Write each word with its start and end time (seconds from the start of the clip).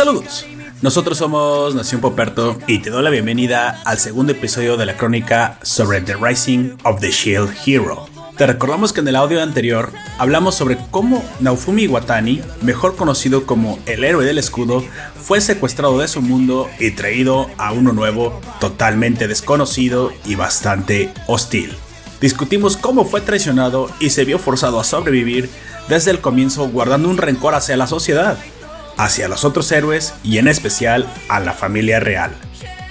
Saludos. 0.00 0.46
Nosotros 0.80 1.18
somos 1.18 1.74
Nación 1.74 2.00
Poperto 2.00 2.56
y 2.66 2.78
te 2.78 2.88
doy 2.88 3.02
la 3.02 3.10
bienvenida 3.10 3.82
al 3.84 3.98
segundo 3.98 4.32
episodio 4.32 4.78
de 4.78 4.86
la 4.86 4.96
crónica 4.96 5.58
sobre 5.60 6.00
The 6.00 6.14
Rising 6.14 6.78
of 6.84 7.00
the 7.00 7.10
Shield 7.10 7.50
Hero. 7.66 8.06
Te 8.38 8.46
recordamos 8.46 8.94
que 8.94 9.00
en 9.00 9.08
el 9.08 9.16
audio 9.16 9.42
anterior 9.42 9.92
hablamos 10.16 10.54
sobre 10.54 10.78
cómo 10.90 11.22
Naofumi 11.40 11.86
Watani, 11.86 12.40
mejor 12.62 12.96
conocido 12.96 13.44
como 13.44 13.78
el 13.84 14.02
héroe 14.02 14.24
del 14.24 14.38
escudo, 14.38 14.82
fue 15.22 15.42
secuestrado 15.42 15.98
de 15.98 16.08
su 16.08 16.22
mundo 16.22 16.70
y 16.78 16.92
traído 16.92 17.50
a 17.58 17.72
uno 17.72 17.92
nuevo, 17.92 18.40
totalmente 18.58 19.28
desconocido 19.28 20.14
y 20.24 20.34
bastante 20.34 21.12
hostil. 21.26 21.76
Discutimos 22.22 22.78
cómo 22.78 23.04
fue 23.04 23.20
traicionado 23.20 23.90
y 24.00 24.08
se 24.08 24.24
vio 24.24 24.38
forzado 24.38 24.80
a 24.80 24.84
sobrevivir 24.84 25.50
desde 25.90 26.10
el 26.10 26.20
comienzo 26.22 26.70
guardando 26.70 27.10
un 27.10 27.18
rencor 27.18 27.54
hacia 27.54 27.76
la 27.76 27.86
sociedad, 27.86 28.38
hacia 29.00 29.28
los 29.28 29.46
otros 29.46 29.72
héroes 29.72 30.12
y 30.22 30.36
en 30.36 30.46
especial 30.46 31.10
a 31.28 31.40
la 31.40 31.54
familia 31.54 32.00
real. 32.00 32.32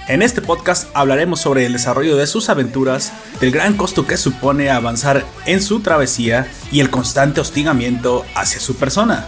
En 0.08 0.22
este 0.22 0.42
podcast 0.42 0.88
hablaremos 0.92 1.40
sobre 1.40 1.64
el 1.66 1.72
desarrollo 1.72 2.16
de 2.16 2.26
sus 2.26 2.48
aventuras, 2.48 3.12
del 3.40 3.52
gran 3.52 3.76
costo 3.76 4.08
que 4.08 4.16
supone 4.16 4.70
avanzar 4.70 5.24
en 5.46 5.62
su 5.62 5.80
travesía 5.80 6.50
y 6.72 6.80
el 6.80 6.90
constante 6.90 7.40
hostigamiento 7.40 8.24
hacia 8.34 8.58
su 8.58 8.74
persona. 8.74 9.26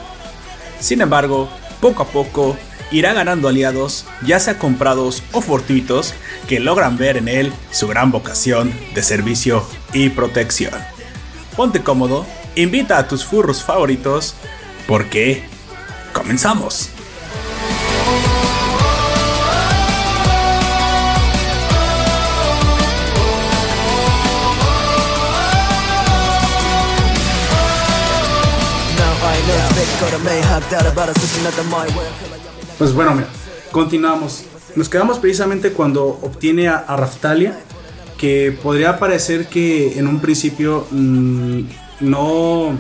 Sin 0.81 1.01
embargo, 1.01 1.49
poco 1.81 2.03
a 2.03 2.09
poco 2.09 2.57
irá 2.91 3.13
ganando 3.13 3.47
aliados, 3.47 4.05
ya 4.27 4.41
sea 4.41 4.59
comprados 4.59 5.23
o 5.31 5.41
fortuitos, 5.41 6.15
que 6.49 6.59
logran 6.59 6.99
ver 6.99 7.17
en 7.17 7.29
él 7.29 7.53
su 7.71 7.87
gran 7.87 8.11
vocación 8.11 8.75
de 8.93 9.05
servicio 9.05 9.65
y 9.93 10.09
protección. 10.09 10.75
Ponte 11.57 11.85
cómodo, 11.85 12.27
invita 12.57 12.99
a 12.99 13.07
tus 13.07 13.25
furros 13.25 13.63
favoritos, 13.63 14.35
porque 14.89 15.45
comenzamos. 16.13 16.91
Pues 32.79 32.93
bueno, 32.93 33.15
mira, 33.15 33.29
continuamos. 33.71 34.45
Nos 34.75 34.89
quedamos 34.89 35.19
precisamente 35.19 35.73
cuando 35.73 36.05
obtiene 36.23 36.69
a, 36.69 36.77
a 36.77 36.97
Raftalia, 36.97 37.59
que 38.19 38.57
podría 38.63 38.99
parecer 38.99 39.47
que 39.47 39.99
en 39.99 40.07
un 40.07 40.21
principio 40.21 40.87
mm, 40.91 41.61
no, 42.01 42.79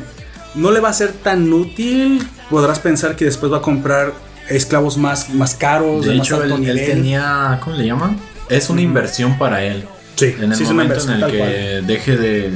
no 0.54 0.70
le 0.70 0.80
va 0.80 0.88
a 0.88 0.92
ser 0.92 1.12
tan 1.12 1.52
útil. 1.52 2.26
Podrás 2.52 2.78
pensar 2.80 3.16
que 3.16 3.24
después 3.24 3.50
va 3.50 3.56
a 3.56 3.62
comprar 3.62 4.12
esclavos 4.50 4.98
más, 4.98 5.30
más 5.30 5.54
caros, 5.54 6.04
De 6.04 6.12
de, 6.12 6.18
más 6.18 6.26
hecho, 6.26 6.36
alto 6.36 6.56
él, 6.56 6.64
él 6.68 6.74
nivel. 6.76 6.86
tenía, 6.86 7.58
¿cómo 7.64 7.76
le 7.76 7.86
llaman? 7.86 8.18
Es 8.50 8.68
una 8.68 8.82
inversión 8.82 9.38
para 9.38 9.64
él. 9.64 9.84
Sí, 10.16 10.34
En 10.38 10.52
el 10.52 10.58
sí 10.58 10.64
momento 10.64 11.00
en 11.02 11.10
el 11.22 11.30
que 11.30 11.38
cual. 11.38 11.86
deje 11.86 12.16
de, 12.18 12.50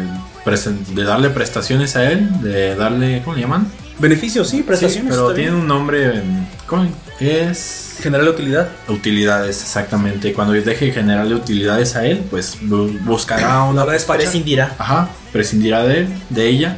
de 0.94 1.03
darle 1.05 1.30
prestaciones 1.30 1.97
a 1.97 2.11
él, 2.12 2.28
de 2.42 2.77
darle, 2.77 3.22
¿cómo 3.25 3.36
le 3.36 3.42
llaman? 3.42 3.72
Beneficios, 3.98 4.50
sí, 4.50 4.62
prestaciones. 4.62 5.08
pero 5.08 5.22
está 5.30 5.34
tiene 5.34 5.50
bien. 5.53 5.62
un 5.62 5.66
nombre, 5.66 6.22
¿cómo? 6.66 6.86
Es 7.19 7.97
General 8.03 8.27
de 8.27 8.31
utilidad. 8.33 8.69
utilidades, 8.88 9.62
exactamente. 9.62 10.34
Cuando 10.34 10.53
deje 10.53 10.84
de 10.86 10.92
generarle 10.92 11.34
utilidades 11.34 11.97
a 11.97 12.05
él, 12.05 12.22
pues 12.31 12.58
bu- 12.62 13.00
buscará 13.04 13.62
una... 13.62 13.87
La 13.87 13.97
prescindirá. 14.06 14.75
Ajá, 14.76 15.09
prescindirá 15.32 15.82
de 15.84 16.00
él, 16.00 16.09
de 16.28 16.47
ella 16.47 16.76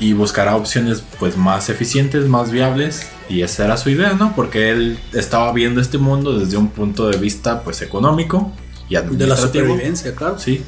y 0.00 0.12
buscará 0.12 0.54
opciones 0.56 1.02
pues 1.18 1.36
más 1.36 1.68
eficientes, 1.70 2.26
más 2.26 2.50
viables 2.50 3.08
y 3.28 3.42
esa 3.42 3.64
era 3.64 3.76
su 3.76 3.90
idea, 3.90 4.12
¿no? 4.14 4.34
Porque 4.36 4.70
él 4.70 4.98
estaba 5.12 5.52
viendo 5.52 5.80
este 5.80 5.98
mundo 5.98 6.38
desde 6.38 6.56
un 6.56 6.68
punto 6.68 7.08
de 7.08 7.18
vista 7.18 7.62
pues 7.64 7.82
económico 7.82 8.52
y 8.88 8.94
De 8.94 9.00
la 9.00 9.06
administrativo. 9.06 9.64
supervivencia, 9.66 10.14
claro. 10.14 10.38
Sí, 10.38 10.62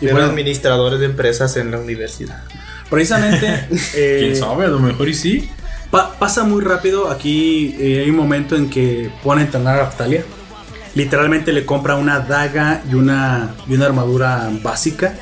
Y 0.00 0.06
de 0.06 0.12
bueno, 0.12 0.26
administradores 0.28 0.98
de 1.00 1.06
empresas 1.06 1.56
en 1.56 1.70
la 1.70 1.78
universidad. 1.78 2.42
precisamente. 2.90 3.68
eh, 3.94 4.16
quién 4.20 4.36
sabe, 4.36 4.64
a 4.66 4.68
lo 4.68 4.80
mejor 4.80 5.08
y 5.08 5.14
sí. 5.14 5.48
Pa- 5.90 6.18
pasa 6.18 6.42
muy 6.42 6.62
rápido. 6.64 7.08
Aquí 7.10 7.76
eh, 7.78 8.00
hay 8.02 8.10
un 8.10 8.16
momento 8.16 8.56
en 8.56 8.68
que 8.68 9.10
pone 9.22 9.42
a 9.42 9.44
entrenar 9.44 9.76
a 9.76 9.84
Raftalia. 9.84 10.24
Literalmente 10.96 11.52
le 11.52 11.64
compra 11.64 11.94
una 11.96 12.20
daga 12.20 12.82
y 12.90 12.94
una, 12.94 13.54
y 13.68 13.74
una 13.74 13.86
armadura 13.86 14.50
básica. 14.62 15.14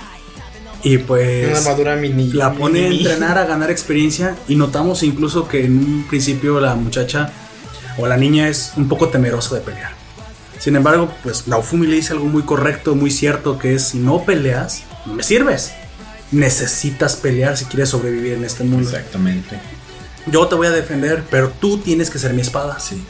Y 0.85 0.99
pues 0.99 1.49
Una 1.49 1.59
armadura 1.59 1.97
mini. 1.97 2.31
la 2.33 2.53
pone 2.53 2.85
a 2.85 2.89
entrenar 2.89 3.39
a 3.39 3.47
ganar 3.47 3.71
experiencia. 3.71 4.37
Y 4.49 4.57
notamos 4.57 5.03
incluso 5.03 5.49
que 5.49 5.65
en 5.65 5.79
un 5.79 6.05
principio 6.09 6.61
la 6.61 6.75
muchacha 6.75 7.33
o 7.99 8.07
la 8.07 8.17
niña 8.17 8.49
es 8.49 8.73
un 8.77 8.89
poco 8.89 9.09
temerosa 9.09 9.55
de 9.55 9.63
pelear. 9.63 9.93
Sin 10.59 10.77
embargo, 10.77 11.11
pues 11.23 11.49
Naofumi 11.49 11.87
le 11.87 11.97
dice 11.97 12.13
algo 12.13 12.27
muy 12.27 12.43
correcto, 12.43 12.95
muy 12.95 13.11
cierto, 13.11 13.59
que 13.59 13.75
es 13.75 13.83
si 13.83 13.99
no 13.99 14.25
peleas, 14.25 14.83
no 15.07 15.15
me 15.15 15.23
sirves. 15.23 15.73
Necesitas 16.33 17.17
pelear 17.17 17.57
si 17.57 17.65
quieres 17.67 17.89
sobrevivir 17.91 18.35
en 18.35 18.45
este 18.45 18.65
mundo. 18.65 18.89
Exactamente. 18.89 19.59
Yo 20.27 20.47
te 20.49 20.55
voy 20.55 20.67
a 20.67 20.71
defender, 20.71 21.23
pero 21.31 21.51
tú 21.51 21.79
tienes 21.79 22.11
que 22.11 22.19
ser 22.19 22.33
mi 22.33 22.41
espada. 22.41 22.79
Sí. 22.81 23.05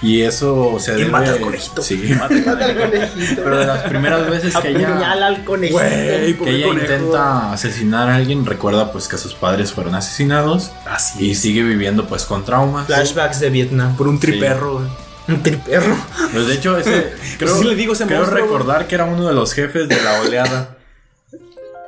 Y 0.00 0.22
eso 0.22 0.76
se 0.78 0.92
Y 0.92 0.98
debe... 0.98 1.10
mata 1.10 1.32
al 1.32 1.40
conejito. 1.40 1.82
Sí, 1.82 1.96
mata 2.18 2.34
al 2.34 2.44
Mata 2.46 2.64
al 2.66 2.76
conejito. 2.76 3.42
Pero 3.42 3.58
de 3.58 3.66
las 3.66 3.82
primeras 3.82 4.30
veces 4.30 4.56
que 4.56 4.68
ella, 4.70 4.88
Apuñala 4.90 5.26
al 5.26 5.44
conejito. 5.44 5.78
Güey, 5.80 6.36
que 6.38 6.50
ella 6.50 6.66
conejo. 6.68 6.84
intenta 6.84 7.52
asesinar 7.52 8.08
a 8.08 8.14
alguien, 8.16 8.46
recuerda 8.46 8.92
pues 8.92 9.08
que 9.08 9.18
sus 9.18 9.34
padres 9.34 9.72
fueron 9.72 9.94
asesinados 9.96 10.70
Así 10.86 11.26
y 11.26 11.30
es. 11.32 11.40
sigue 11.40 11.62
viviendo 11.62 12.06
pues 12.06 12.24
con 12.24 12.44
traumas. 12.44 12.86
Flashbacks 12.86 13.40
de 13.40 13.50
Vietnam. 13.50 13.96
Por 13.96 14.06
un 14.08 14.20
triperro. 14.20 14.74
güey. 14.74 14.86
Un 15.28 15.42
triperro. 15.42 15.94
Pues 16.32 16.46
de 16.46 16.54
hecho, 16.54 16.78
ese, 16.78 17.12
creo, 17.38 17.56
sí 17.58 17.64
le 17.64 17.74
digo 17.74 17.92
ese 17.92 18.06
creo 18.06 18.20
monstruo, 18.20 18.42
recordar 18.44 18.86
que 18.86 18.94
era 18.94 19.04
uno 19.04 19.26
de 19.28 19.34
los 19.34 19.52
jefes 19.52 19.88
de 19.88 20.00
la 20.02 20.20
oleada. 20.20 20.76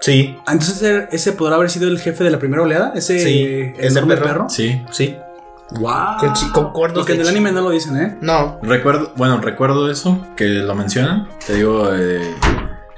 Sí. 0.01 0.37
Entonces 0.49 0.77
ese- 0.83 1.09
ese 1.13 1.33
podrá 1.33 1.57
haber 1.57 1.71
sido 1.71 1.87
el 1.89 1.99
jefe 2.01 2.25
de 2.25 2.31
la 2.31 2.39
primera 2.39 2.63
oleada. 2.63 2.93
Ese 2.95 3.19
Sí, 3.23 3.43
el 3.45 3.75
ese 3.79 4.03
perro. 4.03 4.23
perro. 4.25 4.47
Sí. 4.51 4.83
Sí. 4.91 5.15
Wow. 5.73 6.17
Con 6.19 6.33
chi- 6.33 6.51
con 6.51 6.73
cuernos 6.73 6.99
Porque 7.01 7.15
en 7.15 7.21
el 7.21 7.29
anime 7.29 7.53
no 7.53 7.61
lo 7.63 7.71
dicen, 7.71 7.97
¿eh? 7.97 8.19
No. 8.21 8.59
Recuerdo, 8.63 9.13
bueno, 9.17 9.41
recuerdo 9.41 9.91
eso, 9.91 10.19
que 10.37 10.47
lo 10.47 10.75
mencionan. 10.75 11.29
Te 11.47 11.55
digo, 11.55 11.89
eh, 11.95 12.35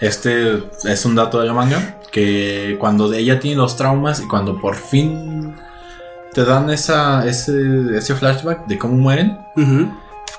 este 0.00 0.64
es 0.84 1.04
un 1.04 1.14
dato 1.14 1.40
de 1.40 1.46
la 1.46 1.52
manga, 1.54 1.98
que 2.10 2.76
cuando 2.80 3.12
ella 3.12 3.38
tiene 3.40 3.56
los 3.56 3.76
traumas 3.76 4.20
y 4.20 4.26
cuando 4.26 4.58
por 4.60 4.74
fin 4.76 5.54
te 6.32 6.44
dan 6.44 6.70
esa, 6.70 7.26
ese, 7.26 7.52
ese 7.96 8.14
flashback 8.14 8.66
de 8.66 8.78
cómo 8.78 8.94
mueren. 8.94 9.38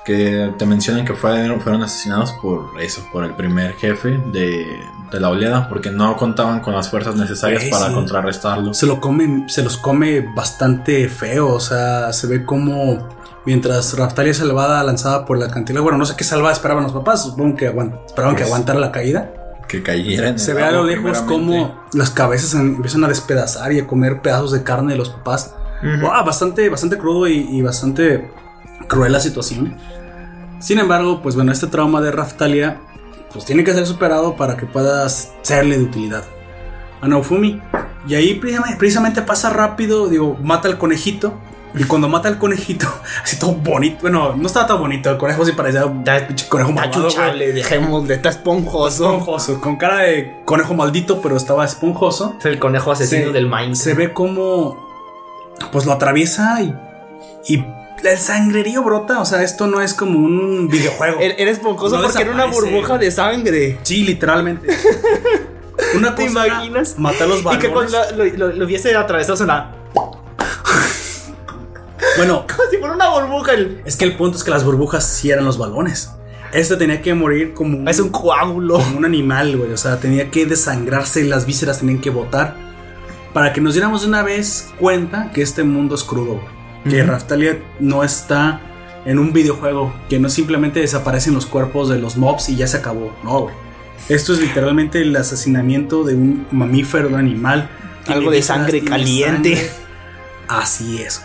Que 0.04 0.52
te 0.58 0.66
mencionan 0.66 1.04
que 1.04 1.14
fueron, 1.14 1.60
fueron 1.60 1.82
asesinados 1.82 2.32
por 2.32 2.70
eso, 2.80 3.02
por 3.12 3.24
el 3.24 3.34
primer 3.34 3.74
jefe 3.76 4.18
de, 4.32 4.80
de 5.10 5.20
la 5.20 5.30
oleada, 5.30 5.68
porque 5.68 5.90
no 5.90 6.16
contaban 6.16 6.60
con 6.60 6.74
las 6.74 6.90
fuerzas 6.90 7.16
necesarias 7.16 7.64
para 7.70 7.88
sí. 7.88 7.94
contrarrestarlo. 7.94 8.74
Se 8.74 8.86
lo 8.86 9.00
come, 9.00 9.44
se 9.48 9.62
los 9.62 9.76
come 9.78 10.20
bastante 10.34 11.08
feo. 11.08 11.48
O 11.48 11.60
sea, 11.60 12.12
se 12.12 12.26
ve 12.26 12.44
como 12.44 13.08
mientras 13.46 13.96
Raftalia 13.96 14.34
salvada 14.34 14.82
lanzada 14.84 15.24
por 15.24 15.38
la 15.38 15.48
cantidad. 15.50 15.80
Bueno, 15.80 15.96
no 15.98 16.04
sé 16.04 16.14
qué 16.16 16.24
salvada 16.24 16.52
esperaban 16.52 16.84
los 16.84 16.92
papás. 16.92 17.22
Supongo 17.22 17.56
que 17.56 17.72
aguant- 17.72 18.04
esperaban 18.06 18.34
que 18.36 18.42
Pues, 18.42 18.48
aguantara 18.52 18.78
la 18.78 18.92
caída. 18.92 19.32
Que 19.68 19.82
cayera 19.82 20.28
en 20.28 20.38
Se 20.38 20.52
ve 20.52 20.62
a 20.62 20.70
lo 20.70 20.84
lejos 20.84 21.22
como 21.22 21.80
las 21.94 22.10
cabezas 22.10 22.52
empiezan 22.54 23.02
a 23.04 23.08
despedazar 23.08 23.72
y 23.72 23.80
a 23.80 23.86
comer 23.86 24.20
pedazos 24.20 24.52
de 24.52 24.62
carne 24.62 24.92
de 24.92 24.98
los 24.98 25.08
papás. 25.08 25.54
Wow, 25.82 26.24
bastante, 26.24 26.68
bastante 26.68 26.98
crudo 26.98 27.26
y, 27.26 27.38
y 27.50 27.62
bastante 27.62 28.30
cruel 28.88 29.12
la 29.12 29.20
situación. 29.20 29.76
Sin 30.64 30.78
embargo, 30.78 31.20
pues 31.22 31.34
bueno, 31.34 31.52
este 31.52 31.66
trauma 31.66 32.00
de 32.00 32.10
Raftalia 32.10 32.80
pues 33.32 33.44
tiene 33.44 33.64
que 33.64 33.74
ser 33.74 33.86
superado 33.86 34.34
para 34.36 34.56
que 34.56 34.64
puedas 34.64 35.32
serle 35.42 35.76
de 35.76 35.84
utilidad 35.84 36.24
a 37.02 37.06
Naofumi. 37.08 37.60
Y 38.08 38.14
ahí 38.14 38.34
precisamente, 38.78 39.20
pasa 39.20 39.50
rápido, 39.50 40.08
digo, 40.08 40.38
mata 40.42 40.68
al 40.68 40.78
conejito. 40.78 41.34
Y 41.76 41.84
cuando 41.84 42.08
mata 42.08 42.28
al 42.28 42.38
conejito, 42.38 42.86
así 43.22 43.38
todo 43.38 43.52
bonito. 43.52 43.98
Bueno, 44.02 44.34
no 44.36 44.46
estaba 44.46 44.66
tan 44.68 44.78
bonito. 44.78 45.10
El 45.10 45.18
conejo 45.18 45.44
sí 45.44 45.52
parecía 45.52 45.84
un 45.84 46.02
pinche 46.04 46.48
conejo 46.48 46.72
malvado, 46.72 47.08
chuchable, 47.10 47.52
dejémosle, 47.52 48.14
está 48.14 48.28
esponjoso. 48.30 49.04
Esponjoso, 49.04 49.60
con 49.60 49.76
cara 49.76 49.98
de 49.98 50.36
conejo 50.46 50.72
maldito, 50.74 51.20
pero 51.20 51.36
estaba 51.36 51.64
esponjoso. 51.64 52.36
Es 52.38 52.46
el 52.46 52.58
conejo 52.58 52.90
asesino 52.92 53.26
Se- 53.26 53.32
del 53.32 53.48
Minecraft. 53.48 53.74
Se 53.82 53.92
ve 53.94 54.12
como 54.14 54.82
pues 55.72 55.84
lo 55.84 55.92
atraviesa 55.92 56.62
y, 56.62 56.74
y 57.48 57.64
el 58.04 58.18
sangrerío 58.18 58.82
brota. 58.82 59.20
O 59.20 59.24
sea, 59.24 59.42
esto 59.42 59.66
no 59.66 59.80
es 59.80 59.94
como 59.94 60.18
un 60.18 60.68
videojuego. 60.68 61.18
Esponjoso 61.20 61.96
No 61.96 62.02
porque 62.02 62.22
era 62.22 62.32
una 62.32 62.46
burbuja 62.46 62.98
de 62.98 63.10
sangre. 63.10 63.78
Sí, 63.82 64.04
literalmente. 64.04 64.68
Una 65.96 66.14
¿Te 66.14 66.26
cosa 66.28 66.46
imaginas? 66.46 66.98
Matar 66.98 67.28
los 67.28 67.40
Y 67.40 67.58
que 67.58 67.68
balones. 67.68 67.92
cuando 67.92 68.16
lo, 68.16 68.24
lo, 68.36 68.48
lo 68.56 68.64
hubiese 68.64 68.94
atravesado 68.96 69.36
suena 69.36 69.72
Bueno, 72.16 72.46
como 72.48 72.70
si 72.70 72.78
fuera 72.78 72.94
una 72.94 73.08
burbuja. 73.10 73.54
el- 73.54 73.82
es 73.84 73.96
que 73.96 74.04
el 74.04 74.16
punto 74.16 74.36
es 74.38 74.44
que 74.44 74.50
las 74.50 74.64
burbujas 74.64 75.04
sí 75.06 75.30
eran 75.30 75.44
los 75.44 75.58
balones. 75.58 76.10
Este 76.52 76.76
tenía 76.76 77.02
que 77.02 77.14
morir 77.14 77.54
como 77.54 77.76
un, 77.78 77.88
Es 77.88 77.98
un 77.98 78.10
coágulo. 78.10 78.74
como 78.78 78.98
un 78.98 79.04
animal, 79.04 79.56
güey. 79.56 79.72
O 79.72 79.76
sea, 79.76 79.98
tenía 79.98 80.30
que 80.30 80.46
desangrarse 80.46 81.22
y 81.22 81.24
las 81.24 81.46
vísceras 81.46 81.80
tenían 81.80 82.00
que 82.00 82.10
botar. 82.10 82.54
Para 83.32 83.52
que 83.52 83.60
nos 83.60 83.74
diéramos 83.74 84.02
de 84.02 84.08
una 84.08 84.22
vez 84.22 84.68
cuenta 84.78 85.32
que 85.32 85.42
este 85.42 85.64
mundo 85.64 85.96
es 85.96 86.04
crudo, 86.04 86.34
güey. 86.34 86.53
Que 86.88 87.02
Ujú. 87.02 87.10
Raftalia 87.10 87.58
no 87.80 88.04
está 88.04 88.60
en 89.04 89.18
un 89.18 89.32
videojuego, 89.32 89.94
que 90.08 90.18
no 90.18 90.28
simplemente 90.28 90.80
desaparecen 90.80 91.34
los 91.34 91.46
cuerpos 91.46 91.88
de 91.88 91.98
los 91.98 92.16
mobs 92.16 92.48
y 92.48 92.56
ya 92.56 92.66
se 92.66 92.78
acabó. 92.78 93.14
No, 93.22 93.40
güey. 93.40 93.54
Esto 94.08 94.34
es 94.34 94.40
literalmente 94.40 95.00
el 95.00 95.14
asesinamiento 95.16 96.04
de 96.04 96.14
un 96.14 96.46
mamífero, 96.50 97.08
de 97.08 97.14
un 97.14 97.20
animal. 97.20 97.70
Algo 98.06 98.30
de 98.30 98.42
sangre 98.42 98.84
caliente. 98.84 99.56
sangre. 99.56 99.70
Así 100.48 101.02
es. 101.02 101.22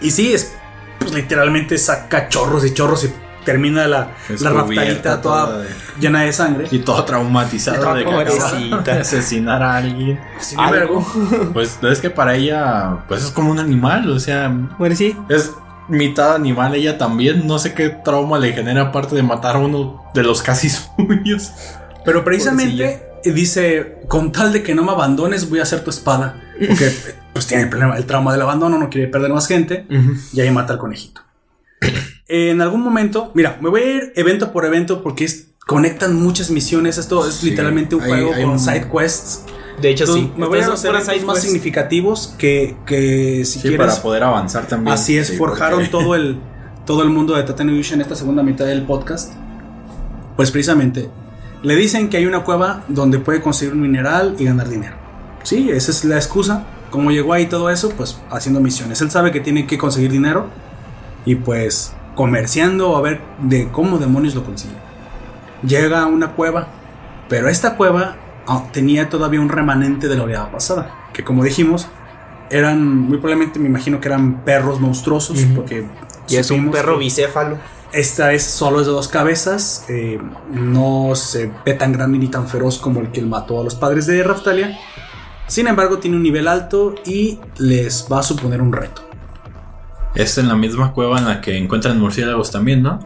Y 0.00 0.10
sí, 0.10 0.32
es 0.32 0.54
pues 0.98 1.12
literalmente 1.12 1.76
saca 1.76 2.28
chorros 2.28 2.64
y 2.64 2.72
chorros 2.72 3.04
y 3.04 3.12
termina 3.44 3.86
la, 3.86 4.08
la 4.40 4.50
raftalita 4.50 5.20
toda 5.20 5.46
toda 5.46 5.58
de- 5.62 5.68
llena 6.00 6.22
de 6.22 6.32
sangre. 6.32 6.66
Y 6.70 6.78
todo 6.80 7.04
traumatizado 7.04 7.94
de 7.94 8.04
que 8.04 8.10
acaba 8.10 8.24
Pobrecita. 8.24 8.94
de 8.94 9.00
asesinar 9.00 9.62
a 9.62 9.76
alguien. 9.76 10.20
Sin 10.40 10.58
embargo, 10.58 11.06
Pues 11.52 11.78
es 11.82 12.00
que 12.00 12.10
para 12.10 12.34
ella, 12.34 13.04
pues 13.08 13.24
es 13.24 13.30
como 13.30 13.50
un 13.50 13.58
animal, 13.58 14.10
o 14.10 14.18
sea, 14.18 14.48
Bueno, 14.78 14.96
sí. 14.96 15.16
es 15.28 15.52
mitad 15.88 16.34
animal 16.34 16.74
ella 16.74 16.96
también. 16.98 17.46
No 17.46 17.58
sé 17.58 17.74
qué 17.74 17.90
trauma 17.90 18.38
le 18.38 18.52
genera 18.52 18.82
aparte 18.82 19.14
de 19.14 19.22
matar 19.22 19.56
a 19.56 19.58
uno 19.58 20.04
de 20.14 20.22
los 20.22 20.42
casi 20.42 20.68
suyos. 20.96 21.52
Pero 22.04 22.24
precisamente 22.24 23.02
dice, 23.24 23.98
con 24.08 24.32
tal 24.32 24.52
de 24.52 24.62
que 24.62 24.74
no 24.74 24.82
me 24.84 24.92
abandones, 24.92 25.48
voy 25.48 25.60
a 25.60 25.62
hacer 25.62 25.82
tu 25.84 25.90
espada. 25.90 26.40
Porque 26.68 26.92
pues 27.32 27.46
tiene 27.46 27.64
el, 27.64 27.68
problema, 27.68 27.96
el 27.96 28.04
trauma 28.06 28.30
del 28.32 28.42
abandono, 28.42 28.78
no 28.78 28.88
quiere 28.90 29.08
perder 29.08 29.32
más 29.32 29.46
gente. 29.48 29.86
Y 30.32 30.40
ahí 30.40 30.50
mata 30.50 30.74
al 30.74 30.78
conejito. 30.78 31.20
En 32.28 32.60
algún 32.60 32.82
momento, 32.82 33.30
mira, 33.34 33.58
me 33.60 33.68
voy 33.68 33.80
a 33.82 33.96
ir 33.96 34.12
evento 34.16 34.52
por 34.52 34.64
evento 34.64 35.02
porque 35.02 35.24
es- 35.24 35.48
conectan 35.66 36.14
muchas 36.16 36.50
misiones. 36.50 36.98
Esto 36.98 37.26
es 37.28 37.36
Sí, 37.36 37.50
literalmente 37.50 37.94
un 37.96 38.02
hay- 38.02 38.08
juego 38.10 38.32
hay 38.34 38.42
con 38.42 38.52
un- 38.52 38.58
side 38.58 38.86
quests. 38.90 39.44
De 39.80 39.90
hecho, 39.90 40.04
Entonces, 40.04 40.26
sí. 40.26 40.32
me 40.40 40.46
voy 40.46 40.58
a 40.58 40.62
Entonces, 40.62 40.84
los 40.84 40.90
puras 40.92 41.02
eventos 41.08 41.14
side 41.14 41.26
más 41.26 41.34
quests. 41.36 41.46
significativos 41.50 42.34
que, 42.38 42.76
que 42.86 43.44
si 43.44 43.54
Sí, 43.54 43.60
quieres. 43.68 43.78
para 43.78 44.02
poder 44.02 44.22
avanzar 44.22 44.66
también. 44.66 44.94
Así 44.94 45.16
es, 45.18 45.28
Sí, 45.28 45.36
forjaron 45.36 45.80
porque- 45.80 45.90
todo 45.90 46.14
el 46.14 46.38
todo 46.86 47.02
el 47.02 47.08
mundo 47.08 47.34
de 47.34 47.42
Tatanuyushi 47.44 47.94
en 47.94 48.02
esta 48.02 48.14
segunda 48.14 48.42
mitad 48.42 48.66
del 48.66 48.82
podcast. 48.82 49.32
Pues 50.36 50.50
precisamente 50.50 51.08
le 51.62 51.76
dicen 51.76 52.10
que 52.10 52.18
hay 52.18 52.26
una 52.26 52.44
cueva 52.44 52.84
donde 52.88 53.18
puede 53.18 53.40
conseguir 53.40 53.72
un 53.74 53.80
mineral 53.80 54.36
y 54.38 54.44
ganar 54.44 54.68
dinero. 54.68 54.94
Sí, 55.44 55.70
esa 55.70 55.90
es 55.90 56.04
la 56.04 56.16
excusa. 56.16 56.64
Como 56.90 57.10
llegó 57.10 57.32
ahí 57.32 57.46
todo 57.46 57.70
eso, 57.70 57.88
pues 57.96 58.18
haciendo 58.30 58.60
misiones. 58.60 59.00
Él 59.00 59.10
sabe 59.10 59.32
que 59.32 59.40
tiene 59.40 59.66
que 59.66 59.78
conseguir 59.78 60.10
dinero 60.12 60.48
y 61.24 61.36
pues 61.36 61.94
comerciando 62.14 62.96
a 62.96 63.00
ver 63.00 63.20
de 63.40 63.68
cómo 63.68 63.98
demonios 63.98 64.34
lo 64.34 64.44
consigue. 64.44 64.74
Llega 65.66 66.02
a 66.02 66.06
una 66.06 66.32
cueva, 66.32 66.68
pero 67.28 67.48
esta 67.48 67.76
cueva 67.76 68.16
ah, 68.46 68.64
tenía 68.72 69.08
todavía 69.08 69.40
un 69.40 69.48
remanente 69.48 70.08
de 70.08 70.16
la 70.16 70.24
oleada 70.24 70.50
pasada, 70.50 70.94
que 71.12 71.24
como 71.24 71.42
dijimos, 71.42 71.88
eran 72.50 72.86
muy 72.86 73.18
probablemente 73.18 73.58
me 73.58 73.68
imagino 73.68 74.00
que 74.00 74.08
eran 74.08 74.44
perros 74.44 74.80
monstruosos, 74.80 75.38
porque 75.54 75.86
Y 76.28 76.36
es 76.36 76.50
un 76.50 76.70
perro 76.70 76.98
bicéfalo. 76.98 77.58
Esta 77.92 78.32
es 78.32 78.42
solo 78.42 78.80
es 78.80 78.86
de 78.86 78.92
dos 78.92 79.06
cabezas, 79.06 79.84
eh, 79.88 80.18
no 80.50 81.14
se 81.14 81.52
ve 81.64 81.74
tan 81.74 81.92
grande 81.92 82.18
ni 82.18 82.26
tan 82.26 82.48
feroz 82.48 82.78
como 82.78 83.00
el 83.00 83.12
que 83.12 83.22
mató 83.22 83.60
a 83.60 83.64
los 83.64 83.76
padres 83.76 84.06
de 84.06 84.20
Raftalia. 84.24 84.76
Sin 85.46 85.68
embargo, 85.68 85.98
tiene 85.98 86.16
un 86.16 86.22
nivel 86.24 86.48
alto 86.48 86.96
y 87.04 87.38
les 87.58 88.08
va 88.10 88.18
a 88.18 88.22
suponer 88.24 88.60
un 88.60 88.72
reto. 88.72 89.02
Es 90.14 90.38
en 90.38 90.48
la 90.48 90.54
misma 90.56 90.92
cueva 90.92 91.18
en 91.18 91.26
la 91.26 91.40
que 91.40 91.56
encuentran 91.58 91.98
murciélagos 91.98 92.50
también, 92.50 92.82
¿no? 92.82 93.00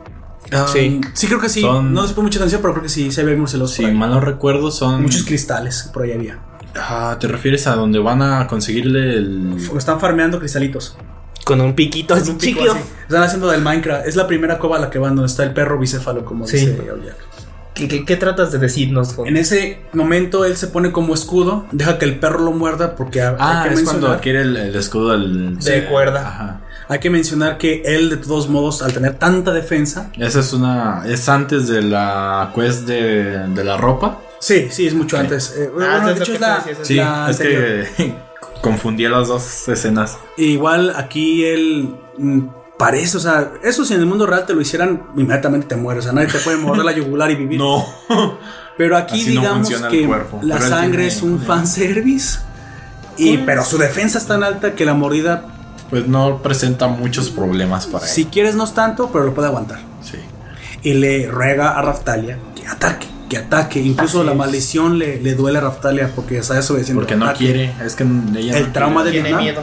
Sí. 0.73 1.01
sí 1.15 1.27
creo 1.27 1.41
que 1.41 1.49
sí. 1.49 1.61
Son- 1.61 1.93
No 1.93 2.03
les 2.03 2.13
pongo 2.13 2.23
mucha 2.25 2.39
atención, 2.39 2.61
pero 2.63 2.73
creo 2.75 2.83
que 2.83 2.89
sí 2.89 3.11
se 3.13 3.23
ve 3.25 3.37
murciélagos. 3.37 3.73
Si 3.75 3.87
mal 3.87 4.11
no 4.11 4.21
recuerdo, 4.21 4.71
son. 4.71 5.03
Muchos 5.03 5.25
cristales 5.25 5.91
por 5.93 6.05
ahí 6.05 6.13
había. 6.13 6.39
Ah, 6.77 7.17
¿Te 7.21 7.29
refieres 7.29 7.67
a 7.67 7.75
donde 7.75 7.99
van 7.99 8.23
a 8.23 8.47
conseguirle 8.47 9.15
el. 9.17 9.57
Están 9.77 10.01
farmeando 10.01 10.39
cristalitos. 10.39 10.97
Con 11.45 11.61
un 11.63 11.75
piquito 11.75 12.15
así 12.15 12.31
Un 12.31 12.39
pico 12.39 12.61
chiquito. 12.61 12.73
así. 12.73 12.83
Están 13.03 13.23
haciendo 13.23 13.49
del 13.49 13.63
Minecraft. 13.63 14.07
Es 14.07 14.17
la 14.17 14.27
primera 14.27 14.59
cueva 14.59 14.77
a 14.77 14.81
la 14.81 14.91
que 14.91 14.99
van 14.99 15.17
donde 15.17 15.31
está 15.31 15.45
el 15.45 15.53
perro 15.55 15.79
bicéfalo, 15.79 16.25
como 16.25 16.47
Sí. 16.47 16.59
dice 16.59 16.91
Oyak. 16.91 17.17
¿Qué, 17.75 17.87
qué, 17.89 18.05
qué 18.05 18.17
tratas 18.17 18.51
de 18.53 18.59
decirnos? 18.59 19.15
Juan? 19.15 19.29
En 19.29 19.37
ese 19.37 19.81
momento 19.93 20.45
él 20.45 20.57
se 20.57 20.67
pone 20.67 20.91
como 20.93 21.15
escudo, 21.15 21.65
deja 21.73 21.97
que 21.99 22.05
el 22.07 22.19
perro 22.19 22.41
lo 22.41 22.51
muerda 22.53 22.97
porque 22.97 23.23
Ah, 23.23 23.67
es 23.71 23.83
cuando 23.83 24.09
adquiere 24.11 24.43
el, 24.43 24.57
el 24.57 24.75
escudo 24.77 25.11
del. 25.13 25.59
De 25.59 25.85
cuerda. 25.87 26.27
Ajá. 26.27 26.61
Hay 26.89 27.01
que 27.01 27.11
mencionar 27.11 27.59
que 27.59 27.83
él, 27.85 28.09
de 28.11 28.17
todos 28.17 28.49
modos, 28.49 28.83
al 28.83 28.93
tener 28.93 29.15
tanta 29.15 29.53
defensa. 29.53 30.11
Esa 30.19 30.41
es 30.41 30.53
una. 30.53 31.03
Es 31.07 31.29
antes 31.29 31.69
de 31.69 31.83
la 31.83 32.51
quest 32.55 32.87
de, 32.87 33.47
de 33.49 33.65
la 33.65 33.77
ropa. 33.77 34.21
Sí, 34.41 34.69
sí, 34.71 34.87
es 34.87 34.95
mucho 34.95 35.19
antes. 35.19 35.55
Eh, 35.57 35.71
bueno, 35.75 35.91
Ah, 35.93 36.07
de 36.07 36.13
es 36.13 36.19
lo 36.19 36.25
hecho, 36.25 36.33
es 36.35 36.41
la, 36.41 36.59
te 36.65 36.71
decía, 36.71 36.85
Sí, 36.85 36.95
la 36.95 37.31
es 37.31 37.39
que 37.39 38.15
confundí 38.63 39.07
las 39.09 39.29
dos 39.29 39.69
escenas. 39.69 40.17
Igual 40.37 40.95
aquí 40.97 41.45
él 41.45 41.95
mm, 42.17 42.41
parece, 42.79 43.17
o 43.17 43.21
sea, 43.21 43.53
eso 43.63 43.85
si 43.85 43.95
en 43.95 44.01
el 44.01 44.07
mundo 44.07 44.27
real 44.27 44.47
te 44.47 44.55
lo 44.55 44.61
hicieran, 44.61 45.03
inmediatamente 45.17 45.67
te 45.67 45.77
mueres. 45.77 46.05
O 46.05 46.07
sea, 46.07 46.13
nadie 46.13 46.29
te 46.29 46.39
puede 46.39 46.57
morder 46.57 46.85
la 46.85 46.93
yugular 46.93 47.31
y 47.31 47.35
vivir. 47.35 47.59
No. 47.59 47.85
Pero 48.79 48.97
aquí 48.97 49.21
Así 49.21 49.31
digamos 49.31 49.69
que 49.69 50.07
la 50.43 50.57
Pero 50.57 50.69
sangre 50.69 50.91
tiene- 50.99 51.07
es 51.09 51.21
un 51.23 51.41
fanservice. 51.41 52.39
Y, 53.17 53.39
pero 53.39 53.65
su 53.65 53.77
defensa 53.79 54.19
es 54.19 54.27
tan 54.29 54.45
alta 54.45 54.77
que 54.77 54.85
la 54.85 54.95
mordida, 54.95 55.45
Pues 55.91 56.07
no 56.07 56.43
presenta 56.43 56.87
muchos 56.89 57.31
problemas 57.31 57.87
para 57.87 58.05
él. 58.05 58.11
si 58.11 58.27
quieres, 58.27 58.55
no 58.55 58.65
es 58.65 58.75
tanto, 58.75 59.11
pero 59.13 59.25
lo 59.25 59.35
puede 59.35 59.49
aguantar. 59.49 59.81
Sí. 60.03 60.19
y 60.83 60.95
le 60.95 61.29
ruega 61.29 61.71
a 61.79 61.83
Raftalia 61.83 62.39
que 62.55 62.67
ataque, 62.67 63.07
que 63.29 63.39
ataque. 63.39 63.81
Incluso 63.81 64.19
Así 64.19 64.27
la 64.27 64.33
es. 64.33 64.39
maldición 64.39 64.99
le, 64.99 65.21
le 65.21 65.35
duele 65.35 65.59
a 65.59 65.63
Raftalia 65.63 66.13
porque 66.15 66.39
está 66.39 66.55
desobedeciendo. 66.55 67.01
Porque 67.01 67.17
no 67.17 67.25
Ataque. 67.25 67.39
quiere. 67.47 67.73
Es 67.85 67.95
que 67.95 68.05
ella 68.05 68.59
El 68.59 68.67
no 68.67 68.73
trauma 68.73 69.03
de 69.05 69.11
quiere. 69.11 69.29
Vietnam. 69.29 69.43
miedo. 69.45 69.63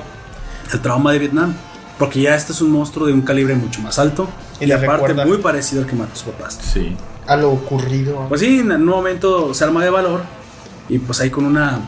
El 0.74 0.82
trauma 0.82 1.12
de 1.14 1.20
Vietnam. 1.20 1.54
Porque 2.00 2.22
ya 2.22 2.36
este 2.36 2.52
es 2.52 2.62
un 2.62 2.72
monstruo 2.72 3.08
de 3.08 3.14
un 3.14 3.22
calibre 3.22 3.56
mucho 3.56 3.82
más 3.82 4.00
alto. 4.00 4.28
Y 4.60 4.70
aparte 4.72 4.92
recuerda. 4.92 5.26
muy 5.26 5.38
parecido 5.38 5.82
al 5.84 5.88
que 5.88 5.96
mató 5.96 6.12
a 6.14 6.16
sus 6.16 6.26
papás. 6.34 6.60
Sí. 6.74 6.96
A 7.28 7.36
lo 7.38 7.52
ocurrido. 7.52 8.26
Pues 8.28 8.42
sí, 8.42 8.60
en 8.60 8.72
un 8.72 8.86
momento 8.86 9.54
se 9.54 9.64
arma 9.64 9.84
de 9.84 9.90
valor. 9.92 10.22
Y 10.90 11.00
pues 11.00 11.22
ahí 11.22 11.30
con 11.30 11.46
una 11.46 11.80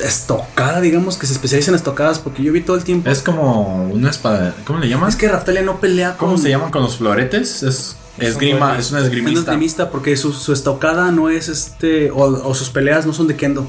estocada, 0.00 0.80
digamos, 0.80 1.16
que 1.16 1.26
se 1.26 1.32
especializa 1.32 1.70
en 1.70 1.76
estocadas. 1.76 2.18
Porque 2.18 2.42
yo 2.42 2.52
vi 2.52 2.60
todo 2.60 2.76
el 2.76 2.84
tiempo. 2.84 3.08
Es 3.10 3.22
como 3.22 3.86
una 3.88 4.10
espada. 4.10 4.54
¿Cómo 4.64 4.78
le 4.78 4.88
llaman? 4.88 5.08
Es 5.08 5.16
que 5.16 5.28
Raftalia 5.28 5.62
no 5.62 5.80
pelea 5.80 6.16
con... 6.16 6.30
¿Cómo 6.30 6.38
se 6.42 6.50
llaman 6.50 6.70
con 6.70 6.82
los 6.82 6.96
floretes? 6.98 7.62
Es 7.62 7.96
esgrima, 8.18 8.78
es 8.78 8.90
una 8.90 9.00
Es 9.00 9.06
un 9.06 9.10
esgrimista. 9.12 9.40
esgrimista 9.52 9.90
porque 9.90 10.16
su, 10.16 10.32
su 10.32 10.52
estocada 10.52 11.10
no 11.12 11.28
es 11.30 11.48
este. 11.48 12.10
O, 12.10 12.22
o 12.24 12.54
sus 12.54 12.70
peleas 12.70 13.06
no 13.06 13.12
son 13.12 13.28
de 13.28 13.36
kendo. 13.36 13.66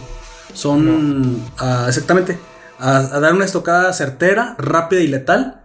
Son. 0.53 1.41
exactamente. 1.87 2.39
A, 2.79 2.97
a 2.97 3.19
dar 3.19 3.33
una 3.33 3.45
estocada 3.45 3.91
certera, 3.93 4.55
rápida 4.57 5.01
y 5.01 5.07
letal. 5.07 5.55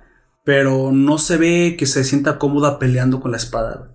Pero 0.44 0.90
no 0.92 1.16
se 1.16 1.38
ve 1.38 1.74
que 1.78 1.86
se 1.86 2.04
sienta 2.04 2.38
cómoda 2.38 2.78
peleando 2.78 3.20
con 3.20 3.30
la 3.30 3.38
espada. 3.38 3.88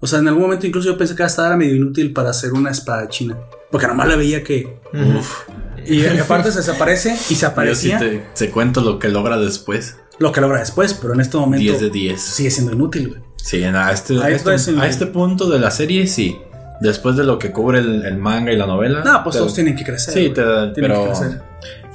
O 0.00 0.06
sea, 0.06 0.20
en 0.20 0.26
algún 0.28 0.44
momento 0.44 0.66
incluso 0.66 0.88
yo 0.88 0.96
pensé 0.96 1.14
que 1.14 1.22
esta 1.22 1.46
era 1.46 1.56
medio 1.56 1.74
inútil 1.76 2.14
para 2.14 2.30
hacer 2.30 2.54
una 2.54 2.70
espada 2.70 3.08
china. 3.08 3.36
Porque 3.70 3.86
nomás 3.86 4.08
la 4.08 4.16
veía 4.16 4.42
que. 4.42 4.80
Uf. 4.94 5.40
Y 5.86 6.06
aparte 6.20 6.50
se 6.52 6.58
desaparece 6.58 7.12
y 7.14 7.16
se 7.16 7.28
Yo 7.34 7.36
sí 7.36 7.44
aparecía. 7.46 7.98
te, 7.98 8.22
te 8.36 8.50
cuento 8.50 8.80
lo 8.80 8.98
que 8.98 9.08
logra 9.08 9.36
después. 9.38 9.96
Lo 10.18 10.30
que 10.32 10.40
logra 10.40 10.60
después, 10.60 10.94
pero 10.94 11.14
en 11.14 11.20
este 11.20 11.36
momento 11.36 11.62
10 11.62 11.80
de 11.80 11.90
10. 11.90 12.20
sigue 12.20 12.50
siendo 12.50 12.72
inútil, 12.72 13.08
güey. 13.08 13.20
Sí, 13.36 13.62
a 13.64 13.90
este, 13.90 14.22
a 14.22 14.28
este, 14.30 14.50
a 14.78 14.86
este 14.86 15.06
punto 15.06 15.48
de 15.50 15.58
la 15.58 15.70
serie, 15.72 16.06
sí. 16.06 16.38
Después 16.80 17.16
de 17.16 17.24
lo 17.24 17.38
que 17.38 17.50
cubre 17.50 17.78
el, 17.80 18.04
el 18.04 18.16
manga 18.18 18.52
y 18.52 18.56
la 18.56 18.66
novela. 18.66 19.02
No, 19.04 19.22
pues 19.24 19.34
te- 19.34 19.38
todos 19.40 19.54
tienen 19.54 19.74
que 19.76 19.84
crecer. 19.84 20.14
Sí, 20.14 20.28
te, 20.30 20.42
Tienen 20.42 20.74
pero. 20.76 21.02
que 21.04 21.08
crecer. 21.10 21.40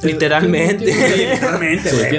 Literalmente. 0.04 0.86
Literalmente, 0.86 1.90
Sí, 1.90 1.98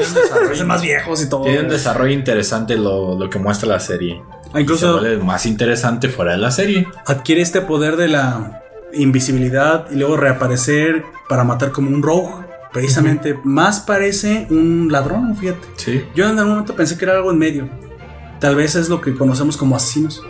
tienen 0.50 0.66
más 0.66 0.82
viejos 0.82 1.22
y 1.22 1.28
todo. 1.28 1.42
Tiene 1.44 1.60
un 1.60 1.68
desarrollo 1.68 2.12
interesante 2.12 2.76
lo, 2.76 3.18
lo 3.18 3.30
que 3.30 3.38
muestra 3.38 3.68
la 3.68 3.80
serie. 3.80 4.20
Ah, 4.52 4.60
Incluso- 4.60 4.86
Y 4.86 4.94
se 5.00 5.00
vuelve 5.08 5.24
más 5.24 5.46
interesante 5.46 6.08
fuera 6.08 6.32
de 6.32 6.38
la 6.38 6.50
serie. 6.50 6.86
Adquiere 7.06 7.40
este 7.42 7.60
poder 7.60 7.96
de 7.96 8.08
la 8.08 8.62
invisibilidad 8.92 9.86
y 9.90 9.96
luego 9.96 10.16
reaparecer 10.16 11.04
para 11.28 11.44
matar 11.44 11.72
como 11.72 11.90
un 11.90 12.02
rogue. 12.02 12.46
Precisamente 12.72 13.38
más 13.44 13.80
parece 13.80 14.46
un 14.50 14.88
ladrón, 14.92 15.34
fíjate. 15.36 15.66
Sí. 15.76 16.04
Yo 16.14 16.26
en 16.28 16.38
algún 16.38 16.50
momento 16.52 16.76
pensé 16.76 16.98
que 16.98 17.04
era 17.06 17.14
algo 17.14 17.30
en 17.30 17.38
medio. 17.38 17.68
Tal 18.40 18.54
vez 18.56 18.74
es 18.76 18.88
lo 18.88 19.00
que 19.00 19.14
conocemos 19.14 19.56
como 19.56 19.74
asesinos. 19.74 20.22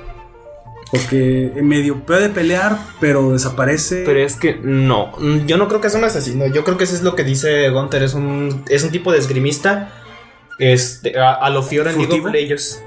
Porque 0.90 1.52
en 1.54 1.68
medio 1.68 2.06
puede 2.06 2.30
pelear, 2.30 2.78
pero 3.00 3.32
desaparece. 3.32 4.04
Pero 4.06 4.20
es 4.20 4.36
que 4.36 4.58
no, 4.62 5.12
yo 5.46 5.58
no 5.58 5.68
creo 5.68 5.80
que 5.82 5.90
sea 5.90 5.98
un 5.98 6.06
asesino. 6.06 6.46
Yo 6.46 6.64
creo 6.64 6.78
que 6.78 6.84
eso 6.84 6.94
es 6.94 7.02
lo 7.02 7.14
que 7.14 7.24
dice 7.24 7.68
Gunter. 7.68 8.02
Es 8.02 8.14
un, 8.14 8.64
es 8.70 8.84
un 8.84 8.90
tipo 8.90 9.12
de 9.12 9.18
esgrimista. 9.18 9.90
Este, 10.58 11.18
a, 11.18 11.34
a 11.34 11.50
lo 11.50 11.62
Fiora 11.62 11.90
en 11.90 11.98
League 11.98 12.12
of 12.14 12.20
¿Furtivo? 12.22 12.32
Legends. 12.32 12.82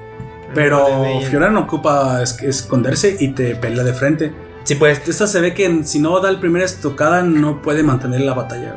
Pero 0.56 1.06
Fiora 1.30 1.50
no 1.52 1.62
ocupa 1.62 2.22
es- 2.24 2.42
esconderse 2.42 3.16
y 3.20 3.30
te 3.34 3.56
pelea 3.56 3.84
de 3.84 3.94
frente. 3.94 4.34
Sí, 4.64 4.76
pues. 4.76 5.08
Esta 5.08 5.28
se 5.28 5.42
ve 5.42 5.54
que 5.54 5.84
si 5.84 6.00
no 6.00 6.20
da 6.20 6.30
el 6.30 6.38
primera 6.40 6.66
estocada 6.66 7.22
no 7.24 7.62
puede 7.62 7.84
mantener 7.84 8.22
la 8.22 8.34
batalla. 8.34 8.76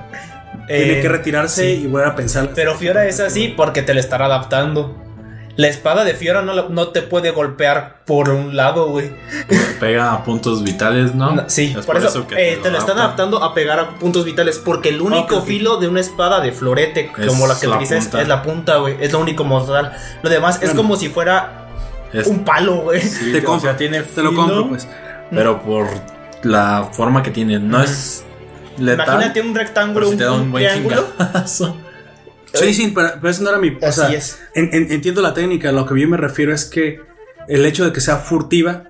Tiene 0.66 0.98
eh, 0.98 1.02
que 1.02 1.08
retirarse 1.08 1.62
sí. 1.76 1.82
y 1.84 1.86
volver 1.86 2.08
a 2.08 2.16
pensar. 2.16 2.50
Pero 2.54 2.74
Fiora 2.74 3.06
es 3.06 3.20
así 3.20 3.48
porque 3.54 3.82
te 3.82 3.92
la 3.94 4.00
estará 4.00 4.26
adaptando. 4.26 5.00
La 5.56 5.68
espada 5.68 6.02
de 6.02 6.14
Fiora 6.14 6.42
no, 6.42 6.68
no 6.70 6.88
te 6.88 7.02
puede 7.02 7.30
golpear 7.30 7.98
por 8.06 8.28
un 8.30 8.56
lado, 8.56 8.88
güey. 8.88 9.12
Pega 9.78 10.12
a 10.12 10.24
puntos 10.24 10.64
vitales, 10.64 11.14
¿no? 11.14 11.30
No, 11.32 11.44
sí, 11.48 11.72
Es 11.78 11.86
por, 11.86 11.96
eso, 11.96 12.26
que 12.26 12.54
eh, 12.54 12.56
te 12.60 12.72
la 12.72 12.78
están 12.78 12.96
adaptan. 12.98 13.28
adaptando 13.28 13.44
a 13.44 13.54
pegar 13.54 13.78
a 13.78 13.90
puntos 13.98 14.24
vitales. 14.24 14.58
Porque 14.58 14.88
el 14.88 15.00
único 15.00 15.42
filo 15.42 15.76
de 15.76 15.86
una 15.86 16.00
espada 16.00 16.40
de 16.40 16.50
florete, 16.50 17.12
Es 17.18 17.26
como 17.28 17.46
la 17.46 17.56
que 17.58 17.66
la 17.68 17.76
utilizas, 17.76 18.04
punta. 18.06 18.22
es 18.22 18.28
la 18.28 18.42
punta, 18.42 18.76
güey. 18.78 18.96
Es 19.00 19.12
lo 19.12 19.20
único 19.20 19.44
mortal. 19.44 19.92
Lo 20.22 20.30
demás 20.30 20.56
es 20.56 20.70
Bueno. 20.70 20.76
como 20.76 20.96
si 20.96 21.08
fuera 21.08 21.68
Es- 22.12 22.26
un 22.26 22.42
palo, 22.44 22.76
güey. 22.82 23.00
Sí, 23.02 23.30
Te 23.30 23.38
o 23.40 23.44
compro, 23.44 23.68
sea, 23.68 23.76
tiene 23.76 24.02
Te 24.02 24.22
lo 24.22 24.30
filo, 24.30 24.42
compro, 24.42 24.68
pues. 24.70 24.88
Pero 25.34 25.62
por 25.62 25.86
la 26.42 26.88
forma 26.92 27.22
que 27.22 27.30
tiene, 27.30 27.58
no 27.58 27.82
es 27.82 28.24
letal. 28.78 29.06
Imagínate 29.08 29.40
un 29.40 29.54
rectángulo, 29.54 30.06
si 30.06 30.12
un, 30.12 30.18
te 30.18 30.24
da 30.24 30.32
un 30.32 30.40
un 30.42 30.52
buen 30.52 30.64
triángulo. 30.64 31.06
Sí, 32.54 32.72
sí, 32.72 32.92
pero, 32.94 33.08
pero 33.20 33.28
eso 33.30 33.42
no 33.42 33.48
era 33.50 33.58
mi. 33.58 33.70
O 33.70 33.78
Así 33.82 34.00
sea, 34.00 34.10
es. 34.12 34.38
en- 34.54 34.70
en- 34.72 34.92
entiendo 34.92 35.20
la 35.22 35.34
técnica. 35.34 35.72
Lo 35.72 35.86
que 35.86 36.00
yo 36.00 36.06
me 36.08 36.16
refiero 36.16 36.54
es 36.54 36.64
que 36.64 37.00
el 37.48 37.66
hecho 37.66 37.84
de 37.84 37.92
que 37.92 38.00
sea 38.00 38.16
furtiva, 38.18 38.84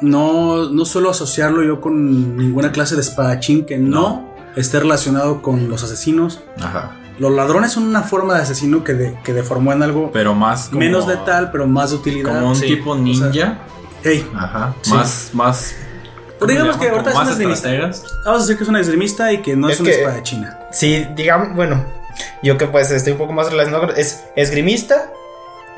no, 0.00 0.70
no 0.70 0.84
suelo 0.84 1.10
asociarlo 1.10 1.64
yo 1.64 1.80
con 1.80 2.36
ninguna 2.36 2.70
clase 2.70 2.94
de 2.94 3.00
espadachín 3.00 3.66
que 3.66 3.78
no, 3.78 4.28
esté 4.54 4.78
relacionado 4.78 5.42
con 5.42 5.68
los 5.68 5.82
asesinos. 5.82 6.40
Ajá. 6.60 6.92
Los 7.18 7.32
ladrones 7.32 7.72
son 7.72 7.84
una 7.84 8.02
forma 8.02 8.34
de 8.34 8.42
asesino 8.42 8.84
que, 8.84 8.94
de- 8.94 9.16
que 9.24 9.32
deformó 9.32 9.72
en 9.72 9.82
algo 9.82 10.10
Pero 10.12 10.34
más 10.34 10.66
como, 10.68 10.78
menos 10.80 11.08
letal, 11.08 11.50
pero 11.50 11.66
más 11.66 11.90
de 11.90 11.96
utilidad. 11.96 12.32
Como 12.32 12.50
un 12.50 12.56
Sí. 12.56 12.66
tipo 12.66 12.94
ninja. 12.94 13.58
Ey, 14.04 14.26
Ajá. 14.36 14.74
Sí. 14.82 14.90
Más, 14.92 15.30
más. 15.32 15.74
Pero 16.38 16.50
digamos 16.52 16.76
¿cómo 16.76 16.82
que 16.84 16.90
ahorita 16.90 17.10
es 17.10 17.16
una 17.16 17.24
más 17.24 17.32
esgrimista. 17.32 17.68
vamos 18.24 18.40
a 18.40 18.44
decir 18.44 18.56
que 18.58 18.62
es 18.64 18.68
una 18.68 18.80
esgrimista 18.80 19.32
y 19.32 19.38
que 19.42 19.56
no 19.56 19.68
es, 19.68 19.74
Es 19.74 19.80
una 19.80 19.90
que- 19.90 19.96
espadachina. 20.00 20.58
Sí, 20.72 21.06
digamos, 21.16 21.54
bueno, 21.54 21.84
yo 22.42 22.58
que 22.58 22.66
pues 22.66 22.90
estoy 22.90 23.12
un 23.12 23.18
poco 23.18 23.32
más 23.32 23.50
relacionado 23.50 23.86
con- 23.86 23.96
es 23.96 24.24
esgrimista, 24.36 25.10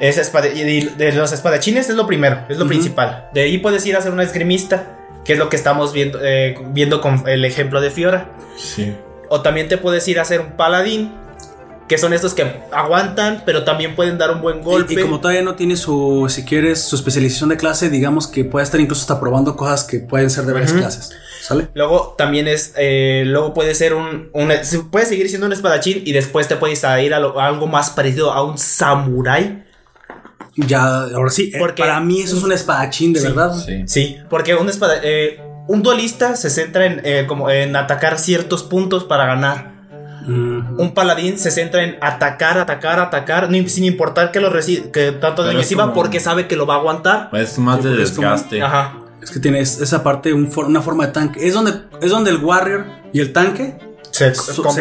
es 0.01 0.19
espada- 0.19 0.49
y 0.49 0.85
de, 0.87 1.13
los 1.13 1.33
espadachines 1.33 1.89
es 1.89 1.95
lo 1.97 2.07
primero, 2.07 2.41
es 2.49 2.59
lo 2.59 2.67
principal. 2.67 3.29
De 3.33 3.43
ahí 3.43 3.59
puedes 3.59 3.85
ir 3.87 3.97
a 3.97 4.01
ser 4.01 4.13
una 4.13 4.23
esgrimista, 4.25 4.97
que 5.25 5.35
es 5.35 5.39
lo 5.39 5.49
que 5.49 5.57
estamos 5.57 5.93
viendo, 5.93 6.19
eh, 6.23 6.59
viendo 6.73 7.01
con 7.01 7.23
el 7.29 7.45
ejemplo 7.45 7.81
de 7.81 7.91
Fiora. 7.91 8.31
Sí. 8.57 8.97
O 9.29 9.43
también 9.43 9.69
te 9.69 9.77
puedes 9.79 10.07
ir 10.09 10.19
a 10.21 10.25
ser 10.25 10.41
un 10.41 10.53
paladín, 10.57 11.13
que 11.89 11.99
son 11.99 12.13
estos 12.13 12.35
que 12.35 12.63
aguantan, 12.73 13.43
pero 13.47 13.63
también 13.65 13.95
pueden 13.95 14.19
dar 14.19 14.31
un 14.33 14.41
buen 14.43 14.61
golpe. 14.63 14.95
Y, 14.95 14.99
y 14.99 15.03
como 15.03 15.21
todavía 15.21 15.43
no 15.43 15.55
tiene 15.55 15.77
su, 15.77 16.27
si 16.29 16.45
quieres, 16.45 16.81
su 16.83 16.97
especialización 16.97 17.49
de 17.51 17.57
clase, 17.57 17.89
digamos 17.91 18.27
que 18.27 18.45
puede 18.45 18.65
estar 18.65 18.81
incluso 18.81 19.03
hasta 19.03 19.21
probando 19.21 19.57
cosas 19.57 19.85
que 19.85 20.01
pueden 20.01 20.29
ser 20.31 20.47
de 20.47 20.53
varias 20.53 20.73
clases. 20.73 21.11
¿Sale? 21.43 21.69
Luego 21.75 22.17
también 22.19 22.49
es, 22.49 22.73
eh, 22.77 23.23
luego 23.25 23.55
puede 23.55 23.77
ser 23.77 23.95
un, 23.95 24.31
un- 24.33 24.51
puede 24.91 25.07
seguir 25.07 25.29
siendo 25.29 25.47
un 25.47 25.53
espadachín 25.53 26.03
y 26.05 26.13
después 26.13 26.49
te 26.49 26.57
puedes 26.57 26.83
ir 27.01 27.15
a, 27.15 27.21
lo- 27.21 27.39
a 27.39 27.47
algo 27.47 27.69
más 27.69 27.91
parecido 27.91 28.33
a 28.33 28.43
un 28.43 28.59
samurái. 28.59 29.63
Ya, 30.57 31.03
ahora 31.03 31.31
sí, 31.31 31.53
eh, 31.55 31.59
Porque- 31.59 31.83
para 31.83 32.01
mí 32.01 32.21
eso 32.23 32.37
es 32.37 32.43
un 32.43 32.51
espadachín, 32.53 33.13
de 33.13 33.21
Sí, 33.21 33.27
verdad. 33.29 33.55
Sí. 33.65 33.83
Sí, 33.87 34.17
porque 34.29 34.55
un 34.57 34.69
espada, 34.69 34.95
eh, 35.05 35.39
un 35.69 35.83
duelista 35.83 36.35
se 36.35 36.51
centra 36.51 36.87
en, 36.87 37.01
eh, 37.05 37.27
como 37.29 37.49
en 37.51 37.77
atacar 37.77 38.19
ciertos 38.19 38.63
puntos 38.65 39.05
para 39.05 39.27
ganar. 39.27 39.76
Mm. 40.27 40.81
Un 40.81 40.93
paladín 40.95 41.39
se 41.39 41.51
centra 41.51 41.83
en 41.85 41.97
atacar, 42.01 42.59
atacar, 42.59 42.99
atacar, 43.01 43.51
no- 43.51 43.69
sin 43.69 43.85
importar 43.85 44.33
que 44.33 44.41
lo 44.41 44.53
reci- 44.53 44.91
que 44.91 45.13
tanto 45.13 45.37
Pero 45.37 45.47
daño 45.49 45.59
es 45.61 45.65
reciba, 45.67 45.85
como- 45.85 45.95
porque 45.95 46.21
sabe 46.21 46.47
que 46.49 46.57
lo 46.57 46.67
va 46.67 46.75
a 46.75 46.79
aguantar. 46.79 47.31
Es 47.33 47.59
más 47.59 47.77
Sí, 47.79 47.83
de 47.85 47.89
porque 47.91 48.03
es 48.03 48.11
como- 48.13 48.31
desgaste. 48.31 48.63
Ajá. 48.63 48.95
Es 49.23 49.31
que 49.31 49.41
tienes 49.41 49.81
esa 49.81 50.03
parte, 50.03 50.33
un 50.33 50.51
for- 50.51 50.67
una 50.67 50.83
forma 50.83 51.07
de 51.07 51.13
tanque. 51.13 51.47
Es 51.47 51.55
donde, 51.55 51.73
es 52.01 52.11
donde 52.11 52.31
el 52.31 52.37
warrior 52.39 52.85
y 53.13 53.21
el 53.21 53.33
tanque 53.33 53.77
Se, 54.13 54.33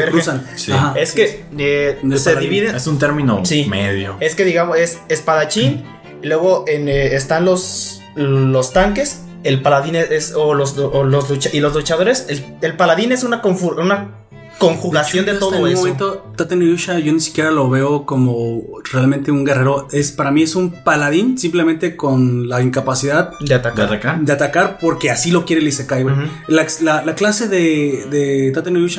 cruzan. 0.10 0.46
Sí. 0.56 0.72
Ajá. 0.72 0.94
Es 0.98 1.12
que 1.12 1.46
eh, 1.58 2.00
se 2.16 2.30
paladín. 2.32 2.50
divide. 2.50 2.76
Es 2.76 2.88
un 2.88 2.98
término 3.00 3.42
Sí. 3.44 3.66
medio. 3.66 4.16
Es 4.20 4.34
que 4.36 4.46
digamos, 4.46 4.78
es 4.78 5.00
espadachín. 5.10 5.84
y 6.22 6.28
luego 6.28 6.64
en, 6.68 6.88
eh, 6.90 7.16
están 7.16 7.44
los, 7.46 8.02
los 8.16 8.72
tanques. 8.74 9.22
El 9.44 9.62
paladín 9.62 9.96
es. 9.96 10.34
O 10.36 10.54
los, 10.56 10.76
o 10.78 11.04
los 11.04 11.30
lucha- 11.30 11.50
y 11.54 11.60
los 11.60 11.74
luchadores. 11.74 12.26
El, 12.30 12.44
el 12.62 12.76
paladín 12.78 13.12
es 13.12 13.24
una, 13.24 13.42
una 13.44 14.25
conjugación 14.60 15.26
de, 15.26 15.32
Hasta 15.32 15.40
todo 15.46 15.56
en 15.56 15.62
un 15.64 15.70
eso. 15.70 15.78
momento, 15.82 16.32
Tate 16.36 16.56
Yusha, 16.58 17.00
yo 17.00 17.12
ni 17.14 17.20
siquiera 17.20 17.52
lo 17.52 17.70
veo 17.70 18.06
como 18.06 18.62
realmente 18.92 19.32
un 19.32 19.44
guerrero. 19.46 19.88
Es, 19.92 20.12
para 20.12 20.32
mí 20.32 20.44
es 20.44 20.56
un 20.56 20.72
paladín 20.84 21.38
simplemente 21.38 21.96
con 21.96 22.48
la 22.48 22.62
incapacidad 22.62 23.32
de 23.40 23.48
¿De 23.48 23.56
atacar. 23.56 24.20
de 24.22 24.34
atacar 24.34 24.78
porque 24.80 25.12
así 25.12 25.32
lo 25.32 25.46
quiere 25.46 25.62
el 25.62 25.68
Isekai, 25.68 26.04
güey. 26.04 26.16
La, 26.48 26.66
la- 26.82 27.04
la 27.06 27.16
clase 27.16 27.48
de, 27.48 28.06
de 28.10 28.52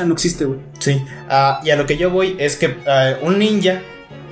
no 0.05 0.13
existe, 0.13 0.45
güey. 0.45 0.59
Sí. 0.79 1.03
Ah, 1.29 1.61
y 1.65 1.71
a 1.71 1.77
lo 1.77 1.87
que 1.87 1.97
yo 1.97 2.11
voy 2.11 2.37
es 2.39 2.57
que 2.57 2.77
ah, 2.87 3.15
un 3.23 3.39
ninja 3.39 3.83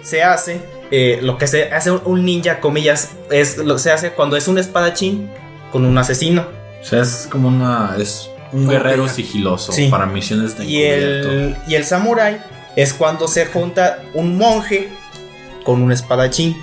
se 0.03 0.23
hace. 0.23 0.61
eh, 0.91 1.19
lo 1.23 1.39
que 1.39 1.47
se 1.47 1.73
hace 1.73 1.91
un- 1.91 2.25
ninja, 2.25 2.61
comillas, 2.61 3.11
es 3.31 3.57
lo 3.59 3.75
se 3.81 3.91
hace 3.91 4.11
cuando 4.13 4.37
es 4.37 4.47
un 4.49 4.59
espadachín 4.59 5.29
con 5.73 5.85
un 5.85 5.97
asesino. 5.99 6.47
O 6.83 6.85
sea, 6.85 7.01
es 7.03 7.27
como 7.31 7.49
una. 7.49 7.97
Es 7.99 8.29
un 8.55 8.69
guerrero 8.69 9.09
sigiloso 9.09 9.73
Sí. 9.73 9.89
para 9.89 10.07
misiones 10.07 10.57
de 10.57 10.65
Y 10.65 10.83
el, 10.83 11.57
y 11.69 11.75
el 11.75 11.85
samurái 11.85 12.39
es 12.77 12.95
cuando 12.95 13.29
se 13.29 13.47
junta 13.47 14.03
un 14.15 14.37
monje 14.39 14.89
con 15.65 15.83
un 15.83 15.93
espadachín. 15.93 16.57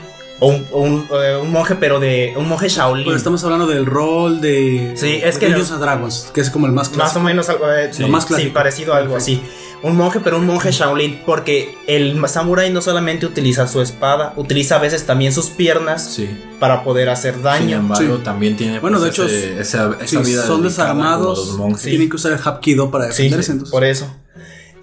O 0.44 0.48
un, 0.72 1.08
eh, 1.24 1.38
un 1.40 1.52
monje, 1.52 1.76
pero 1.76 2.00
de. 2.00 2.34
Un 2.36 2.48
monje 2.50 2.68
Shaolin. 2.68 3.06
Pero 3.06 3.16
estamos 3.16 3.44
hablando 3.44 3.68
del 3.68 3.86
rol 3.86 4.42
de. 4.42 4.94
Sí, 4.96 5.22
es 5.24 5.38
que- 5.38 5.46
Dungeons 5.46 5.80
Dragons, 5.80 6.32
que 6.34 6.42
es 6.42 6.50
como 6.50 6.66
el 6.66 6.72
más 6.72 6.88
Más 6.90 6.96
clásico. 6.98 7.20
o 7.20 7.24
menos 7.24 7.48
algo. 7.50 7.72
eh, 7.72 7.94
Sí. 7.94 8.02
Lo 8.02 8.08
más 8.08 8.24
sí, 8.24 8.30
clásico. 8.30 8.54
parecido 8.56 8.94
a 8.96 8.98
algo 8.98 9.16
así. 9.16 9.40
Un 9.84 9.96
monje, 9.98 10.20
pero 10.20 10.38
un 10.38 10.46
monje 10.46 10.72
Shaolin. 10.72 11.22
Porque 11.26 11.76
el 11.88 12.22
samurái 12.28 12.72
no 12.72 12.82
solamente 12.82 13.26
utiliza 13.26 13.68
su 13.68 13.82
espada, 13.82 14.34
utiliza 14.36 14.76
a 14.76 14.80
veces 14.80 15.06
también 15.06 15.34
sus 15.34 15.48
piernas 15.48 16.14
Sí. 16.14 16.30
para 16.60 16.84
poder 16.84 17.10
hacer 17.10 17.34
Sin 17.36 17.44
daño. 17.44 17.78
embargo, 17.78 18.18
Sí. 18.18 18.24
también 18.24 18.56
tiene. 18.58 18.80
Bueno, 18.80 19.00
pues, 19.00 19.06
de 19.06 19.10
hecho, 19.10 19.26
ese- 19.26 19.60
esa, 19.60 19.88
vida 20.22 20.46
son 20.46 20.62
desarmados, 20.62 21.40
como 21.40 21.52
los 21.52 21.58
monjes. 21.58 21.82
tienen 21.90 22.10
que 22.10 22.16
usar 22.16 22.32
el 22.34 22.40
Hapkido 22.40 22.92
para 22.92 23.06
Sí, 23.12 23.24
defenderse. 23.24 23.52
entonces. 23.54 23.72
por 23.72 23.84
eso. 23.84 24.16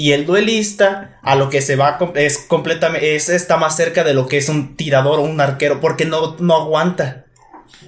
Y 0.01 0.13
el 0.13 0.27
duelista, 0.27 1.19
a 1.23 1.35
lo 1.35 1.51
que 1.51 1.61
se 1.61 1.75
va 1.77 1.99
es 2.15 2.39
completamente. 2.39 3.17
Es, 3.17 3.29
está 3.29 3.57
más 3.57 3.77
cerca 3.77 4.05
de 4.05 4.15
lo 4.15 4.27
que 4.29 4.39
es 4.39 4.49
un 4.49 4.77
tirador 4.77 5.19
o 5.19 5.23
un 5.23 5.41
arquero, 5.41 5.81
porque 5.81 6.05
no, 6.05 6.37
no 6.39 6.55
aguanta. 6.55 7.25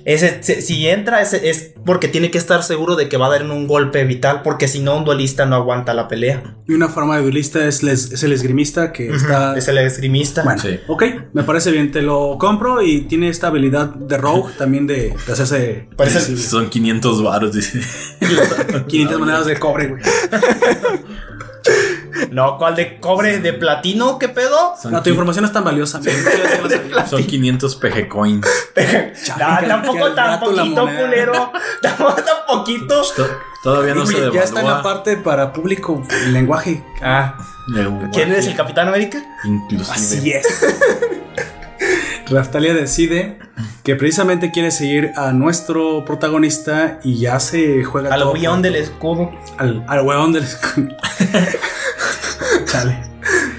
Ese, 0.04 0.42
se- 0.42 0.62
si 0.62 0.88
entra, 0.88 1.20
ese, 1.20 1.50
es 1.50 1.74
porque 1.84 2.08
tiene 2.08 2.30
que 2.30 2.38
estar 2.38 2.62
seguro 2.62 2.96
de 2.96 3.08
que 3.08 3.16
va 3.18 3.26
a 3.26 3.30
dar 3.30 3.42
un 3.44 3.66
golpe 3.66 4.02
vital, 4.04 4.40
porque 4.42 4.66
si 4.66 4.80
no, 4.80 4.96
un 4.96 5.04
duelista 5.04 5.44
no 5.46 5.56
aguanta 5.56 5.92
la 5.92 6.08
pelea. 6.08 6.56
Y 6.66 6.72
una 6.72 6.88
forma 6.88 7.16
de 7.16 7.22
duelista 7.22 7.66
es, 7.66 7.82
les- 7.82 8.10
es 8.12 8.22
el 8.22 8.32
esgrimista 8.32 8.92
que 8.92 9.10
está. 9.14 9.56
Es 9.56 9.68
el 9.68 9.76
esgrimista. 9.78 10.42
Bueno, 10.42 10.60
Sí. 10.62 10.80
ok, 10.88 11.02
me 11.34 11.42
parece 11.42 11.70
bien, 11.70 11.90
te 11.92 12.00
lo 12.02 12.36
compro 12.38 12.80
y 12.82 13.02
tiene 13.02 13.28
esta 13.28 13.48
habilidad 13.48 13.88
de 13.94 14.16
rogue 14.16 14.52
también 14.56 14.86
de, 14.86 15.14
de 15.26 15.32
hacerse 15.32 15.88
Parece-. 15.96 16.36
Son 16.36 16.70
500 16.70 17.22
varos, 17.22 17.52
dice. 17.54 17.80
500 18.88 19.18
monedas 19.18 19.46
de 19.46 19.58
cobre, 19.58 19.88
güey. 19.88 20.02
No, 22.30 22.58
¿cuál 22.58 22.76
de 22.76 22.98
cobre? 23.00 23.38
¿De 23.38 23.52
platino? 23.52 24.18
¿Qué 24.18 24.28
pedo? 24.28 24.74
Son, 24.80 24.92
No, 24.92 25.02
tu 25.02 25.10
información 25.10 25.44
es 25.44 25.52
tan 25.52 25.64
valiosa. 25.64 26.00
son 27.08 27.24
500 27.24 27.76
PG 27.76 28.08
coins. 28.08 28.46
Que- 28.74 29.14
tampoco 29.68 30.12
tan 30.12 30.40
poquito, 30.40 30.82
culero. 30.82 31.52
Tampoco 31.82 32.14
tan 32.14 32.36
poquito. 32.46 33.02
Todavía 33.62 33.94
no 33.94 34.06
se 34.06 34.14
devalúa. 34.14 34.34
ya 34.34 34.42
está 34.42 34.60
en 34.60 34.66
la 34.66 34.82
parte 34.82 35.16
para 35.16 35.52
público 35.52 36.02
el 36.10 36.32
lenguaje. 36.32 36.84
Ah, 37.02 37.36
¿quién 38.12 38.32
es 38.32 38.46
el 38.46 38.56
Capitán 38.56 38.88
América? 38.88 39.22
Inclusive. 39.44 39.94
Así 39.94 40.32
es. 40.32 40.46
Raftalia 42.30 42.74
decide 42.74 43.38
que 43.82 43.96
precisamente 43.96 44.50
quiere 44.50 44.70
seguir 44.70 45.12
a 45.16 45.32
nuestro 45.32 46.04
protagonista 46.04 47.00
y 47.04 47.18
ya 47.18 47.40
se 47.40 47.82
juega 47.84 48.12
Al 48.14 48.22
por- 48.22 48.62
del 48.62 48.76
escudo. 48.76 49.30
al, 49.58 49.84
al 49.88 50.06
weón 50.06 50.32
del 50.32 50.44
Chale. 52.66 52.96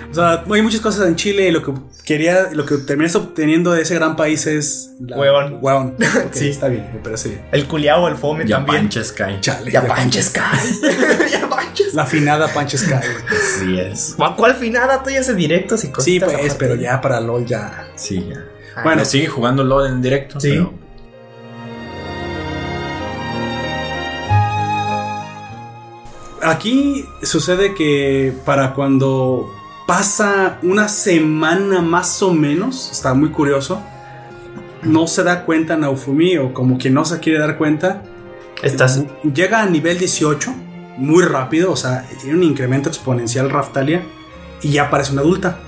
O 0.09 0.13
sea, 0.13 0.43
hay 0.51 0.61
muchas 0.61 0.81
cosas 0.81 1.07
en 1.07 1.15
Chile 1.15 1.47
y 1.47 1.51
lo 1.51 1.63
que 1.63 1.71
quería, 2.03 2.49
lo 2.51 2.65
que 2.65 2.75
terminas 2.77 3.15
obteniendo 3.15 3.71
de 3.71 3.83
ese 3.83 3.95
gran 3.95 4.17
país 4.17 4.45
es 4.45 4.91
la- 4.99 5.17
Huevón. 5.17 5.59
Huevón. 5.61 5.95
Ok, 6.25 6.33
Sí. 6.33 6.49
está 6.49 6.67
bien, 6.67 6.89
me 6.93 6.99
parece 6.99 7.29
bien. 7.29 7.41
El 7.53 7.65
culiao, 7.67 8.07
el 8.09 8.17
fome 8.17 8.45
Ya 8.45 8.57
también. 8.57 8.81
Pancha 8.83 9.03
Sky. 9.03 9.37
Chale. 9.39 9.71
Ya 9.71 9.81
ya 9.83 9.87
panches, 9.87 10.25
Sky. 10.25 10.41
ya 11.31 11.49
panches. 11.49 11.93
La 11.93 12.03
afinada 12.03 12.47
Panche 12.53 12.77
Sky. 12.77 12.91
güey. 12.93 13.39
Sí 13.59 13.79
es. 13.79 14.13
¿Cuál- 14.17 14.35
¿Cuál 14.35 14.55
finada? 14.55 15.01
Tú 15.01 15.09
ya 15.11 15.21
haces 15.21 15.35
directos 15.37 15.83
y 15.85 15.89
cositas. 15.91 16.29
Sí, 16.29 16.37
pues, 16.39 16.55
pero 16.55 16.75
ya 16.75 16.99
para 16.99 17.21
LOL 17.21 17.45
ya. 17.45 17.87
Sí, 17.95 18.27
ya. 18.29 18.43
Ah, 18.75 18.81
Bueno, 18.83 19.03
sigue 19.05 19.27
jugando 19.27 19.63
LOL 19.63 19.87
en 19.87 20.01
directo. 20.01 20.39
Sí. 20.39 20.49
pero- 20.49 20.73
Aquí 26.43 27.05
sucede 27.21 27.75
que 27.75 28.33
para 28.45 28.73
cuando 28.73 29.53
pasa 29.85 30.57
una 30.63 30.87
semana 30.87 31.81
más 31.81 32.21
o 32.23 32.33
menos, 32.33 32.89
está 32.91 33.13
muy 33.13 33.29
curioso, 33.29 33.79
no 34.81 35.05
se 35.05 35.23
da 35.23 35.45
cuenta 35.45 35.77
Naofumi 35.77 36.37
o 36.37 36.51
como 36.53 36.79
quien 36.79 36.95
no 36.95 37.05
se 37.05 37.19
quiere 37.19 37.37
dar 37.37 37.57
cuenta, 37.59 38.01
Estás. 38.63 39.03
llega 39.35 39.61
a 39.61 39.65
nivel 39.67 39.99
18 39.99 40.51
muy 40.97 41.23
rápido, 41.23 41.71
o 41.71 41.75
sea, 41.75 42.07
tiene 42.21 42.37
un 42.37 42.43
incremento 42.43 42.89
exponencial 42.89 43.49
Raftalia 43.51 44.01
y 44.63 44.69
ya 44.71 44.89
parece 44.89 45.11
una 45.13 45.21
adulta. 45.21 45.59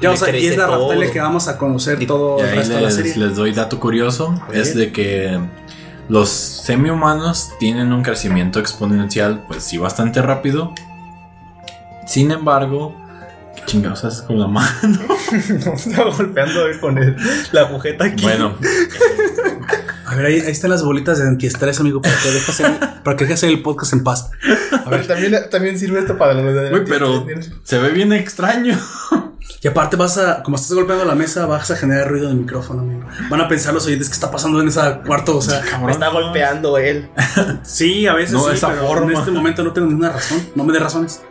Ya, 0.00 0.10
o 0.12 0.16
sea, 0.16 0.36
y 0.36 0.46
es 0.46 0.56
la. 0.56 0.66
Raftalia 0.68 1.10
que 1.10 1.20
vamos 1.20 1.48
a 1.48 1.56
conocer 1.58 2.04
todo 2.06 2.38
Y 2.38 2.42
el 2.42 2.56
resto 2.56 2.74
de 2.74 2.80
la 2.80 2.86
les, 2.86 2.94
serie. 2.96 3.16
les 3.16 3.36
doy 3.36 3.52
dato 3.52 3.80
curioso. 3.80 4.34
Es 4.52 4.74
de 4.74 4.92
que 4.92 5.38
los 6.08 6.28
semi-humanos 6.30 7.50
tienen 7.58 7.92
un 7.92 8.02
crecimiento 8.02 8.60
exponencial, 8.60 9.44
pues 9.48 9.64
sí, 9.64 9.76
bastante 9.78 10.22
rápido. 10.22 10.72
Sin 12.06 12.30
embargo, 12.30 12.94
¿Qué 13.56 13.62
chingados 13.66 14.04
haces 14.04 14.22
con 14.22 14.38
la 14.38 14.46
mano? 14.46 14.68
No, 15.66 15.74
estaba 15.74 16.10
golpeando 16.14 16.60
con 16.80 16.96
el- 16.96 17.16
la 17.52 17.62
agujeta 17.62 18.04
aquí. 18.04 18.22
bueno, 18.22 18.56
A 20.06 20.14
ver, 20.14 20.24
ahí, 20.26 20.40
ahí 20.40 20.50
están 20.52 20.70
las 20.70 20.82
bolitas 20.82 21.18
de 21.18 21.26
antiestrés, 21.28 21.78
amigo, 21.80 22.00
para 22.00 22.14
que 22.22 22.30
dejes 22.30 22.60
el, 22.60 22.72
para 23.04 23.16
que 23.16 23.24
dejes 23.24 23.42
el 23.42 23.60
podcast 23.60 23.92
en 23.92 24.04
paz. 24.04 24.30
a 24.86 24.88
ver, 24.88 25.06
también, 25.06 25.36
también 25.50 25.78
sirve 25.78 25.98
esto 26.00 26.16
para 26.16 26.32
los 26.34 26.54
de 26.54 26.70
güey, 26.70 26.84
pero 26.86 27.26
se 27.64 27.78
ve 27.78 27.90
bien 27.90 28.12
extraño. 28.14 28.78
Y 29.60 29.66
aparte 29.66 29.96
vas 29.96 30.16
a, 30.18 30.42
como 30.44 30.56
estás 30.56 30.72
golpeando 30.72 31.04
la 31.04 31.16
mesa, 31.16 31.44
vas 31.46 31.68
a 31.72 31.76
generar 31.76 32.08
ruido 32.08 32.26
en 32.26 32.32
el 32.34 32.38
micrófono, 32.42 32.82
amigo. 32.82 33.02
Van 33.28 33.40
a 33.40 33.48
pensar 33.48 33.74
los 33.74 33.84
oyentes 33.86 34.08
que 34.08 34.14
está 34.14 34.30
pasando 34.30 34.60
en 34.62 34.68
ese 34.68 34.80
cuarto, 35.04 35.36
o 35.38 35.42
sea, 35.42 35.62
Me 35.84 35.90
está 35.90 36.08
golpeando 36.10 36.78
él. 36.78 37.08
sí, 37.64 38.06
a 38.06 38.14
veces 38.14 38.34
No, 38.34 38.44
sí, 38.44 38.54
esa 38.54 38.68
pero 38.68 38.86
forma. 38.86 39.12
en 39.12 39.18
este 39.18 39.30
momento 39.32 39.64
no 39.64 39.72
tengo 39.72 39.88
ninguna 39.88 40.10
razón, 40.10 40.40
no 40.54 40.62
me 40.64 40.72
dé 40.72 40.78
razones. 40.78 41.22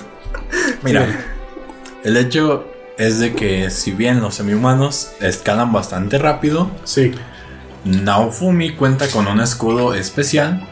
Mira, 0.82 1.06
el 2.04 2.16
hecho 2.16 2.64
es 2.98 3.18
de 3.20 3.34
que 3.34 3.70
si 3.70 3.92
bien 3.92 4.20
los 4.22 4.36
semi-humanos 4.36 5.10
escalan 5.20 5.72
bastante 5.72 6.18
rápido, 6.18 6.70
Sí. 6.84 7.12
Naofumi 7.84 8.76
cuenta 8.76 9.08
con 9.08 9.26
un 9.26 9.40
escudo 9.40 9.92
especial 9.94 10.68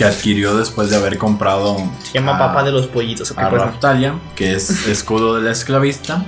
que 0.00 0.06
adquirió 0.06 0.56
después 0.56 0.88
de 0.88 0.96
haber 0.96 1.18
comprado 1.18 1.76
Se 2.10 2.14
llama 2.18 2.36
a- 2.36 2.38
papá 2.38 2.62
de 2.64 2.72
los 2.72 2.86
pollitos. 2.86 3.30
¿o 3.32 3.34
qué 3.34 3.42
a 3.42 3.50
pasa? 3.50 3.64
Raftalia, 3.66 4.14
que 4.34 4.54
es 4.54 4.86
escudo 4.86 5.36
del 5.36 5.46
esclavista, 5.48 6.24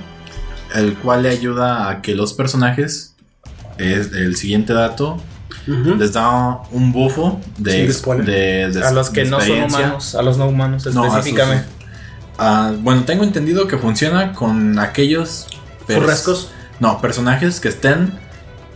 el 0.74 0.94
cual 0.98 1.22
le 1.22 1.30
ayuda 1.30 1.88
a 1.88 2.02
que 2.02 2.14
los 2.14 2.34
personajes, 2.34 3.14
es 3.78 4.12
el 4.12 4.36
siguiente 4.36 4.74
dato, 4.74 5.16
les 5.66 6.12
da 6.12 6.58
un 6.70 6.92
bufo 6.92 7.40
Sí, 7.56 7.62
de, 7.62 7.94
pone. 8.04 8.24
de- 8.24 8.68
de- 8.72 8.84
A 8.84 8.90
los 8.92 9.08
que 9.08 9.24
de 9.24 9.30
no 9.30 9.40
son 9.40 9.62
humanos, 9.62 10.14
a 10.16 10.20
los 10.22 10.36
no 10.36 10.48
humanos 10.48 10.84
No, 10.92 11.04
a 11.04 11.06
sus- 11.06 11.14
específicamente. 11.16 11.64
Ah, 12.38 12.72
bueno, 12.78 13.04
tengo 13.04 13.24
entendido 13.24 13.68
que 13.68 13.78
funciona 13.78 14.34
con 14.34 14.78
aquellos 14.80 15.46
pers- 15.88 15.94
¿Furrescos? 15.94 16.50
No, 16.78 17.00
personajes 17.00 17.58
que 17.58 17.68
estén 17.68 18.12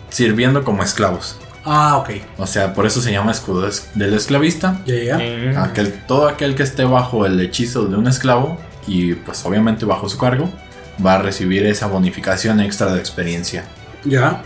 sirviendo 0.08 0.64
como 0.64 0.82
esclavos. 0.82 1.36
Ah, 1.66 1.96
ok. 1.98 2.10
O 2.38 2.46
sea, 2.46 2.72
por 2.72 2.86
eso 2.86 3.00
se 3.02 3.10
llama 3.12 3.32
escudo 3.32 3.66
es- 3.66 3.88
del 3.94 4.14
esclavista. 4.14 4.80
Ya, 4.86 4.94
ya. 4.94 5.16
Mm. 5.18 5.58
Aquel, 5.58 5.92
todo 6.06 6.28
aquel 6.28 6.54
que 6.54 6.62
esté 6.62 6.84
bajo 6.84 7.26
el 7.26 7.40
hechizo 7.40 7.86
de 7.86 7.96
un 7.96 8.06
esclavo 8.06 8.56
y 8.86 9.14
pues 9.14 9.44
obviamente 9.44 9.84
bajo 9.84 10.08
su 10.08 10.16
cargo 10.16 10.48
va 11.04 11.14
a 11.14 11.18
recibir 11.18 11.66
esa 11.66 11.88
bonificación 11.88 12.60
extra 12.60 12.92
de 12.94 13.00
experiencia. 13.00 13.64
Ya. 14.04 14.42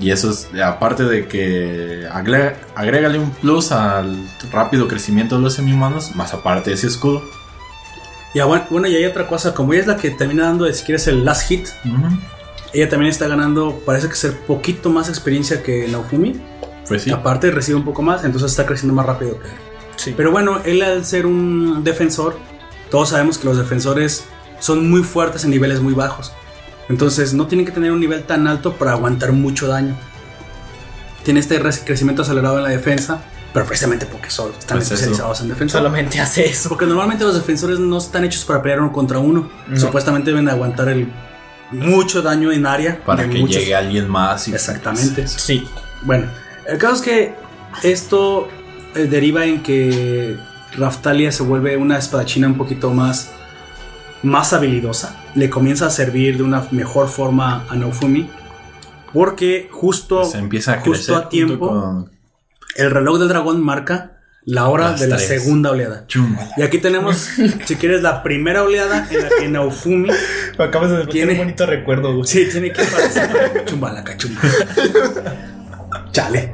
Y 0.00 0.10
eso 0.10 0.30
es, 0.30 0.48
aparte 0.62 1.04
de 1.04 1.26
que 1.28 2.06
agrega, 2.12 2.54
agrégale 2.74 3.18
un 3.18 3.30
plus 3.30 3.72
al 3.72 4.16
rápido 4.52 4.86
crecimiento 4.88 5.36
de 5.36 5.42
los 5.42 5.54
semi-humanos, 5.54 6.14
más 6.16 6.34
aparte 6.34 6.70
de 6.70 6.74
ese 6.76 6.88
escudo. 6.88 7.22
Ya, 8.34 8.44
bueno, 8.44 8.64
bueno, 8.70 8.86
y 8.88 8.94
hay 8.96 9.04
otra 9.06 9.26
cosa, 9.26 9.54
como 9.54 9.72
ella 9.72 9.82
es 9.82 9.86
la 9.88 9.96
que 9.96 10.10
termina 10.10 10.44
dando, 10.44 10.70
si 10.72 10.84
quieres, 10.84 11.06
el 11.08 11.24
last 11.24 11.48
hit, 11.48 11.66
Ujú. 11.84 12.16
Ella 12.72 12.88
también 12.88 13.10
está 13.10 13.26
ganando, 13.28 13.80
parece 13.86 14.08
que 14.08 14.14
ser 14.16 14.36
poquito 14.40 14.90
más 14.90 15.08
experiencia 15.08 15.62
que 15.62 15.88
Naofumi. 15.88 16.40
Pues 16.86 17.02
sí. 17.02 17.10
Aparte 17.10 17.50
recibe 17.50 17.76
un 17.76 17.84
poco 17.84 18.02
más, 18.02 18.24
entonces 18.24 18.50
está 18.50 18.64
creciendo 18.66 18.94
más 18.94 19.04
rápido 19.06 19.38
que 19.40 19.48
él. 19.48 19.54
Sí. 19.96 20.14
Pero 20.16 20.30
bueno, 20.30 20.60
él 20.64 20.80
al 20.82 21.04
ser 21.04 21.26
un 21.26 21.82
defensor, 21.84 22.36
todos 22.90 23.10
sabemos 23.10 23.36
que 23.38 23.46
los 23.46 23.58
defensores 23.58 24.24
son 24.60 24.88
muy 24.90 25.02
fuertes 25.02 25.44
en 25.44 25.50
niveles 25.50 25.80
muy 25.80 25.92
bajos. 25.94 26.32
Entonces 26.88 27.34
no 27.34 27.46
tienen 27.46 27.66
que 27.66 27.72
tener 27.72 27.92
un 27.92 28.00
nivel 28.00 28.22
tan 28.24 28.46
alto 28.46 28.74
para 28.76 28.92
aguantar 28.92 29.32
mucho 29.32 29.66
daño. 29.68 29.94
Tiene 31.24 31.40
este 31.40 31.58
re- 31.58 31.70
crecimiento 31.84 32.22
acelerado 32.22 32.56
en 32.58 32.64
la 32.64 32.70
defensa, 32.70 33.20
pero 33.52 33.66
precisamente 33.66 34.06
porque 34.06 34.30
son, 34.30 34.50
están 34.58 34.78
Pues 34.78 34.86
eso. 34.86 34.94
especializados 34.94 35.40
en 35.42 35.48
defensa. 35.48 35.78
Solamente 35.78 36.20
hace 36.20 36.46
eso. 36.48 36.68
Porque 36.70 36.86
normalmente 36.86 37.24
los 37.24 37.34
defensores 37.34 37.78
no 37.78 37.98
están 37.98 38.24
hechos 38.24 38.44
para 38.44 38.62
pelear 38.62 38.80
uno 38.80 38.92
contra 38.92 39.18
uno. 39.18 39.50
No. 39.66 39.78
Supuestamente 39.78 40.30
deben 40.30 40.48
aguantar 40.48 40.88
el 40.88 41.12
mucho 41.70 42.22
daño 42.22 42.52
en 42.52 42.66
área. 42.66 43.00
Para 43.04 43.28
que 43.28 43.38
muchos- 43.38 43.56
llegue 43.56 43.74
alguien 43.74 44.08
más. 44.08 44.48
Y, 44.48 44.52
Exactamente. 44.54 45.26
Sí. 45.28 45.66
Bueno, 46.02 46.26
el 46.66 46.78
caso 46.78 46.94
es 46.96 47.00
que 47.02 47.34
esto 47.82 48.48
eh, 48.94 49.00
deriva 49.04 49.44
en 49.44 49.62
que 49.62 50.36
Raftalia 50.76 51.30
se 51.32 51.42
vuelve 51.42 51.76
una 51.76 51.98
espadachina 51.98 52.46
un 52.46 52.56
poquito 52.56 52.90
más, 52.90 53.30
más 54.22 54.52
habilidosa. 54.52 55.16
Le 55.34 55.50
comienza 55.50 55.86
a 55.86 55.90
servir 55.90 56.36
de 56.38 56.42
una 56.42 56.66
mejor 56.70 57.08
forma 57.08 57.64
a 57.68 57.74
Naofumi. 57.76 58.30
Porque 59.12 59.68
justo, 59.70 60.24
Se 60.24 60.38
empieza 60.38 60.74
a 60.74 60.80
justo 60.80 61.16
a 61.16 61.28
tiempo 61.28 61.68
con- 61.70 62.10
el 62.76 62.90
reloj 62.90 63.18
del 63.18 63.28
dragón 63.28 63.62
marca 63.64 64.12
la 64.44 64.68
hora 64.68 64.90
Las 64.92 65.00
de 65.00 65.08
la 65.08 65.18
segunda 65.18 65.70
oleada. 65.70 66.06
Y 66.56 66.62
aquí 66.62 66.78
tenemos, 66.78 67.16
si 67.66 67.76
quieres, 67.76 68.02
la 68.02 68.22
primera 68.22 68.62
oleada 68.62 69.06
en 69.10 69.22
la 69.22 69.28
que 69.38 69.48
Naofumi 69.48 70.08
Me 70.58 70.64
acabas 70.64 70.90
de 70.90 70.96
desbloquear 70.98 71.28
un 71.30 71.36
bonito 71.38 71.66
recuerdo, 71.66 72.12
güey. 72.14 72.26
sí 72.26 72.48
tiene 72.50 72.72
que 72.72 72.82
parecer 72.82 73.64
chumbalaca, 73.66 74.16
chumbala. 74.16 74.48
Chale. 76.12 76.52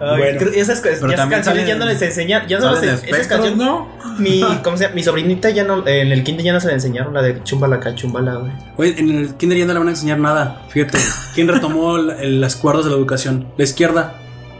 Ay, 0.00 0.18
Bueno. 0.18 0.38
creo- 0.38 0.52
esas, 0.52 0.84
esas 0.84 1.28
canciones 1.28 1.66
ya 1.66 1.74
no 1.74 1.84
les 1.86 2.00
enseñan. 2.02 2.46
Ya 2.46 2.58
no 2.60 2.72
les 2.80 3.02
esas 3.02 3.26
canciones. 3.26 3.56
¿no? 3.56 3.88
Mi, 4.18 4.42
¿cómo 4.62 4.76
se 4.76 4.84
llama? 4.84 4.94
Mi 4.94 5.02
sobrinita 5.02 5.50
ya 5.50 5.64
no. 5.64 5.84
En 5.86 6.12
el 6.12 6.22
kinder 6.22 6.44
ya 6.44 6.52
no 6.52 6.60
se 6.60 6.68
le 6.68 6.74
enseñaron 6.74 7.14
la 7.14 7.22
de 7.22 7.42
chumbala 7.42 7.76
acá, 7.76 7.94
chumbala, 7.94 8.34
güey. 8.36 8.52
Oye, 8.76 8.94
en 9.00 9.10
el 9.10 9.34
kinder 9.34 9.58
ya 9.58 9.66
no 9.66 9.72
le 9.72 9.78
van 9.80 9.88
a 9.88 9.92
enseñar 9.92 10.18
nada. 10.18 10.62
Fíjate, 10.68 10.98
¿quién 11.34 11.48
retomó 11.48 11.96
el- 11.96 12.10
el- 12.10 12.40
las 12.40 12.54
cuerdas 12.54 12.84
de 12.84 12.90
la 12.92 12.96
educación? 12.96 13.48
La 13.56 13.64
izquierda. 13.64 14.14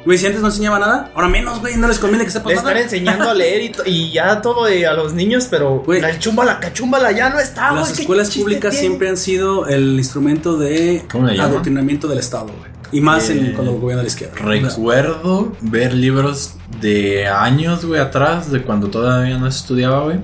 Güey, 0.08 0.16
si 0.16 0.24
antes 0.24 0.40
no 0.40 0.46
enseñaba 0.46 0.78
nada, 0.78 1.10
ahora 1.14 1.28
menos, 1.28 1.60
güey, 1.60 1.76
no 1.76 1.86
les 1.86 1.98
conviene 1.98 2.24
que 2.24 2.30
sepan 2.30 2.48
Le 2.48 2.54
nada. 2.54 2.70
están 2.70 2.82
enseñando 2.82 3.28
a 3.28 3.34
leer 3.34 3.74
y, 3.84 4.10
ya 4.10 4.40
todo 4.40 4.64
a 4.64 4.92
los 4.94 5.12
niños, 5.12 5.48
pero 5.50 5.82
Güey. 5.84 6.00
la 6.00 6.18
chumbala, 6.18 6.60
cachumbala 6.60 7.12
ya 7.12 7.28
no 7.28 7.38
está, 7.38 7.72
Las 7.72 7.80
güey, 7.80 7.92
¿qué 7.94 8.00
escuelas 8.00 8.34
públicas 8.34 8.70
tiene? 8.70 8.86
siempre 8.86 9.10
han 9.10 9.18
sido 9.18 9.66
el 9.66 9.98
instrumento 9.98 10.56
de 10.56 11.04
¿Cómo 11.12 11.26
le 11.26 11.38
adoctrinamiento 11.38 12.08
del 12.08 12.20
Estado, 12.20 12.46
güey. 12.46 12.70
Y 12.90 13.02
más 13.02 13.28
en, 13.28 13.48
Eh, 13.48 13.52
cuando 13.54 13.74
gobierna 13.74 14.02
la 14.02 14.08
izquierda. 14.08 14.34
Recuerdo 14.36 15.52
ver 15.60 15.92
libros 15.92 16.54
de 16.80 17.28
años, 17.28 17.84
güey, 17.84 18.00
atrás, 18.00 18.50
de 18.50 18.62
cuando 18.62 18.88
todavía 18.88 19.36
no 19.36 19.46
estudiaba, 19.46 20.04
güey, 20.04 20.20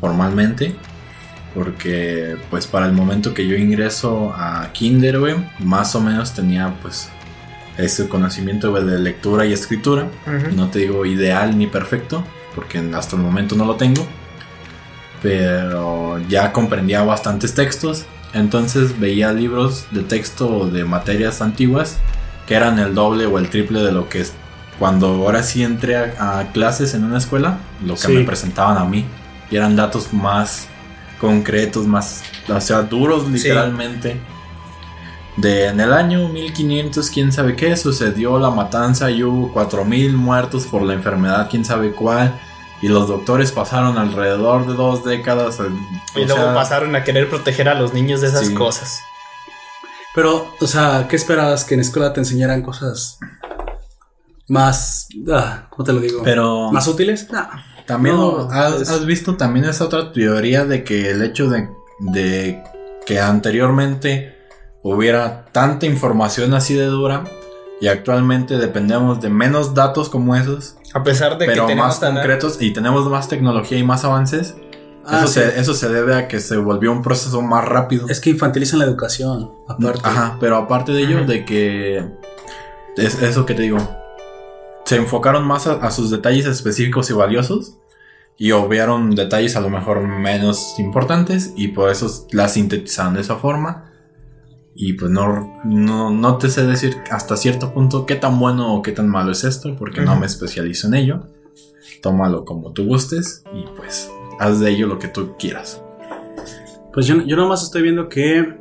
formalmente. 0.00 0.74
Porque, 1.54 2.38
pues, 2.48 2.66
para 2.66 2.86
el 2.86 2.92
momento 2.92 3.34
que 3.34 3.46
yo 3.46 3.54
ingreso 3.54 4.32
a 4.34 4.70
Kinder, 4.72 5.18
güey, 5.18 5.34
más 5.58 5.94
o 5.94 6.00
menos 6.00 6.32
tenía, 6.32 6.74
pues, 6.80 7.10
ese 7.78 8.08
conocimiento, 8.08 8.70
güey, 8.70 8.84
de 8.84 8.98
lectura 8.98 9.46
y 9.46 9.52
escritura. 9.52 10.08
No 10.54 10.68
te 10.68 10.80
digo 10.80 11.06
ideal 11.06 11.56
ni 11.56 11.66
perfecto, 11.66 12.24
porque 12.54 12.78
hasta 12.94 13.16
el 13.16 13.22
momento 13.22 13.54
no 13.56 13.64
lo 13.64 13.76
tengo. 13.76 14.06
Pero 15.22 16.18
ya 16.28 16.52
comprendía 16.52 17.02
bastantes 17.02 17.54
textos. 17.54 18.04
Entonces 18.34 19.00
veía 19.00 19.32
libros 19.32 19.86
de 19.90 20.02
texto 20.02 20.68
de 20.68 20.84
materias 20.84 21.40
antiguas 21.40 21.96
que 22.46 22.54
eran 22.54 22.78
el 22.78 22.94
doble 22.94 23.26
o 23.26 23.38
el 23.38 23.48
triple 23.50 23.80
de 23.82 23.92
lo 23.92 24.08
que 24.08 24.20
es 24.20 24.32
cuando 24.78 25.08
ahora 25.08 25.42
sí 25.42 25.62
entré 25.64 25.96
a, 25.96 26.38
a 26.38 26.52
clases 26.52 26.94
en 26.94 27.04
una 27.04 27.18
escuela, 27.18 27.58
lo 27.84 27.94
que 27.94 28.00
Sí. 28.00 28.12
me 28.12 28.24
presentaban 28.24 28.76
a 28.78 28.84
mí. 28.84 29.04
Y 29.50 29.56
eran 29.56 29.74
datos 29.76 30.12
más 30.12 30.68
concretos, 31.20 31.86
más, 31.86 32.22
o 32.48 32.60
sea, 32.60 32.82
duros 32.82 33.28
literalmente. 33.28 34.18
De 35.40 35.66
en 35.66 35.78
el 35.80 35.92
año 35.92 36.28
1500, 36.28 37.10
quién 37.10 37.30
sabe 37.32 37.54
qué, 37.54 37.76
sucedió 37.76 38.38
la 38.38 38.50
matanza 38.50 39.10
y 39.10 39.22
hubo 39.22 39.52
4000 39.52 40.16
muertos 40.16 40.66
por 40.66 40.82
la 40.82 40.94
enfermedad, 40.94 41.48
quién 41.50 41.64
sabe 41.64 41.92
cuál. 41.92 42.34
Y 42.82 42.88
los 42.88 43.08
doctores 43.08 43.52
pasaron 43.52 43.98
alrededor 43.98 44.66
de 44.66 44.74
dos 44.74 45.04
décadas. 45.04 45.60
o 45.60 45.66
Y 46.18 46.24
luego 46.24 46.34
sea, 46.42 46.54
pasaron 46.54 46.94
a 46.96 47.04
querer 47.04 47.28
proteger 47.28 47.68
a 47.68 47.74
los 47.74 47.92
niños 47.94 48.20
de 48.20 48.28
esas 48.28 48.46
Sí. 48.48 48.54
cosas. 48.54 49.00
Pero, 50.14 50.52
o 50.60 50.66
sea, 50.66 51.06
¿qué 51.08 51.14
esperabas 51.16 51.64
que 51.64 51.74
en 51.74 51.80
escuela 51.80 52.12
te 52.12 52.20
enseñaran 52.20 52.62
cosas 52.62 53.18
más, 54.48 55.08
ah, 55.30 55.66
¿cómo 55.70 55.84
te 55.84 55.92
lo 55.92 56.00
digo? 56.00 56.22
Pero 56.24 56.72
¿Más 56.72 56.86
útiles? 56.88 57.28
No. 57.30 57.46
también 57.86 58.16
No, 58.16 58.48
has, 58.50 58.80
es- 58.82 58.88
has 58.90 59.04
visto 59.06 59.36
también 59.36 59.66
esa 59.66 59.84
otra 59.84 60.12
teoría 60.12 60.64
de 60.64 60.82
que 60.84 61.10
el 61.10 61.22
hecho 61.22 61.48
de, 61.48 61.68
de 62.00 62.62
que 63.06 63.20
anteriormente 63.20 64.37
hubiera 64.82 65.46
tanta 65.52 65.86
información 65.86 66.54
así 66.54 66.74
de 66.74 66.86
dura 66.86 67.24
y 67.80 67.88
actualmente 67.88 68.58
dependemos 68.58 69.20
de 69.20 69.28
menos 69.30 69.74
datos 69.74 70.08
como 70.08 70.34
esos, 70.36 70.76
A 70.94 71.02
pesar 71.04 71.38
de 71.38 71.46
pero 71.46 71.62
que 71.66 71.68
tenemos 71.72 71.86
más 71.88 72.00
tan- 72.00 72.14
concretos 72.14 72.60
y 72.60 72.72
tenemos 72.72 73.08
más 73.08 73.28
tecnología 73.28 73.78
y 73.78 73.84
más 73.84 74.04
avances. 74.04 74.56
Ah, 75.10 75.18
eso, 75.20 75.28
sí. 75.28 75.34
se, 75.40 75.58
eso 75.60 75.72
se 75.74 75.88
debe 75.88 76.14
a 76.16 76.28
que 76.28 76.38
se 76.40 76.56
volvió 76.58 76.92
un 76.92 77.02
proceso 77.02 77.40
más 77.40 77.64
rápido. 77.64 78.06
Es 78.08 78.20
que 78.20 78.30
infantilizan 78.30 78.78
la 78.80 78.84
educación, 78.84 79.52
aparte. 79.66 80.00
Ajá, 80.04 80.36
pero 80.40 80.56
aparte 80.56 80.92
de 80.92 81.00
ello, 81.02 81.24
de 81.24 81.44
que 81.46 82.04
es 82.96 83.22
eso 83.22 83.46
que 83.46 83.54
te 83.54 83.62
digo, 83.62 83.78
se 84.84 84.96
enfocaron 84.96 85.46
más 85.46 85.66
a, 85.66 85.74
a 85.74 85.90
sus 85.92 86.10
detalles 86.10 86.46
específicos 86.46 87.08
y 87.10 87.14
valiosos 87.14 87.74
y 88.36 88.52
obviaron 88.52 89.14
detalles 89.14 89.56
a 89.56 89.60
lo 89.60 89.70
mejor 89.70 90.02
menos 90.02 90.74
importantes 90.78 91.52
y 91.56 91.68
por 91.68 91.90
eso 91.90 92.26
la 92.32 92.48
sintetizaron 92.48 93.14
de 93.14 93.20
esa 93.22 93.36
forma. 93.36 93.87
Y 94.80 94.92
pues 94.92 95.10
no, 95.10 95.60
no, 95.64 96.10
no 96.12 96.38
te 96.38 96.48
sé 96.48 96.64
decir 96.64 96.96
hasta 97.10 97.36
cierto 97.36 97.74
punto 97.74 98.06
qué 98.06 98.14
tan 98.14 98.38
bueno 98.38 98.74
o 98.76 98.80
qué 98.82 98.92
tan 98.92 99.08
malo 99.08 99.32
es 99.32 99.42
esto, 99.42 99.74
porque 99.76 100.02
no 100.02 100.14
me 100.16 100.24
especializo 100.26 100.86
en 100.86 100.94
ello. 100.94 101.26
Tómalo 102.00 102.44
como 102.44 102.70
tú 102.72 102.86
gustes 102.86 103.42
y 103.52 103.64
pues 103.76 104.08
haz 104.38 104.60
de 104.60 104.70
ello 104.70 104.86
lo 104.86 105.00
que 105.00 105.08
tú 105.08 105.34
quieras. 105.36 105.82
Pues 106.94 107.06
yo, 107.06 107.16
yo 107.22 107.34
nomás 107.36 107.64
estoy 107.64 107.82
viendo 107.82 108.08
que 108.08 108.56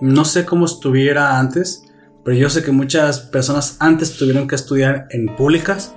no 0.00 0.24
sé 0.24 0.44
cómo 0.44 0.66
estuviera 0.66 1.38
antes, 1.38 1.84
pero 2.24 2.36
yo 2.36 2.50
sé 2.50 2.64
que 2.64 2.72
muchas 2.72 3.20
personas 3.20 3.76
antes 3.78 4.16
tuvieron 4.16 4.48
que 4.48 4.56
estudiar 4.56 5.06
en 5.10 5.36
públicas, 5.36 5.94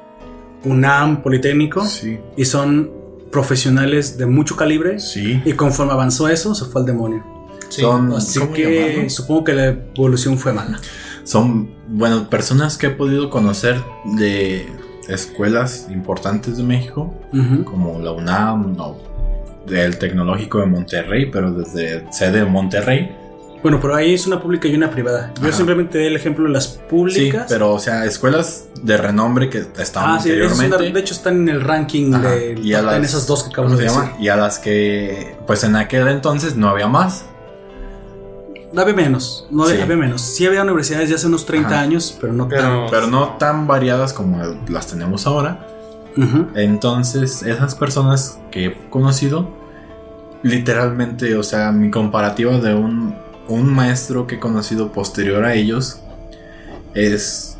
UNAM, 0.65 1.23
Politécnico, 1.23 1.83
Sí. 1.83 2.19
y 2.37 2.45
son 2.45 2.91
profesionales 3.31 4.19
de 4.19 4.27
mucho 4.27 4.55
calibre. 4.55 4.99
Sí. 4.99 5.41
Y 5.45 5.53
conforme 5.53 5.93
avanzó 5.93 6.27
eso, 6.29 6.53
se 6.53 6.65
fue 6.65 6.81
al 6.81 6.85
demonio. 6.85 7.38
Son, 7.69 8.13
Así 8.13 8.39
¿cómo 8.39 8.53
que 8.53 8.89
llamarlo? 8.89 9.09
supongo 9.09 9.43
que 9.45 9.53
la 9.53 9.65
evolución 9.67 10.37
fue 10.37 10.53
mala. 10.53 10.79
Son, 11.23 11.69
bueno, 11.87 12.29
personas 12.29 12.77
que 12.77 12.87
he 12.87 12.89
podido 12.91 13.29
conocer 13.29 13.81
de 14.17 14.65
escuelas 15.07 15.87
importantes 15.91 16.57
de 16.57 16.63
México, 16.63 17.13
como 17.65 17.99
la 17.99 18.11
UNAM 18.11 18.75
o 18.79 18.97
del 19.67 19.97
Tecnológico 19.97 20.59
de 20.59 20.65
Monterrey, 20.65 21.29
pero 21.31 21.51
desde 21.51 22.11
sede 22.11 22.39
de 22.39 22.45
Monterrey. 22.45 23.15
Bueno, 23.61 23.79
pero 23.81 23.93
ahí 23.93 24.13
es 24.13 24.25
una 24.25 24.41
pública 24.41 24.69
y 24.69 24.75
una 24.75 24.89
privada. 24.89 25.33
Yo 25.41 25.49
Ajá. 25.49 25.57
simplemente 25.57 25.97
di 25.97 26.05
el 26.05 26.15
ejemplo 26.15 26.45
de 26.45 26.51
las 26.51 26.63
Sí, 26.65 26.79
públicas. 26.89 27.45
pero 27.49 27.73
o 27.73 27.79
sea, 27.79 28.05
escuelas 28.05 28.69
de 28.81 28.95
renombre 28.95 29.49
que 29.49 29.65
estaban 29.77 30.11
Ah, 30.15 30.19
sí, 30.21 30.29
anteriormente. 30.29 30.91
de 30.93 30.99
hecho 31.01 31.13
están 31.13 31.35
en 31.41 31.49
el 31.49 31.61
ranking 31.61 32.13
Ajá, 32.13 32.29
de 32.31 32.55
y 32.63 32.73
a 32.73 32.81
las- 32.81 32.95
en 32.95 33.03
esas 33.03 33.27
dos 33.27 33.43
que 33.43 33.49
¿cómo 33.53 33.67
acabamos 33.73 33.77
de 33.79 33.83
decir. 33.83 34.01
Y 34.21 34.29
a 34.29 34.37
las 34.37 34.59
que, 34.59 35.35
pues 35.45 35.65
en 35.65 35.75
aquel 35.75 36.07
entonces 36.07 36.55
no 36.55 36.69
había 36.69 36.87
más. 36.87 37.25
Había 38.79 38.93
menos, 38.95 39.45
no 39.51 39.63
había, 39.63 39.75
Sí. 39.77 39.81
había 39.81 39.95
menos. 39.97 40.21
Sí 40.21 40.45
había 40.45 40.61
universidades 40.63 41.09
de 41.09 41.15
hace 41.15 41.27
unos 41.27 41.45
30 41.45 41.69
Ajá. 41.69 41.79
años, 41.81 42.17
pero 42.19 42.33
no 42.33 42.47
Pero- 42.47 42.61
tan. 42.61 42.89
Pero 42.89 43.07
no 43.07 43.29
tan 43.37 43.67
variadas 43.67 44.13
como 44.13 44.41
las 44.69 44.87
tenemos 44.87 45.27
ahora. 45.27 45.65
Entonces, 46.55 47.43
esas 47.43 47.75
personas 47.75 48.39
que 48.51 48.65
he 48.65 48.89
conocido, 48.89 49.47
literalmente, 50.43 51.37
o 51.37 51.43
sea, 51.43 51.71
mi 51.71 51.89
comparativa 51.91 52.57
de 52.57 52.73
un, 52.73 53.15
un 53.47 53.73
maestro 53.73 54.27
que 54.27 54.35
he 54.35 54.39
conocido 54.39 54.91
posterior 54.91 55.45
a 55.45 55.53
ellos 55.53 56.01
es, 56.93 57.57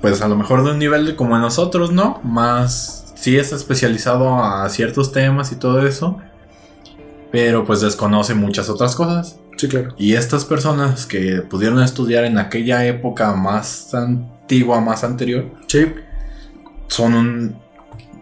pues 0.00 0.20
a 0.22 0.28
lo 0.28 0.36
mejor 0.36 0.64
de 0.64 0.72
un 0.72 0.78
nivel 0.78 1.06
de 1.06 1.16
como 1.16 1.38
nosotros, 1.38 1.92
¿no? 1.92 2.20
Más, 2.24 3.12
sí 3.14 3.36
es 3.36 3.52
especializado 3.52 4.42
a 4.42 4.68
ciertos 4.68 5.12
temas 5.12 5.52
y 5.52 5.56
todo 5.56 5.86
eso, 5.86 6.18
pero 7.30 7.64
pues 7.64 7.80
desconoce 7.82 8.34
muchas 8.34 8.68
otras 8.68 8.96
cosas. 8.96 9.38
Sí, 9.56 9.68
claro. 9.68 9.94
Y 9.98 10.14
estas 10.14 10.44
personas 10.44 11.06
que 11.06 11.42
pudieron 11.42 11.80
estudiar 11.82 12.24
en 12.24 12.38
aquella 12.38 12.84
época 12.86 13.34
más 13.34 13.94
antigua, 13.94 14.80
más 14.80 15.02
anterior, 15.04 15.50
Sí. 15.66 15.86
son 16.88 17.14
un, 17.14 17.56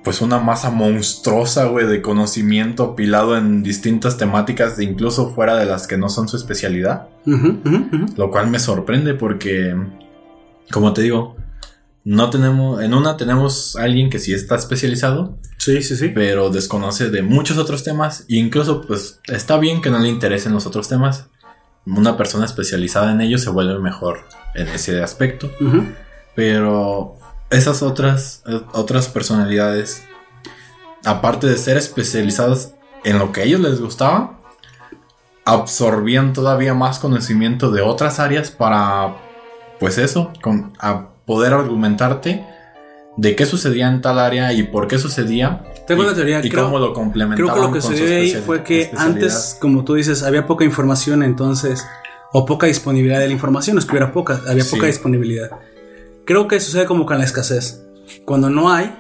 pues 0.05 0.21
una 0.21 0.39
masa 0.39 0.71
monstruosa, 0.71 1.65
güey, 1.67 1.87
de 1.87 2.03
conocimiento 2.03 2.85
apilado 2.85 3.37
en 3.37 3.63
distintas 3.63 4.17
temáticas, 4.17 4.79
incluso 4.81 5.35
fuera 5.35 5.57
de 5.57 5.65
las 5.67 5.87
que 5.87 5.97
no 5.99 6.09
son 6.09 6.29
su 6.29 6.37
especialidad. 6.37 7.09
Lo 8.17 8.31
cual 8.31 8.49
me 8.51 8.59
sorprende 8.59 9.15
porque, 9.15 9.75
como 10.71 10.93
te 10.93 11.03
digo, 11.03 11.37
no 12.05 12.29
tenemos, 12.31 12.83
en 12.83 12.93
una 12.95 13.17
tenemos 13.17 13.77
a 13.77 13.85
alguien 13.85 14.11
que 14.11 14.19
sí 14.19 14.35
está 14.35 14.57
especializado, 14.57 15.39
Sí, 15.65 15.83
sí, 15.83 15.97
sí. 15.97 16.09
pero 16.09 16.51
desconoce 16.51 17.09
de 17.09 17.23
muchos 17.23 17.57
otros 17.57 17.83
temas, 17.83 18.27
e 18.29 18.37
incluso 18.37 18.83
pues 18.83 19.21
está 19.29 19.57
bien 19.57 19.81
que 19.81 19.89
no 19.89 19.99
le 19.99 20.09
interesen 20.11 20.53
los 20.53 20.67
otros 20.67 20.89
temas. 20.89 21.29
Una 21.87 22.19
persona 22.19 22.45
especializada 22.45 23.13
en 23.13 23.23
ellos 23.23 23.43
se 23.43 23.49
vuelve 23.49 23.79
mejor 23.79 24.27
en 24.55 24.69
ese 24.69 25.03
aspecto. 25.03 25.51
Pero 26.35 27.17
esas 27.49 27.83
otras, 27.83 28.43
otras 28.73 29.09
personalidades, 29.09 30.03
aparte 31.03 31.47
de 31.47 31.57
ser 31.57 31.79
especializadas 31.79 32.75
en 33.03 33.19
lo 33.19 33.33
que 33.33 33.41
a 33.41 33.45
ellos 33.45 33.61
les 33.61 33.81
gustaba, 33.81 34.41
absorbían 35.47 36.35
todavía 36.35 36.75
más 36.75 36.99
conocimiento 36.99 37.71
de 37.71 37.81
otras 37.81 38.21
áreas 38.21 38.51
para, 38.51 39.17
pues 39.81 39.97
eso, 39.97 40.31
con, 40.43 40.75
a 40.79 41.09
poder 41.25 41.55
argumentarte 41.55 42.45
de 43.17 43.37
qué 43.37 43.47
sucedía 43.47 43.89
en 43.89 44.01
tal 44.01 44.19
área 44.19 44.53
y 44.53 44.65
por 44.65 44.89
qué 44.89 44.99
sucedía. 44.99 45.63
Tengo 45.87 46.03
y, 46.03 46.07
una 46.07 46.15
teoría, 46.15 46.41
Y 46.45 46.49
creo- 46.51 46.65
cómo 46.65 46.79
lo 46.79 46.93
complementaban. 46.93 47.37
Creo 47.37 47.55
que 47.55 47.61
lo 47.69 47.73
que 47.73 47.81
sucedió 47.81 48.17
ahí 48.17 48.33
fue 48.45 48.63
que 48.65 48.91
antes, 48.97 49.57
como 49.61 49.85
tú 49.85 49.95
dices, 49.95 50.23
había 50.23 50.47
poca 50.47 50.65
información, 50.65 51.23
entonces, 51.23 51.85
o 52.33 52.45
poca 52.45 52.67
disponibilidad 52.67 53.21
de 53.21 53.27
la 53.29 53.33
información, 53.33 53.77
no 53.77 53.81
es 53.81 53.87
que 53.87 53.93
hubiera 53.93 54.13
poca, 54.13 54.41
había 54.49 54.65
Sí. 54.65 54.75
poca 54.75 54.87
disponibilidad. 54.87 55.51
Creo 56.25 56.49
que 56.49 56.59
sucede 56.59 56.87
como 56.87 57.07
con 57.07 57.19
la 57.19 57.25
escasez. 57.25 57.83
Cuando 58.25 58.51
no 58.51 58.73
hay, 58.73 58.95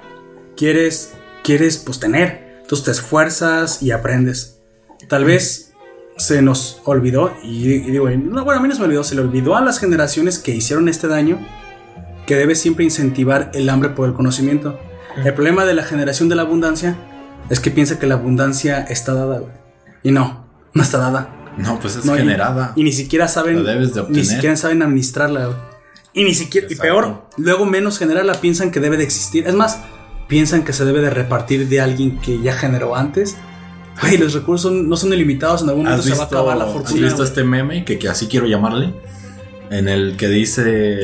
quieres, 0.56 1.14
quieres 1.42 1.78
pues 1.78 1.98
tener, 1.98 2.58
entonces 2.62 2.84
te 2.84 2.90
esfuerzas 2.92 3.82
y 3.82 3.90
aprendes. 3.90 4.60
Tal 5.08 5.24
vez 5.24 5.72
se 6.16 6.40
nos 6.42 6.80
olvidó, 6.84 7.32
y, 7.42 7.72
y 7.72 7.80
digo, 7.90 8.08
no, 8.08 8.44
bueno, 8.44 8.60
a 8.60 8.62
mí 8.62 8.68
no 8.68 8.74
se 8.74 8.80
me 8.80 8.86
olvidó, 8.86 9.02
se 9.02 9.16
le 9.16 9.22
olvidó 9.22 9.56
a 9.56 9.60
las 9.62 9.78
generaciones 9.80 10.38
que 10.38 10.52
hicieron 10.54 10.88
este 10.88 11.08
daño 11.08 11.44
que 12.26 12.36
debe 12.36 12.54
siempre 12.54 12.84
incentivar 12.84 13.50
el 13.54 13.68
hambre 13.68 13.90
por 13.90 14.08
el 14.08 14.14
conocimiento. 14.14 14.78
El 15.24 15.32
problema 15.34 15.64
de 15.64 15.74
la 15.74 15.84
generación 15.84 16.28
de 16.28 16.34
la 16.36 16.42
abundancia 16.42 16.96
es 17.50 17.60
que 17.60 17.70
piensa 17.70 17.98
que 17.98 18.06
la 18.06 18.14
abundancia 18.14 18.80
está 18.82 19.14
dada, 19.14 19.38
güey. 19.38 19.52
Y 20.02 20.10
no, 20.10 20.46
no 20.72 20.82
está 20.82 20.98
dada. 20.98 21.52
No, 21.56 21.78
pues 21.78 21.96
es 21.96 22.04
No, 22.04 22.14
generada. 22.14 22.72
Y, 22.74 22.82
ni 22.82 22.92
siquiera 22.92 23.28
saben. 23.28 23.64
La 23.64 23.72
debes 23.72 23.94
de 23.94 24.04
Ni 24.08 24.24
siquiera 24.24 24.56
saben 24.56 24.82
administrarla, 24.82 25.46
güey. 25.46 25.58
Y 26.14 26.24
ni 26.24 26.34
siquiera. 26.34 26.66
Y 26.70 26.74
peor, 26.74 27.26
luego 27.36 27.64
menos 27.66 27.98
generarla 27.98 28.34
piensan 28.40 28.70
que 28.70 28.80
debe 28.80 28.96
de 28.96 29.04
existir. 29.04 29.46
Es 29.46 29.54
más, 29.54 29.80
piensan 30.26 30.64
que 30.64 30.72
se 30.72 30.84
debe 30.84 31.00
de 31.00 31.10
repartir 31.10 31.68
de 31.68 31.80
alguien 31.80 32.18
que 32.20 32.40
ya 32.40 32.54
generó 32.54 32.96
antes. 32.96 33.36
Güey, 34.00 34.16
los 34.18 34.32
recursos 34.34 34.70
son- 34.72 34.88
no 34.88 34.96
son 34.96 35.12
ilimitados. 35.12 35.62
En 35.62 35.68
algún 35.68 35.84
momento 35.84 36.00
¿Has 36.00 36.04
se 36.06 36.10
va 36.12 36.16
a 36.16 36.26
visto, 36.26 36.36
acabar 36.38 36.56
la 36.56 36.64
has 36.64 36.72
fortuna. 36.72 37.00
visto 37.02 37.16
güey. 37.18 37.28
este 37.28 37.44
meme 37.44 37.84
que, 37.84 37.98
que 37.98 38.08
así 38.08 38.26
quiero 38.26 38.46
llamarle? 38.46 38.92
En 39.70 39.88
el 39.88 40.16
que 40.16 40.28
dice 40.28 41.00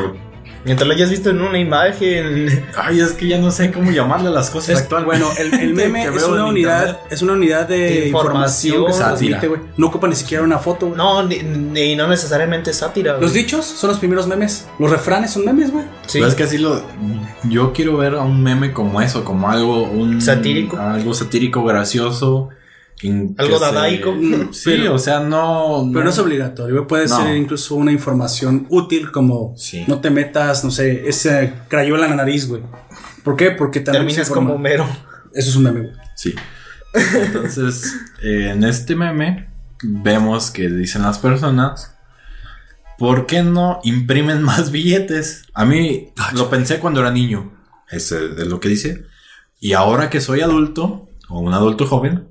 Mientras 0.64 0.86
lo 0.86 0.94
hayas 0.94 1.10
visto 1.10 1.30
en 1.30 1.40
una 1.40 1.58
imagen. 1.58 2.64
Ay, 2.76 3.00
es 3.00 3.12
que 3.12 3.26
ya 3.28 3.38
no 3.38 3.50
sé 3.50 3.70
cómo 3.72 3.90
llamarle 3.90 4.28
a 4.28 4.30
las 4.30 4.50
cosas 4.50 4.70
Es- 4.76 4.82
actualmente. 4.82 5.24
bueno, 5.24 5.34
el, 5.38 5.60
el 5.60 5.74
meme 5.74 6.04
es 6.04 6.22
una 6.24 6.44
unidad, 6.46 6.80
internet. 6.80 7.06
es 7.10 7.22
una 7.22 7.32
unidad 7.32 7.68
de 7.68 8.06
Información, 8.08 8.74
información 8.74 8.86
que 8.86 8.92
se 8.92 8.98
sátira. 8.98 9.40
transmite. 9.40 9.72
No 9.76 9.86
ocupa 9.86 10.08
ni 10.08 10.14
siquiera 10.16 10.44
una 10.44 10.58
foto, 10.58 10.86
güey. 10.86 10.98
No, 10.98 11.22
ni, 11.22 11.38
ni- 11.38 11.96
no 11.96 12.06
necesariamente 12.08 12.72
sátira. 12.72 13.12
güey. 13.12 13.22
Los 13.22 13.32
dichos 13.32 13.64
son 13.64 13.88
los 13.88 13.98
primeros 13.98 14.26
memes. 14.26 14.68
Los 14.78 14.90
refranes 14.90 15.30
son 15.32 15.44
memes, 15.44 15.70
güey. 15.72 15.84
Sí. 16.06 16.18
Pero 16.18 16.26
es 16.28 16.34
que 16.34 16.42
así 16.44 16.58
lo. 16.58 16.82
Yo 17.44 17.72
quiero 17.72 17.96
ver 17.96 18.14
a 18.14 18.22
un 18.22 18.42
meme 18.42 18.72
como 18.72 19.00
eso, 19.00 19.24
como 19.24 19.50
algo. 19.50 19.84
Un, 19.84 20.20
Satírico. 20.20 20.78
Algo 20.78 21.14
satírico, 21.14 21.64
gracioso. 21.64 22.50
Algo 23.38 23.58
dadaico. 23.58 24.14
Sí, 24.52 24.62
Pero- 24.64 24.94
o 24.94 24.98
sea, 24.98 25.20
no. 25.20 25.88
Pero 25.92 26.04
no 26.04 26.10
es 26.10 26.18
obligatorio, 26.18 26.86
puede 26.86 27.06
No. 27.08 27.16
ser 27.16 27.36
incluso 27.36 27.74
una 27.76 27.92
información 27.92 28.66
útil 28.68 29.10
como 29.10 29.54
Sí. 29.56 29.84
no 29.88 30.00
te 30.00 30.10
metas, 30.10 30.64
no 30.64 30.70
sé, 30.70 31.08
ese 31.08 31.54
crayola 31.68 32.04
en 32.04 32.10
la 32.10 32.16
nariz, 32.16 32.46
güey. 32.48 32.62
¿Por 33.24 33.36
qué? 33.36 33.50
Porque 33.52 33.80
también 33.80 34.06
Terminas 34.06 34.30
como 34.30 34.58
mero. 34.58 34.86
Eso 35.34 35.50
es 35.50 35.56
un 35.56 35.62
meme, 35.64 35.80
güey. 35.80 35.92
Sí. 36.16 36.34
Entonces, 36.94 37.94
eh, 38.22 38.50
en 38.50 38.64
este 38.64 38.96
meme 38.96 39.48
vemos 39.82 40.50
que 40.50 40.68
dicen 40.68 41.02
las 41.02 41.18
personas, 41.18 41.94
¿por 42.98 43.26
qué 43.26 43.42
no 43.42 43.80
imprimen 43.84 44.42
más 44.42 44.70
billetes? 44.70 45.44
A 45.54 45.64
mí 45.64 46.08
lo 46.34 46.50
pensé 46.50 46.78
cuando 46.80 47.00
era 47.00 47.10
niño, 47.10 47.52
ese 47.90 48.16
es 48.36 48.46
lo 48.46 48.60
que 48.60 48.68
dice. 48.68 49.06
Y 49.60 49.72
ahora 49.74 50.10
que 50.10 50.20
soy 50.20 50.40
adulto, 50.40 51.08
o 51.28 51.40
un 51.40 51.54
adulto 51.54 51.86
joven, 51.86 52.28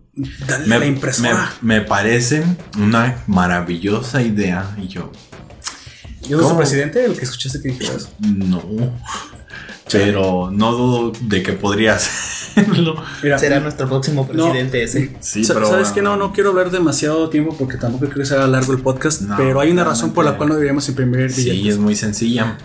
Dale 0.48 0.66
me, 0.68 0.80
la 0.80 0.86
impresora. 0.86 1.54
me- 1.62 1.80
me 1.80 1.82
parece 1.86 2.44
una 2.78 3.24
maravillosa 3.28 4.22
idea. 4.22 4.76
Y 4.82 4.88
yo, 4.88 5.12
¿Y 6.28 6.34
es 6.34 6.40
¿Cómo? 6.40 6.58
presidente 6.58 7.04
el 7.06 7.18
que 7.18 7.24
escuchaste 7.26 7.62
que 7.62 7.70
dijiste 7.70 7.96
eso? 7.96 8.10
no. 8.20 8.62
Pero 9.92 10.52
no 10.52 10.72
dudo 10.74 11.14
de 11.22 11.42
que 11.42 11.54
podría 11.54 11.96
hacerlo. 11.96 12.96
Mira, 13.24 13.40
Será 13.40 13.60
nuestro 13.60 13.88
próximo 13.90 14.28
presidente 14.28 14.84
ese. 14.84 15.16
Sí, 15.20 15.44
sa- 15.44 15.56
pero. 15.56 15.68
¿Sabes 15.68 15.90
qué? 15.90 16.02
No, 16.04 16.16
no 16.16 16.32
quiero 16.32 16.52
hablar 16.52 16.70
demasiado 16.70 17.30
tiempo 17.30 17.56
porque 17.58 17.78
tampoco 17.78 18.06
creo 18.06 18.20
que 18.20 18.26
sea 18.26 18.46
largo 18.46 18.74
el 18.74 18.82
podcast, 18.82 19.22
No, 19.22 19.36
pero 19.38 19.60
hay 19.60 19.72
una 19.72 19.84
razón 19.84 20.12
por 20.14 20.26
la 20.26 20.38
cual 20.38 20.50
no 20.50 20.56
deberíamos 20.56 20.88
imprimir 20.90 21.32
Sí, 21.32 21.46
billetes. 21.50 21.74
es 21.74 21.80
muy 21.80 21.96
sencilla. 21.96 22.58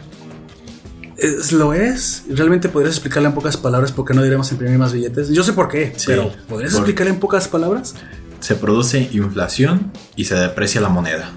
Es- 1.24 1.52
lo 1.52 1.72
es. 1.74 2.24
Realmente 2.28 2.68
podrías 2.68 2.94
explicarle 2.94 3.28
en 3.28 3.34
pocas 3.34 3.56
palabras 3.56 3.92
por 3.92 4.04
qué 4.04 4.14
no 4.14 4.20
deberíamos 4.20 4.50
imprimir 4.52 4.78
más 4.78 4.92
billetes. 4.92 5.28
Yo 5.30 5.42
sé 5.42 5.52
por 5.52 5.68
qué, 5.68 5.92
Sí, 5.96 6.04
pero 6.06 6.32
¿podrías 6.48 6.72
por- 6.72 6.80
explicarle 6.82 7.12
en 7.12 7.20
pocas 7.20 7.48
palabras? 7.48 7.94
Se 8.40 8.54
produce 8.56 9.08
inflación 9.12 9.90
y 10.16 10.24
se 10.26 10.34
deprecia 10.34 10.80
la 10.80 10.88
moneda. 10.90 11.30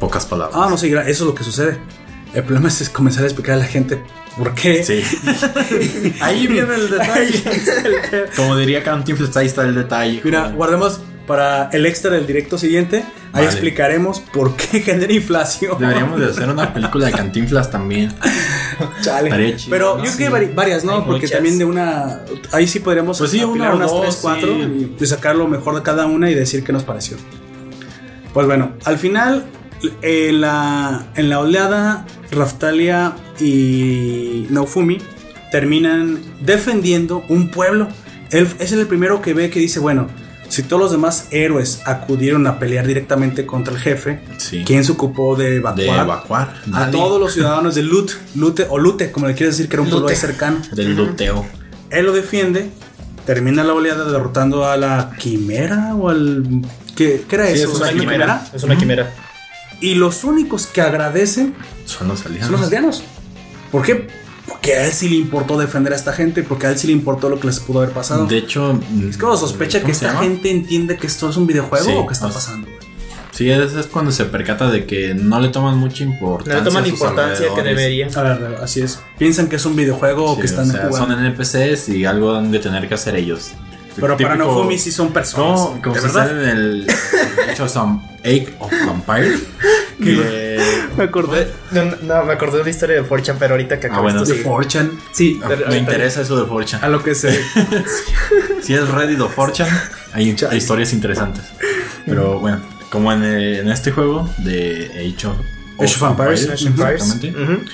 Pocas 0.00 0.26
palabras. 0.26 0.56
Ah, 0.60 0.68
no, 0.70 0.76
sí, 0.76 0.88
eso 0.92 1.02
es 1.08 1.20
lo 1.20 1.34
que 1.34 1.44
sucede. 1.44 1.78
El 2.34 2.44
problema 2.44 2.68
es 2.68 2.88
comenzar 2.90 3.22
a 3.24 3.26
explicar 3.26 3.54
a 3.54 3.58
la 3.58 3.64
gente 3.66 4.02
por 4.36 4.54
qué. 4.54 4.82
Sí. 4.84 5.02
ahí 6.20 6.46
viene 6.46 6.74
el 6.74 6.90
detalle. 6.90 7.42
Como 8.36 8.56
diría 8.56 8.82
Cantinflas, 8.82 9.36
ahí 9.36 9.46
está 9.46 9.62
el 9.64 9.74
detalle. 9.74 10.20
Mira, 10.24 10.50
guardemos 10.50 11.00
para 11.28 11.68
el 11.72 11.86
extra 11.86 12.10
del 12.10 12.26
directo 12.26 12.58
siguiente. 12.58 13.04
Ahí 13.32 13.44
Vale. 13.44 13.46
explicaremos 13.46 14.18
por 14.20 14.56
qué 14.56 14.80
genera 14.82 15.12
inflación. 15.12 15.78
Deberíamos 15.78 16.18
de 16.18 16.26
hacer 16.26 16.48
una 16.48 16.72
película 16.74 17.06
de 17.06 17.12
Cantinflas 17.12 17.70
también. 17.70 18.12
Chale. 19.02 19.54
Chido, 19.56 19.70
Pero 19.70 19.98
¿no? 19.98 20.04
yo 20.04 20.10
creo 20.16 20.32
que 20.32 20.38
Sí. 20.38 20.44
vari- 20.46 20.54
varias, 20.54 20.84
¿no? 20.84 20.92
Hay 20.94 20.98
Porque 21.02 21.12
muchas. 21.26 21.30
también 21.32 21.58
de 21.58 21.64
una. 21.64 22.20
Ahí 22.52 22.66
sí 22.66 22.80
podríamos 22.80 23.18
Pues 23.18 23.30
sí, 23.30 23.44
una 23.44 23.72
unas 23.74 23.90
dos, 23.90 24.00
3, 24.02 24.18
4 24.22 24.48
sí. 24.48 24.96
y 24.98 25.06
sacar 25.06 25.36
lo 25.36 25.46
mejor 25.46 25.76
de 25.76 25.82
cada 25.82 26.06
una 26.06 26.30
y 26.30 26.34
decir 26.34 26.64
qué 26.64 26.72
nos 26.72 26.82
pareció. 26.84 27.16
Pues 28.32 28.46
bueno, 28.46 28.72
al 28.84 28.98
final, 28.98 29.44
en 30.02 30.40
la, 30.40 31.06
en 31.14 31.28
la 31.28 31.40
oleada, 31.40 32.06
Raftalia 32.30 33.12
y 33.40 34.46
Naofumi 34.50 34.98
terminan 35.50 36.18
defendiendo 36.40 37.24
un 37.28 37.50
pueblo. 37.50 37.88
Él 38.30 38.48
es 38.58 38.72
el 38.72 38.86
primero 38.86 39.22
que 39.22 39.32
ve 39.34 39.50
que 39.50 39.60
dice, 39.60 39.80
bueno, 39.80 40.08
si 40.48 40.62
todos 40.62 40.80
los 40.82 40.90
demás 40.92 41.26
héroes 41.30 41.80
acudieron 41.84 42.46
a 42.46 42.58
pelear 42.58 42.86
directamente 42.86 43.44
contra 43.46 43.74
el 43.74 43.80
jefe, 43.80 44.22
Sí. 44.38 44.62
¿quién 44.66 44.84
se 44.84 44.92
ocupó 44.92 45.36
de 45.36 45.56
evacuar? 45.56 45.76
De 45.76 45.88
evacuar. 45.88 46.54
A 46.66 46.70
Nadie. 46.70 46.92
todos 46.92 47.20
los 47.20 47.32
ciudadanos 47.32 47.74
de 47.74 47.82
Lut, 47.82 48.12
Lute 48.34 48.66
o 48.70 48.78
Lute, 48.78 49.10
como 49.12 49.26
le 49.26 49.34
quieres 49.34 49.56
decir, 49.56 49.68
que 49.68 49.76
era 49.76 49.82
un 49.82 49.90
pueblo 49.90 50.08
cercano. 50.10 50.58
Del 50.72 50.94
luteo. 50.96 51.46
Él 51.90 52.06
lo 52.06 52.12
defiende, 52.12 52.70
termina 53.26 53.62
la 53.64 53.74
oleada 53.74 54.10
derrotando 54.10 54.64
a 54.66 54.76
la 54.76 55.10
quimera 55.18 55.94
o 55.94 56.08
al... 56.08 56.62
¿Qué, 56.96 57.24
qué 57.28 57.36
era 57.36 57.46
Sí, 57.48 57.52
eso? 57.60 57.72
es 57.72 57.80
una 57.80 57.92
quimera. 57.92 58.46
Es 58.54 58.62
una 58.64 58.76
quimera. 58.76 59.10
Y 59.80 59.94
los 59.94 60.24
únicos 60.24 60.66
que 60.66 60.80
agradecen 60.80 61.54
Son 61.84 62.08
los 62.08 62.24
aliados. 62.26 62.46
son 62.46 62.52
los 62.56 62.62
aldeanos. 62.64 63.04
¿Por 63.70 63.82
qué? 63.82 64.08
Porque 64.48 64.74
a 64.74 64.86
él 64.86 64.92
sí 64.92 65.08
le 65.08 65.16
importó 65.16 65.58
defender 65.58 65.92
a 65.92 65.96
esta 65.96 66.12
gente, 66.12 66.42
porque 66.42 66.66
a 66.66 66.70
él 66.70 66.78
sí 66.78 66.86
le 66.86 66.94
importó 66.94 67.28
lo 67.28 67.38
que 67.38 67.46
les 67.48 67.60
pudo 67.60 67.80
haber 67.82 67.92
pasado. 67.92 68.26
De 68.26 68.38
hecho, 68.38 68.80
es 69.08 69.16
como 69.18 69.36
sospecha 69.36 69.78
que 69.78 69.82
¿cómo 69.84 69.94
se 69.94 70.06
esta 70.06 70.14
llama? 70.18 70.26
gente 70.28 70.50
entiende 70.50 70.96
que 70.96 71.06
esto 71.06 71.28
es 71.28 71.36
un 71.36 71.46
videojuego 71.46 71.84
Sí, 71.84 71.92
o 71.94 72.06
que 72.06 72.14
está 72.14 72.26
o 72.26 72.30
sea, 72.30 72.34
pasando. 72.40 72.66
güey? 72.66 72.78
Sí, 73.30 73.48
es, 73.50 73.74
es 73.74 73.86
cuando 73.86 74.10
se 74.10 74.24
percata 74.24 74.68
de 74.68 74.84
que 74.84 75.14
no 75.14 75.38
le 75.38 75.48
toman 75.50 75.76
mucha 75.78 76.02
importancia. 76.02 76.54
No 76.54 76.60
le 76.60 76.64
toman 76.70 76.86
importancia 76.86 77.46
que 77.54 77.62
debería. 77.62 78.08
A 78.16 78.22
ver, 78.22 78.58
así 78.62 78.80
es. 78.80 78.98
Piensan 79.18 79.48
que 79.48 79.56
es 79.56 79.64
un 79.66 79.76
videojuego 79.76 80.24
o 80.24 80.34
Sí, 80.34 80.40
que 80.40 80.46
están 80.48 80.68
o 80.68 80.72
sea, 80.72 80.88
jugando. 80.88 81.14
son 81.14 81.24
NPCs 81.26 81.88
y 81.90 82.04
algo 82.04 82.34
han 82.34 82.50
de 82.50 82.58
tener 82.58 82.88
que 82.88 82.94
hacer 82.94 83.14
ellos. 83.14 83.52
Pero 84.00 84.16
para 84.16 84.34
Típico- 84.34 84.36
Nofumi 84.54 84.78
sí 84.78 84.90
son 84.92 85.12
personas. 85.12 85.60
No, 85.60 85.82
como 85.82 85.94
de 85.94 86.00
se 86.00 86.06
verdad. 86.06 86.26
sale 86.28 86.42
en 86.42 86.48
el 86.56 86.86
hecho 87.50 87.68
some 87.68 88.00
Egg 88.22 88.54
of 88.58 88.70
Vampire. 88.86 89.36
que 90.02 90.58
Me 90.96 91.04
acordé. 91.04 91.48
No, 91.72 91.84
no, 92.02 92.24
me 92.24 92.32
acordé 92.32 92.56
de 92.56 92.60
una 92.62 92.70
historia 92.70 92.96
de 92.96 93.04
Forchan, 93.04 93.36
pero 93.38 93.54
ahorita 93.54 93.80
que 93.80 93.88
Ah, 93.88 94.00
bueno, 94.00 94.24
De 94.24 94.34
sí. 94.34 94.42
4chan. 94.44 94.90
Sí, 95.12 95.40
Ah, 95.42 95.48
me 95.68 95.78
interesa 95.78 96.20
eso 96.22 96.36
de 96.44 96.50
4chan. 96.50 96.82
A 96.82 96.88
lo 96.88 97.02
que 97.02 97.14
sé. 97.14 97.38
Si 98.62 98.74
es 98.74 98.88
Reddit 98.88 99.20
o 99.20 99.30
4chan, 99.30 99.68
hay, 100.12 100.36
hay 100.50 100.58
historias 100.58 100.92
interesantes. 100.92 101.44
Pero 102.04 102.38
bueno, 102.40 102.60
como 102.90 103.12
en, 103.12 103.22
en 103.24 103.68
este 103.70 103.90
juego 103.92 104.28
de 104.38 104.90
Age 104.94 105.26
of, 105.26 105.36
Age 105.78 106.04
of 106.04 106.20
Age 106.20 106.66
Empires. 106.66 107.02
exactamente, 107.04 107.30
Ujú. 107.42 107.64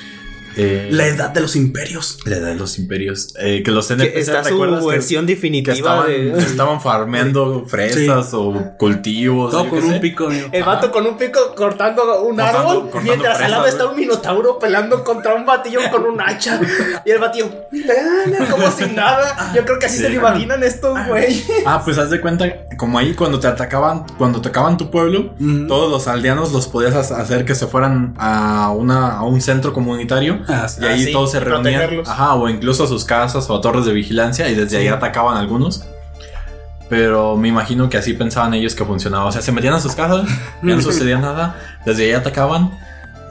Eh, 0.57 0.89
La 0.91 1.07
edad 1.07 1.31
de 1.31 1.41
los 1.41 1.57
imperios. 1.57 2.19
la 2.25 2.37
edad 2.37 2.49
de 2.49 2.55
los 2.57 2.79
imperios. 2.79 3.35
Eh, 3.39 3.63
que 3.65 3.71
los 3.71 3.91
NPC, 3.91 4.13
Que 4.13 4.21
está 4.21 4.43
¿te 4.43 4.51
su 4.51 4.59
que- 4.61 4.87
versión 4.89 5.27
que 5.27 5.35
definitiva 5.35 5.75
estaban, 5.75 6.07
de. 6.07 6.39
estaban 6.39 6.81
farmeando 6.81 7.65
fresas 7.69 8.33
o 8.35 8.55
cultivos. 8.79 9.51
Todo 9.51 9.69
con 9.69 9.83
un 9.85 9.91
sé. 9.95 10.01
pico. 10.01 10.27
amigo. 10.27 10.49
El 10.53 10.65
vato 10.65 10.91
con 10.91 11.07
un 11.07 11.17
pico 11.17 11.39
cortando 11.57 12.23
un 12.23 12.37
Cortando- 12.37 12.59
árbol, 12.59 12.75
cortando 12.91 13.03
mientras 13.03 13.41
al 13.41 13.51
lado 13.51 13.67
está 13.67 13.87
un 13.87 13.97
minotauro 13.97 14.59
peleando 14.59 15.03
contra 15.05 15.35
un 15.35 15.45
batillo 15.47 15.81
con 15.91 16.05
un 16.05 16.21
hacha. 16.21 16.61
Y 17.05 17.11
el 17.11 17.19
batillo, 17.19 17.51
como 18.51 18.71
si 18.71 18.87
nada. 18.87 19.53
Yo 19.55 19.65
creo 19.65 19.79
que 19.79 19.87
así 19.87 19.97
Sí. 19.97 20.03
se 20.03 20.09
lo 20.11 20.17
imaginan 20.17 20.63
estos 20.63 20.99
güey. 21.09 21.43
Ah, 21.67 21.81
pues 21.85 21.99
haz 21.99 22.11
de 22.11 22.21
cuenta, 22.21 22.47
como 22.77 22.99
ahí 22.99 23.15
cuando 23.15 23.41
te 23.41 23.47
atacaban, 23.47 24.07
cuando 24.19 24.39
atacaban 24.39 24.77
tu 24.77 24.91
pueblo, 24.91 25.35
todos 25.69 25.91
los 25.91 26.07
aldeanos 26.09 26.53
los 26.53 26.69
podías 26.69 26.95
ha- 27.11 27.21
hacer 27.21 27.45
que 27.45 27.55
se 27.55 27.67
fueran 27.67 28.15
a, 28.19 28.71
una, 28.71 29.19
a 29.19 29.23
un 29.25 29.41
centro 29.41 29.73
comunitario 29.73 30.41
Ah, 30.49 30.69
sí. 30.69 30.81
y 30.83 30.85
ahí 30.85 31.03
Ah, 31.03 31.05
sí, 31.07 31.13
todos 31.13 31.31
se 31.33 31.41
reunían, 31.41 31.63
protegerlos. 31.81 32.09
ajá, 32.09 32.35
o 32.35 32.49
incluso 32.49 32.85
a 32.85 32.87
sus 32.87 33.05
casas 33.05 33.49
o 33.51 33.57
a 33.57 33.61
torres 33.61 33.85
de 33.87 33.93
vigilancia 33.93 34.49
y 34.49 34.55
desde 34.55 34.77
ahí 34.79 34.89
atacaban 34.89 35.37
algunos. 35.37 35.85
Pero 36.89 37.37
me 37.37 37.49
imagino 37.49 37.89
que 37.89 37.97
así 37.97 38.13
pensaban 38.13 38.53
ellos 38.55 38.75
que 38.75 38.85
funcionaba. 38.85 39.25
O 39.27 39.33
sea, 39.33 39.41
se 39.43 39.53
metían 39.53 39.75
a 39.75 39.81
sus 39.81 39.95
casas, 39.95 40.29
ya 40.63 40.75
no 40.77 40.83
sucedía 40.83 41.19
nada, 41.19 41.57
desde 41.87 42.05
ahí 42.05 42.13
atacaban. 42.13 42.71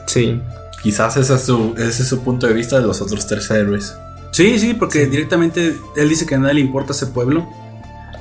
Sí. 0.07 0.41
Quizás 0.81 1.15
ese 1.17 1.35
es 1.35 1.43
su, 1.45 1.73
ese 1.77 2.01
es 2.03 2.07
su 2.09 2.21
punto 2.23 2.47
de 2.47 2.53
vista 2.53 2.79
de 2.79 2.85
los 2.85 2.99
otros 3.01 3.25
tres 3.27 3.49
héroes. 3.51 3.95
Sí, 4.31 4.57
sí, 4.59 4.73
porque 4.73 5.05
directamente 5.05 5.77
él 5.95 6.09
dice 6.09 6.25
que 6.25 6.35
a 6.35 6.39
nadie 6.39 6.55
le 6.55 6.61
importa 6.61 6.91
ese 6.93 7.07
pueblo. 7.07 7.47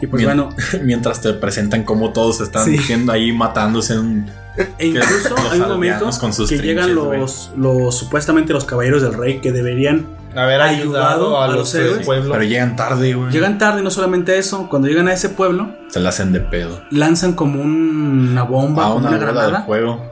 Y 0.03 0.07
pues 0.07 0.23
bueno, 0.25 0.51
Mientras 0.83 1.21
te 1.21 1.33
presentan 1.33 1.85
cómo 1.85 2.13
todos 2.13 2.41
están 2.41 2.65
Sí. 2.67 2.79
ahí 3.11 3.33
matándose 3.33 3.95
en 3.95 4.31
e 4.79 4.87
incluso 4.87 5.35
hay 5.51 5.61
un 5.61 5.69
momento 5.69 5.95
aldeanos 5.97 6.19
con 6.19 6.33
sus 6.33 6.51
que 6.51 6.59
llegan 6.59 6.95
los, 6.95 7.51
los 7.57 7.97
supuestamente 7.97 8.53
los 8.53 8.65
caballeros 8.65 9.03
del 9.03 9.15
rey 9.15 9.41
que 9.41 9.51
deberían 9.53 10.07
Haber 10.35 10.63
ayudado 10.63 11.39
a, 11.39 11.45
a 11.45 11.49
los, 11.49 11.57
los 11.59 11.75
héroes. 11.75 12.07
pueblos. 12.07 12.31
Pero 12.33 12.45
llegan 12.45 12.75
tarde, 12.75 13.13
güey. 13.15 13.31
llegan 13.31 13.59
tarde 13.59 13.81
y 13.81 13.85
no 13.85 13.91
solamente 13.91 14.39
eso, 14.39 14.67
cuando 14.71 14.89
llegan 14.89 15.07
a 15.09 15.13
ese 15.13 15.29
pueblo 15.29 15.75
Se 15.91 16.01
la 16.01 16.09
hacen 16.09 16.33
de 16.33 16.41
pedo. 16.41 16.81
lanzan 16.91 17.35
como 17.35 17.61
un- 17.63 18.29
una 18.33 18.43
bomba, 18.45 18.85
A 18.85 18.89
como 18.89 18.99
una 19.01 19.09
una, 19.09 19.19
bola 19.19 19.31
de 19.31 19.33
granada 19.35 19.65
fuego. 19.67 20.03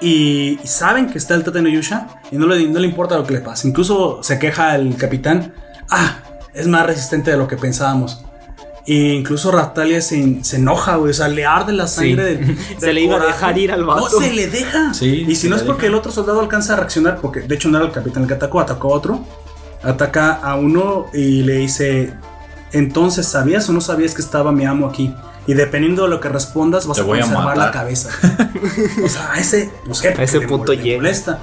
y 0.00 0.58
saben 0.64 1.08
que 1.10 1.18
está 1.18 1.34
el 1.34 1.44
Tate 1.44 1.62
no 1.62 1.68
Yusha 1.68 2.08
y 2.30 2.36
no 2.36 2.46
le, 2.46 2.66
no 2.68 2.80
le 2.80 2.86
importa 2.88 3.16
lo 3.16 3.24
que 3.24 3.34
le 3.34 3.40
pase. 3.40 3.68
Incluso 3.68 4.22
se 4.22 4.38
queja 4.38 4.74
el 4.76 4.96
capitán, 4.96 5.54
ah, 5.90 6.16
es 6.54 6.66
más 6.66 6.84
resistente 6.86 7.30
de 7.30 7.36
lo 7.36 7.46
que 7.48 7.56
pensábamos. 7.56 8.24
E 8.86 8.94
incluso 9.14 9.52
Raptalia 9.52 10.00
se, 10.02 10.42
se 10.42 10.56
enoja, 10.56 10.96
güey. 10.96 11.10
O 11.12 11.14
sea, 11.14 11.28
le 11.28 11.46
arde 11.46 11.72
la 11.72 11.86
sangre 11.86 12.36
Sí. 12.36 12.44
del, 12.44 12.58
Se 12.80 12.92
le 12.92 13.00
iba 13.02 13.16
a 13.16 13.26
dejar 13.26 13.56
ir 13.58 13.70
al 13.72 13.84
vato. 13.84 14.08
No, 14.12 14.20
se 14.20 14.32
le 14.32 14.48
deja. 14.48 14.92
Sí, 14.92 15.24
y 15.28 15.36
si 15.36 15.48
no 15.48 15.54
es 15.56 15.62
porque 15.62 15.82
deja. 15.82 15.92
el 15.92 15.94
otro 15.96 16.10
soldado 16.10 16.40
alcanza 16.40 16.72
a 16.72 16.76
reaccionar, 16.76 17.18
porque 17.20 17.40
de 17.40 17.54
hecho 17.54 17.68
no 17.68 17.78
era 17.78 17.86
el 17.86 17.92
capitán 17.92 18.22
el 18.24 18.28
que 18.28 18.34
atacó, 18.34 18.60
atacó 18.60 18.92
a 18.92 18.96
otro. 18.96 19.24
Ataca 19.84 20.32
a 20.34 20.56
uno 20.56 21.06
y 21.12 21.42
le 21.42 21.54
dice: 21.58 22.12
Entonces, 22.72 23.26
¿sabías 23.26 23.68
o 23.68 23.72
no 23.72 23.80
sabías 23.80 24.14
que 24.14 24.22
estaba 24.22 24.50
mi 24.52 24.64
amo 24.64 24.86
aquí? 24.88 25.14
Y 25.46 25.54
dependiendo 25.54 26.04
de 26.04 26.08
lo 26.08 26.20
que 26.20 26.28
respondas, 26.28 26.86
vas 26.86 26.96
Te 26.96 27.02
a 27.02 27.04
voy 27.04 27.18
a 27.18 27.22
conservar 27.22 27.56
la 27.58 27.70
cabeza. 27.72 28.10
o 29.04 29.08
sea, 29.08 29.32
a 29.32 29.38
ese, 29.40 29.70
sé, 29.92 30.08
A 30.08 30.22
ese 30.22 30.40
punto 30.42 30.72
llega. 30.72 30.96
molesta. 30.98 31.38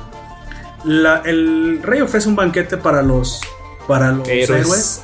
La- 0.86 1.22
el 1.26 1.82
rey 1.84 2.00
ofrece 2.02 2.30
un 2.30 2.36
banquete 2.38 2.78
para 2.78 3.02
los, 3.02 3.42
para 3.88 4.12
los 4.14 4.28
Héroes. 4.28 4.50
héroes. 4.62 5.02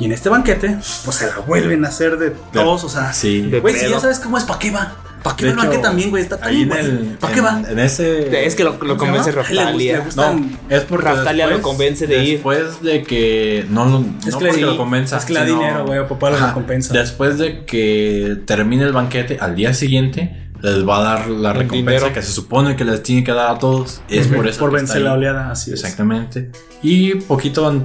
Y 0.00 0.06
en 0.06 0.12
este 0.12 0.28
banquete, 0.30 0.78
pues 1.04 1.16
se 1.18 1.26
la 1.26 1.36
vuelven 1.38 1.84
a 1.84 1.88
hacer 1.88 2.16
de 2.18 2.30
todos. 2.52 2.82
O 2.84 2.88
sea, 2.88 3.12
Sí. 3.12 3.42
De 3.42 3.60
güey, 3.60 3.74
si 3.76 3.88
ya 3.88 4.00
sabes 4.00 4.18
cómo 4.18 4.38
es, 4.38 4.44
¿para 4.44 4.58
qué 4.58 4.70
va? 4.70 4.96
¿Para 5.22 5.36
qué 5.36 5.44
va 5.44 5.50
el 5.50 5.56
banquete 5.58 5.82
también, 5.82 6.08
güey? 6.08 6.22
Está 6.22 6.38
tan 6.38 6.48
Ahí 6.48 6.62
en 6.62 6.68
güey. 6.70 6.80
el. 6.80 6.98
¿Para 7.20 7.34
qué 7.34 7.40
va? 7.42 7.62
En 7.68 7.78
ese. 7.78 8.46
Es 8.46 8.54
que 8.54 8.64
lo, 8.64 8.78
lo 8.82 8.96
convence 8.96 9.30
Raftalia. 9.30 10.00
gusta- 10.00 10.32
No, 10.32 10.46
es 10.70 10.82
porque. 10.84 11.04
Raftalia 11.08 11.46
lo 11.46 11.56
después- 11.56 11.76
convence 11.76 12.06
de 12.06 12.24
ir. 12.24 12.32
Después 12.36 12.80
de 12.82 13.02
que. 13.02 13.66
No, 13.68 13.84
lo- 13.84 13.98
Es 14.26 14.32
no 14.32 14.38
que 14.38 14.46
porque 14.46 14.60
lo 14.62 14.76
convenza. 14.78 15.18
es 15.18 15.26
que 15.26 15.34
le 15.34 15.40
da 15.40 15.44
dinero, 15.44 15.84
güey, 15.86 16.08
papá, 16.08 16.30
la 16.30 16.36
Ajá. 16.38 16.46
recompensa. 16.48 16.94
Después 16.94 17.36
de 17.36 17.66
que 17.66 18.38
termine 18.46 18.84
el 18.84 18.92
banquete, 18.92 19.36
al 19.38 19.54
día 19.54 19.74
siguiente. 19.74 20.36
Les 20.62 20.86
va 20.86 20.98
a 20.98 21.02
dar 21.02 21.28
la 21.30 21.54
recompensa 21.54 21.90
dinero. 22.00 22.12
que 22.12 22.20
se 22.20 22.32
supone 22.32 22.76
que 22.76 22.84
les 22.84 23.02
tiene 23.02 23.24
que 23.24 23.32
dar 23.32 23.50
a 23.50 23.58
todos. 23.58 24.02
Es 24.10 24.26
por 24.26 24.46
eso. 24.46 24.58
por 24.60 24.70
que 24.70 24.76
está 24.76 24.92
vencer 24.94 25.00
la 25.02 25.14
oleada, 25.14 25.50
así 25.50 25.72
es. 25.72 25.80
Exactamente. 25.80 26.50
Y 26.82 27.14
poquito 27.14 27.82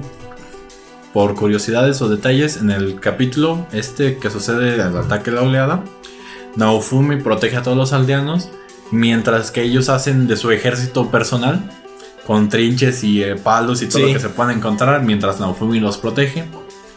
por 1.16 1.34
curiosidades 1.34 2.02
o 2.02 2.10
detalles, 2.10 2.58
en 2.58 2.70
el 2.70 3.00
capítulo 3.00 3.66
este 3.72 4.18
que 4.18 4.28
sucede 4.28 4.82
al 4.82 4.94
ataque 4.98 5.30
de 5.30 5.36
la 5.38 5.44
oleada, 5.44 5.82
Naofumi 6.56 7.16
protege 7.16 7.56
a 7.56 7.62
todos 7.62 7.74
los 7.74 7.94
aldeanos, 7.94 8.50
mientras 8.90 9.50
que 9.50 9.62
ellos 9.62 9.88
hacen 9.88 10.26
de 10.26 10.36
su 10.36 10.50
ejército 10.50 11.10
personal, 11.10 11.70
con 12.26 12.50
trinches 12.50 13.02
y 13.02 13.22
eh, 13.22 13.34
palos 13.34 13.80
y 13.80 13.86
todo 13.86 14.00
Sí. 14.00 14.08
lo 14.08 14.12
que 14.12 14.20
se 14.20 14.28
puedan 14.28 14.58
encontrar, 14.58 15.04
mientras 15.04 15.40
Naofumi 15.40 15.80
los 15.80 15.96
protege, 15.96 16.44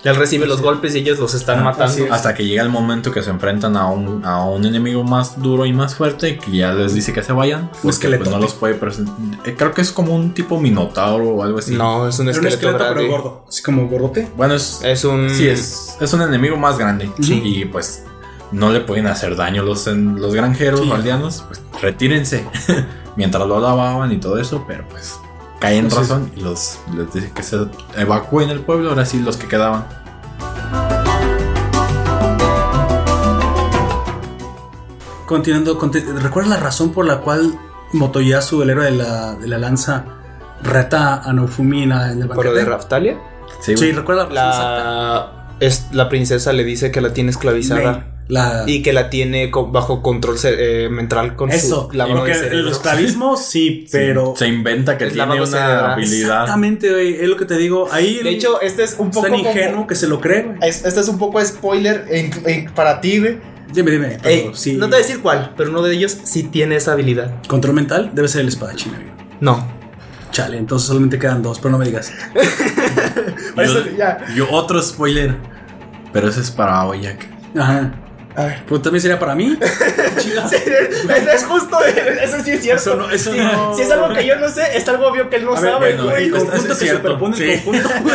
Él 0.03 0.15
recibe 0.15 0.47
los 0.47 0.61
golpes 0.61 0.95
y 0.95 0.99
ellos 0.99 1.19
los 1.19 1.33
están 1.33 1.59
Ah, 1.59 1.63
matando. 1.63 2.05
es. 2.05 2.11
hasta 2.11 2.33
que 2.33 2.45
llega 2.45 2.63
el 2.63 2.69
momento 2.69 3.11
que 3.11 3.21
se 3.21 3.29
enfrentan 3.31 3.75
a 3.75 3.87
un, 3.87 4.23
a 4.25 4.45
un 4.45 4.65
enemigo 4.65 5.03
más 5.03 5.41
duro 5.41 5.65
y 5.65 5.73
más 5.73 5.93
fuerte, 5.95 6.37
que 6.37 6.51
ya 6.51 6.71
les 6.73 6.93
dice 6.93 7.11
que 7.11 7.21
se 7.21 7.33
vayan, 7.33 7.69
porque 7.69 7.89
esqueleto. 7.89 8.23
pues, 8.23 8.33
no 8.35 8.41
los 8.41 8.53
puede 8.53 8.75
presentar. 8.75 9.15
creo 9.57 9.73
que 9.73 9.81
es 9.81 9.91
como 9.91 10.15
un 10.15 10.33
tipo 10.33 10.57
minotauro 10.59 11.29
o 11.31 11.43
algo 11.43 11.59
así. 11.59 11.75
No, 11.75 12.07
es 12.07 12.17
un 12.19 12.29
Era 12.29 12.39
un 12.39 12.47
esqueleto, 12.47 12.77
esqueleto, 12.77 12.95
pero 12.95 13.11
gordo. 13.11 13.45
Así 13.49 13.61
como 13.61 13.87
gordote. 13.89 14.29
Bueno, 14.37 14.53
es, 14.53 14.79
Es 14.83 15.03
un. 15.03 15.29
Sí, 15.29 15.47
es, 15.49 15.97
es 15.99 16.13
un 16.13 16.21
enemigo 16.21 16.55
más 16.55 16.77
grande. 16.77 17.11
Sí. 17.21 17.41
Y 17.43 17.65
pues 17.65 18.03
no 18.53 18.71
le 18.71 18.79
pueden 18.79 19.05
hacer 19.07 19.35
daño 19.35 19.63
los, 19.63 19.85
en- 19.87 20.15
los 20.21 20.33
granjeros 20.33 20.79
Sí. 20.81 20.89
o 20.89 20.95
aldeanos. 20.95 21.43
Pues 21.47 21.61
retírense. 21.81 22.45
Mientras 23.17 23.45
lo 23.45 23.59
lavaban 23.59 24.13
y 24.13 24.17
todo 24.17 24.37
eso, 24.39 24.63
pero 24.65 24.87
pues 24.87 25.13
caen 25.59 25.79
en 25.79 25.83
Entonces- 25.85 26.09
razón 26.09 26.31
y 26.35 26.41
los 26.41 26.79
les 26.95 27.13
dice 27.13 27.31
que 27.33 27.43
se 27.43 27.57
evacúen 27.97 28.49
el 28.49 28.61
pueblo. 28.61 28.89
Ahora 28.89 29.05
sí, 29.05 29.19
los 29.19 29.37
que 29.37 29.47
quedaban. 29.47 29.85
Continuando, 35.25 35.77
conti- 35.77 36.01
¿recuerdas 36.01 36.49
la 36.49 36.59
razón 36.59 36.91
por 36.91 37.05
la 37.05 37.17
cual 37.21 37.53
Motoyasu, 37.93 38.63
el 38.63 38.71
héroe 38.71 38.85
de 38.85 38.91
la, 38.97 39.35
de 39.35 39.47
la 39.47 39.57
lanza, 39.59 40.05
reta 40.63 41.21
a 41.21 41.33
Naofumi 41.33 41.83
en, 41.83 41.89
la- 41.89 42.11
en 42.11 42.21
el 42.21 42.27
¿Por 42.27 42.37
lo 42.37 42.43
banquete? 42.51 42.59
de 42.59 42.65
Raftalia? 42.65 43.19
Sí, 43.61 43.73
Sí, 43.73 43.75
güey. 43.75 43.91
recuerda 43.91 44.25
la 44.27 44.29
razón? 44.51 44.63
La, 44.63 45.55
es, 45.59 45.87
la 45.91 46.09
princesa 46.09 46.51
le 46.53 46.63
dice 46.63 46.91
que 46.91 47.01
la 47.01 47.13
tiene 47.13 47.29
esclavizada. 47.29 48.07
La, 48.29 48.63
Y 48.67 48.81
que 48.83 48.93
la 48.93 49.09
tiene 49.09 49.49
co- 49.51 49.67
bajo 49.71 50.01
control 50.03 50.37
eh, 50.43 50.87
mental 50.91 51.35
con 51.35 51.51
eso, 51.51 51.89
su 51.91 51.97
lavado 51.97 52.23
de 52.25 52.35
cerebro. 52.35 52.59
el 52.59 52.67
esclavismo 52.69 53.35
sí, 53.51 53.87
pero 53.91 54.35
se 54.37 54.47
inventa 54.47 54.97
que 54.99 55.07
Es 55.07 55.13
tiene 55.13 55.33
una 55.33 55.45
cerebral. 55.47 55.91
habilidad. 55.93 56.41
exactamente, 56.43 56.91
güey, 56.91 57.15
es 57.21 57.27
lo 57.27 57.35
que 57.37 57.45
te 57.45 57.57
digo. 57.57 57.89
Ahí 57.91 58.21
De 58.23 58.29
hecho, 58.29 58.61
este 58.61 58.83
es 58.83 58.95
un 58.99 59.07
es 59.09 59.15
poco. 59.15 59.27
tan 59.27 59.35
como- 59.37 59.49
ingenuo 59.49 59.87
que 59.87 59.95
se 59.95 60.07
lo 60.07 60.21
cree, 60.21 60.43
güey. 60.43 60.57
es- 60.61 60.85
este 60.85 60.99
es 60.99 61.07
un 61.07 61.17
poco 61.17 61.43
spoiler 61.43 62.05
en- 62.09 62.31
en- 62.45 62.71
para 62.73 63.01
ti, 63.01 63.19
güey. 63.19 63.39
Dime, 63.73 63.91
dime. 63.91 64.17
pero 64.21 64.29
Ey, 64.29 64.51
sí. 64.53 64.73
No 64.73 64.85
te 64.85 64.95
voy 64.95 65.03
a 65.03 65.07
decir 65.07 65.21
cuál, 65.21 65.53
pero 65.57 65.71
uno 65.71 65.81
de 65.81 65.93
ellos 65.95 66.15
sí 66.23 66.43
tiene 66.43 66.75
esa 66.75 66.91
habilidad. 66.93 67.33
Control 67.47 67.73
mental 67.73 68.11
debe 68.13 68.27
ser 68.27 68.41
el 68.41 68.47
espadachín, 68.47 68.93
amigo. 68.95 69.11
No. 69.41 69.67
Chale, 70.31 70.57
entonces 70.57 70.87
solamente 70.87 71.17
quedan 71.17 71.41
dos, 71.41 71.57
pero 71.59 71.71
no 71.71 71.77
me 71.79 71.85
digas. 71.85 72.13
Yo, 73.57 73.85
ya. 73.97 74.19
yo 74.35 74.47
otro 74.51 74.81
spoiler. 74.81 75.35
Pero 76.13 76.29
ese 76.29 76.41
es 76.41 76.51
para 76.51 76.85
Oyak. 76.85 77.27
Ajá. 77.57 77.91
A 78.39 78.45
ver. 78.45 78.63
Pues 78.67 78.81
también 78.81 79.01
sería 79.01 79.19
para 79.19 79.35
mí. 79.35 79.57
Sí, 80.19 80.33
es 81.33 81.43
justo, 81.45 81.77
eso 81.83 82.37
sí 82.43 82.51
es 82.51 82.61
cierto. 82.61 82.81
Eso 82.81 82.95
no- 82.95 83.09
eso 83.09 83.31
Sí, 83.31 83.37
no- 83.39 83.73
Si 83.73 83.81
es 83.83 83.91
algo 83.91 84.13
que 84.13 84.25
yo 84.25 84.35
no 84.37 84.49
sé, 84.49 84.63
es 84.77 84.87
algo 84.87 85.07
obvio 85.07 85.29
que 85.29 85.37
él 85.37 85.45
no 85.45 85.55
A 85.55 85.59
ver, 85.61 85.71
sabe, 85.71 85.93
bueno, 85.95 86.03
güey. 86.11 86.25
el 86.25 86.33
Esto 86.35 86.45
conjunto 86.49 86.73
es 86.73 86.77
se 86.79 86.85
cierto. 86.85 87.01
superpone 87.01 87.37
Sí. 87.37 87.43
el 87.51 87.63
conjunto. 87.63 87.89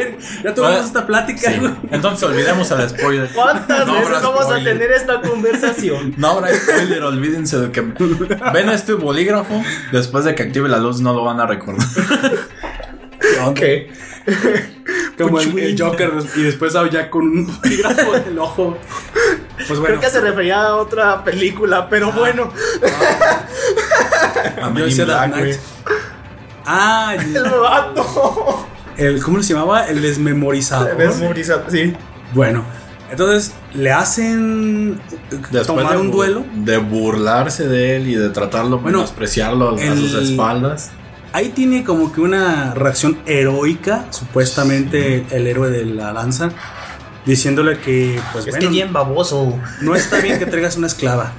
ya 0.44 0.54
tuvimos 0.54 0.84
esta 0.86 1.06
plática. 1.06 1.52
Güey. 1.58 1.72
Entonces 1.90 2.28
olvidemos 2.28 2.70
al 2.72 2.88
spoiler. 2.88 3.28
¿Cuántas 3.34 3.86
No 3.86 3.94
veces 3.94 4.10
vamos 4.22 4.44
spoiler. 4.44 4.60
a 4.68 4.72
tener 4.72 4.92
esta 4.92 5.20
conversación? 5.20 6.14
No 6.16 6.28
habrá 6.28 6.54
spoiler, 6.54 7.02
olvídense 7.02 7.58
de 7.58 7.70
que 7.72 7.80
ven 7.80 8.68
a 8.68 8.74
este 8.74 8.92
bolígrafo. 8.94 9.62
Después 9.92 10.24
de 10.24 10.34
que 10.34 10.44
active 10.44 10.68
la 10.68 10.78
luz, 10.78 11.00
no 11.00 11.12
lo 11.12 11.24
van 11.24 11.40
a 11.40 11.46
recordar. 11.46 11.86
¿Qué? 13.54 13.90
Como 15.18 15.40
el, 15.40 15.58
el 15.58 15.80
Joker 15.80 16.10
y 16.36 16.42
después 16.42 16.72
ya 16.90 17.10
con 17.10 17.22
un 17.22 17.46
bolígrafo 17.60 18.16
en 18.16 18.24
el 18.28 18.38
ojo. 18.38 18.78
Pues 19.66 19.78
bueno. 19.80 19.84
Creo 19.86 20.00
que 20.00 20.10
se 20.10 20.20
refería 20.20 20.60
a 20.62 20.76
otra 20.76 21.22
película, 21.24 21.88
pero 21.88 22.12
bueno. 22.12 22.50
A 24.62 24.72
Yo 24.88 25.04
Black. 25.06 25.58
Ah, 26.66 27.14
El 27.18 27.42
vato. 27.42 28.66
el, 28.96 29.22
¿cómo 29.22 29.42
se 29.42 29.54
llamaba? 29.54 29.86
El 29.86 30.02
desmemorizador. 30.02 30.96
Memorizado, 30.96 31.64
sí. 31.68 31.94
Bueno, 32.34 32.64
entonces 33.10 33.52
le 33.74 33.90
hacen 33.92 35.00
Después 35.30 35.66
tomar 35.66 35.92
de, 35.94 35.98
un 35.98 36.10
duelo. 36.10 36.44
de 36.54 36.76
burlarse 36.78 37.66
de 37.66 37.96
él 37.96 38.08
y 38.08 38.14
de 38.14 38.28
tratarlo, 38.30 38.78
Bueno, 38.78 38.98
menospreciarlo 38.98 39.76
a 39.76 39.82
el- 39.82 39.98
sus 39.98 40.14
espaldas. 40.14 40.90
Ahí 41.32 41.50
tiene 41.50 41.84
como 41.84 42.12
que 42.12 42.20
una 42.20 42.74
reacción 42.74 43.18
heroica, 43.24 44.04
supuestamente 44.10 45.24
el 45.30 45.46
héroe 45.46 45.70
de 45.70 45.84
la 45.86 46.12
lanza, 46.12 46.50
diciéndole 47.30 47.78
que, 47.78 48.20
pues 48.32 48.46
Es 48.46 48.52
bueno, 48.52 48.66
que 48.66 48.72
bien 48.72 48.92
baboso. 48.92 49.58
no 49.80 49.94
está 49.94 50.18
bien 50.20 50.38
que 50.38 50.46
traigas 50.46 50.76
una 50.76 50.86
esclava. 50.86 51.32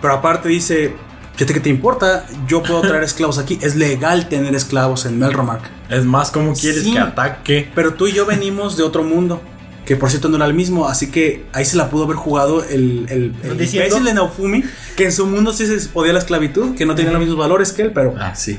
Pero 0.00 0.14
aparte 0.14 0.48
dice, 0.48 0.94
fíjate 1.34 1.54
que 1.54 1.60
te 1.60 1.70
importa, 1.70 2.26
yo 2.46 2.62
puedo 2.62 2.82
traer 2.82 3.02
esclavos 3.10 3.38
aquí, 3.38 3.58
es 3.62 3.76
legal 3.76 4.28
tener 4.28 4.54
esclavos 4.54 5.06
en 5.06 5.18
Melromark. 5.18 5.62
Es 5.88 6.04
más, 6.04 6.30
¿cómo 6.30 6.52
quieres 6.54 6.82
Sí. 6.84 6.92
que 6.92 6.98
ataque? 6.98 7.70
Pero 7.74 7.94
tú 7.94 8.06
y 8.08 8.12
yo 8.12 8.26
venimos 8.26 8.76
de 8.76 8.82
otro 8.82 9.02
mundo. 9.02 9.40
Que 9.86 9.96
por 9.96 10.08
cierto 10.08 10.30
no 10.30 10.36
era 10.36 10.46
el 10.46 10.54
mismo, 10.54 10.88
así 10.88 11.10
que 11.10 11.44
ahí 11.52 11.66
se 11.66 11.76
la 11.76 11.90
pudo 11.90 12.04
haber 12.04 12.16
jugado 12.16 12.64
el, 12.64 13.04
el, 13.10 13.34
el 13.42 13.50
imbécil 13.52 14.02
de 14.02 14.14
Naofumi, 14.14 14.64
que 14.96 15.04
en 15.04 15.12
su 15.12 15.26
mundo 15.26 15.52
sí 15.52 15.66
se 15.66 15.88
podía 15.90 16.14
la 16.14 16.20
esclavitud, 16.20 16.74
que 16.74 16.86
no 16.86 16.94
tenía 16.94 17.10
los 17.12 17.20
mismos 17.20 17.36
valores 17.36 17.70
que 17.72 17.82
él, 17.82 17.92
pero 17.94 18.14
Ah, 18.18 18.34
sí. 18.34 18.58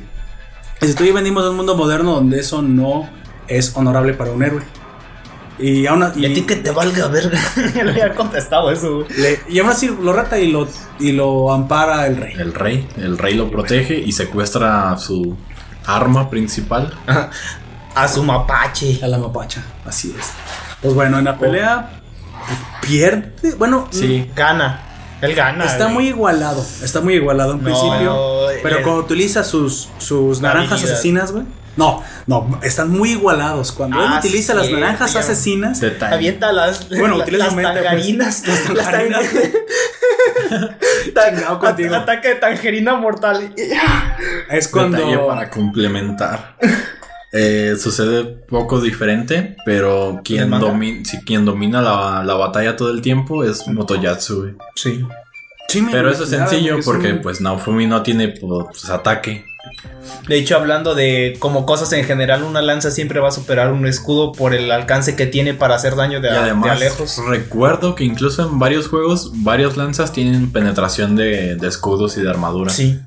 si 0.83 0.93
tú 0.93 1.03
y 1.03 1.07
yo 1.07 1.13
venimos 1.15 1.43
de 1.43 1.49
un 1.49 1.55
mundo 1.55 1.75
moderno 1.75 2.13
donde 2.13 2.39
eso 2.39 2.61
no 2.61 3.09
es 3.47 3.75
honorable 3.75 4.13
para 4.13 4.29
un 4.33 4.43
héroe. 4.43 4.61
Y 5.57 5.87
aún, 5.87 6.03
a- 6.03 6.11
Y 6.15 6.25
a 6.25 6.33
ti 6.33 6.41
que 6.41 6.57
te 6.57 6.71
valga 6.71 7.07
verga. 7.07 7.39
Le 7.73 7.81
había 7.91 8.13
contestado 8.15 8.71
eso, 8.71 8.95
güey. 8.95 9.07
le- 9.17 9.39
y 9.49 9.59
aún 9.59 9.69
así 9.69 9.87
lo 9.87 10.11
rata 10.13 10.37
y 10.37 10.51
lo, 10.51 10.67
y 10.99 11.11
lo 11.13 11.51
ampara 11.53 12.07
el 12.07 12.17
rey. 12.17 12.33
El 12.37 12.53
rey. 12.53 12.87
El 12.97 13.17
rey 13.17 13.33
lo 13.35 13.49
protege 13.49 13.97
y 13.99 14.11
secuestra 14.11 14.97
su 14.97 15.35
arma 15.85 16.29
principal. 16.29 16.93
A 17.95 18.07
su 18.09 18.23
mapache. 18.23 18.99
A 19.01 19.07
la 19.07 19.17
mapacha, 19.17 19.63
así 19.85 20.13
es. 20.19 20.31
Pues 20.81 20.93
bueno, 20.93 21.17
en 21.19 21.23
la 21.25 21.37
pelea 21.37 21.91
pues, 22.45 22.59
pierde. 22.89 23.55
Bueno, 23.57 23.87
Sí. 23.91 24.29
Gana. 24.35 24.81
Él 25.21 25.33
gana. 25.33 25.63
Está 25.63 25.85
güey. 25.85 25.93
muy 25.93 26.07
igualado, 26.09 26.63
está 26.83 26.99
muy 26.99 27.13
igualado 27.15 27.53
en 27.53 27.59
No, 27.59 27.63
principio. 27.63 28.47
pero 28.61 28.77
el- 28.79 28.83
cuando 28.83 29.01
utiliza 29.01 29.45
sus, 29.45 29.87
sus 29.97 30.41
naranjas 30.41 30.73
habilidad. 30.73 30.93
asesinas, 30.95 31.31
güey. 31.31 31.45
No, 31.77 32.03
no, 32.27 32.59
están 32.63 32.89
muy 32.89 33.11
igualados. 33.11 33.71
Cuando 33.71 33.99
él 33.99 34.07
Ah, 34.09 34.19
utiliza 34.19 34.53
sí, 34.53 34.59
las 34.59 34.69
naranjas 34.71 35.13
ya. 35.13 35.19
asesinas. 35.19 35.81
Avienta 36.01 36.51
las, 36.53 36.87
Bueno, 36.89 37.17
la- 37.17 37.23
utiliza 37.23 37.45
las 37.45 37.53
pues. 37.53 37.65
tangarinas. 37.67 38.47
Las 38.47 38.63
tangarinas. 38.63 39.25
Tan- 41.13 41.35
Chingado 41.35 41.59
contigo. 41.59 41.95
Ataque 41.95 42.29
de 42.29 42.35
tangerina 42.35 42.95
mortal. 42.95 43.53
es 44.49 44.67
cuando. 44.67 44.97
Detalle 44.97 45.17
para 45.19 45.49
complementar. 45.49 46.55
Eh, 47.37 47.75
sucede 47.77 48.23
poco 48.23 48.79
diferente, 48.79 49.57
pero 49.65 50.11
¿En 50.11 50.15
el 50.17 50.23
quien, 50.23 50.49
manga? 50.49 50.67
domi- 50.67 51.03
sí, 51.03 51.19
quien 51.25 51.43
domina 51.43 51.81
la, 51.81 52.23
la 52.23 52.35
batalla 52.35 52.77
todo 52.77 52.91
el 52.91 53.01
tiempo 53.01 53.43
es 53.43 53.67
Motoyatsu. 53.67 54.55
Sí. 54.75 55.05
Sí, 55.67 55.85
Pero 55.91 56.09
eso 56.11 56.23
es 56.23 56.29
sencillo 56.29 56.77
porque 56.85 57.11
un- 57.11 57.21
pues 57.21 57.41
Naofumi 57.41 57.87
no 57.87 58.03
tiene 58.03 58.29
pues, 58.29 58.89
ataque. 58.89 59.43
De 60.27 60.37
hecho, 60.37 60.55
hablando 60.55 60.95
de 60.95 61.35
como 61.39 61.65
cosas 61.65 61.91
en 61.93 62.03
general, 62.05 62.43
una 62.43 62.61
lanza 62.61 62.91
siempre 62.91 63.19
va 63.19 63.29
a 63.29 63.31
superar 63.31 63.71
un 63.71 63.85
escudo 63.85 64.31
por 64.31 64.53
el 64.53 64.71
alcance 64.71 65.15
que 65.15 65.25
tiene 65.25 65.53
para 65.53 65.75
hacer 65.75 65.95
daño 65.95 66.19
de, 66.21 66.29
y 66.29 66.31
además 66.31 66.63
de 66.65 66.69
a 66.71 66.75
lejos. 66.75 67.19
recuerdo 67.27 67.95
que 67.95 68.03
incluso 68.03 68.47
en 68.47 68.57
varios 68.59 68.87
juegos, 68.87 69.31
varias 69.43 69.77
lanzas 69.77 70.11
tienen 70.13 70.51
penetración 70.51 71.15
de, 71.15 71.55
de 71.55 71.67
escudos 71.67 72.17
y 72.17 72.21
de 72.21 72.29
armadura. 72.29 72.71
Sí. 72.71 72.99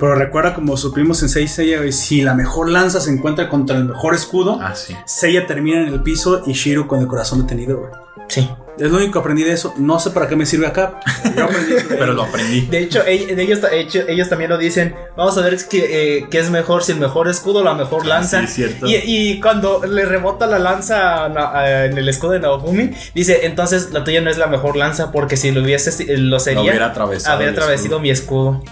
Pero 0.00 0.14
recuerda, 0.14 0.54
como 0.54 0.76
supimos 0.76 1.22
en 1.22 1.28
6 1.28 1.50
Seiya, 1.50 1.92
si 1.92 2.22
la 2.22 2.34
mejor 2.34 2.68
lanza 2.68 3.00
se 3.00 3.10
encuentra 3.10 3.48
contra 3.48 3.76
el 3.76 3.84
mejor 3.84 4.14
escudo, 4.14 4.58
Ah, 4.60 4.74
sí. 4.74 4.94
Seiya 5.06 5.46
termina 5.46 5.80
en 5.82 5.88
el 5.92 6.02
piso 6.02 6.42
y 6.46 6.52
Shiro 6.52 6.86
con 6.88 7.00
el 7.00 7.06
corazón 7.06 7.40
detenido, 7.40 7.78
güey. 7.78 7.90
Sí. 8.28 8.48
Es 8.78 8.90
lo 8.90 8.96
único 8.98 9.12
que 9.14 9.18
aprendí 9.18 9.42
de 9.44 9.52
eso. 9.52 9.74
No 9.76 9.98
sé 10.00 10.10
para 10.10 10.28
qué 10.28 10.36
me 10.36 10.46
sirve 10.46 10.66
acá. 10.66 11.00
Yo 11.36 11.44
aprendí 11.44 11.74
eso 11.74 11.88
de 11.88 11.96
Pero 11.96 12.12
lo 12.12 12.22
aprendí. 12.22 12.62
De 12.62 12.78
hecho, 12.78 13.04
ellos, 13.06 13.60
de 13.60 13.80
hecho, 13.80 14.00
ellos 14.08 14.28
también 14.28 14.50
lo 14.50 14.58
dicen. 14.58 14.94
Vamos 15.16 15.36
a 15.36 15.40
ver 15.42 15.56
qué, 15.68 16.18
eh, 16.18 16.26
qué 16.30 16.38
es 16.38 16.50
mejor, 16.50 16.82
si 16.84 16.92
el 16.92 16.98
mejor 16.98 17.28
escudo 17.28 17.60
o 17.60 17.64
la 17.64 17.74
mejor 17.74 18.06
lanza. 18.06 18.40
Ah, 18.40 18.46
sí, 18.46 18.54
cierto. 18.66 18.86
Y, 18.86 18.94
y 19.04 19.40
cuando 19.40 19.84
le 19.86 20.04
rebota 20.04 20.46
la 20.46 20.58
lanza 20.58 21.24
a 21.24 21.28
Na- 21.28 21.50
a- 21.52 21.84
en 21.86 21.98
el 21.98 22.08
escudo 22.08 22.32
de 22.32 22.40
Naofumi, 22.40 22.90
dice, 23.14 23.46
entonces 23.46 23.90
la 23.92 24.04
tuya 24.04 24.20
no 24.20 24.30
es 24.30 24.38
la 24.38 24.46
mejor 24.46 24.76
lanza 24.76 25.10
porque 25.12 25.36
si 25.36 25.50
lo 25.50 25.62
hubiese, 25.62 26.16
lo 26.16 26.38
sería, 26.38 26.60
Lo 26.62 26.68
hubiera 26.68 26.86
atravesado 26.86 27.34
habría 27.36 27.50
atravesado 27.50 27.84
escudo. 27.84 28.00
mi 28.00 28.10
escudo. 28.10 28.62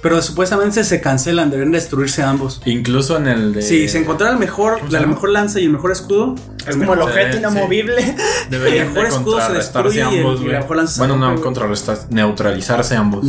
Pero 0.00 0.22
supuestamente 0.22 0.84
se 0.84 1.00
cancelan, 1.00 1.50
deberían 1.50 1.72
destruirse 1.72 2.22
ambos. 2.22 2.60
Incluso 2.66 3.16
en 3.16 3.26
el 3.26 3.52
de. 3.52 3.62
Si 3.62 3.88
se 3.88 3.98
encontrara 3.98 4.32
el 4.34 4.38
mejor, 4.38 4.80
la, 4.92 5.00
mejor 5.06 5.30
lanza 5.30 5.58
y 5.60 5.64
el 5.64 5.70
mejor 5.70 5.90
escudo, 5.90 6.36
Es 6.66 6.76
como 6.76 6.92
el 6.94 7.00
Sí, 7.00 7.04
objeto 7.06 7.32
sí. 7.32 7.38
inamovible. 7.38 8.14
Deberían 8.50 8.86
el 8.88 8.92
mejor 8.92 9.08
de 9.10 9.16
escudo 9.16 9.40
se 9.46 9.52
destruye 9.54 9.98
y 9.98 10.00
el- 10.02 10.06
ambos, 10.18 10.36
y 10.40 10.42
güey. 10.42 10.52
la 10.52 10.60
mejor 10.60 10.76
lanza 10.76 10.92
se 10.94 10.98
Bueno, 11.00 11.16
no 11.16 11.40
contrarrestar, 11.40 11.98
neutralizarse 12.10 12.94
ambos. 12.94 13.26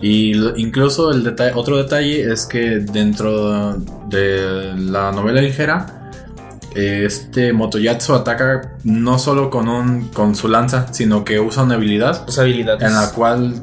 Y 0.00 0.32
incluso 0.60 1.10
el 1.10 1.24
detalle, 1.24 1.52
otro 1.54 1.76
detalle 1.78 2.30
es 2.32 2.44
que 2.46 2.78
dentro 2.80 3.74
de 4.08 4.74
la 4.76 5.10
novela 5.12 5.40
ligera, 5.40 6.10
este 6.74 7.52
Motoyatsu 7.52 8.14
ataca 8.14 8.72
no 8.84 9.18
solo 9.18 9.48
con 9.50 9.68
un 9.68 10.08
con 10.08 10.34
su 10.34 10.48
lanza, 10.48 10.92
sino 10.92 11.24
que 11.24 11.40
usa 11.40 11.62
una 11.62 11.74
habilidad 11.76 12.24
Tus 12.26 12.38
habilidades. 12.38 12.82
en 12.82 12.94
la 12.94 13.10
cual 13.12 13.62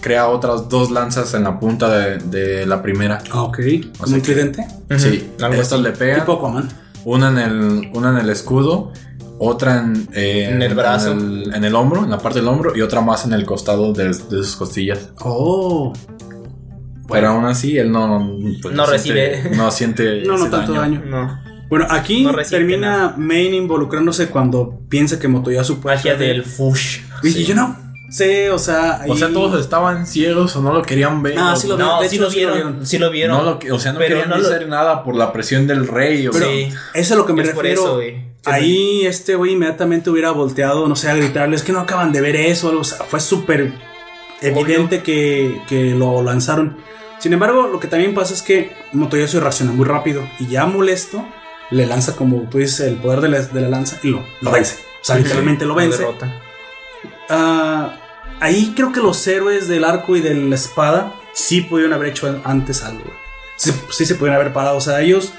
crea 0.00 0.28
otras 0.28 0.68
dos 0.68 0.90
lanzas 0.90 1.34
en 1.34 1.44
la 1.44 1.58
punta 1.60 1.88
de, 1.88 2.18
de 2.18 2.66
la 2.66 2.82
primera. 2.82 3.22
Ah, 3.30 3.42
ok. 3.42 3.58
Como 3.98 4.14
un 4.16 4.22
tridente. 4.22 4.66
Sí, 4.96 5.30
algo 5.40 5.60
estas 5.60 5.80
le 5.80 5.92
pegan. 5.92 6.20
Tipo 6.20 6.34
Aquaman. 6.34 6.68
Una 7.04 7.28
en 7.28 7.38
el, 7.38 7.90
una 7.94 8.10
en 8.10 8.16
el 8.18 8.30
escudo, 8.30 8.92
otra 9.38 9.78
en, 9.78 10.08
eh, 10.12 10.48
En 10.50 10.62
el 10.62 10.74
brazo. 10.74 11.12
En 11.12 11.18
el, 11.20 11.54
en 11.54 11.64
el 11.64 11.74
hombro, 11.74 12.02
en 12.04 12.10
la 12.10 12.18
parte 12.18 12.40
del 12.40 12.48
hombro, 12.48 12.76
y 12.76 12.80
otra 12.82 13.00
más 13.00 13.24
en 13.26 13.32
el 13.32 13.44
costado 13.46 13.92
de, 13.92 14.06
de 14.08 14.12
sus 14.14 14.56
costillas. 14.56 15.10
Oh. 15.20 15.92
Pero 17.08 17.28
aún 17.28 17.44
así, 17.44 17.78
él 17.78 17.92
no, 17.92 18.36
pues, 18.60 18.74
No 18.74 18.86
recibe. 18.86 19.50
no 19.56 19.70
siente. 19.70 20.22
No, 20.26 20.36
no 20.36 20.50
tanto 20.50 20.72
daño. 20.72 21.02
No. 21.06 21.40
Bueno, 21.68 21.86
aquí 21.90 22.24
No 22.24 22.32
termina 22.48 23.14
Main 23.16 23.54
involucrándose 23.54 24.28
cuando 24.28 24.80
piensa 24.88 25.18
que 25.18 25.28
Motoyasu 25.28 25.80
puede 25.80 25.96
Magia 25.96 26.14
hacer- 26.14 26.28
del 26.28 26.44
Fush. 26.44 27.00
Y 27.22 27.30
Sí. 27.30 27.44
yo 27.44 27.54
no 27.54 27.76
sé, 28.10 28.50
o 28.50 28.58
sea. 28.58 29.02
O 29.08 29.16
sea, 29.16 29.32
todos 29.32 29.60
estaban 29.60 30.06
ciegos 30.06 30.54
o 30.56 30.62
no 30.62 30.72
lo 30.72 30.82
querían 30.82 31.22
ver. 31.22 31.34
Ah, 31.38 31.54
sí 31.56 31.66
lo 31.68 31.76
No, 31.76 32.00
sí 32.00 32.16
hecho, 32.16 32.22
lo 32.24 32.30
sí 32.30 32.36
vieron. 32.36 32.54
vieron. 32.54 32.86
Sí 32.86 32.98
lo 32.98 33.10
vieron. 33.10 33.36
no 33.38 33.42
lo 33.44 33.58
que- 33.58 33.72
o 33.72 33.78
sea, 33.78 33.92
no 33.92 33.98
Pero 33.98 34.16
querían 34.16 34.30
no 34.30 34.38
lo- 34.38 34.46
hacer 34.48 34.68
nada 34.68 35.02
por 35.04 35.14
la 35.16 35.32
presión 35.32 35.66
del 35.66 35.86
rey. 35.88 36.26
O 36.28 36.32
Pero 36.32 36.46
Sí. 36.46 36.68
eso 36.68 36.78
es 36.94 37.12
a 37.12 37.16
lo 37.16 37.26
que 37.26 37.32
me 37.32 37.42
Es 37.42 37.50
por 37.50 37.64
refiero. 37.64 38.00
eso. 38.00 38.22
Ahí 38.44 39.04
este 39.06 39.34
güey 39.34 39.52
inmediatamente 39.54 40.08
hubiera 40.08 40.30
volteado, 40.30 40.86
no 40.88 40.94
sé, 40.94 41.10
a 41.10 41.14
gritarles 41.16 41.62
que 41.62 41.72
no 41.72 41.80
acaban 41.80 42.12
de 42.12 42.20
ver 42.20 42.36
eso. 42.36 42.78
O 42.78 42.84
sea, 42.84 43.04
fue 43.04 43.18
súper 43.20 43.72
evidente 44.40 45.02
que, 45.02 45.60
que 45.68 45.90
lo 45.90 46.22
lanzaron. 46.22 46.76
Sin 47.18 47.32
embargo, 47.32 47.66
lo 47.66 47.80
que 47.80 47.88
también 47.88 48.14
pasa 48.14 48.34
es 48.34 48.42
que 48.42 48.72
Motoyasu 48.92 49.40
reacciona 49.40 49.72
muy 49.72 49.84
rápido 49.84 50.22
y 50.38 50.46
ya 50.48 50.66
molesto 50.66 51.24
le 51.70 51.86
lanza, 51.86 52.14
como 52.14 52.42
tú 52.48 52.58
dices, 52.58 52.80
el 52.86 52.96
poder 52.96 53.20
de 53.20 53.28
la, 53.30 53.40
de 53.40 53.60
la 53.60 53.68
lanza 53.68 53.98
y 54.02 54.08
lo, 54.10 54.22
lo 54.42 54.50
vence. 54.52 54.76
O 55.00 55.04
sea, 55.04 55.16
literalmente 55.16 55.64
lo 55.64 55.74
vence. 55.74 55.98
derrota. 55.98 56.40
Ah, 57.28 57.96
ahí 58.40 58.72
creo 58.76 58.92
que 58.92 59.00
los 59.00 59.26
héroes 59.26 59.68
del 59.68 59.84
arco 59.84 60.16
y 60.16 60.20
de 60.20 60.34
la 60.34 60.54
espada 60.54 61.12
sí 61.32 61.60
pudieron 61.62 61.92
haber 61.92 62.08
hecho 62.08 62.40
antes 62.44 62.82
algo. 62.82 63.04
Sí, 63.56 63.72
sí 63.90 64.06
se 64.06 64.14
pudieron 64.14 64.40
haber 64.40 64.52
parado. 64.52 64.76
O 64.76 64.80
sea, 64.80 65.00
ellos, 65.00 65.32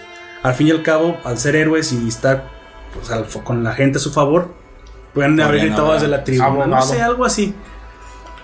al 0.44 0.54
fin 0.56 0.68
y 0.68 0.72
al 0.72 0.84
cabo, 0.84 1.18
al 1.24 1.38
ser 1.38 1.56
héroes 1.56 1.92
y 1.94 2.08
estar 2.08 2.50
pues, 2.94 3.10
al- 3.12 3.26
con 3.44 3.64
la 3.64 3.74
gente 3.74 3.98
a 3.98 4.02
su 4.02 4.12
favor, 4.12 4.54
Pueden 5.14 5.40
haber 5.42 5.62
gritado 5.62 5.94
desde 5.94 6.08
la 6.10 6.24
tribuna. 6.24 6.68
No 6.68 6.80
sé, 6.84 7.02
algo 7.02 7.26
así. 7.26 7.56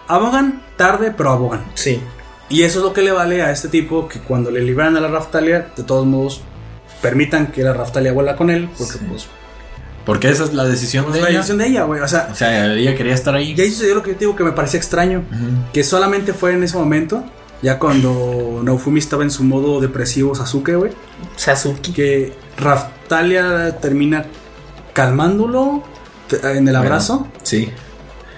Abogan 0.07 0.61
tarde, 0.75 1.13
pero 1.15 1.29
abogan. 1.31 1.63
Sí. 1.75 2.01
Y 2.49 2.63
eso 2.63 2.79
es 2.79 2.85
lo 2.85 2.93
que 2.93 3.03
le 3.03 3.11
vale 3.11 3.43
a 3.43 3.51
este 3.51 3.67
tipo 3.67 4.07
que 4.07 4.19
cuando 4.19 4.49
le 4.49 4.61
liberan 4.61 4.97
a 4.97 4.99
la 4.99 5.07
Raftalia, 5.07 5.67
de 5.75 5.83
todos 5.83 6.05
modos, 6.07 6.41
permitan 7.01 7.47
que 7.47 7.61
la 7.63 7.73
Raftalia 7.73 8.11
vuela 8.11 8.35
con 8.35 8.49
él, 8.49 8.69
porque 8.77 8.93
Sí. 8.93 9.05
pues 9.07 9.27
Porque 10.05 10.29
esa 10.29 10.43
es 10.43 10.53
la 10.53 10.65
decisión 10.65 11.05
es 11.07 11.13
de 11.13 11.21
la 11.21 11.29
ella. 11.29 11.37
decisión 11.37 11.57
de 11.59 11.67
ella, 11.67 11.83
güey. 11.83 12.01
O 12.01 12.07
sea, 12.07 12.27
O 12.31 12.35
sea, 12.35 12.73
ella 12.73 12.95
quería 12.95 13.13
estar 13.13 13.33
ahí. 13.35 13.53
y 13.57 13.61
ahí 13.61 13.71
sucedió 13.71 13.95
lo 13.95 14.03
que 14.03 14.11
yo 14.11 14.15
te 14.17 14.19
digo 14.25 14.35
que 14.35 14.43
me 14.43 14.51
parecía 14.51 14.77
extraño, 14.77 15.23
que 15.71 15.83
solamente 15.83 16.33
fue 16.33 16.53
en 16.53 16.63
ese 16.63 16.77
momento, 16.77 17.23
ya 17.61 17.79
cuando 17.79 18.59
Naofumi 18.63 18.99
estaba 18.99 19.23
en 19.23 19.31
su 19.31 19.43
modo 19.45 19.79
depresivo 19.79 20.35
Sasuke, 20.35 20.75
güey, 20.75 20.91
Sasuke. 21.37 21.93
que 21.93 22.33
Raftalia 22.57 23.77
termina 23.79 24.25
calmándolo 24.93 25.83
en 26.31 26.57
el 26.57 26.63
Bueno, 26.63 26.79
abrazo 26.79 27.27
Sí. 27.43 27.69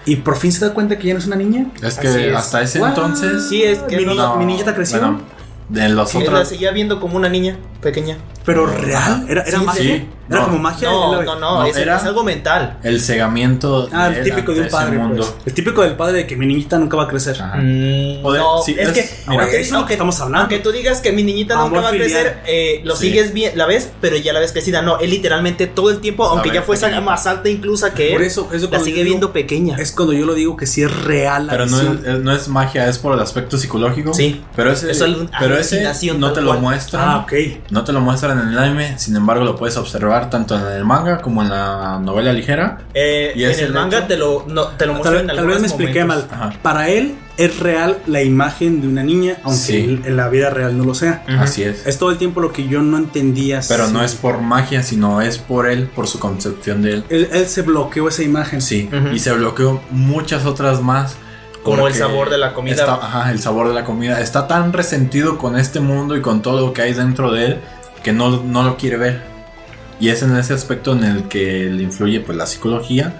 y 0.05 0.17
por 0.17 0.35
fin 0.37 0.51
se 0.51 0.65
da 0.65 0.73
cuenta 0.73 0.97
que 0.97 1.07
ya 1.07 1.13
no 1.13 1.19
es 1.19 1.27
una 1.27 1.35
niña. 1.35 1.67
Es 1.77 1.97
Así 1.97 2.01
que 2.01 2.29
es. 2.29 2.35
hasta 2.35 2.61
ese 2.61 2.79
What? 2.79 2.89
entonces. 2.89 3.47
Sí, 3.49 3.63
es 3.63 3.79
que 3.79 3.97
Mi, 3.97 4.05
no, 4.05 4.11
niña- 4.11 4.23
no, 4.23 4.37
mi 4.37 4.45
niñita 4.45 4.75
creció. 4.75 4.99
bueno, 4.99 5.21
de 5.69 5.89
los 5.89 6.13
Él 6.15 6.23
la 6.25 6.29
otros. 6.29 6.49
seguía 6.49 6.71
viendo 6.71 6.99
como 6.99 7.17
una 7.17 7.29
niña 7.29 7.57
pequeña. 7.81 8.17
Pero 8.45 8.67
real, 8.67 9.25
era, 9.27 9.41
era 9.41 9.59
Sí, 9.59 9.65
magia. 9.65 9.81
sí. 9.83 10.07
Era 10.29 10.39
No. 10.39 10.45
como 10.47 10.57
magia. 10.59 10.89
No, 10.89 11.21
no, 11.21 11.35
no, 11.35 11.39
No, 11.39 11.65
es, 11.65 11.77
era- 11.77 11.97
es 11.97 12.03
algo 12.03 12.23
mental. 12.23 12.77
El 12.83 12.99
cegamiento. 13.01 13.87
Ah, 13.91 14.09
de 14.09 14.19
el 14.19 14.23
típico 14.23 14.53
de 14.53 14.61
un 14.61 14.67
padre. 14.69 14.97
mundo. 14.97 15.17
pues. 15.17 15.33
El 15.47 15.53
típico 15.53 15.81
del 15.83 15.95
padre 15.95 16.17
de 16.17 16.27
que 16.27 16.35
mi 16.35 16.45
niñita 16.47 16.77
nunca 16.79 16.97
va 16.97 17.03
a 17.03 17.07
crecer. 17.07 17.35
Ajá. 17.39 17.57
Mm, 17.57 18.21
Poder- 18.23 18.41
no, 18.41 18.61
sí, 18.63 18.75
es, 18.77 18.89
es- 18.89 18.93
que 18.93 19.09
mira, 19.31 19.47
es 19.49 19.71
lo 19.71 19.85
que 19.85 19.93
estamos 19.93 20.19
hablando. 20.21 20.39
aunque 20.41 20.59
tú 20.59 20.71
digas 20.71 20.99
que 21.01 21.11
mi 21.11 21.21
niñita 21.23 21.55
Amor 21.55 21.69
nunca 21.69 21.81
va 21.81 21.87
a 21.89 21.91
crecer, 21.91 22.37
eh, 22.47 22.81
lo 22.83 22.95
Sí. 22.95 23.07
sigues 23.09 23.33
bien, 23.33 23.55
la 23.57 23.65
ves, 23.67 23.91
pero 24.01 24.15
ya 24.17 24.33
la 24.33 24.39
ves 24.39 24.51
crecida. 24.51 24.81
No, 24.81 24.97
él 24.99 25.09
literalmente 25.11 25.67
todo 25.67 25.89
el 25.91 25.99
tiempo, 25.99 26.25
aunque 26.25 26.49
ver, 26.49 26.59
ya 26.59 26.61
fuese 26.63 26.85
pequeñita. 26.87 27.05
más 27.11 27.25
alta 27.27 27.49
incluso 27.49 27.91
que 27.93 28.11
Por 28.11 28.21
él, 28.21 28.27
eso, 28.27 28.49
eso 28.51 28.67
la 28.71 28.79
sigue 28.79 29.03
viendo 29.03 29.31
pequeña. 29.31 29.77
Es 29.77 29.91
cuando 29.91 30.13
yo 30.13 30.25
lo 30.25 30.33
digo 30.33 30.55
que 30.57 30.65
sí 30.65 30.81
es 30.83 30.91
real 31.03 31.47
la 31.47 31.51
Pero 31.53 31.65
no 31.67 31.79
es, 31.81 31.87
es- 32.05 32.19
no 32.19 32.31
es 32.31 32.47
magia, 32.47 32.87
es 32.89 32.97
por 32.97 33.13
el 33.13 33.19
aspecto 33.19 33.57
psicológico. 33.57 34.13
Sí. 34.13 34.43
Pero 34.55 34.71
ese, 34.71 34.87
pero 35.39 35.57
ese 35.57 36.13
no 36.17 36.31
te 36.33 36.41
lo 36.41 36.47
cual. 36.49 36.61
muestran. 36.61 37.07
Ah, 37.09 37.17
ok. 37.19 37.33
No 37.75 37.83
te 37.83 37.91
lo 37.91 37.99
muestran 37.99 38.39
en 38.39 38.47
el 38.47 38.57
anime, 38.57 38.97
sin 38.97 39.17
embargo 39.17 39.43
lo 39.43 39.57
puedes 39.57 39.75
observar 39.75 40.29
tanto 40.29 40.57
en 40.57 40.65
el 40.77 40.85
manga 40.85 41.17
como 41.21 41.41
en 41.43 41.49
la 41.49 41.99
novela 42.01 42.31
ligera. 42.31 42.77
Eh, 42.93 43.33
Y 43.35 43.43
en 43.43 43.51
el 43.51 43.59
el 43.59 43.73
manga 43.73 43.97
hecho- 43.97 44.07
te 44.07 44.17
lo, 44.17 44.45
no, 44.47 44.67
te 44.69 44.85
lo 44.85 44.93
Tal, 44.93 45.01
muestran 45.01 45.29
en 45.29 45.35
tal 45.35 45.45
vez 45.45 45.59
me 45.59 45.67
expliqué 45.67 46.05
momentos. 46.05 46.29
mal. 46.31 46.39
Ajá. 46.51 46.59
Para 46.61 46.87
él 46.87 47.15
es 47.35 47.59
real 47.59 47.97
la 48.07 48.23
imagen 48.23 48.79
de 48.79 48.87
una 48.87 49.03
niña, 49.03 49.35
aunque 49.43 49.59
Sí. 49.59 50.01
en, 50.05 50.15
la 50.15 50.29
vida 50.29 50.49
real 50.51 50.77
no 50.77 50.85
lo 50.85 50.95
sea. 50.95 51.25
Así 51.37 51.63
es. 51.63 51.85
Es 51.85 51.97
todo 51.99 52.11
el 52.11 52.17
tiempo 52.17 52.39
lo 52.39 52.53
que 52.53 52.65
yo 52.69 52.81
no 52.81 52.95
entendía. 52.97 53.59
Pero 53.67 53.87
si- 53.87 53.91
no 53.93 54.01
es 54.05 54.15
por 54.15 54.39
magia, 54.39 54.81
sino 54.81 55.19
es 55.19 55.37
por 55.37 55.67
él, 55.67 55.89
por 55.93 56.07
su 56.07 56.17
concepción 56.17 56.81
de 56.81 56.93
él. 56.93 57.03
Él, 57.09 57.27
él 57.33 57.45
se 57.45 57.61
bloqueó 57.63 58.07
esa 58.07 58.23
imagen. 58.23 58.61
Sí, 58.61 58.89
y 59.13 59.19
se 59.19 59.33
bloqueó 59.33 59.81
muchas 59.91 60.45
otras 60.45 60.81
más. 60.81 61.17
Como 61.65 61.87
el 61.87 61.93
sabor 61.93 62.29
de 62.29 62.37
la 62.37 62.53
comida. 62.53 62.75
está- 62.75 62.93
ajá, 62.95 63.31
el 63.31 63.39
sabor 63.39 63.67
de 63.67 63.73
la 63.73 63.83
comida. 63.83 64.19
Está 64.21 64.47
tan 64.47 64.71
resentido 64.71 65.37
con 65.37 65.57
este 65.57 65.79
mundo 65.79 66.15
y 66.15 66.21
con 66.21 66.41
todo 66.41 66.61
lo 66.67 66.73
que 66.73 66.81
hay 66.83 66.93
dentro 66.93 67.31
de 67.31 67.45
él 67.45 67.59
que 68.03 68.13
no, 68.13 68.29
no 68.43 68.63
lo 68.63 68.77
quiere 68.77 68.97
ver. 68.97 69.21
Y 69.99 70.09
es 70.09 70.21
en 70.23 70.35
ese 70.37 70.53
aspecto 70.53 70.91
en 70.93 71.03
el 71.03 71.23
que 71.27 71.69
le 71.71 71.83
influye 71.83 72.19
pues 72.19 72.37
la 72.37 72.45
psicología. 72.45 73.13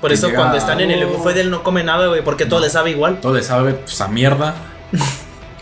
Por 0.00 0.12
eso 0.12 0.26
llega 0.26 0.38
cuando 0.40 0.58
están 0.58 0.80
en 0.80 0.90
el 0.90 1.06
buffet 1.06 1.34
de 1.34 1.40
él 1.42 1.50
no 1.50 1.62
come 1.62 1.82
nada, 1.84 2.06
güey, 2.08 2.22
porque 2.22 2.44
todo 2.46 2.60
le 2.60 2.68
sabe 2.68 2.90
igual. 2.90 3.20
Todo 3.20 3.34
le 3.34 3.42
sabe 3.42 3.72
pues 3.74 4.00
a 4.00 4.08
mierda. 4.08 4.54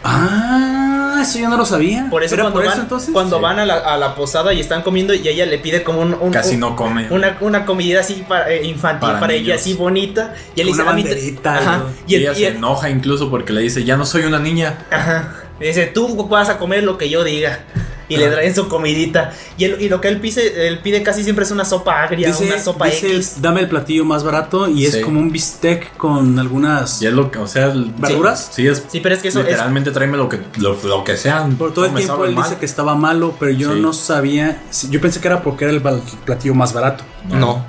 Ah, 0.06 0.93
eso 1.24 1.38
yo 1.38 1.48
no 1.48 1.56
lo 1.56 1.66
sabía. 1.66 2.06
Por 2.10 2.22
eso 2.22 2.34
¿Era 2.34 2.44
cuando, 2.44 2.58
por 2.60 2.64
van, 2.66 2.72
eso 2.74 2.82
entonces? 2.82 3.10
cuando 3.12 3.36
Sí. 3.36 3.42
van 3.42 3.58
a 3.58 3.66
la, 3.66 3.74
a 3.78 3.96
la 3.98 4.14
posada 4.14 4.52
y 4.54 4.60
están 4.60 4.82
comiendo 4.82 5.12
y 5.14 5.26
ella 5.28 5.44
le 5.46 5.58
pide 5.58 5.82
como 5.82 6.00
un, 6.00 6.14
un- 6.14 6.30
Casi 6.30 6.54
un- 6.54 6.60
no 6.60 6.76
come. 6.76 7.08
una, 7.10 7.36
una 7.40 7.64
comida 7.66 8.00
así 8.00 8.24
para, 8.28 8.50
eh, 8.50 8.64
infantil 8.64 9.08
para, 9.08 9.20
Para 9.20 9.32
ella, 9.34 9.56
así 9.56 9.74
bonita. 9.74 10.34
Y 10.54 10.60
él 10.60 10.68
Una 10.68 10.76
dice. 10.76 10.84
Y, 12.06 12.12
Y 12.12 12.14
el- 12.16 12.22
ella 12.22 12.32
y 12.32 12.36
se 12.36 12.46
el- 12.48 12.56
enoja 12.56 12.88
incluso 12.90 13.30
porque 13.30 13.52
le 13.52 13.60
dice, 13.62 13.84
ya 13.84 13.96
no 13.96 14.06
soy 14.06 14.22
una 14.24 14.38
niña. 14.38 14.78
ajá. 14.90 15.40
Y 15.60 15.66
dice, 15.66 15.86
tú 15.86 16.26
vas 16.28 16.48
a 16.48 16.58
comer 16.58 16.82
lo 16.82 16.98
que 16.98 17.08
yo 17.08 17.22
diga. 17.24 17.60
Y 18.14 18.16
le 18.18 18.28
traen 18.28 18.54
su 18.54 18.68
comidita. 18.68 19.32
Y, 19.58 19.64
él- 19.64 19.76
y 19.80 19.88
lo 19.88 20.00
que 20.00 20.08
él 20.08 20.20
pide, 20.20 20.68
él 20.68 20.78
pide 20.80 21.02
casi 21.02 21.22
siempre 21.24 21.44
es 21.44 21.50
una 21.50 21.64
sopa 21.64 22.02
agria, 22.02 22.28
Dice, 22.28 22.44
una 22.46 22.58
sopa 22.58 22.86
dice, 22.86 23.14
X. 23.16 23.36
dame 23.40 23.60
el 23.60 23.68
platillo 23.68 24.04
más 24.04 24.24
barato 24.24 24.68
y 24.68 24.86
es 24.86 24.94
Sí. 24.94 25.00
como 25.00 25.20
un 25.20 25.30
bistec 25.32 25.96
con 25.96 26.38
algunas... 26.38 27.02
Y 27.02 27.06
es 27.06 27.12
lo 27.12 27.30
que, 27.30 27.38
o 27.38 27.46
sea, 27.46 27.66
el- 27.66 27.92
¿Verduras? 27.98 28.50
Sí, 28.52 28.66
es 28.66 28.84
Sí, 28.88 29.00
pero 29.00 29.14
es 29.14 29.22
que 29.22 29.28
eso 29.28 29.40
es, 29.40 29.46
literalmente 29.46 29.90
tráeme 29.90 30.16
lo 30.16 30.28
que, 30.28 30.40
lo, 30.58 30.76
lo 30.84 31.04
que 31.04 31.16
sea. 31.16 31.46
Por 31.58 31.72
todo 31.74 31.84
el 31.86 31.92
No 31.92 31.98
tiempo 31.98 32.24
él 32.24 32.34
mal. 32.34 32.44
dice 32.44 32.56
que 32.58 32.66
estaba 32.66 32.94
malo, 32.94 33.34
pero 33.38 33.50
yo 33.52 33.72
Sí. 33.74 33.80
no 33.80 33.92
sabía. 33.92 34.62
Yo 34.90 35.00
pensé 35.00 35.20
que 35.20 35.28
era 35.28 35.42
porque 35.42 35.64
era 35.64 35.72
el 35.74 35.80
platillo 35.80 36.54
más 36.54 36.72
barato. 36.72 37.04
No. 37.30 37.64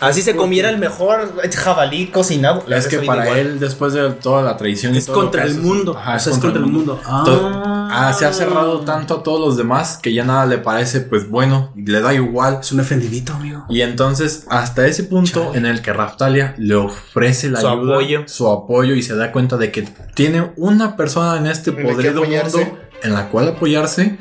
Así 0.00 0.22
se 0.22 0.34
comiera 0.34 0.70
el 0.70 0.78
mejor 0.78 1.32
jabalí 1.54 2.06
cocinado. 2.06 2.64
Es 2.68 2.88
que 2.88 3.00
para 3.00 3.24
igual. 3.26 3.38
él, 3.38 3.60
después 3.60 3.92
de 3.92 4.08
toda 4.12 4.42
la 4.42 4.56
traición 4.56 4.94
y 4.94 4.98
Es 4.98 5.06
todo 5.06 5.16
contra 5.20 5.44
el 5.44 5.58
mundo. 5.58 5.96
Ajá, 5.96 6.16
o 6.16 6.18
sea, 6.18 6.32
es 6.32 6.38
contra 6.38 6.60
el 6.60 6.66
mundo. 6.66 6.98
Ah. 7.04 7.88
Ah, 7.92 8.12
se 8.12 8.24
ha 8.24 8.32
cerrado 8.32 8.80
tanto 8.80 9.16
a 9.16 9.22
todos 9.22 9.40
los 9.40 9.56
demás 9.56 9.98
que 10.00 10.14
ya 10.14 10.24
nada 10.24 10.46
le 10.46 10.58
parece, 10.58 11.00
pues 11.00 11.28
bueno, 11.28 11.72
le 11.76 12.00
da 12.00 12.14
igual. 12.14 12.58
Es 12.60 12.72
un 12.72 12.80
ofendidito, 12.80 13.34
amigo. 13.34 13.64
Y 13.68 13.82
entonces, 13.82 14.46
hasta 14.48 14.86
ese 14.86 15.04
punto 15.04 15.44
Chale. 15.46 15.58
en 15.58 15.66
el 15.66 15.82
que 15.82 15.92
Raftalia 15.92 16.54
le 16.56 16.76
ofrece 16.76 17.50
la 17.50 17.60
Su 17.60 17.68
ayuda, 17.68 17.94
apoyo. 17.94 18.22
su 18.26 18.48
apoyo 18.48 18.94
y 18.94 19.02
se 19.02 19.16
da 19.16 19.32
cuenta 19.32 19.56
de 19.56 19.70
que 19.70 19.86
tiene 20.14 20.52
una 20.56 20.96
persona 20.96 21.36
en 21.36 21.46
este 21.46 21.72
podrido 21.72 22.22
mundo 22.24 22.78
en 23.02 23.12
la 23.12 23.28
cual 23.28 23.48
apoyarse, 23.48 24.18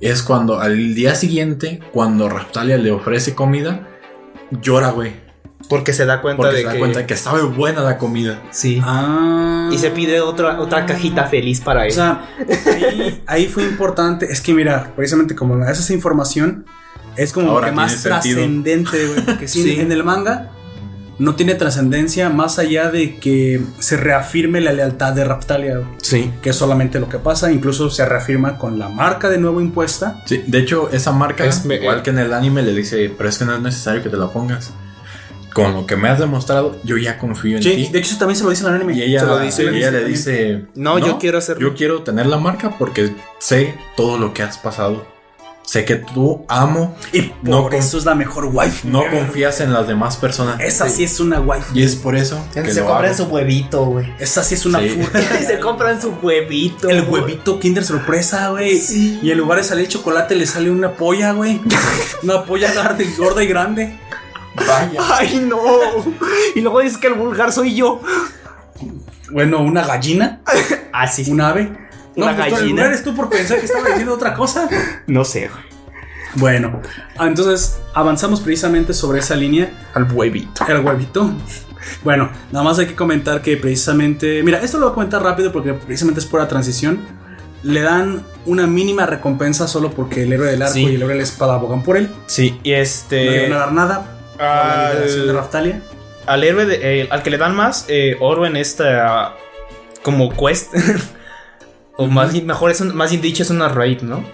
es 0.00 0.22
cuando 0.22 0.60
al 0.60 0.94
día 0.94 1.14
siguiente, 1.14 1.80
cuando 1.92 2.28
Raftalia 2.28 2.78
le 2.78 2.90
ofrece 2.90 3.34
comida, 3.34 3.88
llora, 4.50 4.90
güey. 4.90 5.28
Porque 5.68 5.92
se 5.92 6.06
da 6.06 6.22
cuenta 6.22 6.42
Porque 6.44 6.54
de 6.56 6.60
se 6.60 6.66
da 6.66 6.72
que. 6.72 6.78
cuenta 6.78 6.98
de 7.00 7.06
que 7.06 7.16
sabe 7.16 7.42
buena 7.42 7.82
la 7.82 7.98
comida. 7.98 8.40
Sí. 8.50 8.80
Ah. 8.82 9.68
Y 9.72 9.78
se 9.78 9.90
pide 9.90 10.20
otra, 10.20 10.60
otra 10.60 10.86
cajita 10.86 11.24
feliz 11.26 11.60
para 11.60 11.84
él. 11.84 11.90
O 11.92 11.94
sea, 11.94 12.28
ahí, 12.66 13.22
ahí 13.26 13.46
fue 13.48 13.64
importante. 13.64 14.30
Es 14.30 14.40
que 14.40 14.54
mira, 14.54 14.92
precisamente 14.96 15.34
como 15.34 15.62
esa 15.64 15.92
información, 15.92 16.64
es 17.16 17.32
como 17.32 17.50
Ahora 17.50 17.70
que 17.70 17.72
más 17.74 18.02
trascendente, 18.02 19.06
güey. 19.08 19.20
Porque 19.26 19.48
sí, 19.48 19.62
Sí. 19.64 19.80
en 19.80 19.90
el 19.92 20.04
manga 20.04 20.52
no 21.18 21.34
tiene 21.34 21.54
trascendencia 21.54 22.28
más 22.30 22.58
allá 22.58 22.90
de 22.90 23.16
que 23.18 23.60
se 23.78 23.96
reafirme 23.96 24.60
la 24.60 24.72
lealtad 24.72 25.12
de 25.14 25.24
Raptalia, 25.24 25.80
sí. 26.00 26.32
que 26.42 26.50
es 26.50 26.56
solamente 26.56 27.00
lo 27.00 27.08
que 27.08 27.18
pasa. 27.18 27.50
Incluso 27.50 27.90
se 27.90 28.04
reafirma 28.06 28.56
con 28.58 28.78
la 28.78 28.88
marca 28.88 29.28
de 29.28 29.38
nuevo 29.38 29.60
impuesta. 29.60 30.22
Sí, 30.26 30.44
de 30.46 30.58
hecho, 30.58 30.90
esa 30.90 31.12
marca, 31.12 31.44
Es 31.44 31.64
igual 31.64 32.02
que 32.02 32.10
en 32.10 32.18
el 32.20 32.32
anime, 32.32 32.62
le 32.62 32.72
dice, 32.72 33.12
pero 33.16 33.28
es 33.28 33.38
que 33.38 33.44
no 33.44 33.54
es 33.54 33.60
necesario 33.60 34.02
que 34.02 34.08
te 34.08 34.16
la 34.16 34.28
pongas. 34.28 34.72
Con 35.52 35.72
lo 35.74 35.86
que 35.86 35.96
me 35.96 36.08
has 36.08 36.20
demostrado, 36.20 36.76
yo 36.84 36.96
ya 36.98 37.18
confío 37.18 37.56
en 37.56 37.62
Sí, 37.64 37.70
ti. 37.70 37.88
de 37.90 37.98
hecho, 37.98 38.10
eso 38.10 38.18
también 38.18 38.36
se 38.36 38.44
lo 38.44 38.50
dice 38.50 38.62
en 38.62 38.68
el 38.68 38.74
anime. 38.76 38.94
Y 38.94 39.02
ella, 39.02 39.20
Se 39.20 39.26
lo 39.26 39.38
dice, 39.40 39.64
y 39.64 39.76
ella 39.76 39.90
le 39.90 40.04
dice, 40.04 40.66
No, 40.76 40.98
yo 41.00 41.18
quiero 41.18 41.38
hacerlo". 41.38 41.68
Yo 41.68 41.74
quiero 41.74 42.02
tener 42.02 42.26
la 42.26 42.36
marca 42.38 42.76
porque 42.78 43.12
sé 43.40 43.74
todo 43.96 44.18
lo 44.18 44.32
que 44.32 44.42
has 44.42 44.56
pasado. 44.58 45.04
Sé 45.68 45.84
que 45.84 45.96
tú 45.96 46.46
amo, 46.48 46.96
Y 47.12 47.20
por 47.24 47.70
No 47.72 47.78
eso 47.78 47.98
es 47.98 48.06
la 48.06 48.14
mejor 48.14 48.46
wife. 48.50 48.88
no 48.88 49.02
confías 49.10 49.60
en 49.60 49.74
las 49.74 49.86
demás 49.86 50.16
personas. 50.16 50.58
Esa 50.60 50.88
sí 50.88 51.04
es 51.04 51.20
una 51.20 51.40
wife. 51.40 51.66
Y 51.74 51.82
es 51.82 51.94
por 51.94 52.16
eso 52.16 52.42
que 52.54 52.72
se 52.72 52.82
compran 52.82 53.14
su 53.14 53.24
huevito, 53.24 53.84
güey. 53.84 54.10
Esa 54.18 54.42
sí 54.42 54.54
es 54.54 54.64
una 54.64 54.78
Sí. 54.80 54.88
furra. 54.88 55.20
se 55.46 55.58
compran 55.60 56.00
su 56.00 56.08
huevito. 56.22 56.88
El 56.88 57.02
huevito 57.06 57.60
Kinder 57.60 57.84
sorpresa, 57.84 58.48
güey. 58.48 58.78
Sí. 58.78 59.20
Y 59.22 59.30
en 59.30 59.36
lugar 59.36 59.58
de 59.58 59.64
salir 59.64 59.88
chocolate 59.88 60.36
le 60.36 60.46
sale 60.46 60.70
una 60.70 60.92
polla, 60.94 61.32
güey. 61.32 61.60
una 62.22 62.44
polla 62.44 62.72
gorda 62.72 62.96
y- 63.02 63.14
gorda 63.18 63.42
y 63.42 63.46
grande. 63.46 63.98
Vaya. 64.56 65.00
Ay, 65.18 65.44
no. 65.46 65.60
Y 66.54 66.62
luego 66.62 66.80
dices 66.80 66.96
que 66.96 67.08
el 67.08 67.14
vulgar 67.14 67.52
soy 67.52 67.74
yo. 67.74 68.00
Bueno, 69.30 69.60
una 69.60 69.84
gallina, 69.86 70.40
Ah, 70.94 71.06
sí. 71.06 71.30
un 71.30 71.42
ave. 71.42 71.87
Una 72.24 72.36
pues, 72.36 72.52
gallina. 72.52 72.82
¿no 72.82 72.88
eres 72.88 73.02
tú 73.04 73.14
por 73.14 73.28
pensar 73.28 73.58
que 73.58 73.66
estaba 73.66 73.86
diciendo 73.88 74.14
otra 74.14 74.34
cosa? 74.34 74.68
No 75.06 75.24
sé, 75.24 75.48
güey. 75.48 75.62
Bueno, 76.34 76.82
ah, 77.16 77.26
entonces 77.26 77.78
avanzamos 77.94 78.40
precisamente 78.40 78.92
sobre 78.92 79.20
esa 79.20 79.34
línea. 79.34 79.70
Al 79.94 80.10
huevito. 80.12 80.64
El 80.68 80.80
huevito. 80.84 81.32
Bueno, 82.04 82.30
nada 82.52 82.64
más 82.64 82.78
hay 82.78 82.86
que 82.86 82.94
comentar 82.94 83.40
que 83.40 83.56
precisamente. 83.56 84.42
Mira, 84.42 84.58
esto 84.60 84.78
lo 84.78 84.86
voy 84.86 84.92
a 84.92 84.94
comentar 84.94 85.22
rápido 85.22 85.52
porque 85.52 85.72
precisamente 85.72 86.20
es 86.20 86.26
pura 86.26 86.46
transición. 86.46 87.00
Le 87.62 87.80
dan 87.80 88.22
una 88.46 88.66
mínima 88.66 89.06
recompensa 89.06 89.66
solo 89.66 89.90
porque 89.90 90.22
el 90.24 90.32
héroe 90.32 90.50
del 90.50 90.62
arco 90.62 90.74
Sí. 90.74 90.82
y 90.82 90.94
el 90.94 91.02
héroe 91.02 91.08
de 91.14 91.16
la 91.16 91.22
espada 91.24 91.54
abogan 91.54 91.82
por 91.82 91.96
él. 91.96 92.10
Sí, 92.26 92.60
y 92.62 92.70
No 92.70 92.76
le 92.76 92.80
este. 92.82 93.48
van 93.48 93.52
a 93.52 93.58
dar 93.58 93.72
nada 93.72 94.18
liberación 94.92 95.24
de 95.24 95.30
Al, 95.30 95.36
Raftalia. 95.36 95.82
al 96.26 96.44
héroe, 96.44 96.66
de- 96.66 97.00
eh, 97.02 97.08
al 97.10 97.22
que 97.22 97.30
le 97.30 97.38
dan 97.38 97.56
más 97.56 97.86
eh, 97.88 98.16
oro 98.20 98.44
en 98.46 98.56
esta. 98.56 99.34
Como 100.02 100.30
quest. 100.36 100.74
o 101.98 102.06
más, 102.06 102.32
bien- 102.32 102.46
mejor, 102.46 102.70
es 102.70 102.80
un- 102.80 102.96
más 102.96 103.10
bien 103.10 103.20
dicho, 103.20 103.42
es 103.42 103.50
una 103.50 103.68
raid, 103.68 104.00
¿no? 104.00 104.24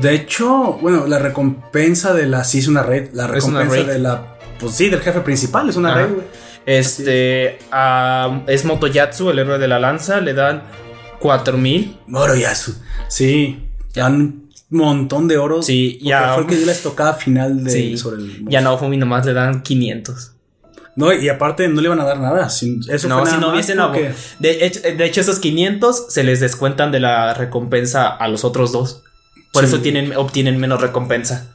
De 0.00 0.14
hecho, 0.14 0.78
bueno, 0.80 1.06
la 1.06 1.18
recompensa 1.18 2.14
de 2.14 2.26
la. 2.26 2.44
Sí, 2.44 2.58
es 2.60 2.68
una 2.68 2.82
red. 2.82 3.10
La 3.12 3.24
Es 3.24 3.30
recompensa 3.30 3.74
raid. 3.74 3.86
de 3.86 3.98
la. 3.98 4.36
Pues 4.60 4.74
sí, 4.74 4.88
del 4.88 5.00
jefe 5.00 5.20
principal, 5.20 5.68
es 5.68 5.76
una 5.76 5.90
Ajá. 5.90 5.98
red, 6.02 6.14
güey. 6.14 6.26
Este. 6.66 7.58
a- 7.70 8.42
es 8.46 8.64
Motoyatsu, 8.64 9.30
el 9.30 9.38
héroe 9.40 9.58
de 9.58 9.68
la 9.68 9.78
lanza. 9.78 10.20
Le 10.20 10.32
dan 10.34 10.62
4000. 11.20 11.96
Moroyasu. 12.06 12.74
Sí, 13.08 13.68
ya 13.92 14.06
un 14.08 14.50
montón 14.70 15.28
de 15.28 15.38
oro. 15.38 15.62
Sí, 15.62 15.98
ya- 16.02 16.34
Fue 16.34 16.42
el 16.44 16.48
que 16.48 16.56
dio 16.56 16.66
la 16.66 16.72
estocada 16.72 17.14
final 17.14 17.62
de, 17.64 17.70
Sí. 17.70 17.96
sobre 17.98 18.16
el. 18.22 18.44
Y 18.48 18.56
a 18.56 18.60
Naofumi 18.60 18.96
nomás 18.96 19.24
le 19.26 19.32
dan 19.32 19.62
500. 19.62 20.32
No, 20.96 21.12
y 21.12 21.28
aparte 21.28 21.66
no 21.68 21.80
le 21.80 21.88
iban 21.88 22.00
a 22.00 22.04
dar 22.04 22.20
nada. 22.20 22.48
sin- 22.50 22.80
eso 22.88 23.08
no, 23.08 23.18
fue 23.18 23.26
si 23.26 23.32
nada 23.32 23.46
no 23.46 23.52
hubiesen 23.52 23.78
porque- 23.78 24.12
de, 24.38 24.64
hecho, 24.66 24.80
de 24.80 25.04
hecho, 25.04 25.20
esos 25.20 25.38
500 25.40 26.06
se 26.08 26.22
les 26.22 26.38
descuentan 26.40 26.92
de 26.92 27.00
la 27.00 27.34
recompensa 27.34 28.08
a 28.08 28.28
los 28.28 28.44
otros 28.44 28.70
dos. 28.72 29.02
Por 29.52 29.62
Sí. 29.64 29.68
eso 29.68 29.80
tienen, 29.82 30.16
obtienen 30.16 30.58
menos 30.58 30.80
recompensa. 30.80 31.48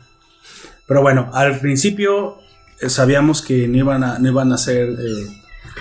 Pero 0.87 1.01
bueno, 1.01 1.29
al 1.33 1.59
principio 1.59 2.37
eh, 2.81 2.89
sabíamos 2.89 3.41
que 3.41 3.67
no 3.67 3.77
iban 3.77 4.03
a, 4.03 4.19
no 4.19 4.27
iban 4.29 4.51
a 4.53 4.57
ser 4.57 4.87
eh, 4.89 5.27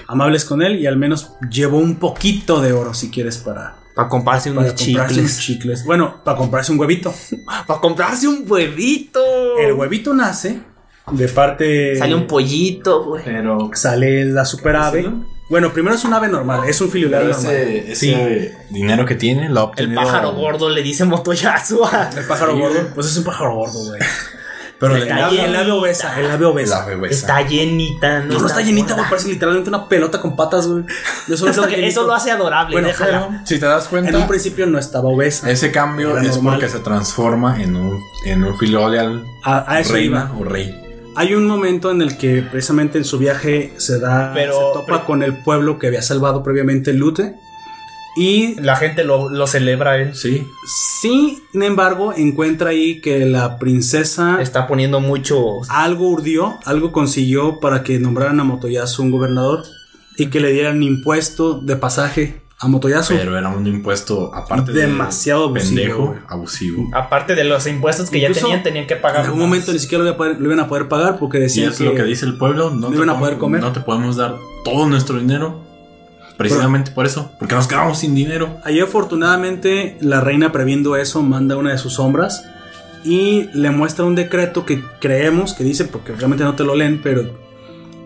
amables 0.08 0.44
con 0.44 0.62
él 0.62 0.80
y 0.80 0.86
al 0.86 0.96
menos 0.96 1.30
llevó 1.50 1.78
un 1.78 1.96
poquito 1.96 2.60
de 2.60 2.72
oro, 2.72 2.92
si 2.94 3.08
quieres, 3.10 3.38
para, 3.38 3.76
Para 3.94 4.08
comprarse 4.08 4.50
para 4.50 4.68
unos 4.68 4.72
comprarse 4.82 5.20
unos 5.20 5.30
chicles. 5.32 5.38
chicles. 5.38 5.84
Bueno, 5.84 6.22
para 6.24 6.36
comprarse 6.36 6.72
un 6.72 6.78
huevito. 6.80 7.12
Para 7.66 7.80
comprarse 7.80 8.26
un 8.28 8.44
huevito. 8.46 9.20
El 9.58 9.72
huevito 9.74 10.12
nace 10.14 10.60
de 11.12 11.28
parte... 11.28 11.96
Sale 11.96 12.14
un 12.14 12.26
pollito, 12.26 13.04
güey. 13.04 13.24
Pero, 13.24 13.70
Sale 13.74 14.24
la 14.26 14.44
super 14.44 14.76
ave. 14.76 15.02
¿Sí, 15.02 15.08
no? 15.08 15.24
Bueno, 15.48 15.72
primero 15.72 15.94
es 15.96 16.04
un 16.04 16.12
ave 16.12 16.28
normal, 16.28 16.68
es 16.68 16.78
un 16.82 16.90
filial 16.90 17.10
normal. 17.28 17.30
ese, 17.30 17.92
ese 17.92 18.58
dinero 18.68 19.06
que 19.06 19.14
tiene 19.14 19.48
lo 19.48 19.60
ha 19.60 19.72
El 19.78 19.94
pájaro 19.94 20.32
gordo 20.32 20.68
le 20.68 20.82
dice 20.82 21.06
motoyazo 21.06 21.86
a- 21.86 22.10
El 22.14 22.24
pájaro 22.26 22.52
Sí, 22.52 22.58
gordo, 22.60 22.80
pues 22.94 23.06
es 23.06 23.16
un 23.16 23.24
pájaro 23.24 23.54
gordo, 23.54 23.78
güey. 23.86 23.98
Pero 24.78 24.94
El, 24.94 25.02
el 25.08 25.56
ave 25.56 25.72
obesa, 25.72 26.20
el 26.20 26.30
ave 26.30 26.44
obesa. 26.44 26.86
Está 27.10 27.40
llenita. 27.42 28.20
No, 28.20 28.38
no 28.38 28.46
está 28.46 28.60
llenita, 28.60 28.92
güey, 28.94 29.08
parece 29.08 29.28
literalmente 29.28 29.70
una 29.70 29.88
pelota 29.88 30.20
con 30.20 30.36
patas, 30.36 30.68
güey. 30.68 30.84
Eso, 31.28 31.46
no 31.46 31.50
Es 31.50 31.56
lo 31.56 31.64
eso 31.66 32.12
hace 32.12 32.30
adorable. 32.30 32.74
Bueno, 32.74 32.86
déjala. 32.88 33.42
Si 33.44 33.58
te 33.58 33.66
das 33.66 33.88
cuenta, 33.88 34.10
En 34.10 34.16
un 34.16 34.28
principio 34.28 34.66
no 34.66 34.78
estaba 34.78 35.08
obesa. 35.08 35.50
ese 35.50 35.72
cambio 35.72 36.16
es 36.18 36.34
normal. 36.36 36.56
porque 36.56 36.68
se 36.68 36.78
transforma 36.80 37.60
en 37.60 37.74
un, 37.74 37.98
en 38.26 38.44
un 38.44 38.56
filial 38.56 39.24
A, 39.42 39.64
a 39.72 39.80
eso 39.80 39.94
reina 39.94 40.30
iba. 40.30 40.38
o 40.38 40.44
rey. 40.44 40.78
Hay 41.18 41.34
un 41.34 41.46
momento 41.48 41.90
en 41.90 42.00
el 42.00 42.16
que 42.16 42.42
precisamente 42.42 42.96
en 42.96 43.04
su 43.04 43.18
viaje 43.18 43.72
se 43.76 43.98
da, 43.98 44.30
Pero- 44.34 44.52
se 44.52 44.58
topa 44.78 44.86
pero- 44.86 45.04
con 45.04 45.22
el 45.24 45.42
pueblo 45.42 45.78
que 45.78 45.88
había 45.88 46.00
salvado 46.00 46.44
previamente 46.44 46.92
Lute. 46.92 47.34
Y 48.16 48.54
La 48.60 48.76
gente 48.76 49.02
lo, 49.04 49.28
lo 49.28 49.46
celebra 49.46 49.96
él. 49.98 50.14
Sí. 50.14 50.44
sin 51.00 51.40
embargo 51.62 52.12
encuentra 52.16 52.70
ahí 52.70 53.00
que 53.00 53.26
la 53.26 53.58
princesa 53.58 54.38
Está 54.40 54.66
poniendo 54.66 55.00
mucho. 55.00 55.60
algo 55.68 56.08
urdió, 56.08 56.58
algo 56.64 56.90
consiguió 56.92 57.60
para 57.60 57.82
que 57.82 57.98
nombraran 57.98 58.38
a 58.40 58.44
Motoyasu 58.44 59.02
un 59.02 59.10
gobernador 59.10 59.64
y 60.16 60.26
que 60.26 60.40
le 60.40 60.52
dieran 60.52 60.82
impuesto 60.82 61.60
de 61.60 61.76
pasaje 61.76 62.40
a 62.60 62.66
Motoyasu. 62.68 63.14
Pero 63.16 63.38
era 63.38 63.48
un 63.48 63.66
impuesto 63.66 64.34
aparte 64.34 64.72
Demasiado 64.72 65.42
de 65.52 65.60
abusivo, 65.60 65.76
pendejo, 65.76 66.06
güey. 66.08 66.18
abusivo. 66.28 66.88
Aparte 66.92 67.34
de 67.34 67.44
los 67.44 67.66
impuestos 67.66 68.10
que 68.10 68.20
ya 68.20 68.32
tenían, 68.32 68.62
tenían 68.62 68.86
que 68.86 68.94
en 68.94 69.00
pagar. 69.00 69.24
algún 69.24 69.38
más. 69.38 69.48
momento 69.48 69.72
ni 69.72 69.78
siquiera 69.78 70.02
lo 70.04 70.10
iban 70.10 70.14
a 70.14 70.18
poder, 70.18 70.40
lo 70.40 70.46
iban 70.46 70.60
a 70.60 70.68
poder 70.68 70.88
pagar 70.88 71.18
porque 71.18 71.38
Y 71.38 71.42
decían 71.42 71.70
es 71.72 71.80
lo 71.80 71.94
que 71.94 72.02
dice 72.02 72.26
el 72.26 72.36
pueblo, 72.36 72.70
no, 72.70 72.76
no 72.76 72.88
te 72.88 72.96
iban 72.96 73.08
a 73.10 73.12
podemos- 73.12 73.20
poder 73.28 73.38
comer. 73.38 73.60
no 73.60 73.72
te 73.72 73.80
podemos 73.80 74.16
dar 74.16 74.36
todo 74.64 74.86
nuestro 74.88 75.18
dinero. 75.18 75.64
Precisamente 76.36 76.92
por 76.92 77.04
eso, 77.04 77.32
porque 77.40 77.56
nos 77.56 77.66
quedamos 77.66 77.98
sin 77.98 78.14
dinero. 78.14 78.58
Ahí 78.64 78.78
afortunadamente 78.78 79.96
la 80.00 80.20
reina 80.20 80.52
previendo 80.52 80.96
eso 80.96 81.22
manda 81.22 81.56
una 81.56 81.72
de 81.72 81.78
sus 81.78 81.94
sombras 81.94 82.44
y 83.04 83.48
le 83.54 83.70
muestra 83.70 84.04
un 84.04 84.14
decreto 84.14 84.64
que 84.64 84.82
creemos 85.00 85.52
que 85.54 85.64
dice, 85.64 85.84
porque 85.84 86.12
realmente 86.12 86.44
no 86.44 86.54
te 86.54 86.62
lo 86.64 86.76
leen, 86.76 87.00
pero 87.02 87.47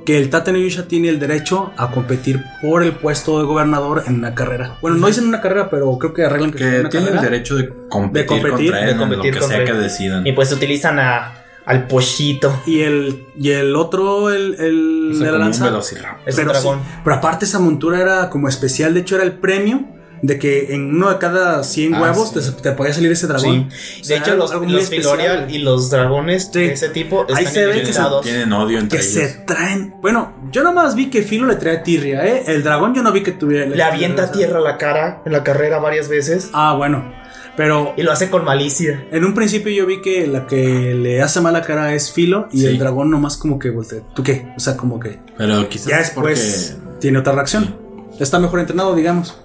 que 0.05 0.19
el 0.19 0.31
Tate 0.31 0.53
no 0.53 0.59
Yusha 0.59 0.87
tiene 0.89 1.09
el 1.09 1.19
derecho 1.19 1.73
a 1.77 1.91
competir 1.91 2.43
por 2.61 2.83
el 2.83 2.93
puesto 2.93 3.39
de 3.39 3.45
gobernador 3.45 4.05
en 4.07 4.17
una 4.17 4.35
carrera. 4.35 4.79
Bueno, 4.81 4.97
no 4.97 5.07
dicen 5.07 5.27
una 5.27 5.41
carrera, 5.41 5.71
pero 5.71 5.97
creo 5.99 6.13
que 6.13 6.25
arreglan 6.25 6.53
que, 6.53 6.59
sea 6.59 6.71
Que 6.71 6.81
una 6.81 6.89
tiene 6.91 7.09
el 7.11 7.21
derecho 7.21 7.57
de 7.57 7.73
competir, 7.89 8.27
competir, 8.27 8.51
contra 8.51 8.81
él 8.81 8.87
de 8.87 8.93
en 8.93 8.99
competir 8.99 9.35
lo 9.35 9.41
que 9.41 9.47
sea 9.47 9.57
él. 9.59 9.65
que 9.65 9.73
decidan. 9.73 10.27
Y 10.27 10.33
pues 10.33 10.53
utilizan 10.53 10.99
a, 10.99 11.33
al 11.65 11.87
pollito. 11.87 12.63
Y 12.67 12.81
el, 12.81 13.27
y 13.39 13.51
el 13.51 13.77
otro, 13.77 14.31
el, 14.31 14.57
el 14.59 15.11
Es 15.13 15.19
de 15.19 15.25
la 15.27 15.33
como 15.33 15.45
un 15.45 15.73
lanza. 15.73 15.79
Es 16.27 16.37
pero, 16.37 16.49
un 16.49 16.53
dragón. 16.53 16.79
sí, 16.81 16.85
pero 17.05 17.17
aparte 17.17 17.45
esa 17.45 17.59
montura 17.59 18.01
era 18.01 18.31
como 18.31 18.49
especial, 18.49 18.95
de 18.95 19.01
hecho 19.01 19.17
era 19.17 19.25
el 19.25 19.33
premio 19.33 19.85
de 20.23 20.39
que 20.39 20.73
en 20.73 20.95
uno 20.95 21.11
de 21.11 21.19
cada 21.19 21.63
100 21.65 21.95
Ah, 21.97 22.03
huevos 22.03 22.31
sí. 22.33 22.41
te, 22.57 22.63
te 22.63 22.73
podía 22.73 22.93
salir 22.95 23.11
ese 23.13 23.27
dragón. 23.27 23.69
Sí. 23.71 24.01
O 24.01 24.05
sea, 24.05 24.17
de 24.17 24.23
hecho, 24.23 24.37
los, 24.37 24.53
los 24.55 24.89
Filorial 24.89 25.51
y 25.51 25.59
los 25.59 25.91
dragones 25.91 26.45
Sí. 26.53 26.61
de 26.61 26.73
ese 26.73 26.89
tipo 26.91 27.27
Ahí 27.29 27.45
están 27.45 27.53
se 27.55 27.67
ve 27.67 27.83
que 27.83 27.93
se-. 27.93 28.01
Tienen 28.23 28.53
odio 28.53 28.79
entre 28.79 28.99
que 29.01 29.05
ellos. 29.05 29.15
se 29.15 29.29
traen. 29.47 29.95
Bueno, 30.01 30.33
yo 30.53 30.63
nomás 30.63 30.95
vi 30.95 31.11
que 31.11 31.23
Filo 31.23 31.47
le 31.47 31.57
trae 31.57 31.79
tirria, 31.79 32.25
¿eh? 32.27 32.45
El 32.47 32.63
dragón 32.63 32.95
yo 32.95 33.03
no 33.03 33.11
vi 33.13 33.23
que 33.23 33.33
tuviera. 33.33 33.67
Le 33.67 33.83
avienta 33.83 34.31
tierra 34.33 34.59
a 34.61 34.63
la 34.63 34.79
cara 34.79 35.23
en 35.27 35.33
la 35.33 35.43
carrera 35.43 35.79
varias 35.79 36.09
veces. 36.09 36.51
Ah, 36.53 36.75
bueno. 36.77 37.21
Pero 37.57 37.93
Y 37.99 38.03
lo 38.03 38.13
hace 38.13 38.31
con 38.31 38.45
malicia. 38.45 39.05
en 39.11 39.25
un 39.27 39.35
principio 39.35 39.71
yo 39.73 39.85
vi 39.85 40.01
que 40.01 40.27
la 40.27 40.47
que 40.47 40.95
le 40.95 41.21
hace 41.21 41.41
mala 41.43 41.61
cara 41.61 41.93
es 41.95 42.11
Filo 42.11 42.49
y 42.51 42.61
Sí. 42.61 42.67
el 42.67 42.79
dragón 42.79 43.11
nomás 43.11 43.37
como 43.37 43.59
que 43.59 43.69
voltea. 43.71 44.01
¿Tú 44.15 44.23
qué? 44.23 44.47
O 44.57 44.61
sea, 44.61 44.75
como 44.77 44.99
que 44.99 45.19
Pero 45.37 45.69
quizás 45.69 45.89
ya 45.89 46.01
es 46.01 46.11
porque. 46.11 46.31
después 46.31 46.79
tiene 47.01 47.19
otra 47.19 47.33
reacción. 47.35 47.77
Está 48.19 48.39
mejor 48.39 48.61
entrenado, 48.61 48.95
digamos. 48.95 49.37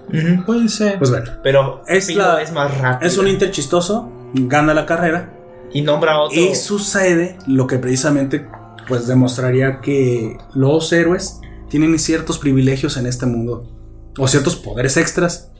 Puede 0.46 0.68
ser. 0.68 0.98
Pues 0.98 1.10
bueno. 1.10 1.30
Pero 1.42 1.82
Es 1.88 2.14
la- 2.14 2.40
es 2.42 2.52
más 2.52 2.76
rápido. 2.78 3.08
Es 3.08 3.18
un 3.18 3.26
Inter 3.28 3.50
chistoso, 3.50 4.12
gana 4.34 4.74
la 4.74 4.86
carrera 4.86 5.32
Y 5.72 5.82
nombra 5.82 6.12
a 6.12 6.20
otro. 6.22 6.38
y 6.38 6.54
sucede 6.54 7.38
lo 7.46 7.66
que 7.66 7.78
precisamente 7.78 8.46
pues 8.86 9.06
demostraría 9.06 9.80
que 9.80 10.38
los 10.54 10.92
héroes 10.92 11.40
tienen 11.68 11.98
ciertos 11.98 12.38
privilegios 12.38 12.96
en 12.96 13.06
este 13.06 13.26
mundo 13.26 13.68
o 14.16 14.26
ciertos 14.28 14.56
poderes 14.56 14.96
extras 14.96 15.50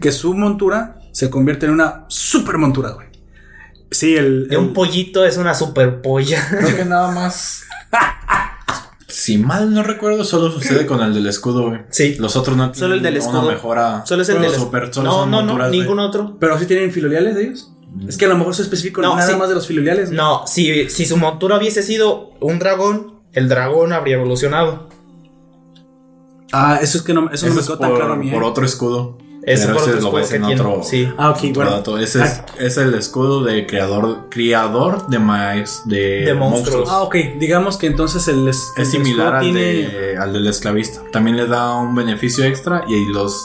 que 0.00 0.12
su 0.12 0.32
montura 0.34 1.00
se 1.12 1.28
convierte 1.28 1.66
en 1.66 1.72
una 1.72 2.04
super 2.08 2.56
montura, 2.58 2.90
güey. 2.90 3.08
Sí, 3.90 4.14
el, 4.16 4.46
De 4.48 4.56
un 4.56 4.66
el- 4.66 4.72
pollito 4.72 5.24
es 5.24 5.36
una 5.38 5.54
super 5.54 6.00
polla. 6.02 6.40
Creo 6.48 6.76
que 6.76 6.84
nada 6.84 7.10
más. 7.12 7.62
si 9.26 9.38
mal 9.38 9.74
no 9.74 9.82
recuerdo, 9.82 10.22
solo 10.24 10.52
sucede 10.52 10.86
con 10.86 11.00
el 11.02 11.12
del 11.12 11.26
escudo, 11.26 11.68
güey. 11.68 11.80
Sí. 11.90 12.14
Los 12.20 12.36
otros 12.36 12.56
no 12.56 12.72
Solo 12.72 12.94
el 12.94 13.02
del 13.02 13.16
escudo. 13.16 13.40
Una 13.40 13.50
mejora. 13.52 14.06
Solo 14.06 14.22
es 14.22 14.28
el 14.28 14.40
del 14.40 14.52
super- 14.52 14.94
solo 14.94 15.08
No, 15.10 15.16
son 15.20 15.30
no, 15.32 15.42
no, 15.42 15.56
güey. 15.56 15.70
ningún 15.70 15.98
otro. 15.98 16.36
pero 16.38 16.56
sí 16.58 16.66
tienen 16.66 16.92
filoliales 16.92 17.34
de 17.34 17.42
ellos. 17.44 17.72
Es 18.06 18.16
que 18.16 18.26
a 18.26 18.28
lo 18.28 18.36
mejor 18.38 18.54
se 18.54 18.62
específico 18.62 19.00
No, 19.02 19.16
nada 19.16 19.32
sí. 19.32 19.36
más 19.36 19.48
de 19.48 19.54
los 19.56 19.66
filoliales. 19.66 20.10
güey. 20.10 20.16
No, 20.16 20.46
si, 20.46 20.88
si 20.90 21.06
su 21.06 21.16
montura 21.16 21.56
hubiese 21.56 21.82
sido 21.82 22.30
un 22.40 22.58
dragón, 22.60 23.16
el 23.32 23.48
dragón 23.48 23.92
habría 23.92 24.14
evolucionado. 24.16 24.88
Ah, 26.52 26.78
eso 26.80 26.98
es 26.98 27.04
que 27.04 27.12
no, 27.12 27.26
eso, 27.32 27.34
Eso 27.34 27.46
no 27.48 27.54
me 27.54 27.60
es 27.60 27.66
quedó 27.66 27.78
por, 27.78 27.86
tan 27.88 27.96
claro 27.96 28.12
a 28.12 28.16
mí. 28.16 28.30
por 28.30 28.42
¿eh? 28.42 28.46
otro 28.46 28.64
escudo. 28.64 29.18
Ese 29.46 29.66
Pero 29.66 29.78
por 29.78 29.88
ese 29.88 30.00
lo 30.02 30.10
ves 30.12 30.32
en 30.32 30.44
tiene. 30.44 30.60
otro- 30.60 30.82
Sí. 30.82 31.08
Ah, 31.16 31.30
ok, 31.30 31.36
otro 31.36 31.52
bueno. 31.54 31.70
dato. 31.70 31.98
Ese 31.98 32.20
es, 32.24 32.42
es 32.58 32.76
el 32.78 32.92
escudo 32.94 33.44
de 33.44 33.64
creador, 33.64 34.26
criador 34.28 35.06
de 35.06 35.20
maíz 35.20 35.82
de, 35.84 36.24
De 36.24 36.34
monstruos. 36.34 36.88
Ah, 36.90 37.02
ok. 37.02 37.14
Digamos 37.38 37.76
que 37.76 37.86
entonces 37.86 38.26
el 38.26 38.48
es, 38.48 38.72
Es 38.76 38.92
el 38.92 39.04
similar 39.04 39.36
al, 39.36 39.42
tiene- 39.44 39.60
de- 39.60 40.16
al 40.18 40.32
del 40.32 40.48
esclavista. 40.48 41.00
También 41.12 41.36
le 41.36 41.46
da 41.46 41.76
un 41.76 41.94
beneficio 41.94 42.44
extra 42.44 42.82
y 42.88 43.06
los. 43.12 43.40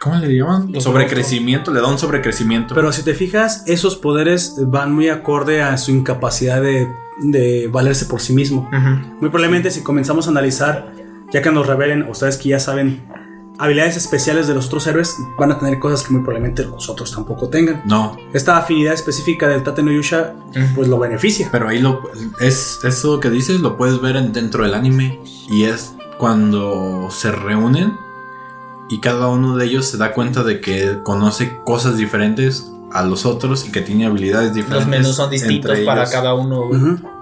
¿Cómo 0.00 0.16
le 0.16 0.28
llaman? 0.36 0.72
Los 0.72 0.84
sobrecrecimiento. 0.84 1.72
Le 1.72 1.80
da 1.80 1.86
un 1.86 1.98
sobrecrecimiento. 1.98 2.74
Pero 2.74 2.92
si 2.92 3.02
te 3.02 3.14
fijas, 3.14 3.62
esos 3.66 3.96
poderes 3.96 4.56
van 4.58 4.92
muy 4.92 5.08
acorde 5.08 5.62
a 5.62 5.76
su 5.78 5.90
incapacidad 5.90 6.60
de, 6.60 6.86
de 7.22 7.68
valerse 7.68 8.06
por 8.06 8.20
sí 8.20 8.32
mismo. 8.32 8.68
Ujú. 8.72 8.88
Muy 9.20 9.30
probablemente 9.30 9.70
si 9.70 9.82
comenzamos 9.82 10.26
a 10.26 10.30
analizar, 10.30 10.92
ya 11.32 11.42
que 11.42 11.50
nos 11.50 11.66
revelen, 11.66 12.08
ustedes 12.08 12.36
que 12.36 12.50
ya 12.50 12.60
saben, 12.60 13.02
habilidades 13.58 13.96
especiales 13.96 14.46
de 14.48 14.54
los 14.54 14.66
otros 14.66 14.86
héroes, 14.86 15.16
van 15.38 15.50
a 15.52 15.58
tener 15.58 15.78
cosas 15.78 16.02
que 16.06 16.12
muy 16.12 16.22
probablemente 16.22 16.64
los 16.64 16.88
otros 16.88 17.12
tampoco 17.12 17.48
tengan. 17.48 17.82
no, 17.86 18.16
Esta 18.32 18.56
afinidad 18.58 18.92
específica 18.94 19.48
del 19.48 19.62
Tate 19.62 19.82
no 19.82 19.90
Yusha, 19.92 20.34
pues 20.74 20.88
lo 20.88 20.98
beneficia. 20.98 21.48
pero 21.52 21.68
ahí 21.68 21.78
lo. 21.80 22.00
Es 22.40 22.80
eso 22.84 23.18
que 23.20 23.30
dices, 23.30 23.60
lo 23.60 23.76
puedes 23.76 24.00
ver 24.00 24.16
en- 24.16 24.32
dentro 24.32 24.62
del 24.64 24.74
anime. 24.74 25.20
Y 25.50 25.64
es 25.64 25.94
cuando 26.18 27.08
se 27.10 27.30
reúnen 27.32 27.96
y 28.88 29.00
cada 29.00 29.28
uno 29.28 29.56
de 29.56 29.64
ellos 29.66 29.86
se 29.86 29.96
da 29.96 30.12
cuenta 30.12 30.42
de 30.44 30.60
que 30.60 30.98
conoce 31.02 31.58
cosas 31.64 31.96
diferentes 31.96 32.70
a 32.92 33.02
los 33.04 33.26
otros 33.26 33.66
y 33.66 33.72
que 33.72 33.80
tiene 33.80 34.06
habilidades 34.06 34.54
diferentes. 34.54 34.86
Los 34.86 34.98
menús 34.98 35.16
son 35.16 35.28
distintos 35.30 35.70
entre 35.72 35.84
para 35.84 36.02
ellos. 36.02 36.12
cada 36.12 36.34
uno. 36.34 36.68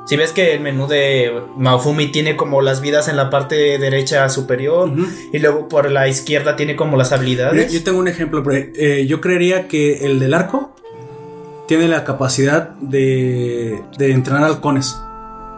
Si 0.07 0.17
ves 0.17 0.33
que 0.33 0.53
el 0.53 0.61
menú 0.61 0.87
de 0.87 1.33
Maofumi 1.57 2.09
tiene 2.09 2.37
como 2.37 2.61
las 2.61 2.81
vidas 2.83 3.09
en 3.09 3.17
la 3.17 3.31
parte 3.31 3.79
derecha 3.79 4.29
superior 4.29 4.93
y 5.33 5.39
luego 5.39 5.69
por 5.69 5.91
la 5.91 6.09
izquierda 6.09 6.57
tiene 6.57 6.77
como 6.77 6.97
las 6.97 7.13
habilidades. 7.13 7.73
yo 7.73 7.83
tengo 7.83 7.99
un 7.99 8.09
ejemplo, 8.09 8.43
pero, 8.43 8.71
eh, 8.75 9.07
yo 9.07 9.21
creería 9.23 9.67
que 9.67 10.05
el 10.05 10.21
del 10.21 10.35
arco 10.35 10.75
tiene 11.67 11.89
la 11.89 12.05
capacidad 12.05 12.71
de, 12.81 13.83
de 13.97 14.11
entrenar 14.13 14.45
halcones. 14.45 14.97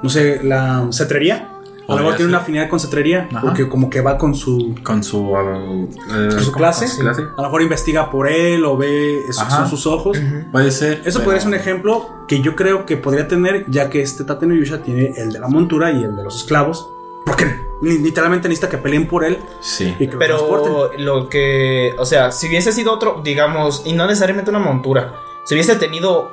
No 0.02 0.08
sé, 0.08 0.40
la 0.44 0.88
cetrería. 0.92 1.55
A 1.88 1.92
lo 1.92 1.98
mejor 1.98 2.16
tiene 2.16 2.28
una 2.30 2.38
afinidad 2.38 2.68
con 2.68 2.80
cetrería, 2.80 3.28
Ajá. 3.30 3.40
porque 3.42 3.68
como 3.68 3.88
que 3.88 4.00
va 4.00 4.18
con 4.18 4.34
su, 4.34 4.74
Con 4.82 5.04
su. 5.04 5.18
eh, 5.36 6.28
con 6.30 6.40
su 6.40 6.50
clase. 6.52 6.86
Con 6.86 6.94
su 6.94 7.00
clase. 7.02 7.22
A 7.22 7.36
lo 7.36 7.42
mejor 7.44 7.62
investiga 7.62 8.10
por 8.10 8.28
él 8.28 8.64
o 8.64 8.76
ve, 8.76 9.20
esos 9.28 9.42
Ajá. 9.42 9.58
son 9.58 9.68
sus 9.68 9.86
ojos. 9.86 10.18
Ujú. 10.18 10.50
Puede 10.52 10.70
ser. 10.72 11.02
Eso 11.04 11.18
pero- 11.20 11.24
podría 11.24 11.40
ser 11.40 11.48
un 11.48 11.54
ejemplo 11.54 12.08
que 12.26 12.40
yo 12.40 12.56
creo 12.56 12.86
que 12.86 12.96
podría 12.96 13.28
tener, 13.28 13.64
ya 13.70 13.88
que 13.88 14.02
este 14.02 14.24
Tate 14.24 14.46
Yusha 14.48 14.82
tiene 14.82 15.12
el 15.16 15.32
de 15.32 15.38
la 15.38 15.48
montura 15.48 15.92
y 15.92 16.02
el 16.02 16.16
de 16.16 16.24
los 16.24 16.36
esclavos. 16.36 16.88
Porque 17.24 17.44
li- 17.82 17.98
literalmente 17.98 18.48
necesita 18.48 18.68
que 18.68 18.78
peleen 18.78 19.06
por 19.08 19.24
él 19.24 19.38
Sí. 19.60 19.94
y 19.98 20.06
que 20.06 20.12
lo. 20.12 20.18
Pero 20.18 20.90
lo 20.98 21.28
que, 21.28 21.92
o 21.98 22.04
sea, 22.06 22.30
si 22.32 22.48
hubiese 22.48 22.72
sido 22.72 22.92
otro, 22.92 23.20
digamos, 23.24 23.82
y 23.84 23.92
no 23.92 24.06
necesariamente 24.06 24.50
una 24.50 24.60
montura, 24.60 25.14
si 25.44 25.54
hubiese 25.54 25.74
tenido 25.76 26.30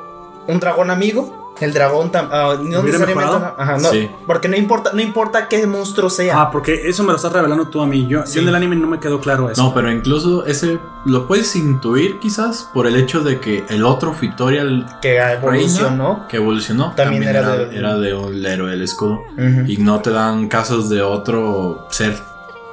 un 0.47 0.59
dragón 0.59 0.89
amigo, 0.91 1.39
El 1.59 1.71
dragón 1.71 2.11
tam- 2.11 2.29
ah, 2.31 2.55
no 2.57 2.61
¿Hubiera 2.81 2.81
necesariamente. 2.97 3.15
mejorado? 3.31 3.55
Ajá, 3.59 3.77
no, 3.77 3.89
Sí. 3.91 4.09
Porque 4.25 4.49
no 4.49 4.57
importa, 4.57 4.89
no 4.93 5.01
importa 5.01 5.47
qué 5.47 5.65
monstruo 5.67 6.09
sea. 6.09 6.41
Ah, 6.41 6.51
porque 6.51 6.89
eso 6.89 7.03
me 7.03 7.09
lo 7.11 7.15
estás 7.15 7.31
revelando 7.31 7.67
tú 7.67 7.79
a 7.79 7.85
mí. 7.85 8.07
Yo, 8.07 8.25
Sí. 8.25 8.35
yo 8.35 8.41
en 8.41 8.47
el 8.49 8.55
anime 8.55 8.75
no 8.75 8.87
me 8.87 8.99
quedó 8.99 9.19
claro 9.21 9.49
eso. 9.51 9.61
No, 9.63 9.71
pero 9.73 9.91
incluso 9.91 10.45
ese 10.47 10.79
lo 11.05 11.27
puedes 11.27 11.55
intuir 11.55 12.17
quizás 12.19 12.69
por 12.73 12.87
el 12.87 12.95
hecho 12.95 13.21
de 13.21 13.39
que 13.39 13.63
el 13.69 13.85
otro 13.85 14.13
Fictorial 14.13 14.97
que 14.99 15.17
evolucionó. 15.17 16.07
Reina 16.13 16.27
que 16.27 16.37
evolucionó 16.37 16.93
También 16.95 17.23
también, 17.23 17.35
era 17.35 17.39
era, 17.55 17.65
de- 17.69 17.77
era 17.77 17.97
de 17.97 18.13
un 18.15 18.45
héroe 18.45 18.71
del 18.71 18.81
escudo. 18.81 19.19
Y 19.67 19.77
no 19.77 19.99
te 20.01 20.09
dan 20.09 20.47
casos 20.47 20.89
de 20.89 21.03
otro 21.03 21.85
ser 21.91 22.17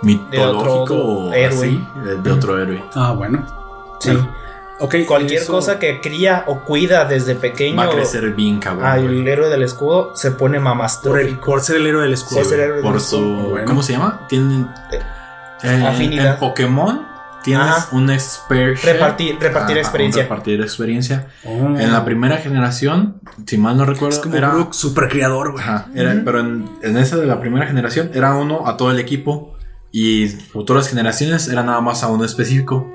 mitológico 0.03 0.83
otro 0.83 0.97
o 0.97 1.33
héroe. 1.35 1.59
así, 1.59 1.87
de, 2.03 2.17
de 2.17 2.33
otro 2.33 2.61
héroe. 2.61 2.83
Ah, 2.95 3.13
bueno. 3.13 3.45
Sí. 4.01 4.11
Bueno, 4.11 4.29
Ok. 4.81 4.97
Cualquier 5.07 5.43
eso- 5.43 5.53
cosa 5.53 5.79
que 5.79 6.01
cría 6.01 6.45
o 6.47 6.61
cuida 6.65 7.05
desde 7.05 7.35
pequeño 7.35 7.77
Va 7.77 7.85
a 7.85 7.91
crecer 7.91 8.31
bien 8.35 8.59
cabrón. 8.59 8.87
al 8.87 9.03
güey. 9.03 9.29
héroe 9.29 9.49
del 9.49 9.63
escudo 9.63 10.17
se 10.17 10.31
pone 10.33 10.59
mamastrófico. 10.59 11.45
por 11.47 11.61
ser 11.61 11.77
el 11.77 11.87
héroe 11.87 12.03
del 12.05 12.15
escudo. 12.15 12.39
Por 12.41 12.49
ser 12.49 12.61
héroe 12.61 12.77
del 12.77 12.85
Por 12.85 12.97
escudo. 12.97 13.43
su. 13.43 13.49
Bueno. 13.51 13.67
¿Cómo 13.67 13.83
se 13.83 13.93
llama? 13.93 14.27
Tienen. 14.29 14.67
eh, 15.63 15.85
Afinidad. 15.87 16.35
En 16.35 16.39
Pokémon 16.39 17.07
tienes 17.43 17.67
Ajá. 17.67 17.89
un 17.93 18.11
expert. 18.11 18.79
Repartir- 18.83 19.39
repartir 19.39 19.77
experiencia. 19.79 20.23
Repartir 20.23 20.61
experiencia. 20.61 21.27
Oh. 21.45 21.51
En 21.79 21.93
la 21.93 22.05
primera 22.05 22.39
generación, 22.39 23.21
si 23.47 23.59
mal 23.59 23.77
no 23.77 23.85
recuerdo, 23.85 24.17
Es 24.17 24.23
como 24.23 24.37
era. 24.37 24.51
Brook, 24.51 24.75
super 24.75 25.09
criador, 25.09 25.53
güey. 25.53 25.63
Ajá, 25.63 25.87
era- 25.95 26.21
pero 26.25 26.41
en, 26.41 26.69
en 26.83 26.97
esa 26.97 27.17
de 27.17 27.27
la 27.27 27.41
primera 27.41 27.67
generación 27.67 28.11
era 28.15 28.35
uno 28.35 28.67
a 28.67 28.77
todo 28.77 28.91
el 28.91 28.99
equipo 28.99 29.55
y 29.93 30.29
futuras 30.29 30.89
generaciones 30.89 31.49
era 31.49 31.63
nada 31.63 31.81
más 31.81 32.03
a 32.03 32.09
uno 32.09 32.25
específico. 32.25 32.91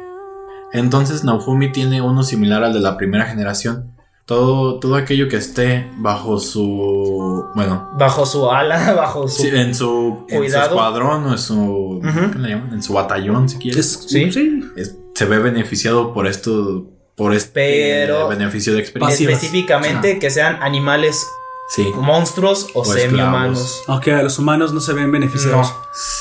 Entonces 0.80 1.24
Naofumi 1.24 1.72
tiene 1.72 2.02
uno 2.02 2.24
similar 2.24 2.64
al 2.64 2.74
de 2.74 2.80
la 2.80 2.98
primera 2.98 3.26
generación. 3.26 3.92
Todo, 4.26 4.80
todo 4.80 4.96
aquello 4.96 5.30
que 5.30 5.38
esté 5.38 5.88
bajo 5.98 6.40
su... 6.40 7.46
Bueno, 7.54 7.92
Bajo 7.98 8.26
su 8.26 8.50
ala, 8.50 8.94
bajo 8.98 9.28
su. 9.28 9.44
sí, 9.44 9.50
en, 9.54 9.76
su, 9.76 10.26
en 10.30 10.50
su 10.50 10.58
escuadrón 10.58 11.26
o 11.26 11.32
en 11.34 11.38
su... 11.38 12.02
¿qué 12.34 12.40
le 12.40 12.50
llaman? 12.50 12.74
En 12.74 12.82
su 12.82 12.94
batallón, 12.94 13.48
si 13.50 13.58
quieres. 13.60 13.80
Es- 13.86 14.06
Sí. 14.10 14.32
sí. 14.32 14.62
Es- 14.76 14.96
se 15.14 15.26
ve 15.26 15.40
beneficiado 15.40 16.14
por 16.14 16.28
esto... 16.28 16.86
Por 17.16 17.34
este 17.34 17.52
Pero- 17.54 18.28
beneficio 18.28 18.74
de 18.74 18.80
experiencia. 18.80 19.30
Específicamente 19.30 20.20
que 20.20 20.30
sean 20.30 20.58
animales, 20.62 21.26
Sí. 21.70 21.90
monstruos 21.96 22.68
o, 22.74 22.82
O 22.82 22.86
semi-humanos. 22.86 23.84
Aunque 23.88 24.12
a 24.14 24.22
los 24.24 24.38
humanos 24.38 24.74
no 24.74 24.80
se 24.82 24.92
ven 24.94 25.12
beneficiados. 25.12 25.72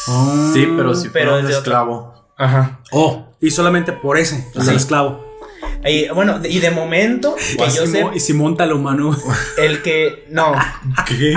No. 0.09 0.53
Sí, 0.53 0.69
pero 0.77 0.95
si 0.95 1.09
Pero 1.09 1.31
fuera 1.33 1.39
es 1.41 1.45
un 1.47 1.51
esclavo. 1.59 2.15
Ajá. 2.37 2.81
Oh, 2.91 3.27
y 3.41 3.51
solamente 3.51 3.93
por 3.93 4.19
ese, 4.19 4.47
el 4.55 4.69
esclavo. 4.77 5.35
Y, 5.87 6.09
bueno, 6.09 6.41
y 6.43 6.61
de 6.61 6.71
momento, 6.71 7.37
que 7.37 7.65
y, 7.65 7.71
yo 7.71 7.87
si 7.87 7.93
sé, 7.93 8.07
y 8.15 8.21
si 8.21 8.33
humano. 8.33 9.17
el 9.59 9.83
que. 9.83 10.25
No. 10.31 10.55
¿Qué? 11.07 11.35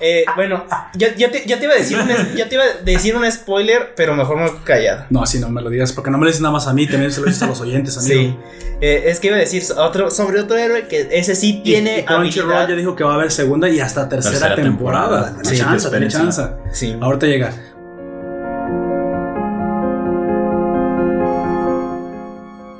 Eh, 0.00 0.24
bueno, 0.34 0.64
ya, 0.94 1.14
ya 1.14 1.30
te, 1.30 1.46
ya 1.46 1.58
te 1.58 1.64
iba 1.64 1.74
a 1.74 1.78
decir 1.78 1.98
un, 1.98 2.08
ya 2.36 2.46
te 2.48 2.56
iba 2.56 2.64
a 2.64 2.82
decir 2.84 3.16
un 3.16 3.30
spoiler, 3.30 3.94
pero 3.96 4.14
mejor 4.14 4.36
me 4.36 4.50
callado. 4.64 5.06
No, 5.08 5.22
así 5.22 5.38
no 5.38 5.48
me 5.48 5.62
lo 5.62 5.70
digas, 5.70 5.92
porque 5.92 6.10
no 6.10 6.18
me 6.18 6.24
lo 6.24 6.28
dices 6.28 6.42
nada 6.42 6.52
más 6.52 6.66
a 6.66 6.74
mí, 6.74 6.86
también 6.86 7.10
se 7.10 7.20
lo 7.20 7.26
dices 7.26 7.42
a 7.42 7.46
los 7.46 7.60
oyentes, 7.60 7.96
amigo. 7.96 8.20
Sí. 8.20 8.36
Eh, 8.82 9.04
es 9.06 9.20
que 9.20 9.28
iba 9.28 9.36
a 9.36 9.40
decir 9.40 9.62
otro, 9.78 10.10
sobre 10.10 10.40
otro 10.40 10.58
héroe 10.58 10.86
que 10.86 11.08
ese 11.12 11.34
sí 11.34 11.62
tiene 11.64 12.00
y 12.00 12.02
Crunchyroll 12.04 12.68
ya 12.68 12.74
dijo 12.74 12.94
que 12.94 13.04
va 13.04 13.12
a 13.12 13.14
haber 13.14 13.32
segunda 13.32 13.70
y 13.70 13.80
hasta 13.80 14.06
tercera, 14.06 14.32
Tercera 14.38 14.56
temporada. 14.56 15.32
temporada. 15.34 15.44
Sí, 15.44 15.56
chance, 15.56 16.08
chance. 16.08 16.42
Sí. 16.72 16.94
Ahorita 17.00 17.26
llega. 17.26 17.54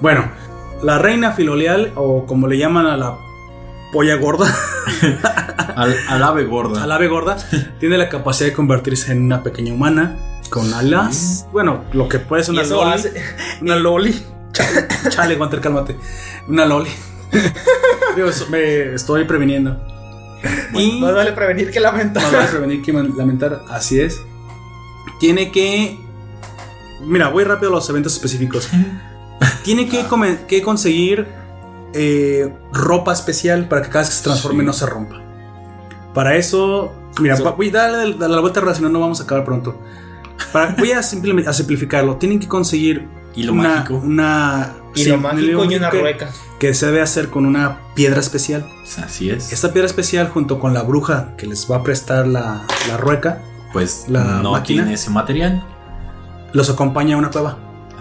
Bueno, 0.00 0.30
la 0.82 0.98
reina 0.98 1.32
filolial, 1.32 1.92
o 1.94 2.26
como 2.26 2.46
le 2.48 2.58
llaman 2.58 2.86
a 2.86 2.96
la 2.96 3.16
polla 3.92 4.16
gorda, 4.16 4.46
Al, 5.76 5.94
al 6.08 6.22
ave 6.22 6.44
gorda. 6.44 6.82
al 6.84 6.92
ave 6.92 7.08
gorda, 7.08 7.36
tiene 7.80 7.98
la 7.98 8.08
capacidad 8.08 8.48
de 8.50 8.54
convertirse 8.54 9.12
en 9.12 9.22
una 9.22 9.42
pequeña 9.42 9.72
humana 9.74 10.16
con 10.50 10.72
alas. 10.74 11.46
Bueno, 11.52 11.84
lo 11.92 12.08
que 12.08 12.18
puede 12.18 12.44
ser 12.44 12.54
una 12.54 12.62
loli. 12.62 12.92
hace- 12.92 13.12
Una 13.60 13.76
loli. 13.76 14.14
Chale, 14.52 14.86
chale, 15.10 15.38
cálmate. 15.60 15.96
Una 16.48 16.64
loli. 16.64 16.88
Digo, 18.14 18.28
eso 18.28 18.46
me 18.48 18.94
estoy 18.94 19.24
previniendo. 19.24 19.78
Y 20.72 21.00
Más 21.00 21.14
vale 21.14 21.32
prevenir 21.32 21.70
que 21.70 21.80
lamentar. 21.80 22.22
más 22.22 22.32
vale 22.32 22.46
prevenir 22.48 22.82
que 22.82 22.92
lamentar. 22.92 23.62
Así 23.68 24.00
es. 24.00 24.18
Tiene 25.20 25.50
que. 25.52 25.98
Mira, 27.04 27.28
voy 27.28 27.44
rápido 27.44 27.68
a 27.70 27.74
los 27.74 27.90
eventos 27.90 28.14
específicos. 28.14 28.70
Tiene 29.64 29.88
que, 29.88 30.04
que 30.48 30.62
conseguir 30.62 31.26
eh, 31.92 32.52
ropa 32.72 33.12
especial 33.12 33.68
para 33.68 33.82
que 33.82 33.88
cada 33.88 34.00
vez 34.00 34.08
que 34.10 34.14
se 34.16 34.24
transforme 34.24 34.60
Sí. 34.60 34.66
no 34.66 34.72
se 34.72 34.86
rompa. 34.86 35.20
Para 36.14 36.36
eso. 36.36 36.92
Mira, 37.20 37.36
So- 37.36 37.54
voy 37.54 37.68
a 37.70 37.72
darle 37.72 38.14
darle 38.14 38.34
la 38.34 38.40
vuelta 38.40 38.74
si 38.74 38.82
no, 38.82 38.88
no 38.88 39.00
vamos 39.00 39.20
a 39.20 39.24
acabar 39.24 39.44
pronto. 39.44 39.80
Para- 40.52 40.74
voy 40.78 40.92
a, 40.92 41.02
simplemente- 41.02 41.48
a 41.50 41.52
simplificarlo. 41.52 42.16
Tienen 42.16 42.38
que 42.40 42.48
conseguir 42.48 43.08
Hilo 43.34 43.52
una, 43.52 43.68
mágico. 43.76 43.94
una 43.96 44.72
Y 44.94 45.02
sí, 45.04 45.08
lo 45.10 45.16
un 45.16 45.22
mágico 45.22 45.64
y 45.64 45.76
una 45.76 45.90
que 46.58 46.72
se 46.72 46.86
debe 46.86 47.02
hacer 47.02 47.28
con 47.28 47.44
una 47.44 47.78
piedra 47.94 48.20
especial. 48.20 48.66
Así 49.04 49.28
es. 49.30 49.52
Esta 49.52 49.72
piedra 49.72 49.86
especial 49.86 50.28
junto 50.30 50.58
con 50.58 50.72
la 50.72 50.82
bruja 50.82 51.34
que 51.36 51.46
les 51.46 51.70
va 51.70 51.76
a 51.76 51.82
prestar 51.82 52.26
la, 52.26 52.62
la 52.88 52.96
rueca 52.96 53.40
Pues 53.74 54.06
la 54.08 54.40
no 54.42 54.52
máquina. 54.52 54.82
tiene 54.82 54.94
ese 54.94 55.10
material. 55.10 55.62
los 56.52 56.70
acompaña 56.70 57.16
a 57.16 57.18
una 57.18 57.30
cueva. 57.30 57.58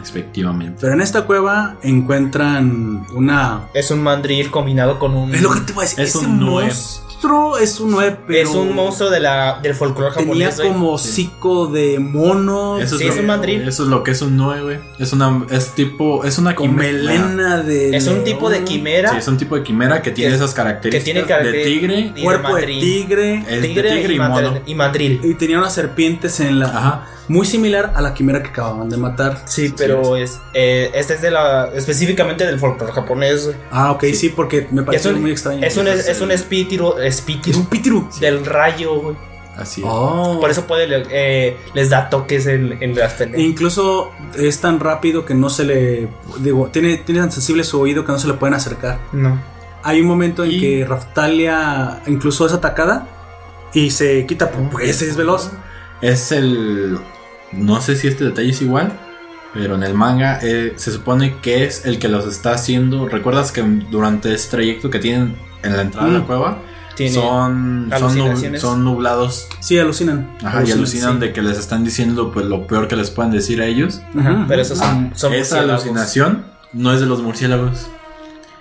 Efectivamente. 0.10 0.78
Pero 0.82 0.94
en 0.94 1.02
esta 1.02 1.24
cueva 1.26 1.78
encuentran 1.84 3.06
una... 3.14 3.68
Es 3.74 3.92
un 3.92 4.02
mandril 4.04 4.50
combinado 4.52 5.00
con 5.00 5.14
un. 5.16 5.34
Es 5.34 5.42
lo 5.42 5.52
que 5.52 5.62
te 5.62 5.74
voy 5.74 5.86
a 5.86 5.88
decir. 5.88 6.04
Es 6.04 6.16
ese 6.16 6.26
un 6.26 6.40
nueve. 6.40 6.68
monstruo 6.70 7.58
es 7.58 7.80
un 7.80 7.92
nueve, 7.92 8.18
pero... 8.28 8.50
es 8.50 8.56
un 8.56 8.76
monstruo 8.76 9.10
de 9.10 9.20
la, 9.20 9.60
del 9.62 9.74
folclore 9.74 10.14
Tenía 10.16 10.26
japonés. 10.48 10.56
güey. 10.58 10.68
como 10.70 10.92
hocico 10.94 11.68
de 11.68 12.00
mono. 12.00 12.80
Eso 12.80 12.98
Sí, 12.98 13.06
es, 13.06 13.10
es 13.12 13.16
lo, 13.16 13.22
un 13.22 13.28
mandril. 13.28 13.68
Eso 13.68 13.84
es 13.84 13.90
lo 13.90 14.04
que 14.04 14.12
es 14.12 14.22
un 14.22 14.38
9. 14.38 14.80
Es 15.00 15.12
una. 15.14 15.46
Es 15.50 15.72
tipo. 15.74 16.24
Es 16.24 16.38
una 16.38 16.54
Con 16.56 16.70
quimera. 16.70 16.92
melena 16.94 17.58
de... 17.62 17.96
Es 17.96 18.08
un 18.08 18.24
tipo 18.24 18.50
de 18.50 18.64
quimera. 18.64 19.12
Sí, 19.12 19.18
es 19.18 19.28
un 19.28 19.38
tipo 19.38 19.56
de 19.56 19.64
quimera 19.64 20.02
que 20.02 20.12
tiene 20.12 20.32
Que- 20.32 20.36
esas 20.36 20.54
características. 20.54 21.04
que 21.04 21.12
tiene 21.12 21.22
de 21.22 21.28
características- 21.28 21.80
tigre. 21.80 22.14
y 22.16 22.24
Cuerpo 22.24 22.48
de, 22.48 22.54
mandril. 22.54 22.80
tigre. 22.80 23.36
Es 23.50 23.62
de 23.62 23.68
tigre, 23.68 23.90
tigre 23.96 24.14
y, 24.14 24.16
y 24.16 24.20
mandril, 24.20 24.50
mono. 24.52 24.62
y 24.68 24.76
mandril. 24.76 25.22
Y 25.24 25.34
tenía 25.36 25.58
unas 25.58 25.74
serpientes 25.74 26.40
en 26.40 26.60
la... 26.60 26.66
Ajá. 26.68 27.08
Muy 27.28 27.46
similar 27.46 27.94
a 27.96 28.02
la 28.02 28.14
quimera 28.14 28.44
que 28.44 28.50
acababan 28.50 28.90
de 28.90 28.98
matar. 28.98 29.42
Sí, 29.46 29.74
pero 29.76 30.16
es, 30.16 30.40
eh, 30.54 30.92
este 30.94 31.16
es 31.16 31.22
de 31.22 31.32
la 31.32 31.70
específicamente 31.76 32.46
del 32.46 32.60
folclore 32.60 32.92
japonés. 32.94 33.46
güey. 33.46 33.58
Ah, 33.72 33.92
ok, 33.92 34.04
sí, 34.14 34.30
porque 34.30 34.68
me 34.72 34.84
un, 35.16 35.22
muy 35.22 35.32
extraño. 35.32 35.64
es 35.66 35.76
un, 35.78 35.88
es 35.88 36.08
es 36.08 36.22
un 36.22 36.32
espíritu, 36.32 36.96
Es 37.00 37.16
espíritu 37.48 38.08
del 38.20 38.46
rayo, 38.46 38.96
güey. 39.02 39.16
Así 39.58 39.82
es. 39.82 39.88
Oh. 39.90 40.38
Por 40.42 40.50
eso 40.52 40.68
puede, 40.68 40.86
eh, 41.12 41.58
les 41.74 41.90
da 41.90 42.10
toques 42.10 42.46
en, 42.46 42.78
en 42.84 42.94
las 42.94 43.14
E 43.14 43.18
peleas. 43.26 43.42
incluso 43.42 44.12
es 44.38 44.60
tan 44.60 44.80
rápido 44.82 45.26
que 45.26 45.34
no 45.34 45.50
se 45.50 45.64
le. 45.64 46.10
Digo, 46.40 46.68
tiene, 46.74 46.98
tiene 46.98 47.22
tan 47.22 47.32
sensible 47.32 47.64
su 47.64 47.80
oído 47.80 48.04
que 48.06 48.12
no 48.12 48.20
se 48.20 48.28
le 48.28 48.34
pueden 48.34 48.54
acercar. 48.54 49.00
No. 49.14 49.42
Hay 49.82 50.02
un 50.02 50.08
momento 50.08 50.44
en 50.44 50.52
Y- 50.52 50.60
que 50.60 50.86
Raftalia 50.86 52.02
incluso 52.08 52.46
es 52.46 52.52
atacada 52.54 53.08
y 53.74 53.92
se 53.92 54.26
quita, 54.26 54.52
pues 54.52 55.02
es 55.02 55.16
veloz. 55.16 55.52
Es 56.02 56.34
el. 56.34 57.00
No 57.56 57.82
sé 57.82 57.96
si 57.96 58.08
este 58.08 58.26
detalle 58.26 58.50
es 58.52 58.62
igual. 58.62 58.92
Pero 59.54 59.76
en 59.76 59.84
el 59.84 59.94
manga 59.94 60.40
eh, 60.44 60.74
se 60.76 60.92
supone 60.92 61.38
que 61.42 61.64
es 61.64 61.86
el 61.86 61.98
que 61.98 62.10
los 62.10 62.26
está 62.28 62.52
haciendo. 62.54 63.08
¿Recuerdas 63.08 63.52
que 63.54 63.62
durante 63.90 64.34
ese 64.34 64.50
trayecto 64.52 64.90
que 64.90 65.00
tienen 65.00 65.38
en 65.64 65.76
la 65.78 65.84
entrada 65.84 66.08
de 66.08 66.14
Mm. 66.14 66.20
la 66.20 66.26
cueva? 66.26 66.58
Tiene 66.98 67.14
son, 67.14 67.90
son, 67.98 68.18
nub- 68.18 68.58
son 68.58 68.84
nublados. 68.86 69.48
Sí, 69.62 69.78
alucinan. 69.80 70.30
Ajá, 70.44 70.64
y 70.66 70.72
alucinan 70.72 71.14
sí. 71.16 71.20
de 71.20 71.34
que 71.34 71.42
les 71.42 71.58
están 71.58 71.84
diciendo 71.84 72.32
pues 72.32 72.46
lo 72.46 72.68
peor 72.68 72.88
que 72.88 72.96
les 72.96 73.10
puedan 73.12 73.32
decir 73.32 73.62
a 73.62 73.66
ellos. 73.66 74.02
Ajá, 74.18 74.46
pero 74.48 74.62
esos 74.62 74.78
son, 74.78 75.12
son 75.16 75.34
Esa 75.34 75.56
murciélagos. 75.58 75.84
alucinación 75.84 76.46
no 76.74 76.94
es 76.94 77.00
de 77.02 77.06
los 77.06 77.22
murciélagos. 77.22 77.88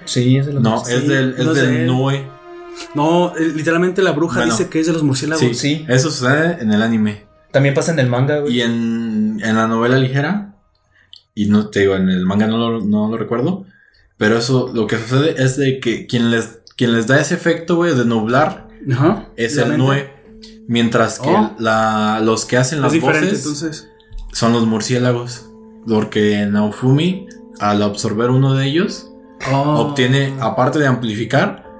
Sí, 0.05 0.37
es 0.37 0.47
de 0.47 0.53
los 0.53 0.63
No, 0.63 0.85
Sí, 0.85 0.93
es 0.95 1.09
del, 1.09 1.35
es 1.39 1.45
no 1.45 1.53
es 1.53 1.57
de 1.59 1.67
del 1.67 1.77
él. 1.83 1.87
Nue. 1.87 2.27
No, 2.95 3.37
eh, 3.37 3.53
literalmente 3.55 4.03
la 4.03 4.11
bruja 4.13 4.39
Bueno. 4.41 4.53
dice 4.53 4.69
que 4.69 4.81
es 4.81 4.87
de 4.87 4.93
los 4.93 5.03
murciélagos. 5.05 5.41
Sí, 5.45 5.55
sí. 5.55 5.85
Eso 5.89 6.11
sucede 6.11 6.59
en 6.61 6.73
el 6.73 6.83
anime. 6.83 7.25
También 7.55 7.75
pasa 7.75 7.93
en 7.93 7.99
el 8.01 8.09
manga, 8.11 8.41
güey. 8.41 8.59
Y 8.59 8.61
en, 8.63 9.41
en 9.43 9.57
la 9.57 9.67
novela 9.67 9.97
ligera, 9.97 10.57
y 11.35 11.47
no 11.47 11.71
te 11.71 11.81
digo, 11.81 11.95
en 11.97 12.11
el 12.11 12.27
manga 12.27 12.47
no 12.47 12.59
lo, 12.59 12.81
no 12.85 13.09
lo 13.09 13.17
recuerdo, 13.17 13.65
pero 14.19 14.37
eso 14.37 14.71
lo 14.75 14.87
que 14.87 14.99
sucede 14.99 15.43
es 15.43 15.57
de 15.57 15.81
que 15.81 16.07
quien 16.07 16.31
les, 16.31 16.61
quien 16.77 16.93
les 16.93 17.07
da 17.07 17.19
ese 17.21 17.35
efecto, 17.35 17.77
güey, 17.77 17.95
de 17.97 18.05
nublar 18.05 18.69
Ajá. 18.93 19.29
es 19.37 19.57
el. 19.57 19.79
Nue. 19.79 20.13
Mientras 20.69 21.19
que 21.21 21.31
Oh. 21.31 21.55
la, 21.59 22.21
los 22.23 22.45
que 22.45 22.57
hacen 22.59 22.83
las 22.83 22.99
voces 23.01 23.39
entonces. 23.39 23.89
son 24.33 24.53
los 24.53 24.67
murciélagos. 24.67 25.49
Porque 25.87 26.45
Naofumi, 26.47 27.27
al 27.61 27.83
absorber 27.83 28.31
uno 28.31 28.55
de 28.55 28.67
ellos, 28.67 29.11
Oh. 29.53 29.81
obtiene, 29.89 30.35
aparte 30.41 30.79
de 30.79 30.87
amplificar, 30.87 31.71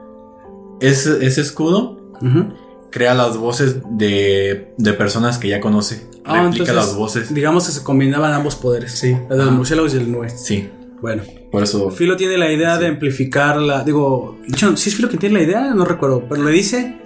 ese, 0.81 1.25
ese 1.27 1.41
escudo 1.41 2.13
Ujú. 2.21 2.53
Crea 2.95 3.13
las 3.13 3.37
voces 3.37 3.79
de, 3.91 4.73
de 4.79 4.93
personas 4.93 5.39
que 5.39 5.49
ya 5.49 5.61
conoce. 5.61 6.07
Ah, 6.25 6.45
Replica 6.45 6.47
entonces, 6.63 6.75
las 6.77 6.95
voces. 6.95 7.35
Digamos 7.35 7.67
que 7.67 7.73
se 7.73 7.83
combinaban 7.83 8.33
ambos 8.33 8.55
poderes. 8.55 8.93
Sí. 8.93 9.09
El 9.29 9.37
de 9.37 9.45
los 9.45 9.53
murciélagos 9.53 9.93
y 9.95 9.97
el 9.97 10.13
nue. 10.13 10.31
Sí. 10.31 10.71
Bueno, 11.03 11.25
Por 11.51 11.65
eso. 11.65 11.91
Philo 11.91 12.17
tiene 12.17 12.39
la 12.39 12.53
idea 12.53 12.79
de 12.79 12.87
amplificar 12.87 13.61
la. 13.61 13.83
Digo, 13.83 14.39
de 14.47 14.55
hecho, 14.57 14.77
si 14.77 14.91
es 14.91 14.95
Philo 14.95 15.09
quien 15.09 15.19
tiene 15.19 15.39
la 15.39 15.43
idea, 15.43 15.75
no 15.75 15.85
recuerdo, 15.85 16.25
pero 16.29 16.45
le 16.45 16.53
dice. 16.53 16.97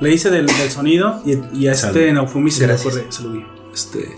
Le 0.00 0.08
dice 0.10 0.30
del, 0.30 0.46
del 0.46 0.70
sonido 0.70 1.22
y, 1.24 1.38
y 1.56 1.68
a 1.68 1.72
este. 1.72 2.12
Naofumi 2.12 2.50
se 2.50 2.62
le 2.62 2.66
Gracias. 2.66 2.94
ocurre. 2.96 3.12
salud, 3.12 3.42
Este. 3.72 4.08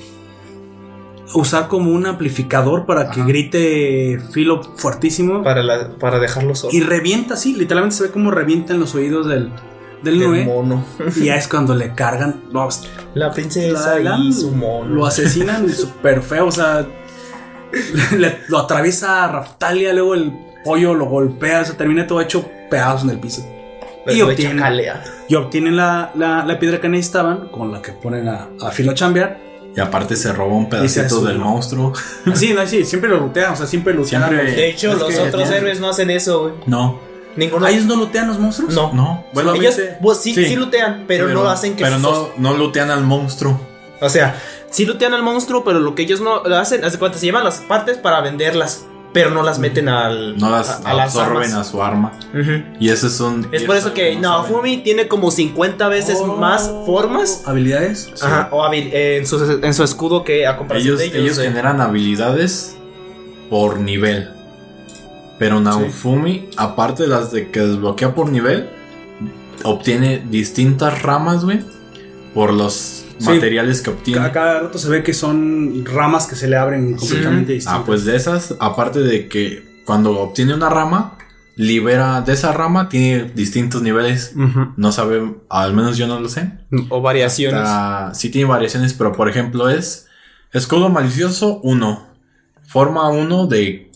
Usar 1.34 1.68
como 1.68 1.92
un 1.92 2.06
amplificador 2.06 2.86
para 2.86 3.10
que 3.10 3.22
grite 3.22 4.18
Philo 4.32 4.62
fuertísimo. 4.76 5.42
Para, 5.42 5.62
la, 5.62 5.90
para 5.98 6.18
dejarlo 6.18 6.54
solo. 6.54 6.72
Y 6.74 6.80
revienta 6.80 7.34
así, 7.34 7.54
literalmente 7.54 7.96
se 7.96 8.04
ve 8.04 8.10
como 8.10 8.30
revientan 8.30 8.80
los 8.80 8.94
oídos 8.94 9.26
del, 9.28 9.52
del 10.02 10.18
Del 10.20 10.28
Nue. 10.30 10.44
mono. 10.44 10.84
Y 11.16 11.24
ya 11.26 11.36
es 11.36 11.48
cuando 11.48 11.74
le 11.74 11.94
cargan. 11.94 12.42
No, 12.52 12.68
La 13.14 13.30
princesa 13.32 13.98
la- 13.98 14.16
y 14.18 14.32
su 14.32 14.50
mono. 14.52 14.88
Lo 14.88 15.06
asesinan 15.06 15.68
súper 15.72 16.22
feo, 16.22 16.46
o 16.46 16.52
sea. 16.52 16.86
le- 18.16 18.38
lo 18.48 18.58
atraviesa 18.58 19.24
a 19.24 19.28
Raftalia, 19.32 19.92
luego 19.92 20.14
el 20.14 20.32
pollo 20.64 20.94
lo 20.94 21.06
golpea, 21.06 21.64
se 21.64 21.74
termina 21.74 22.06
todo 22.06 22.20
hecho 22.20 22.44
pedazos 22.70 23.04
en 23.04 23.10
el 23.10 23.20
piso. 23.20 23.44
Lo- 24.06 24.12
y 24.12 24.18
lo 24.18 24.28
obtienen-. 24.28 24.94
Y 25.28 25.34
obtienen 25.34 25.76
la, 25.76 26.10
la, 26.14 26.44
la 26.44 26.58
piedra 26.58 26.80
que 26.80 26.88
necesitaban, 26.88 27.48
con 27.48 27.70
la 27.72 27.82
que 27.82 27.92
ponen 27.92 28.28
a, 28.28 28.48
a 28.62 28.70
Philo 28.70 28.92
a 28.92 28.94
chambear. 28.94 29.38
Y 29.76 29.80
aparte 29.80 30.16
se 30.16 30.32
roba 30.32 30.54
un 30.54 30.68
pedacito 30.68 31.20
del 31.24 31.38
monstruo. 31.38 31.92
Así, 32.26 32.52
no, 32.54 32.66
sí, 32.66 32.84
siempre 32.84 33.10
lo 33.10 33.18
lootean, 33.20 33.52
o 33.52 33.56
sea, 33.56 33.66
siempre 33.66 33.92
lootean. 33.94 34.24
Siempre- 34.28 34.50
De 34.52 34.70
hecho, 34.70 34.94
los 34.94 35.18
otros 35.18 35.50
héroes 35.50 35.78
no 35.78 35.90
hacen 35.90 36.10
eso, 36.10 36.42
güey. 36.42 36.54
No, 36.66 36.98
Ninguno. 37.38 37.64
¿Ah, 37.66 37.70
¿Ellos 37.70 37.84
no 37.86 37.94
lootean 37.96 38.26
los 38.28 38.38
monstruos? 38.38 38.74
No. 38.74 38.92
no. 38.92 39.24
Bueno, 39.32 39.54
ellos 39.54 39.76
pues, 40.02 40.18
sí, 40.18 40.34
sí. 40.34 40.44
sí 40.46 40.56
lutean, 40.56 41.04
pero, 41.06 41.28
no 41.28 41.48
hacen 41.48 41.76
que 41.76 41.84
Pero 41.84 41.98
no, 41.98 42.30
no 42.36 42.54
lootean 42.54 42.90
al 42.90 43.04
monstruo. 43.04 43.60
O 44.00 44.08
sea, 44.08 44.40
sí 44.70 44.84
lutean 44.84 45.14
al 45.14 45.22
monstruo, 45.22 45.62
pero 45.64 45.78
lo 45.78 45.94
que 45.94 46.02
ellos 46.02 46.20
no 46.20 46.42
hacen, 46.56 46.84
hace 46.84 46.98
cuenta, 46.98 47.16
se 47.18 47.26
llevan 47.26 47.44
las 47.44 47.58
partes 47.58 47.96
para 47.96 48.20
venderlas, 48.20 48.86
pero 49.12 49.30
no 49.30 49.42
las 49.42 49.58
meten 49.60 49.88
al. 49.88 50.36
No 50.36 50.50
las 50.50 50.84
a, 50.84 50.90
a 50.90 51.02
absorben 51.04 51.52
a 51.54 51.62
su 51.64 51.80
arma. 51.82 52.12
Ujú. 52.34 52.62
Y 52.80 52.90
ese 52.90 53.06
es 53.06 53.20
un. 53.20 53.48
Es 53.52 53.62
por 53.62 53.76
eso 53.76 53.94
que 53.94 54.14
no 54.16 54.20
Naofumi 54.22 54.78
tiene 54.78 55.06
como 55.08 55.30
50 55.30 55.86
veces 55.88 56.18
Oh. 56.20 56.26
más 56.36 56.70
formas. 56.86 57.42
¿Habilidades? 57.46 58.12
Ajá, 58.20 58.48
o 58.50 58.62
habil- 58.64 58.90
en, 58.92 59.26
su, 59.26 59.60
en 59.62 59.74
su 59.74 59.84
escudo 59.84 60.24
que 60.24 60.46
a 60.46 60.56
comparación 60.56 60.88
Ellos, 60.94 60.98
de 60.98 61.06
ellos. 61.06 61.18
ellos 61.18 61.38
eh. 61.38 61.42
generan 61.44 61.80
habilidades 61.80 62.76
por 63.48 63.78
nivel. 63.78 64.30
Pero 65.38 65.60
Naofumi, 65.60 66.48
aparte 66.56 67.04
de 67.04 67.08
las 67.08 67.30
de 67.32 67.50
que 67.50 67.60
desbloquea 67.60 68.14
por 68.14 68.30
nivel, 68.30 68.68
obtiene 69.64 70.22
distintas 70.30 71.02
ramas, 71.02 71.44
güey. 71.44 71.60
Por 72.34 72.52
los 72.52 73.04
Sí. 73.18 73.30
materiales 73.30 73.80
que 73.82 73.90
obtiene. 73.90 74.20
Cada, 74.20 74.32
cada 74.32 74.60
rato 74.60 74.78
se 74.78 74.88
ve 74.88 75.02
que 75.02 75.12
son 75.12 75.84
ramas 75.84 76.26
que 76.28 76.36
se 76.36 76.46
le 76.46 76.56
abren 76.56 76.94
completamente 76.96 77.52
distintas. 77.54 77.80
Ah, 77.80 77.84
pues 77.84 78.04
de 78.04 78.14
esas, 78.14 78.54
aparte 78.60 79.00
de 79.00 79.26
que 79.28 79.82
cuando 79.84 80.20
obtiene 80.20 80.54
una 80.54 80.68
rama, 80.70 81.18
libera 81.56 82.20
de 82.20 82.32
esa 82.34 82.52
rama, 82.52 82.88
tiene 82.88 83.24
distintos 83.34 83.82
niveles. 83.82 84.34
No 84.76 84.92
sabe, 84.92 85.34
al 85.50 85.74
menos 85.74 85.96
yo 85.96 86.06
no 86.06 86.20
lo 86.20 86.28
sé. 86.28 86.52
O 86.90 87.00
variaciones. 87.02 87.60
Ah, 87.64 88.12
sí 88.14 88.30
tiene 88.30 88.48
variaciones, 88.48 88.94
pero 88.94 89.10
por 89.12 89.28
ejemplo 89.28 89.68
es 89.68 90.06
escudo 90.52 90.88
malicioso 90.88 91.58
1, 91.64 92.06
forma 92.62 93.08
1 93.08 93.48
de 93.48 93.87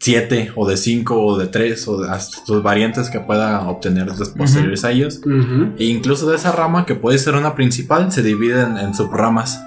7 0.00 0.52
o 0.56 0.68
de 0.68 0.76
5 0.76 1.14
o 1.24 1.38
de 1.38 1.46
3 1.46 1.88
o 1.88 2.02
de 2.02 2.10
hasta 2.10 2.44
sus 2.44 2.62
variantes 2.62 3.08
que 3.10 3.20
pueda 3.20 3.68
obtener 3.68 4.06
después 4.06 4.30
posteriores 4.36 4.84
a 4.84 4.90
ellos. 4.90 5.20
E 5.78 5.84
incluso 5.86 6.28
de 6.30 6.36
esa 6.36 6.52
rama 6.52 6.84
que 6.86 6.94
puede 6.94 7.18
ser 7.18 7.34
una 7.34 7.54
principal 7.54 8.12
se 8.12 8.22
divide 8.22 8.60
en, 8.62 8.76
en 8.76 8.94
subramas. 8.94 9.60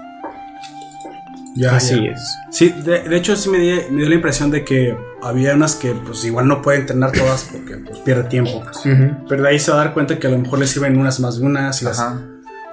Ya, 1.55 1.75
Así 1.75 1.95
ya. 1.95 2.11
es. 2.11 2.35
Sí, 2.51 2.69
de, 2.69 2.99
de 3.09 3.17
hecho 3.17 3.35
sí 3.35 3.49
me, 3.49 3.57
di- 3.57 3.81
me 3.89 4.01
dio 4.01 4.09
la 4.09 4.15
impresión 4.15 4.51
de 4.51 4.63
que 4.63 4.95
había 5.23 5.55
unas 5.55 5.73
que 5.73 5.91
pues 5.93 6.23
igual 6.23 6.47
no 6.47 6.61
puede 6.61 6.79
entrenar 6.81 7.11
todas 7.13 7.49
porque 7.51 7.77
pues, 7.77 7.97
pierde 7.99 8.25
tiempo. 8.25 8.61
pues. 8.63 8.77
Pero 9.27 9.41
de 9.41 9.49
ahí 9.49 9.57
se 9.59 9.71
va 9.71 9.81
a 9.81 9.85
dar 9.85 9.93
cuenta 9.95 10.19
que 10.19 10.27
a 10.27 10.29
lo 10.29 10.37
mejor 10.37 10.59
le 10.59 10.67
sirven 10.67 10.97
unas 10.99 11.19
más 11.19 11.39
de 11.39 11.45
unas 11.47 11.81
y 11.81 11.85
las 11.85 11.99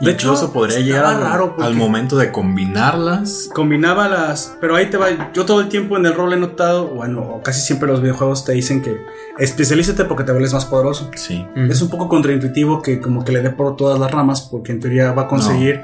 De 0.01 0.11
hecho, 0.11 0.26
Incluso 0.28 0.53
podría 0.53 0.78
estaba 0.80 0.86
llegar 1.11 1.14
al, 1.16 1.22
raro 1.22 1.47
porque- 1.55 1.62
al 1.64 1.74
momento 1.76 2.16
de 2.16 2.32
combinarlas. 2.32 3.49
combinaba 3.55 4.09
las. 4.09 4.57
Pero 4.61 4.74
ahí 4.74 4.86
te 4.90 4.97
va. 4.97 5.32
Yo 5.32 5.45
todo 5.47 5.61
el 5.61 5.68
tiempo 5.68 5.97
en 5.97 6.05
el 6.07 6.14
rol 6.14 6.32
he 6.32 6.36
notado, 6.36 6.88
bueno, 6.88 7.20
o 7.22 7.42
casi 7.42 7.61
siempre 7.61 7.88
los 7.88 8.01
videojuegos 8.03 8.45
te 8.45 8.53
dicen 8.53 8.82
que 8.82 8.97
especialízate 9.38 10.05
porque 10.05 10.24
te 10.24 10.32
vuelves 10.32 10.53
más 10.53 10.64
poderoso. 10.64 11.11
Sí. 11.14 11.47
Es 11.70 11.80
un 11.80 11.90
poco 11.90 12.09
contraintuitivo 12.09 12.82
que 12.82 13.01
como 13.01 13.24
que 13.24 13.32
le 13.32 13.40
dé 13.42 13.51
por 13.51 13.76
todas 13.76 13.99
las 14.01 14.11
ramas 14.11 14.42
porque 14.42 14.72
en 14.72 14.80
teoría 14.80 15.12
va 15.12 15.22
a 15.22 15.28
conseguir 15.28 15.82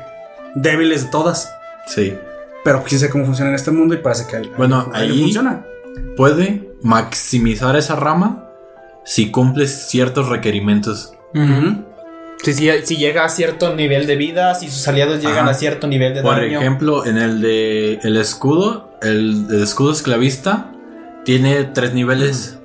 débiles 0.57 1.05
de 1.05 1.11
todas. 1.11 1.49
Sí. 1.87 2.15
Pero 2.65 2.83
quién 2.83 2.99
sabe 3.01 3.13
cómo 3.13 3.25
funciona 3.25 3.51
en 3.51 3.55
este 3.57 3.71
mundo 3.71 3.95
y 3.95 3.99
parece 3.99 4.27
que 4.27 4.49
Bueno, 4.57 4.91
ahí- 4.93 5.21
funciona. 5.23 5.65
Puede 6.17 6.69
maximizar 6.83 7.77
esa 7.77 7.95
rama 7.97 8.45
si 9.05 9.31
cumples 9.31 9.89
ciertos 9.89 10.29
requerimientos. 10.29 11.15
Ujú. 11.35 11.85
Si, 12.43 12.55
si, 12.55 12.71
si 12.85 12.97
llega 12.97 13.25
a 13.25 13.29
cierto 13.29 13.75
nivel 13.75 14.07
de 14.07 14.17
vida, 14.17 14.55
si 14.55 14.71
sus 14.71 14.87
aliados 14.89 15.19
llegan 15.21 15.41
Ajá. 15.41 15.51
a 15.51 15.55
cierto 15.55 15.87
nivel 15.87 16.15
de 16.15 16.23
Por 16.23 16.37
daño. 16.37 16.61
ejemplo, 16.61 17.05
en 17.07 17.19
el 17.19 17.41
de 17.41 17.95
el 18.03 18.17
escudo, 18.17 18.95
el, 19.03 19.47
el 19.51 19.63
escudo 19.63 19.93
esclavista 19.93 20.73
tiene 21.25 21.65
tres 21.65 21.93
niveles. 21.93 22.57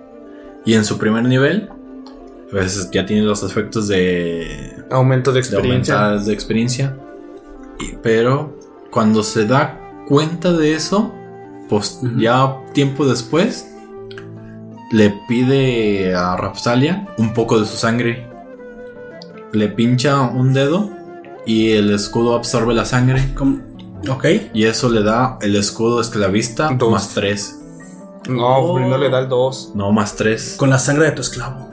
Y 0.66 0.74
en 0.74 0.86
su 0.86 0.98
primer 0.98 1.24
nivel, 1.24 1.70
pues 2.50 2.90
ya 2.92 3.06
tiene 3.06 3.24
los 3.24 3.44
efectos 3.44 3.88
de, 3.88 4.76
aumento 4.90 5.32
de 5.32 5.40
experiencia. 5.40 6.10
de 6.18 6.34
experiencia. 6.34 6.96
Y- 7.80 7.98
pero 8.02 8.58
cuando 8.92 9.22
se 9.24 9.46
da 9.46 9.80
cuenta 10.08 10.54
de 10.54 10.74
eso, 10.74 11.14
pues 11.70 12.00
ya 12.18 12.56
tiempo 12.74 13.06
después, 13.06 13.68
le 14.92 15.14
pide 15.28 16.16
a 16.16 16.36
Rapsalia 16.38 17.08
un 17.18 17.34
poco 17.34 17.60
de 17.60 17.66
su 17.68 17.76
sangre. 17.76 18.28
Le 19.56 19.70
pincha 19.70 20.22
un 20.22 20.54
dedo 20.54 20.90
y 21.46 21.72
el 21.72 21.94
escudo 21.94 22.36
absorbe 22.36 22.74
la 22.74 22.84
sangre. 22.86 23.34
Ok. 24.10 24.26
Y 24.54 24.66
eso 24.66 24.90
le 24.90 25.02
da 25.02 25.38
el 25.42 25.56
escudo 25.56 26.02
esclavista 26.02 26.70
Dos. 26.78 26.92
más 26.92 27.10
3. 27.14 27.60
No, 28.28 28.58
Oh. 28.58 28.76
primero 28.76 28.98
le 28.98 29.10
da 29.10 29.20
el 29.20 29.30
2. 29.30 29.72
No, 29.76 29.92
más 29.92 30.16
3. 30.16 30.56
Con 30.58 30.70
la 30.70 30.78
sangre 30.80 31.06
de 31.06 31.12
tu 31.12 31.22
esclavo. 31.22 31.70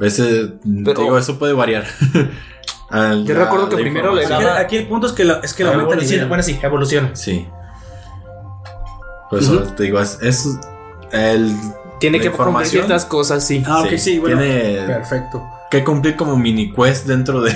Ese, 0.00 0.46
te 0.46 0.58
Pero- 0.84 1.02
digo, 1.02 1.18
eso 1.18 1.38
puede 1.38 1.52
variar. 1.52 1.84
Al- 2.90 3.26
Yo 3.26 3.34
la- 3.34 3.44
recuerdo 3.44 3.68
que 3.68 3.76
primero 3.76 4.14
le 4.14 4.26
daba- 4.26 4.58
aquí 4.58 4.76
el 4.76 4.88
punto 4.88 5.08
es 5.08 5.12
que, 5.12 5.24
la, 5.24 5.40
es 5.42 5.52
que 5.52 5.62
la 5.64 5.70
aumenta. 5.74 6.26
Bueno, 6.26 6.42
sí, 6.42 6.58
evoluciona. 6.62 7.14
Sí. 7.14 7.46
Eso 9.32 9.52
Ujú. 9.56 9.70
te 9.74 9.82
digo, 9.82 10.00
es, 10.00 10.18
es 10.22 10.58
el 11.12 11.54
Tiene 12.00 12.18
que 12.18 12.30
cumplir 12.30 12.66
ciertas 12.66 13.04
cosas, 13.04 13.44
sí. 13.46 13.62
Ah, 13.66 13.82
ok, 13.82 13.96
sí, 13.98 14.18
bueno. 14.18 14.38
Tiene 14.40 14.86
Perfecto. 14.86 15.44
Que 15.70 15.84
cumplir 15.84 16.16
como 16.16 16.36
mini 16.36 16.72
quest 16.72 17.06
dentro 17.06 17.40
de. 17.42 17.54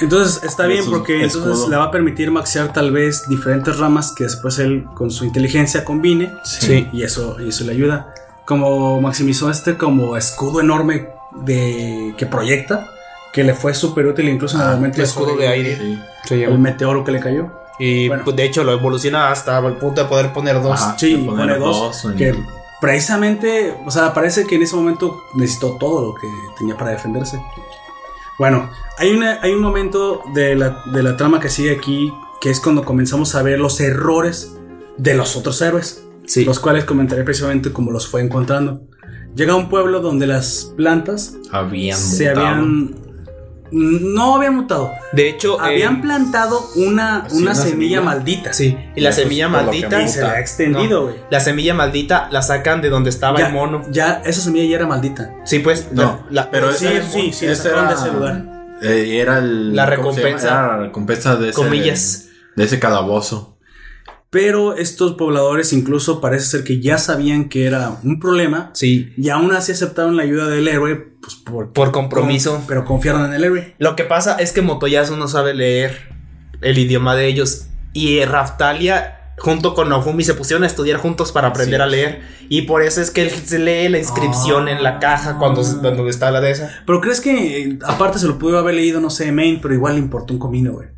Entonces 0.00 0.42
está 0.42 0.62
De 0.66 0.70
bien 0.74 0.84
porque 0.90 1.22
entonces 1.24 1.68
le 1.68 1.76
va 1.76 1.84
a 1.84 1.90
permitir 1.90 2.30
maxear 2.30 2.72
tal 2.72 2.90
vez 2.92 3.28
diferentes 3.28 3.78
ramas 3.78 4.12
que 4.12 4.24
después 4.24 4.58
él 4.58 4.84
con 4.94 5.10
su 5.10 5.24
inteligencia 5.24 5.84
combine 5.84 6.32
Sí. 6.44 6.88
y 6.92 7.02
eso, 7.04 7.36
y 7.40 7.48
eso 7.50 7.64
le 7.64 7.72
ayuda. 7.72 8.12
Como 8.44 9.00
maximizó 9.00 9.50
este 9.50 9.76
como 9.76 10.16
escudo 10.16 10.60
enorme 10.60 11.08
de 11.44 12.14
que 12.18 12.26
proyecta, 12.26 12.90
que 13.32 13.44
le 13.44 13.54
fue 13.54 13.72
súper 13.74 14.06
útil 14.06 14.28
incluso 14.28 14.56
en 14.56 14.62
el 14.62 14.68
Ah, 14.68 14.74
momento 14.74 14.98
el 14.98 15.04
escudo 15.04 15.36
de 15.36 15.48
aire. 15.48 15.98
Sí. 16.26 16.42
El 16.42 16.58
meteoro 16.58 17.04
que 17.04 17.12
le 17.12 17.20
cayó. 17.20 17.50
Y 17.78 18.08
Bueno. 18.08 18.24
pues, 18.24 18.36
de 18.36 18.44
hecho 18.44 18.64
lo 18.64 18.72
evoluciona 18.72 19.30
hasta 19.30 19.58
el 19.60 19.74
punto 19.74 20.02
de 20.02 20.08
poder 20.08 20.32
poner 20.32 20.60
dos. 20.62 20.80
Ajá, 20.82 20.96
Sí, 20.98 21.14
poner 21.26 21.56
pone 21.56 21.58
dos, 21.58 22.04
en- 22.04 22.16
que 22.16 22.34
precisamente, 22.82 23.74
o 23.86 23.90
sea, 23.92 24.12
parece 24.12 24.44
que 24.44 24.56
en 24.56 24.62
ese 24.62 24.74
momento 24.74 25.22
necesitó 25.36 25.76
todo 25.78 26.04
lo 26.08 26.14
que 26.20 26.28
tenía 26.58 26.76
para 26.76 26.90
defenderse. 26.90 27.40
Bueno, 28.40 28.68
hay, 28.98 29.12
una, 29.12 29.40
hay 29.40 29.52
un 29.52 29.62
momento 29.62 30.20
de 30.34 30.56
la, 30.56 30.82
de 30.92 31.02
la 31.04 31.16
trama 31.16 31.38
que 31.38 31.48
sigue 31.48 31.70
aquí, 31.76 32.12
que 32.40 32.50
es 32.50 32.58
cuando 32.58 32.84
comenzamos 32.84 33.36
a 33.36 33.42
ver 33.42 33.60
los 33.60 33.80
errores 33.80 34.56
de 34.98 35.14
los 35.14 35.36
otros 35.36 35.62
héroes, 35.62 36.04
Sí. 36.26 36.44
los 36.44 36.58
cuales 36.58 36.84
comentaré 36.84 37.22
precisamente 37.24 37.72
cómo 37.72 37.92
los 37.92 38.08
fue 38.08 38.20
encontrando. 38.20 38.82
Llega 39.36 39.52
a 39.52 39.56
un 39.56 39.68
pueblo 39.68 40.00
donde 40.00 40.26
las 40.26 40.72
plantas 40.76 41.36
habían 41.52 41.96
se 41.98 42.28
mutado. 42.30 42.46
habían... 42.46 42.94
No 43.72 44.36
habían 44.36 44.54
mutado, 44.56 44.92
De 45.12 45.28
hecho, 45.30 45.58
habían 45.60 45.96
eh, 45.96 46.02
plantado 46.02 46.60
una, 46.76 47.24
sí, 47.28 47.36
una 47.38 47.42
una 47.52 47.54
semilla, 47.54 47.70
semilla. 47.70 48.00
maldita. 48.02 48.52
Sí, 48.52 48.76
y 48.94 49.00
la 49.00 49.08
Eso 49.08 49.20
es 49.20 49.24
semilla 49.24 49.48
maldita. 49.48 50.02
Y 50.02 50.08
se 50.08 50.20
la 50.20 50.32
ha 50.32 50.40
extendido, 50.40 51.04
güey. 51.04 51.16
La 51.30 51.40
semilla 51.40 51.72
maldita 51.72 52.28
la 52.30 52.42
sacan 52.42 52.82
de 52.82 52.90
donde 52.90 53.08
estaba 53.10 53.38
Ya, 53.38 53.46
el 53.46 53.52
mono. 53.54 53.82
ya, 53.90 54.20
esa 54.24 54.42
semilla 54.42 54.66
ya 54.68 54.76
era 54.76 54.86
maldita. 54.86 55.32
Sí, 55.44 55.60
pues. 55.60 55.88
No, 55.92 56.24
la- 56.30 56.50
pero 56.50 56.70
sí, 56.72 56.86
ese- 56.86 57.08
sí, 57.10 57.32
sí, 57.32 57.54
sacaron 57.56 57.86
de 57.88 57.92
era- 57.94 58.00
ese 58.02 58.12
lugar. 58.12 58.44
Eh, 58.82 59.20
era 59.20 59.38
el, 59.38 59.74
La 59.74 59.86
recompensa. 59.86 60.48
Era 60.48 60.66
la 60.66 60.76
recompensa 60.84 61.36
de 61.36 61.48
ese, 61.50 61.56
Comillas. 61.56 62.28
de 62.56 62.64
ese 62.64 62.78
calabozo. 62.78 63.51
Pero 64.32 64.74
estos 64.76 65.12
pobladores 65.12 65.74
incluso 65.74 66.22
parece 66.22 66.46
ser 66.46 66.64
que 66.64 66.80
ya 66.80 66.96
sabían 66.96 67.50
que 67.50 67.66
era 67.66 67.98
un 68.02 68.18
problema 68.18 68.70
Sí. 68.72 69.12
y 69.18 69.28
aún 69.28 69.52
así 69.52 69.72
aceptaron 69.72 70.16
la 70.16 70.22
ayuda 70.22 70.48
del 70.48 70.66
héroe 70.68 70.96
pues 71.20 71.34
por, 71.36 71.72
Por 71.74 71.92
compromiso. 71.92 72.52
con- 72.56 72.66
pero 72.66 72.84
confiaron 72.86 73.26
en 73.26 73.34
el 73.34 73.44
héroe. 73.44 73.74
Lo 73.78 73.94
que 73.94 74.04
pasa 74.04 74.36
es 74.36 74.52
que 74.52 74.62
Motoyasu 74.62 75.16
no 75.18 75.28
sabe 75.28 75.52
leer 75.52 75.96
el 76.62 76.78
idioma 76.78 77.14
de 77.14 77.26
ellos. 77.26 77.66
Y 77.92 78.24
Raftalia 78.24 79.18
junto 79.38 79.74
con 79.74 79.90
Nofumi 79.90 80.24
se 80.24 80.32
pusieron 80.34 80.64
a 80.64 80.66
estudiar 80.66 80.98
juntos 80.98 81.30
para 81.30 81.48
aprender 81.48 81.80
Sí. 81.80 81.82
a 81.82 81.86
leer. 81.86 82.22
Y 82.48 82.62
por 82.62 82.82
eso 82.82 83.02
es 83.02 83.10
que 83.10 83.22
él 83.22 83.30
se 83.30 83.58
lee 83.58 83.88
la 83.90 83.98
inscripción 83.98 84.66
en 84.68 84.82
la 84.82 84.98
caja 84.98 85.36
cuando, 85.38 85.62
cuando 85.80 86.08
está 86.08 86.30
la 86.30 86.40
de 86.40 86.52
esa. 86.52 86.70
Pero 86.86 87.00
crees 87.02 87.20
que 87.20 87.62
eh, 87.64 87.78
aparte 87.84 88.18
se 88.18 88.26
lo 88.26 88.38
pudo 88.38 88.58
haber 88.58 88.76
leído, 88.76 88.98
no 89.00 89.10
sé, 89.10 89.30
Main, 89.30 89.60
pero 89.60 89.74
igual 89.74 89.94
le 89.96 90.00
importó 90.00 90.32
un 90.32 90.38
comino, 90.40 90.72
güey. 90.72 90.88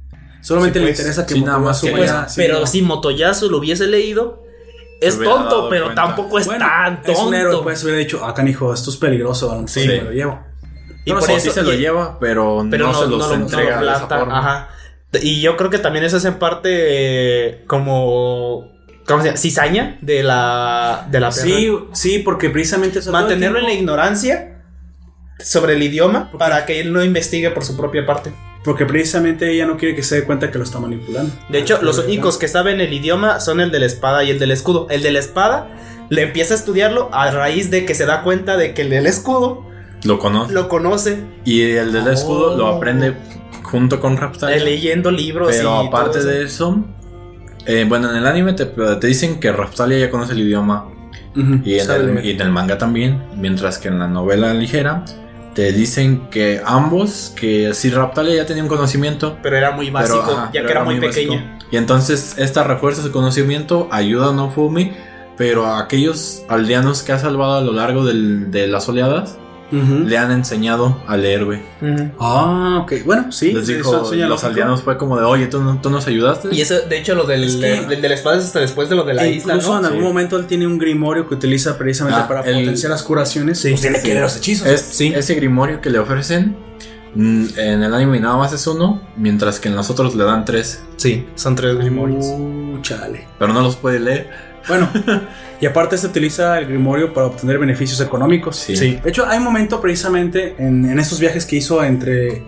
Solamente 0.44 0.78
Sí, 0.78 0.84
le 0.84 0.90
pues. 0.90 1.00
interesa 1.00 1.26
que 1.26 1.34
Sí, 1.34 1.40
nada 1.42 1.58
más 1.58 1.80
Pues, 1.80 2.10
sí, 2.28 2.34
pero 2.36 2.60
no. 2.60 2.66
si 2.66 2.82
Motoyasu 2.82 3.50
lo 3.50 3.58
hubiese 3.58 3.86
leído, 3.86 4.42
es 5.00 5.18
tonto, 5.18 5.68
pero 5.70 5.86
cuenta. 5.86 6.02
tampoco 6.04 6.38
es 6.38 6.46
Bueno, 6.46 6.66
tan 6.66 6.96
tonto. 6.96 7.12
Es 7.12 7.18
un 7.18 7.34
héroe, 7.34 7.62
pues 7.62 7.82
hubiera 7.82 7.98
dicho, 7.98 8.24
acá, 8.24 8.46
hijo, 8.48 8.72
esto 8.74 8.90
es 8.90 8.96
peligroso, 8.98 9.50
mejor 9.52 9.68
Sí. 9.68 9.88
me 9.88 10.02
lo 10.02 10.10
llevo. 10.12 10.38
Y 11.06 11.12
No, 11.12 11.18
por 11.20 11.30
eso 11.30 11.40
sí 11.40 11.50
se 11.50 11.62
lo 11.62 11.72
y- 11.72 11.78
lleva, 11.78 12.18
pero, 12.20 12.66
pero 12.70 12.86
no, 12.88 12.92
no, 12.92 12.98
se 13.00 13.06
los 13.08 13.28
no 13.28 13.34
entrega 13.34 13.80
lo 13.80 13.86
de 13.86 13.92
esa 13.92 14.06
planta, 14.08 14.18
forma. 14.18 14.38
Ajá. 14.38 14.68
Y 15.22 15.40
yo 15.40 15.56
creo 15.56 15.70
que 15.70 15.78
también 15.78 16.04
eso 16.04 16.16
es 16.18 16.24
en 16.26 16.34
parte 16.34 16.68
eh, 16.72 17.64
como. 17.66 18.70
¿Cómo 19.06 19.20
se 19.20 19.28
llama? 19.28 19.36
Cizaña 19.38 19.98
de 20.02 20.22
la. 20.22 21.06
De 21.10 21.20
la 21.20 21.30
perra. 21.30 21.42
Sí, 21.42 21.78
sí, 21.92 22.18
porque 22.20 22.50
precisamente 22.50 22.98
eso 23.00 23.12
Mantenerlo 23.12 23.58
en 23.58 23.64
la 23.64 23.72
ignorancia 23.72 24.62
sobre 25.40 25.74
el 25.74 25.82
idioma 25.82 26.30
para 26.38 26.64
que 26.66 26.80
él 26.80 26.92
no 26.92 27.02
investigue 27.04 27.50
por 27.50 27.64
su 27.64 27.76
propia 27.76 28.06
parte. 28.06 28.32
Porque 28.64 28.86
precisamente 28.86 29.50
ella 29.52 29.66
no 29.66 29.76
quiere 29.76 29.94
que 29.94 30.02
se 30.02 30.16
dé 30.16 30.24
cuenta 30.24 30.50
que 30.50 30.56
lo 30.58 30.64
está 30.64 30.80
manipulando. 30.80 31.30
De 31.50 31.58
hecho, 31.58 31.80
los 31.82 31.98
únicos 31.98 32.38
que 32.38 32.48
saben 32.48 32.80
el 32.80 32.92
idioma 32.92 33.38
son 33.40 33.60
el 33.60 33.70
de 33.70 33.78
la 33.80 33.86
espada 33.86 34.24
y 34.24 34.30
el 34.30 34.38
del 34.38 34.50
escudo. 34.50 34.86
El 34.90 35.02
de 35.02 35.12
la 35.12 35.18
espada 35.18 35.68
le 36.08 36.22
empieza 36.22 36.54
a 36.54 36.56
estudiarlo 36.56 37.10
a 37.12 37.30
raíz 37.30 37.70
de 37.70 37.84
que 37.84 37.94
se 37.94 38.06
da 38.06 38.22
cuenta 38.22 38.56
de 38.56 38.72
que 38.74 38.82
el 38.82 38.90
del 38.90 39.06
escudo 39.06 39.66
Lo 40.04 40.18
conoce. 40.18 40.52
lo 40.54 40.68
conoce 40.68 41.18
Y 41.44 41.62
el 41.62 41.92
del 41.92 42.08
escudo 42.08 42.56
lo 42.56 42.66
Oh. 42.70 42.76
aprende 42.76 43.14
junto 43.62 44.00
con 44.00 44.16
Raptalia. 44.16 44.56
eh, 44.56 44.60
leyendo 44.60 45.10
libros. 45.10 45.48
Pero 45.54 45.82
y 45.84 45.86
aparte 45.88 46.20
todo 46.20 46.30
eso. 46.30 46.38
de 46.38 46.44
eso, 46.44 46.84
eh, 47.66 47.84
bueno, 47.88 48.10
en 48.10 48.16
el 48.16 48.26
anime 48.26 48.52
te, 48.54 48.64
te 48.66 49.06
dicen 49.06 49.40
que 49.40 49.52
Raptalia 49.52 49.98
ya 49.98 50.10
conoce 50.10 50.32
el 50.32 50.40
idioma 50.40 50.86
y 51.64 51.78
en, 51.80 51.84
Sabe 51.86 52.00
el, 52.04 52.14
leer. 52.14 52.26
y 52.26 52.30
en 52.30 52.40
el 52.42 52.50
manga 52.50 52.78
también, 52.78 53.22
mientras 53.36 53.78
que 53.78 53.88
en 53.88 53.98
la 53.98 54.06
novela 54.08 54.54
ligera 54.54 55.04
te 55.54 55.72
dicen 55.72 56.28
que 56.30 56.60
ambos, 56.64 57.32
que 57.36 57.72
si 57.74 57.90
Raptalia 57.90 58.34
ya 58.36 58.46
tenía 58.46 58.62
un 58.62 58.68
conocimiento, 58.68 59.38
Pero 59.42 59.56
era 59.56 59.70
muy 59.72 59.90
básico, 59.90 60.22
pero, 60.26 60.36
ajá, 60.38 60.50
ya 60.52 60.64
que 60.64 60.70
era 60.72 60.84
muy 60.84 61.00
pequeña. 61.00 61.58
Y 61.70 61.76
entonces 61.76 62.34
esta 62.38 62.64
refuerza 62.64 63.02
su 63.02 63.12
conocimiento, 63.12 63.88
ayuda 63.90 64.30
a 64.30 64.32
Nofumi, 64.32 64.92
pero 65.36 65.66
a 65.66 65.80
aquellos 65.80 66.42
aldeanos 66.48 67.02
que 67.02 67.12
ha 67.12 67.18
salvado 67.18 67.54
a 67.56 67.60
lo 67.60 67.72
largo 67.72 68.04
del- 68.04 68.50
de 68.50 68.66
las 68.68 68.88
oleadas, 68.88 69.38
Le 69.72 70.18
han 70.18 70.30
enseñado 70.30 71.02
a 71.06 71.16
leer, 71.16 71.44
güey. 71.44 71.60
Ah, 72.20 72.80
ok. 72.82 72.92
Bueno, 73.04 73.32
sí. 73.32 73.52
Les 73.52 73.66
sí, 73.66 73.74
dijo, 73.74 74.02
eso 74.02 74.14
los 74.14 74.44
aldeanos 74.44 74.82
fue 74.82 74.96
como 74.96 75.18
de, 75.18 75.24
oye, 75.24 75.46
¿tú, 75.48 75.60
no- 75.60 75.80
tú 75.80 75.90
nos 75.90 76.06
ayudaste? 76.06 76.48
Y 76.52 76.60
eso, 76.60 76.80
de 76.88 76.98
hecho, 76.98 77.14
lo 77.14 77.24
del, 77.24 77.44
Es 77.44 77.56
que- 77.56 77.86
del 77.86 78.00
de 78.00 78.08
la 78.08 78.14
espada 78.14 78.38
es 78.38 78.44
hasta 78.44 78.60
después 78.60 78.88
de 78.88 78.94
lo 78.94 79.04
de 79.04 79.14
la 79.14 79.26
isla, 79.26 79.54
incluso 79.54 79.72
¿no? 79.72 79.78
en 79.80 79.84
algún 79.86 80.00
Sí. 80.02 80.06
momento 80.06 80.36
él 80.38 80.46
tiene 80.46 80.66
un 80.66 80.78
grimorio 80.78 81.28
que 81.28 81.34
utiliza 81.34 81.76
precisamente 81.76 82.20
Ah, 82.22 82.28
para 82.28 82.40
el- 82.42 82.60
potenciar 82.60 82.90
las 82.92 83.02
curaciones. 83.02 83.58
Sí. 83.60 83.70
Pues 83.70 83.80
tiene 83.80 84.00
que 84.00 84.08
leer 84.08 84.22
los 84.22 84.36
hechizos. 84.36 84.66
Es, 84.68 85.00
Ese 85.00 85.34
grimorio 85.34 85.80
que 85.80 85.90
le 85.90 85.98
ofrecen, 85.98 86.56
mm, 87.14 87.44
en 87.56 87.82
el 87.82 87.94
anime 87.94 88.20
nada 88.20 88.36
más 88.36 88.52
es 88.52 88.66
uno, 88.66 89.00
mientras 89.16 89.58
que 89.60 89.68
en 89.68 89.76
los 89.76 89.90
otros 89.90 90.14
le 90.14 90.24
dan 90.24 90.44
tres, 90.44 90.82
Sí, 90.96 91.26
son 91.34 91.56
tres 91.56 91.76
grimorios. 91.76 92.24
Uh, 92.26 92.78
chale. 92.82 93.26
pero 93.38 93.52
no 93.52 93.60
los 93.62 93.76
puede 93.76 93.98
leer. 93.98 94.53
Bueno, 94.68 94.88
y 95.60 95.66
aparte 95.66 95.98
se 95.98 96.06
utiliza 96.06 96.58
el 96.58 96.66
grimorio 96.66 97.12
para 97.12 97.26
obtener 97.26 97.58
beneficios 97.58 98.00
económicos. 98.00 98.56
Sí. 98.56 98.76
Sí. 98.76 98.98
De 99.02 99.10
hecho, 99.10 99.26
hay 99.26 99.38
un 99.38 99.44
momento 99.44 99.80
precisamente 99.80 100.54
en, 100.58 100.84
en 100.84 100.98
estos 100.98 101.20
viajes 101.20 101.44
que 101.46 101.56
hizo 101.56 101.82
entre 101.84 102.42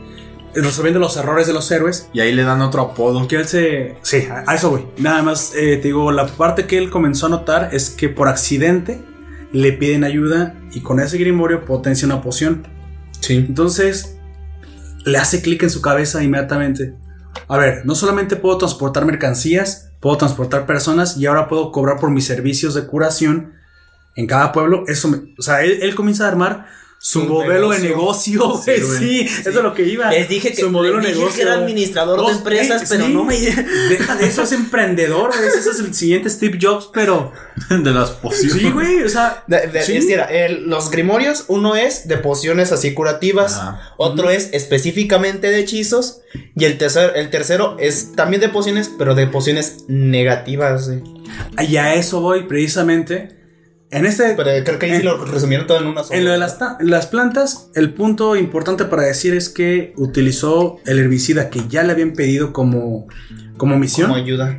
resolviendo 0.62 0.98
los 0.98 1.16
errores 1.16 1.46
de 1.46 1.52
los 1.52 1.70
héroes. 1.70 2.08
Y 2.12 2.20
ahí 2.20 2.32
le 2.32 2.42
dan 2.42 2.60
otro 2.62 2.82
apodo. 2.82 3.26
Que 3.28 3.36
él 3.36 3.46
se. 3.46 3.96
Sí, 4.02 4.26
a, 4.30 4.54
eso 4.54 4.70
voy. 4.70 4.86
Nada 4.98 5.22
más 5.22 5.52
eh, 5.54 5.76
te 5.76 5.88
digo, 5.88 6.10
la 6.12 6.26
parte 6.26 6.66
que 6.66 6.78
él 6.78 6.90
comenzó 6.90 7.26
a 7.26 7.28
notar 7.28 7.70
es 7.72 7.90
que 7.90 8.08
por 8.08 8.28
accidente 8.28 9.02
le 9.52 9.72
piden 9.72 10.04
ayuda 10.04 10.54
y 10.72 10.80
con 10.80 11.00
ese 11.00 11.18
grimorio 11.18 11.64
potencia 11.64 12.06
una 12.06 12.22
poción. 12.22 12.66
Sí. 13.20 13.36
Entonces 13.36 14.18
le 15.04 15.18
hace 15.18 15.40
clic 15.40 15.62
en 15.62 15.70
su 15.70 15.80
cabeza 15.80 16.22
inmediatamente. 16.22 16.94
A 17.48 17.58
ver, 17.58 17.84
no 17.84 17.94
solamente 17.94 18.36
puedo 18.36 18.58
transportar 18.58 19.04
mercancías, 19.04 19.85
puedo 20.00 20.16
transportar 20.16 20.66
personas 20.66 21.16
y 21.16 21.26
ahora 21.26 21.48
puedo 21.48 21.72
cobrar 21.72 21.98
por 21.98 22.10
mis 22.10 22.26
servicios 22.26 22.74
de 22.74 22.86
curación 22.86 23.52
en 24.14 24.26
cada 24.26 24.52
pueblo. 24.52 24.84
Eso, 24.86 25.08
me- 25.08 25.34
o 25.38 25.42
sea, 25.42 25.62
él, 25.62 25.78
él 25.82 25.94
comienza 25.94 26.24
a 26.24 26.28
armar 26.28 26.66
su 27.08 27.24
modelo 27.24 27.70
de 27.70 27.78
negocio. 27.78 28.48
güey, 28.48 28.80
güey. 28.80 28.98
Sí, 28.98 29.20
eso 29.20 29.48
es 29.50 29.54
lo 29.54 29.72
que 29.74 29.84
iba. 29.84 30.10
Les 30.10 30.28
dije 30.28 30.50
que, 30.52 30.60
su 30.62 30.70
modelo 30.70 30.96
les 30.96 31.04
de 31.04 31.08
dije 31.10 31.20
negocio. 31.20 31.36
que 31.36 31.42
era 31.50 31.54
administrador 31.60 32.26
de 32.26 32.32
empresas, 32.32 32.82
eh, 32.82 32.86
pero 32.88 33.06
sí. 33.06 33.12
no 33.12 33.24
me... 33.24 33.36
Deja 33.88 34.16
de 34.16 34.26
eso, 34.26 34.42
es 34.42 34.52
emprendedor. 34.52 35.30
güey, 35.36 35.48
Ese 35.48 35.58
es 35.70 35.78
el 35.78 35.94
siguiente 35.94 36.28
Steve 36.30 36.58
Jobs, 36.60 36.90
pero. 36.92 37.32
de 37.70 37.90
las 37.92 38.10
pociones. 38.10 38.52
Sí, 38.60 38.70
güey, 38.70 39.02
o 39.02 39.08
sea. 39.08 39.44
De- 39.46 39.68
de- 39.68 39.82
sí. 39.82 39.98
el- 40.30 40.64
los 40.68 40.90
grimorios, 40.90 41.44
uno 41.48 41.76
es 41.76 42.08
de 42.08 42.16
pociones 42.18 42.72
así 42.72 42.92
curativas, 42.94 43.60
otro 43.96 44.30
es 44.30 44.50
específicamente 44.52 45.48
de 45.50 45.60
hechizos, 45.60 46.20
y 46.56 46.64
el 46.64 46.76
tercer, 46.78 47.12
el 47.16 47.30
tercero 47.30 47.76
es 47.78 48.12
también 48.16 48.40
de 48.40 48.48
pociones, 48.48 48.90
pero 48.98 49.14
de 49.14 49.26
pociones 49.26 49.84
negativas. 49.88 50.86
sí. 50.86 51.02
Y 51.68 51.76
a 51.76 51.94
eso 51.94 52.20
voy 52.20 52.44
precisamente. 52.44 53.35
En 53.96 54.06
este. 54.06 54.34
Pero 54.36 54.50
creo 54.64 54.78
que 54.78 54.86
ahí 54.86 54.96
sí 54.98 55.02
lo 55.02 55.24
resumieron 55.24 55.66
todo 55.66 55.78
en 55.80 55.86
una 55.86 56.02
sola. 56.04 56.18
En 56.18 56.24
lo 56.24 56.30
de 56.32 56.38
las, 56.38 56.58
ta- 56.58 56.76
las 56.80 57.06
plantas, 57.06 57.70
el 57.74 57.92
punto 57.94 58.36
importante 58.36 58.84
para 58.84 59.02
decir 59.02 59.34
es 59.34 59.48
que 59.48 59.92
utilizó 59.96 60.78
el 60.86 60.98
herbicida 60.98 61.50
que 61.50 61.62
ya 61.68 61.82
le 61.82 61.92
habían 61.92 62.12
pedido 62.12 62.52
como, 62.52 63.06
como 63.56 63.78
misión. 63.78 64.08
Como 64.10 64.22
ayuda. 64.22 64.58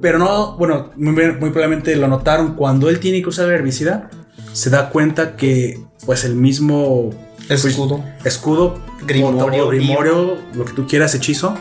Pero 0.00 0.18
no, 0.18 0.56
bueno, 0.56 0.90
muy, 0.96 1.12
muy 1.12 1.50
probablemente 1.50 1.94
lo 1.96 2.08
notaron. 2.08 2.54
Cuando 2.54 2.88
él 2.88 3.00
tiene 3.00 3.20
que 3.22 3.28
usar 3.28 3.46
el 3.48 3.52
herbicida, 3.52 4.08
se 4.52 4.70
da 4.70 4.88
cuenta 4.90 5.36
que, 5.36 5.78
pues, 6.06 6.24
el 6.24 6.34
mismo 6.36 7.10
Escudo. 7.50 8.02
escudo, 8.24 8.80
Grimorio, 9.06 9.68
grimorio, 9.68 10.36
lo 10.54 10.64
que 10.64 10.72
tú 10.72 10.86
quieras, 10.86 11.14
hechizo, 11.14 11.54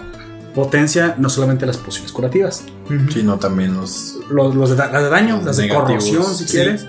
potencia 0.53 1.15
no 1.17 1.29
solamente 1.29 1.65
las 1.65 1.77
pociones 1.77 2.11
curativas. 2.11 2.63
Sino 3.13 3.37
también 3.39 3.75
los. 3.75 4.17
los, 4.29 4.53
los 4.55 4.69
de, 4.71 4.75
da- 4.75 4.91
las 4.91 5.03
de 5.03 5.09
daño, 5.09 5.37
Los 5.37 5.45
las 5.45 5.57
de 5.57 5.69
corrosión, 5.69 6.25
si 6.35 6.45
sí. 6.45 6.51
quieres. 6.51 6.85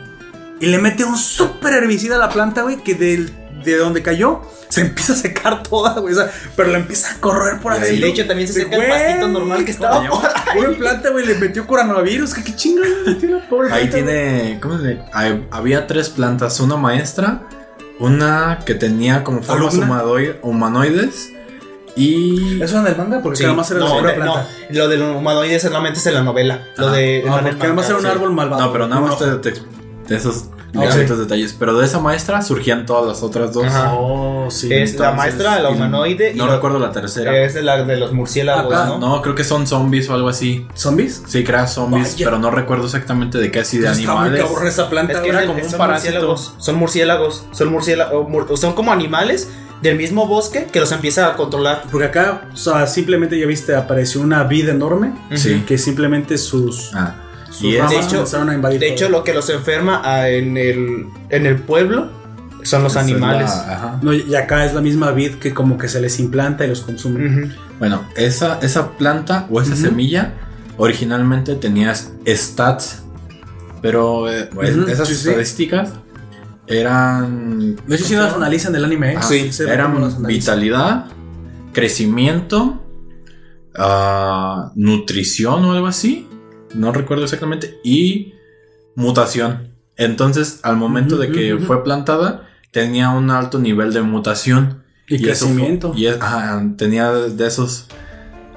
Y 0.61 0.67
le 0.67 0.79
mete 0.79 1.05
un 1.05 1.17
super 1.17 1.73
herbicida 1.75 2.17
a 2.17 2.19
la 2.19 2.29
planta, 2.29 2.63
güey, 2.63 2.83
que 2.83 2.95
del- 2.95 3.33
de 3.65 3.77
donde 3.77 4.03
cayó 4.03 4.41
se 4.69 4.81
empieza 4.81 5.13
a 5.13 5.17
secar 5.17 5.63
toda, 5.63 6.01
güey. 6.01 6.15
o 6.15 6.17
sea, 6.17 6.33
pero 6.57 6.71
la 6.71 6.79
empieza 6.79 7.13
a 7.13 7.21
correr 7.21 7.61
por 7.61 7.75
Y 7.75 7.77
ahí. 7.77 8.01
De 8.01 8.09
hecho, 8.09 8.27
también 8.27 8.49
se 8.49 8.55
seca 8.55 8.75
el 8.77 8.89
pastito 8.89 9.29
normal 9.29 9.65
que 9.65 9.71
estaba 9.71 10.09
¿cómo 10.09 10.21
por 10.23 10.31
ahí. 10.31 10.59
Una 10.67 10.79
planta, 10.79 11.11
güey, 11.11 11.27
le 11.27 11.35
metió 11.37 11.67
coronavirus. 11.67 12.35
¿Qué, 12.35 12.43
qué 12.43 12.57
chingo 12.57 12.83
le 12.83 13.13
metió 13.13 13.31
la 13.39 13.49
pobre 13.49 13.73
Ahí 13.73 13.89
planta, 13.89 14.01
güey? 14.01 14.05
tiene. 14.05 14.61
¿Cómo 14.61 14.79
se 14.79 14.85
llama? 14.95 15.05
Hay- 15.13 15.47
Había 15.53 15.87
tres 15.87 16.09
plantas: 16.09 16.59
una 16.59 16.77
maestra, 16.77 17.43
una 18.01 18.61
que 18.65 18.75
tenía 18.75 19.23
como 19.23 19.43
formas 19.43 19.75
humanoides 20.43 21.33
y. 21.97 22.61
¿Eso 22.63 22.79
en 22.79 22.87
el 22.87 22.97
manga? 22.97 23.21
Porque 23.23 23.39
Sí. 23.39 23.43
nada 23.45 23.55
más 23.57 23.71
era 23.71 23.81
no, 23.81 23.97
de- 24.03 24.13
planta. 24.15 24.25
no, 24.71 24.79
lo 24.79 24.89
del 24.89 25.03
humanoide 25.03 25.59
solamente 25.61 25.99
es 25.99 26.07
en 26.07 26.15
la 26.15 26.23
novela. 26.23 26.67
Lo 26.77 26.91
de. 26.91 27.25
Ah, 27.27 27.31
no 27.31 27.39
el 27.39 27.43
porque 27.45 27.59
nada 27.63 27.75
más 27.75 27.87
era 27.89 27.97
un 27.99 28.03
sí. 28.05 28.09
árbol 28.09 28.33
malvado. 28.33 28.63
No, 28.67 28.73
pero 28.73 28.87
nada 28.89 29.01
más 29.03 29.19
te, 29.19 29.27
te- 29.37 29.61
de 30.09 30.17
esos 30.17 30.45
Ah, 30.75 30.87
ligeritos 30.87 31.19
detalles. 31.19 31.55
Pero 31.59 31.77
de 31.77 31.85
esa 31.85 32.01
maestra 32.01 32.41
surgían 32.41 32.87
todas 32.87 33.07
las 33.07 33.23
otras 33.23 33.53
dos. 33.53 33.67
Ajá. 33.67 33.93
Oh, 33.93 34.51
sí. 34.51 34.73
Es 34.73 34.99
la 34.99 35.13
maestra, 35.13 35.61
la 35.61 35.69
humanoide 35.69 36.33
y 36.33 36.35
No 36.35 36.47
lo- 36.47 36.55
recuerdo 36.55 36.79
la 36.79 36.91
tercera. 36.93 37.39
Es 37.45 37.53
de 37.53 37.61
la 37.63 37.85
de 37.85 37.97
los 37.99 38.13
murciélagos, 38.15 38.73
Ah, 38.75 38.87
¿no? 38.87 38.99
No, 38.99 39.21
creo 39.21 39.35
que 39.35 39.45
son 39.45 39.67
zombies 39.67 40.09
o 40.09 40.15
algo 40.15 40.31
así. 40.31 40.67
¿Zombies? 40.75 41.23
Sí, 41.27 41.45
crea 41.45 41.67
zombies, 41.67 42.13
Vaya. 42.15 42.25
pero 42.27 42.39
no 42.39 42.51
recuerdo 42.51 42.87
exactamente 42.87 43.37
de 43.37 43.51
qué 43.51 43.61
así 43.61 43.77
de 43.77 43.89
está 43.91 44.15
muy 44.15 44.29
animales. 44.29 44.45
esa 44.67 44.89
planta. 44.89 45.13
Es 45.13 45.21
que 45.21 45.29
era 45.29 45.47
como 45.47 45.63
un 45.63 45.69
son 45.69 45.79
parásito. 45.79 46.13
murciélagos. 46.15 46.55
Son 46.57 46.75
murciélagos. 46.77 47.45
Son 47.53 47.69
murciélagos. 47.71 48.59
Son 48.61 48.73
como 48.73 48.93
animales 48.93 49.51
del 49.83 49.97
mismo 49.97 50.27
bosque 50.27 50.67
que 50.73 50.81
los 50.81 50.93
empieza 50.93 51.27
a 51.29 51.37
controlar. 51.37 51.85
Porque 51.91 52.07
acá, 52.07 52.43
o 52.53 52.57
sea, 52.57 52.87
simplemente 52.87 53.39
ya 53.39 53.47
viste, 53.47 53.75
apareció 53.75 54.21
una 54.21 54.45
vida 54.45 54.71
enorme. 54.73 55.13
Sí. 55.35 55.65
Que 55.67 55.77
simplemente 55.79 56.39
sus, 56.39 56.91
Ah, 56.95 57.17
sus 57.51 57.63
y 57.65 57.73
es- 57.73 57.79
ramas 57.79 57.91
de 57.93 57.97
hecho- 58.01 58.09
comenzaron 58.17 58.51
a 58.51 58.55
invadir. 58.55 58.81
De 58.81 58.87
todo. 58.87 58.95
hecho, 58.95 59.09
lo 59.09 59.25
que 59.25 59.35
los 59.35 59.49
enferma 59.51 60.29
en 60.29 60.57
el, 60.57 61.07
en 61.31 61.47
el 61.47 61.57
pueblo 61.57 62.11
son 62.63 62.85
los 62.85 62.97
animales. 62.97 63.51
la- 63.51 63.75
ajá. 63.75 63.99
No, 64.03 64.13
y 64.13 64.35
acá 64.37 64.65
es 64.65 64.73
la 64.73 64.81
misma 64.81 65.11
vid 65.11 65.35
que 65.35 65.53
como 65.53 65.77
que 65.79 65.89
se 65.89 66.01
les 66.01 66.19
implanta 66.21 66.65
y 66.65 66.69
los 66.69 66.83
consume. 66.83 67.51
Bueno, 67.81 68.05
esa, 68.17 68.61
esa 68.61 68.91
planta 68.93 69.47
o 69.51 69.61
esa 69.61 69.75
semilla 69.75 70.35
originalmente 70.77 71.57
tenía 71.57 71.93
stats, 71.95 73.03
pero 73.81 74.31
eh, 74.33 74.49
esas 74.89 75.09
sí, 75.09 75.15
sí. 75.17 75.31
Eran. 76.67 77.77
De 77.87 77.95
hecho, 77.97 78.05
si 78.05 78.15
las 78.15 78.35
analizan 78.35 78.73
del 78.73 78.85
anime, 78.85 79.13
¿eh? 79.13 79.17
Ah, 79.19 79.23
sí, 79.23 79.47
las 79.47 79.61
eran 79.61 80.27
vitalidad, 80.27 81.07
crecimiento, 81.73 82.83
ah, 83.77 84.73
nutrición 84.75 85.65
o 85.65 85.73
algo 85.73 85.87
así. 85.87 86.29
No 86.75 86.93
recuerdo 86.93 87.25
exactamente. 87.25 87.79
Y 87.85 88.35
mutación. 88.95 89.73
Entonces, 89.97 90.61
al 90.63 90.77
momento 90.77 91.17
de 91.19 91.31
que 91.31 91.59
fue 91.59 91.85
plantada, 91.85 92.49
tenía 92.71 93.11
un 93.11 93.31
alto 93.31 93.59
nivel 93.59 93.93
de 93.93 94.03
mutación. 94.03 94.83
Y, 95.09 95.17
eso 95.29 95.47
fue- 95.47 95.55
crecimiento. 95.57 95.93
y 95.95 96.07
es- 96.07 96.21
ajá, 96.21 96.63
tenía 96.79 97.11
de 97.13 97.47
esos 97.47 97.87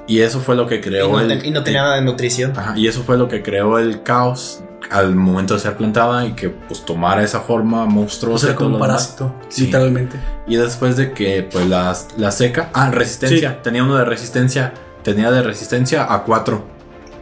Y 0.07 0.19
eso 0.19 0.39
fue 0.39 0.55
lo 0.55 0.67
que 0.67 0.75
Y 0.75 0.81
creó 0.81 1.11
no, 1.11 1.19
el. 1.19 1.43
y 1.43 1.49
no 1.49 1.63
tenía 1.63 1.81
nada 1.81 1.95
de 1.95 2.03
nutrición. 2.03 2.53
Ajá, 2.55 2.77
y 2.77 2.87
eso 2.87 3.01
fue 3.03 3.17
lo 3.17 3.27
que 3.27 3.41
creó 3.41 3.79
el 3.79 4.03
caos 4.03 4.61
al 4.91 5.15
momento 5.15 5.53
de 5.55 5.59
ser 5.59 5.75
plantada 5.77 6.25
y 6.25 6.33
que 6.33 6.49
pues 6.49 6.86
tomara 6.86 7.23
esa 7.23 7.41
forma 7.41 7.83
O 7.83 7.88
monstruosa. 7.88 8.47
sea, 8.47 8.53
y 8.53 8.57
como 8.57 8.75
un 8.75 8.79
parásito, 8.79 9.33
Sí. 9.49 9.65
literalmente. 9.65 10.17
Y 10.47 10.55
después 10.57 10.97
de 10.97 11.11
que 11.13 11.47
pues 11.51 11.67
la, 11.67 11.95
la 12.17 12.31
seca. 12.31 12.69
Ah, 12.73 12.91
resistencia. 12.91 13.51
Sí. 13.51 13.57
Tenía 13.63 13.83
uno 13.83 13.95
de 13.97 14.05
resistencia. 14.05 14.73
Tenía 15.03 15.31
de 15.31 15.41
resistencia 15.43 16.11
a 16.13 16.23
4. 16.23 16.63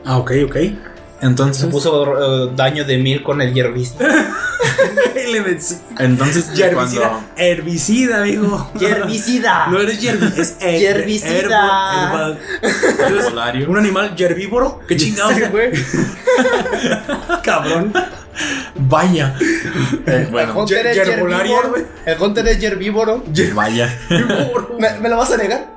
Ah, 0.05 0.17
ok, 0.17 0.31
ok. 0.45 0.55
Entonces. 1.23 1.63
Se 1.63 1.67
puso 1.69 2.47
eh, 2.47 2.51
daño 2.55 2.83
de 2.85 2.97
mil 2.97 3.23
con 3.23 3.41
el 3.41 3.53
herbicida. 5.15 5.79
Entonces 5.99 6.45
cuando. 6.73 7.01
Herbicida, 7.01 7.21
herbicida, 7.37 8.17
amigo. 8.21 8.71
¡Herbicida! 8.79 9.67
No 9.67 9.79
eres 9.79 9.99
yerbi, 10.01 10.27
es 10.37 10.57
her- 10.61 10.83
Herbicida. 10.83 12.37
Entonces, 12.61 13.33
un 13.67 13.77
animal 13.77 14.15
herbívoro. 14.17 14.79
¿Qué 14.87 14.97
chingados? 14.97 15.33
Güey. 15.51 15.71
Cabrón. 17.43 17.93
Vaya. 18.75 19.35
Eh, 19.41 20.01
El 20.05 20.27
bueno, 20.27 20.57
Hunter 20.59 20.87
es 20.87 20.97
herbívoro. 20.97 21.75
El 22.05 22.21
Hunter 22.21 22.47
es 22.47 22.63
herbívoro. 22.63 23.23
vaya. 23.53 23.99
¿Me, 24.79 24.99
me 24.99 25.09
lo 25.09 25.17
vas 25.17 25.31
a 25.31 25.37
negar? 25.37 25.72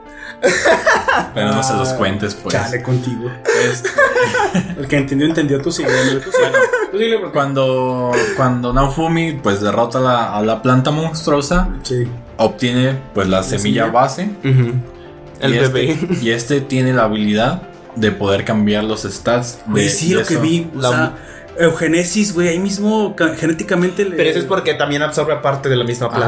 Pero 1.34 1.52
no 1.54 1.62
se 1.62 1.74
los 1.74 1.90
cuentes, 1.94 2.34
pues. 2.34 2.54
Chale 2.54 2.82
contigo. 2.82 3.30
Este, 3.70 3.88
El 4.78 4.86
que 4.88 4.96
entendió, 4.98 5.26
entendió. 5.26 5.58
Tú. 5.58 5.64
Tú 5.64 5.72
sigue, 5.72 7.18
porque- 7.18 7.32
cuando, 7.32 8.12
cuando 8.36 8.72
Naofumi 8.72 9.32
pues 9.42 9.60
derrota 9.60 9.98
a 9.98 10.00
la, 10.02 10.36
a 10.36 10.42
la 10.42 10.62
planta 10.62 10.90
monstruosa, 10.90 11.68
Sí. 11.82 12.06
obtiene 12.36 12.96
pues 13.14 13.28
la 13.28 13.42
semilla 13.42 13.84
semilla. 13.84 13.86
base. 13.86 14.30
El 15.40 15.54
y 15.54 15.58
bebé. 15.58 15.90
Este, 15.90 16.14
y 16.22 16.30
este 16.30 16.60
tiene 16.60 16.92
la 16.92 17.04
habilidad 17.04 17.62
de 17.96 18.12
poder 18.12 18.44
cambiar 18.44 18.84
los 18.84 19.02
stats. 19.02 19.58
de- 19.66 19.88
sí, 19.88 20.10
de 20.10 20.20
lo 20.20 20.26
que 20.26 20.36
vi. 20.36 20.70
O 20.76 20.80
La- 20.80 20.88
sea, 20.88 21.12
eugenesis, 21.58 22.34
güey. 22.34 22.48
Ahí 22.48 22.58
mismo 22.58 23.14
ca- 23.16 23.34
genéticamente. 23.34 24.04
le- 24.04 24.16
Pero 24.16 24.30
eso 24.30 24.38
es 24.38 24.44
porque 24.44 24.74
también 24.74 25.02
absorbe 25.02 25.36
parte 25.36 25.68
de 25.68 25.76
la 25.76 25.84
misma 25.84 26.06
Ajá. 26.08 26.18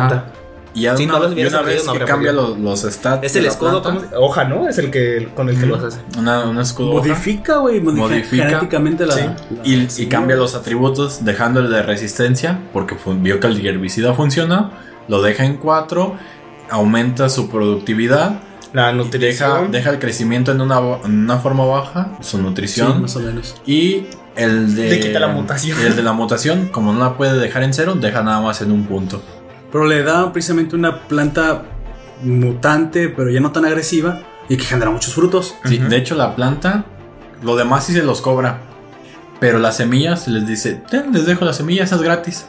Y 0.74 0.82
ya 0.82 0.94
una, 0.94 1.06
no 1.06 1.18
los 1.20 1.36
y 1.36 1.44
una 1.46 1.62
vez 1.62 1.86
no 1.86 1.92
que 1.94 2.04
cambia 2.04 2.32
los, 2.32 2.58
los 2.58 2.82
stats. 2.82 3.24
Es 3.24 3.34
el 3.36 3.46
escudo, 3.46 3.82
planta, 3.82 4.00
¿cómo 4.00 4.10
se- 4.10 4.16
hoja, 4.16 4.44
¿no? 4.44 4.68
Es 4.68 4.78
el 4.78 4.90
que 4.90 5.28
con 5.34 5.48
el 5.48 5.58
que 5.58 5.66
lo 5.66 5.76
haces. 5.76 5.98
Una, 6.18 6.44
un 6.44 6.58
escudo. 6.60 6.92
Modifica, 6.92 7.56
güey. 7.56 7.80
Modifica, 7.80 8.46
genéticamente 8.48 9.06
la. 9.06 9.14
Sí. 9.14 9.22
la- 9.22 10.02
Y, 10.02 10.06
cambia 10.06 10.36
los 10.36 10.54
atributos 10.54 11.24
dejándole 11.24 11.68
de 11.74 11.82
resistencia 11.82 12.60
porque 12.72 12.96
vio 13.20 13.40
que 13.40 13.46
el 13.48 13.66
herbicida 13.66 14.14
funciona, 14.14 14.70
lo 15.08 15.22
deja 15.22 15.44
en 15.44 15.56
4, 15.56 16.14
aumenta 16.70 17.28
su 17.28 17.48
productividad, 17.48 18.40
La 18.72 18.86
deja, 18.86 18.92
nutrición. 18.92 19.70
deja 19.72 19.90
el 19.90 19.98
crecimiento 19.98 20.52
en 20.52 20.60
una, 20.60 20.78
en 21.04 21.18
una 21.24 21.38
forma 21.38 21.64
baja, 21.64 22.12
su 22.20 22.36
Sí, 22.36 22.42
nutrición 22.42 23.02
más 23.02 23.16
o 23.16 23.20
menos. 23.20 23.56
y 23.66 24.04
el 24.36 24.74
de... 24.76 25.00
Quita 25.00 25.18
la 25.18 25.28
mutación. 25.28 25.78
y 25.82 25.84
el 25.86 25.96
de 25.96 26.02
la 26.02 26.12
mutación, 26.12 26.68
como 26.68 26.92
no 26.92 27.00
la 27.00 27.16
puede 27.16 27.38
dejar 27.38 27.62
en 27.62 27.72
cero, 27.72 27.94
deja 28.00 28.22
nada 28.22 28.40
más 28.40 28.60
en 28.62 28.70
un 28.70 28.84
punto. 28.84 29.20
Pero 29.72 29.86
le 29.86 30.02
da 30.02 30.32
precisamente 30.32 30.74
una 30.76 31.00
planta 31.08 31.64
mutante, 32.22 33.08
pero 33.08 33.30
ya 33.30 33.40
no 33.40 33.52
tan 33.52 33.64
agresiva. 33.64 34.22
Y 34.48 34.56
que 34.56 34.64
genera 34.64 34.90
muchos 34.90 35.14
frutos. 35.14 35.54
Sí. 35.64 35.78
De 35.78 35.96
hecho 35.96 36.14
la 36.14 36.34
planta, 36.34 36.84
lo 37.42 37.54
demás 37.56 37.84
sí 37.84 37.92
se 37.92 38.02
los 38.02 38.20
cobra. 38.22 38.60
Pero 39.40 39.58
las 39.58 39.76
semillas 39.76 40.26
les 40.26 40.46
dice, 40.46 40.82
"Ten, 40.90 41.12
les 41.12 41.26
dejo 41.26 41.44
las 41.44 41.56
semillas, 41.58 41.88
esas 41.88 42.02
gratis. 42.02 42.46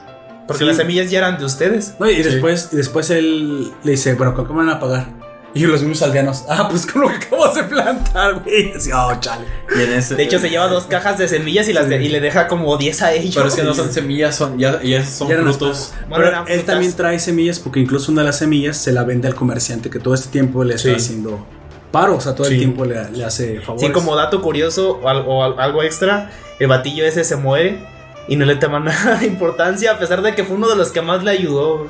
Porque 0.47 0.63
Sí. 0.63 0.67
las 0.67 0.78
semillas 0.78 1.11
ya 1.11 1.20
eran 1.20 1.38
de 1.38 1.45
ustedes. 1.45 1.95
No, 1.99 2.09
y 2.09 2.15
Sí. 2.15 2.24
después, 2.24 2.70
y 2.72 2.78
después 2.78 3.09
él 3.11 3.72
le 3.84 3.91
dice, 3.91 4.15
bueno, 4.15 4.34
¿con 4.34 4.47
qué 4.47 4.53
me 4.53 4.59
van 4.59 4.70
a 4.70 4.80
pagar? 4.80 5.18
Y 5.54 5.66
los 5.66 5.82
mismos 5.82 6.02
aldeanos, 6.04 6.45
ah, 6.47 6.68
pues 6.70 6.86
con 6.86 7.02
lo 7.02 7.08
que 7.10 7.16
acabas 7.16 7.56
de 7.56 7.64
plantar, 7.64 8.43
güey. 8.43 8.72
Así, 8.74 8.91
oh, 8.93 9.12
chale. 9.20 9.45
Y 9.76 9.82
en 9.82 9.93
ese, 9.93 10.16
De 10.16 10.24
hecho, 10.24 10.38
se 10.39 10.50
lleva 10.50 10.68
dos 10.68 10.84
cajas 10.86 11.18
de 11.18 11.28
semillas 11.28 11.68
y, 11.68 11.74
las 11.74 11.89
de- 11.89 12.04
y 12.04 12.10
le 12.10 12.20
deja 12.20 12.47
como 12.47 12.78
10 12.78 13.02
a 13.02 13.14
ellos. 13.14 13.34
Pero 13.36 13.47
es 13.47 13.56
que 13.56 13.64
no 13.64 13.74
son 13.74 13.91
semillas, 13.91 14.36
son, 14.36 14.60
ya, 14.60 14.80
ya 14.84 15.04
son 15.04 15.28
Ya 15.28 15.38
frutos. 15.38 15.93
Bueno, 16.02 16.16
Pero 16.16 16.28
eran 16.28 16.43
él 16.47 16.64
también 16.66 16.93
trae 16.93 17.18
semillas 17.20 17.60
porque 17.60 17.80
incluso 17.80 18.12
una 18.12 18.22
de 18.22 18.28
las 18.28 18.38
semillas 18.38 18.78
se 18.78 18.91
la 18.91 19.04
vende 19.04 19.28
al 19.28 19.34
comerciante 19.36 19.89
que 19.89 20.00
todo 20.00 20.14
este 20.14 20.30
tiempo 20.30 20.64
le 20.64 20.76
está 20.76 20.89
Sí. 20.89 20.95
haciendo 20.95 21.43
paro, 21.91 22.18
o 22.18 22.22
sea, 22.22 22.36
todo 22.36 22.45
Sí. 22.45 22.54
el 22.54 22.60
tiempo 22.60 22.86
le, 22.86 23.10
le 23.10 23.26
hace 23.26 23.60
favores. 23.62 23.88
Sí, 23.88 23.91
como 23.91 24.16
dato 24.16 24.43
curioso 24.43 25.00
o, 25.02 25.10
al- 25.10 25.24
o 25.26 25.43
al- 25.43 25.60
algo 25.60 25.82
extra, 25.82 26.30
el 26.60 26.68
batillo 26.68 27.04
ese 27.06 27.24
se 27.24 27.36
muere 27.36 27.84
y 28.28 28.36
no 28.36 28.45
le 28.45 28.56
toma 28.58 28.80
nada 28.80 29.16
de 29.16 29.26
importancia, 29.26 29.93
a 29.93 29.97
pesar 29.97 30.22
de 30.22 30.36
que 30.36 30.43
fue 30.43 30.58
uno 30.58 30.70
de 30.70 30.76
los 30.76 30.91
que 30.91 31.02
más 31.02 31.24
le 31.24 31.32
ayudó. 31.32 31.88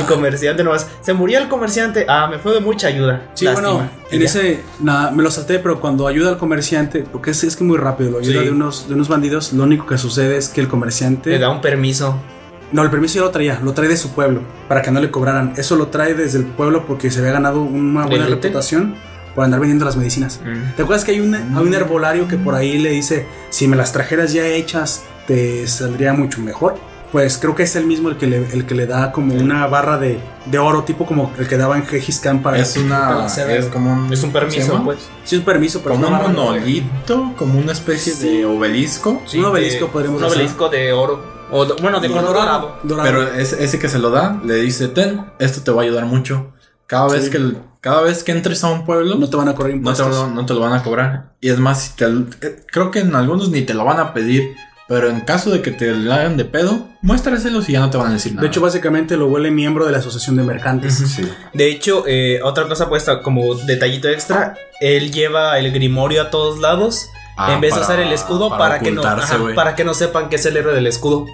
El 0.00 0.06
comerciante 0.06 0.64
nomás. 0.64 0.88
Se 1.00 1.12
murió 1.12 1.38
el 1.38 1.48
comerciante. 1.48 2.06
Ah, 2.08 2.26
me 2.30 2.38
fue 2.38 2.52
de 2.54 2.60
mucha 2.60 2.88
ayuda. 2.88 3.30
Sí, 3.34 3.44
Lástima. 3.44 3.68
bueno, 3.70 3.90
en 4.10 4.18
ya. 4.20 4.24
ese, 4.26 4.60
nada, 4.80 5.10
me 5.10 5.22
lo 5.22 5.30
salté, 5.30 5.58
pero 5.58 5.80
cuando 5.80 6.06
ayuda 6.06 6.30
al 6.30 6.38
comerciante, 6.38 7.04
porque 7.10 7.30
es, 7.30 7.44
es 7.44 7.56
que 7.56 7.64
muy 7.64 7.78
rápido, 7.78 8.10
lo 8.12 8.18
ayuda 8.18 8.40
Sí. 8.40 8.44
de, 8.46 8.50
unos, 8.52 8.88
de 8.88 8.94
unos 8.94 9.08
bandidos, 9.08 9.52
lo 9.52 9.64
único 9.64 9.86
que 9.86 9.98
sucede 9.98 10.36
es 10.36 10.48
que 10.48 10.60
el 10.60 10.68
comerciante... 10.68 11.30
Le 11.30 11.38
da 11.38 11.50
un 11.50 11.60
permiso. 11.60 12.16
No, 12.72 12.82
el 12.82 12.90
permiso 12.90 13.16
ya 13.16 13.20
lo 13.22 13.30
traía, 13.30 13.60
lo 13.62 13.72
trae 13.74 13.88
de 13.88 13.96
su 13.98 14.10
pueblo, 14.12 14.40
para 14.68 14.80
que 14.80 14.90
no 14.90 15.00
le 15.00 15.10
cobraran. 15.10 15.52
Eso 15.56 15.76
lo 15.76 15.88
trae 15.88 16.14
desde 16.14 16.38
el 16.38 16.46
pueblo 16.46 16.86
porque 16.86 17.10
se 17.10 17.18
había 17.20 17.32
ganado 17.32 17.60
una 17.62 18.06
buena 18.06 18.26
reputación 18.26 18.94
por 19.34 19.44
andar 19.44 19.60
vendiendo 19.60 19.84
las 19.84 19.96
medicinas. 19.96 20.40
¿Te 20.76 20.82
acuerdas 20.82 21.04
que 21.04 21.12
hay 21.12 21.20
un, 21.20 21.34
hay 21.34 21.42
un 21.66 21.74
herbolario 21.74 22.28
que 22.28 22.36
por 22.36 22.54
ahí 22.54 22.78
le 22.78 22.90
dice, 22.90 23.26
si 23.50 23.68
me 23.68 23.76
las 23.76 23.92
trajeras 23.92 24.32
ya 24.32 24.46
hechas, 24.46 25.02
te 25.26 25.66
saldría 25.66 26.12
mucho 26.14 26.40
mejor? 26.40 26.76
Pues 27.12 27.36
creo 27.36 27.54
que 27.54 27.64
es 27.64 27.76
el 27.76 27.84
mismo 27.84 28.08
el 28.08 28.16
que 28.16 28.26
le, 28.26 28.38
el 28.54 28.64
que 28.64 28.74
le 28.74 28.86
da 28.86 29.12
como 29.12 29.34
una 29.34 29.66
barra 29.66 29.98
de, 29.98 30.18
de 30.46 30.58
oro, 30.58 30.82
tipo 30.84 31.04
como 31.04 31.30
el 31.38 31.46
que 31.46 31.58
daba 31.58 31.76
en 31.76 31.84
Gengis 31.86 32.18
Khan 32.20 32.42
para... 32.42 32.58
Es 32.58 32.74
una. 32.78 33.00
para 33.08 33.24
hacer- 33.26 33.50
Es 33.50 33.66
como 33.66 33.92
un. 33.92 34.10
Es 34.10 34.22
un 34.22 34.30
¿cómo 34.32 34.40
se 34.50 34.56
permiso, 34.56 34.82
pues. 34.82 34.98
Sí, 35.24 35.34
es 35.34 35.38
un 35.40 35.44
permiso, 35.44 35.80
pero 35.82 35.94
Como 35.96 36.06
es 36.06 36.12
un 36.26 36.34
monolito, 36.34 37.34
como 37.36 37.58
una 37.58 37.72
especie 37.72 38.14
de 38.14 38.46
obelisco. 38.46 39.22
Un 39.34 39.44
obelisco 39.44 39.88
podríamos 39.88 40.22
Un 40.22 40.28
obelisco 40.28 40.68
de 40.70 40.92
oro. 40.92 41.22
O 41.50 41.66
de- 41.66 41.74
bueno, 41.82 42.00
de 42.00 42.08
color 42.08 42.24
dorado. 42.34 42.78
dorado. 42.82 43.06
Pero 43.10 43.22
ese, 43.34 43.62
ese 43.62 43.78
que 43.78 43.88
se 43.90 43.98
lo 43.98 44.08
da, 44.10 44.40
le 44.42 44.54
dice, 44.54 44.88
ten, 44.88 45.26
esto 45.38 45.60
te 45.60 45.70
va 45.70 45.82
a 45.82 45.84
ayudar 45.84 46.06
mucho. 46.06 46.52
Cada 46.86 47.08
vez 47.08 47.24
Sí. 47.26 47.30
que 47.30 47.36
el- 47.36 47.58
cada 47.82 48.00
vez 48.00 48.22
que 48.24 48.32
entres 48.32 48.64
a 48.64 48.68
un 48.70 48.86
pueblo, 48.86 49.16
no 49.16 49.28
te 49.28 49.36
van 49.36 49.48
a 49.48 49.54
correr 49.54 49.74
no 49.76 49.92
te, 49.92 50.00
impuestos. 50.02 50.30
no 50.32 50.46
te 50.46 50.54
lo 50.54 50.60
van 50.60 50.72
a 50.72 50.82
cobrar. 50.82 51.34
Y 51.42 51.50
es 51.50 51.58
más, 51.58 51.82
si 51.82 51.96
te, 51.96 52.06
eh, 52.06 52.62
creo 52.72 52.90
que 52.90 53.00
en 53.00 53.14
algunos 53.14 53.50
ni 53.50 53.60
te 53.62 53.74
lo 53.74 53.84
van 53.84 54.00
a 54.00 54.14
pedir. 54.14 54.54
Pero 54.92 55.08
en 55.08 55.20
caso 55.22 55.50
de 55.50 55.62
que 55.62 55.70
te 55.70 55.90
lo 55.94 56.12
hagan 56.12 56.36
de 56.36 56.44
pedo, 56.44 56.86
muéstraselos 57.00 57.66
y 57.70 57.72
ya 57.72 57.80
no 57.80 57.88
te 57.88 57.96
van 57.96 58.08
a 58.08 58.12
decir 58.12 58.32
nada. 58.32 58.42
De 58.42 58.48
hecho, 58.48 58.60
básicamente 58.60 59.16
lo 59.16 59.26
huele 59.28 59.50
miembro 59.50 59.86
de 59.86 59.92
la 59.92 59.98
Asociación 59.98 60.36
de 60.36 60.42
Mercantes. 60.42 60.94
sí. 60.94 61.26
De 61.54 61.70
hecho, 61.70 62.04
eh, 62.06 62.40
otra 62.44 62.68
cosa 62.68 62.90
puesta 62.90 63.22
como 63.22 63.54
detallito 63.54 64.08
extra, 64.08 64.54
él 64.82 65.10
lleva 65.10 65.58
el 65.58 65.72
grimorio 65.72 66.20
a 66.20 66.30
todos 66.30 66.58
lados. 66.58 67.06
Ah, 67.38 67.54
en 67.54 67.62
vez 67.62 67.74
de 67.74 67.80
usar 67.80 68.00
el 68.00 68.12
escudo 68.12 68.50
para, 68.50 68.80
que 68.80 68.90
no, 68.90 69.02
ajá, 69.02 69.38
para 69.54 69.74
que 69.74 69.84
no 69.84 69.94
sepan 69.94 70.28
que 70.28 70.36
es 70.36 70.44
el 70.44 70.58
héroe 70.58 70.74
del 70.74 70.86
escudo. 70.86 71.24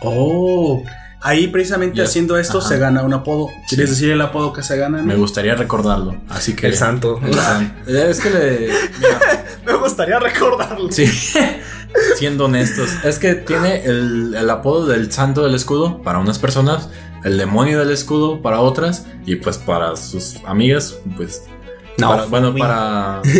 Oh. 0.00 0.84
Ahí 1.24 1.46
precisamente 1.46 2.02
haciendo 2.02 2.36
esto 2.36 2.58
ajá. 2.58 2.68
se 2.68 2.78
gana 2.78 3.02
un 3.02 3.12
apodo. 3.14 3.48
¿Quieres 3.68 3.90
Sí. 3.90 3.94
decir 3.94 4.10
el 4.12 4.20
apodo 4.20 4.52
que 4.52 4.62
se 4.64 4.76
gana? 4.76 5.02
Me 5.02 5.14
gustaría 5.14 5.54
recordarlo. 5.54 6.16
Así 6.28 6.54
que. 6.56 6.66
El 6.66 6.74
santo. 6.74 7.20
El 7.86 7.96
Es 7.96 8.20
que 8.20 8.30
le. 8.30 8.68
mira, 8.98 9.44
Me 9.66 9.74
gustaría 9.74 10.18
recordarlo. 10.18 10.90
Sí, 10.90 11.04
siendo 12.16 12.46
honestos. 12.46 12.90
Es 13.04 13.18
que 13.18 13.34
tiene 13.34 13.84
el, 13.84 14.34
el 14.34 14.50
apodo 14.50 14.86
del 14.86 15.10
santo 15.12 15.42
del 15.44 15.54
escudo 15.54 16.02
para 16.02 16.18
unas 16.18 16.38
personas, 16.38 16.88
el 17.24 17.38
demonio 17.38 17.78
del 17.78 17.90
escudo 17.90 18.40
para 18.42 18.60
otras, 18.60 19.06
y 19.26 19.36
pues 19.36 19.58
para 19.58 19.96
sus 19.96 20.36
amigas, 20.46 20.96
pues. 21.16 21.44
No, 21.98 22.08
para- 22.10 22.24
bueno, 22.26 22.54
para. 22.54 23.22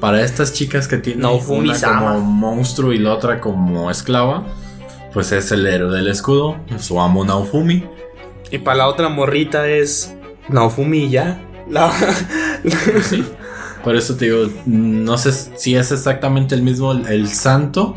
Para 0.00 0.20
estas 0.22 0.52
chicas 0.52 0.86
que 0.86 0.98
tienen 0.98 1.22
No, 1.22 1.36
una 1.36 1.80
como 1.80 2.20
monstruo 2.20 2.92
y 2.92 2.98
la 2.98 3.14
otra 3.14 3.40
como 3.40 3.90
esclava, 3.90 4.44
pues 5.14 5.32
es 5.32 5.50
el 5.50 5.66
héroe 5.66 5.96
del 5.96 6.08
escudo, 6.08 6.56
su 6.78 7.00
amo 7.00 7.24
Naofumi. 7.24 7.84
Y 8.50 8.58
para 8.58 8.78
la 8.78 8.88
otra 8.88 9.08
morrita 9.08 9.66
es 9.66 10.14
Naofumi 10.50 11.04
y 11.04 11.10
ya. 11.10 11.40
La- 11.70 11.90
Por 13.84 13.96
eso 13.96 14.16
te 14.16 14.24
digo, 14.26 14.48
no 14.66 15.18
sé 15.18 15.30
si 15.56 15.76
es 15.76 15.92
exactamente 15.92 16.54
el 16.54 16.62
mismo 16.62 16.92
el, 16.92 17.28
santo. 17.28 17.96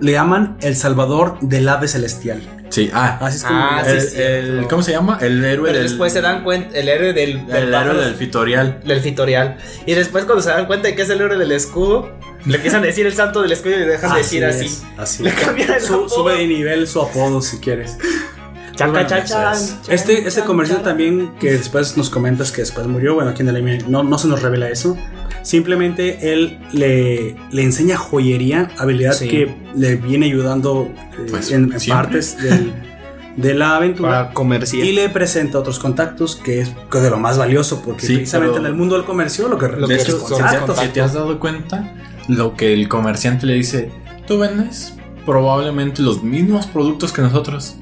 Le 0.00 0.12
llaman 0.12 0.56
el 0.60 0.76
salvador 0.76 1.38
del 1.40 1.68
ave 1.68 1.88
celestial. 1.88 2.42
Sí, 2.70 2.90
ah, 2.92 3.18
Así 3.22 3.38
es 3.38 3.44
como. 3.44 3.58
Ah, 3.58 3.82
el, 3.86 4.00
sí, 4.00 4.16
el- 4.20 4.44
cierto. 4.46 4.68
¿cómo 4.68 4.82
se 4.82 4.92
llama? 4.92 5.18
El 5.20 5.42
héroe 5.44 5.68
Pero 5.68 5.78
del. 5.78 5.88
después 5.88 6.12
se 6.12 6.20
dan 6.20 6.44
cuenta, 6.44 6.76
el 6.78 6.88
héroe 6.88 7.12
del, 7.14 7.46
del 7.46 7.56
El 7.68 7.74
héroe 7.74 7.96
del 8.04 8.14
fitorial. 8.14 8.80
del 8.84 9.00
fitorial. 9.00 9.56
Y 9.86 9.94
después 9.94 10.24
cuando 10.26 10.42
se 10.42 10.50
dan 10.50 10.66
cuenta 10.66 10.88
de 10.88 10.94
que 10.94 11.02
es 11.02 11.10
el 11.10 11.20
héroe 11.20 11.38
del 11.38 11.50
escudo, 11.52 12.10
le 12.44 12.56
empiezan 12.56 12.82
a 12.82 12.86
decir 12.86 13.06
el 13.06 13.14
santo 13.14 13.40
del 13.42 13.52
escudo 13.52 13.74
y 13.76 13.78
le 13.80 13.86
dejan 13.86 14.12
de 14.12 14.18
decir 14.18 14.44
así. 14.44 14.66
es, 14.66 14.82
así. 14.98 15.22
Le 15.22 15.32
cambian 15.32 15.72
el 15.72 15.80
Su- 15.80 15.94
apodo. 15.94 16.08
sube 16.10 16.36
de 16.36 16.46
nivel 16.46 16.86
su 16.86 17.00
apodo 17.00 17.40
si 17.40 17.56
quieres. 17.58 17.96
Chaca, 18.76 18.92
Bueno, 18.92 19.08
cha, 19.08 19.18
eso 19.18 19.34
chan, 19.34 19.54
es. 19.54 19.68
chan, 19.82 19.94
Este, 19.94 20.28
este 20.28 20.42
comercial 20.42 20.82
también, 20.82 21.32
que 21.40 21.52
después 21.52 21.96
nos 21.96 22.10
comentas 22.10 22.52
que 22.52 22.60
después 22.60 22.86
murió, 22.86 23.14
bueno, 23.14 23.30
aquí 23.30 23.42
en 23.42 23.48
el 23.48 23.56
anime 23.56 23.78
no, 23.88 24.04
no 24.04 24.18
se 24.18 24.28
nos 24.28 24.40
revela 24.42 24.68
eso. 24.68 24.96
Simplemente 25.48 26.30
él 26.30 26.58
le, 26.74 27.34
le 27.50 27.62
enseña 27.62 27.96
joyería, 27.96 28.70
habilidad 28.76 29.14
Sí. 29.14 29.28
que 29.28 29.54
le 29.74 29.96
viene 29.96 30.26
ayudando 30.26 30.90
eh, 31.18 31.26
Pues, 31.30 31.50
en, 31.52 31.70
partes 31.88 32.36
del, 32.36 32.70
de 33.38 33.54
la 33.54 33.76
aventura 33.76 34.10
Para 34.24 34.34
comercial. 34.34 34.86
y 34.86 34.92
le 34.92 35.08
presenta 35.08 35.58
otros 35.58 35.78
contactos, 35.78 36.36
que 36.36 36.60
es 36.60 36.70
que 36.90 36.98
de 36.98 37.08
lo 37.08 37.16
más 37.16 37.38
valioso, 37.38 37.80
porque 37.82 38.06
Sí, 38.06 38.14
precisamente 38.16 38.58
en 38.58 38.66
el 38.66 38.74
mundo 38.74 38.94
del 38.96 39.06
comercio 39.06 39.48
lo 39.48 39.56
que 39.56 39.68
Lo 39.68 39.88
que 39.88 39.96
te- 39.96 40.12
contactos. 40.12 40.80
si 40.80 40.88
te 40.88 41.00
has 41.00 41.14
dado 41.14 41.40
cuenta, 41.40 41.94
lo 42.28 42.54
que 42.54 42.74
el 42.74 42.86
comerciante 42.86 43.46
le 43.46 43.54
dice, 43.54 43.90
tú 44.26 44.38
vendes 44.40 44.92
probablemente 45.24 46.02
los 46.02 46.22
mismos 46.22 46.66
productos 46.66 47.10
que 47.10 47.22
nosotros, 47.22 47.76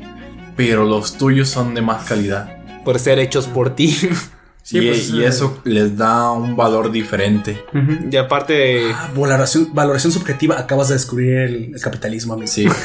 pero 0.57 0.85
los 0.85 1.19
tuyos 1.19 1.49
son 1.49 1.75
de 1.75 1.83
más 1.83 2.05
calidad. 2.05 2.59
Por 2.85 3.01
ser 3.01 3.19
hechos 3.19 3.49
por 3.49 3.71
ti. 3.75 3.93
Sí, 4.69 4.79
y, 4.79 4.89
pues, 4.89 5.11
y 5.11 5.23
eh, 5.23 5.29
eso 5.29 5.61
les 5.63 5.97
da 5.97 6.33
un 6.33 6.57
valor 6.57 6.91
diferente. 6.91 7.65
y 8.11 8.17
aparte 8.17 8.53
de. 8.53 8.91
Ah, 8.93 9.11
valoración, 9.15 9.69
valoración 9.73 10.13
subjetiva, 10.13 10.59
acabas 10.59 10.89
de 10.89 10.95
descubrir 10.95 11.37
el, 11.39 11.71
el 11.75 11.81
capitalismo, 11.81 12.35
amigo. 12.35 12.49
Sí. 12.51 12.67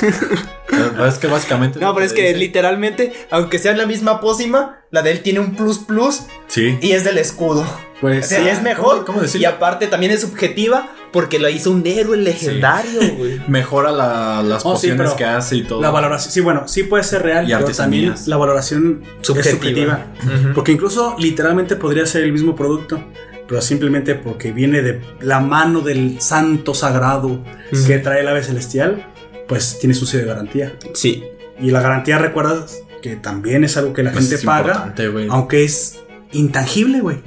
Es 1.07 1.17
que 1.17 1.27
básicamente... 1.27 1.79
No, 1.79 1.93
pero 1.93 2.05
es 2.05 2.13
que 2.13 2.27
dice- 2.27 2.37
literalmente, 2.37 3.11
aunque 3.29 3.59
sea 3.59 3.75
la 3.75 3.85
misma 3.85 4.21
pócima, 4.21 4.79
la 4.89 5.01
de 5.01 5.11
él 5.11 5.19
tiene 5.21 5.39
un 5.39 5.55
plus 5.55 5.79
plus 5.79 6.21
Sí. 6.47 6.77
y 6.81 6.91
es 6.91 7.03
del 7.03 7.17
escudo. 7.17 7.65
Pues 7.99 8.25
O 8.25 8.29
sea, 8.29 8.51
es 8.51 8.61
mejor. 8.63 9.05
¿cómo- 9.05 9.19
cómo 9.19 9.29
y 9.37 9.45
aparte 9.45 9.87
también 9.87 10.11
es 10.13 10.21
subjetiva 10.21 10.89
porque 11.11 11.39
lo 11.39 11.49
hizo 11.49 11.71
un 11.71 11.85
héroe 11.85 12.17
legendario, 12.17 12.99
güey. 13.17 13.41
Mejora 13.47 13.91
la- 13.91 14.41
las 14.43 14.65
Oh, 14.65 14.73
pociones 14.73 15.11
que 15.13 15.25
hace 15.25 15.57
y 15.57 15.63
todo. 15.63 15.81
La 15.81 15.89
valoración, 15.91 16.31
sí, 16.31 16.39
bueno, 16.41 16.67
sí 16.67 16.83
puede 16.83 17.03
ser 17.03 17.21
real, 17.23 17.49
Y 17.49 17.53
pero 17.53 17.67
también 17.71 18.13
la 18.27 18.37
valoración 18.37 19.01
Subjetiva. 19.21 19.41
es 19.41 19.51
subjetiva. 19.59 20.05
Porque 20.55 20.71
incluso 20.71 21.15
literalmente 21.19 21.75
podría 21.75 22.05
ser 22.05 22.23
el 22.23 22.31
mismo 22.31 22.55
producto, 22.55 23.03
pero 23.47 23.61
simplemente 23.61 24.15
porque 24.15 24.51
viene 24.53 24.81
de 24.81 25.01
la 25.19 25.39
mano 25.41 25.81
del 25.81 26.21
santo 26.21 26.73
sagrado 26.73 27.39
que 27.85 27.97
trae 27.99 28.21
el 28.21 28.27
ave 28.29 28.43
celestial, 28.43 29.05
pues 29.47 29.79
tiene 29.79 29.93
su 29.93 30.05
sello 30.05 30.23
de 30.23 30.29
garantía. 30.29 30.73
Sí. 30.93 31.25
Y 31.59 31.71
la 31.71 31.81
garantía, 31.81 32.17
recuerdas 32.17 32.79
que 33.01 33.17
también 33.17 33.63
es 33.65 33.75
algo 33.75 33.91
que 33.93 34.03
la 34.03 34.11
Pues 34.11 34.23
gente 34.23 34.35
es 34.37 34.45
paga, 34.45 34.67
importante, 34.71 35.07
güey. 35.09 35.27
aunque 35.29 35.63
es 35.65 35.99
intangible, 36.31 37.01
güey. 37.01 37.17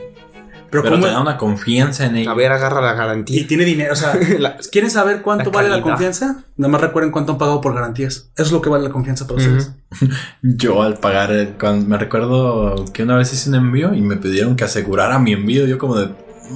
Pero, 0.75 0.83
Pero 0.83 0.95
como 0.97 1.07
te 1.07 1.13
da 1.13 1.21
una 1.21 1.37
confianza 1.37 2.07
en 2.07 2.17
A 2.17 2.21
ello. 2.21 2.35
ver, 2.35 2.51
agarra 2.51 2.81
la 2.81 2.95
y 2.95 2.97
garantía. 2.97 3.47
tiene 3.47 3.65
dinero, 3.65 3.93
o 3.93 3.97
sea, 3.97 4.13
La- 4.39 4.57
¿quieren 4.73 4.91
saber 4.91 5.23
cuánto 5.23 5.51
La 5.51 5.51
vale 5.57 5.69
la 5.69 5.81
confianza? 5.83 6.43
Nada 6.57 6.71
más 6.73 6.81
recuerden 6.81 7.13
cuánto 7.13 7.33
han 7.33 7.39
pagado 7.39 7.61
por 7.61 7.75
garantías. 7.75 8.31
Eso 8.35 8.43
es 8.47 8.51
lo 8.53 8.61
que 8.61 8.69
vale 8.71 8.83
la 8.85 8.91
confianza 8.91 9.27
para 9.27 9.39
ustedes. 9.39 9.73
Yo 10.43 10.83
al 10.83 10.95
pagar, 10.99 11.33
eh, 11.33 11.55
cuando 11.59 11.87
me 11.87 11.97
recuerdo 11.97 12.85
que 12.93 13.05
una 13.05 13.17
vez 13.17 13.33
hice 13.33 13.49
un 13.51 13.55
envío 13.55 13.95
y 13.95 14.01
me 14.03 14.17
pidieron 14.17 14.57
que 14.57 14.65
asegurara 14.65 15.19
mi 15.19 15.33
envío, 15.33 15.67
yo 15.67 15.79
como 15.79 15.95
de, 15.97 16.09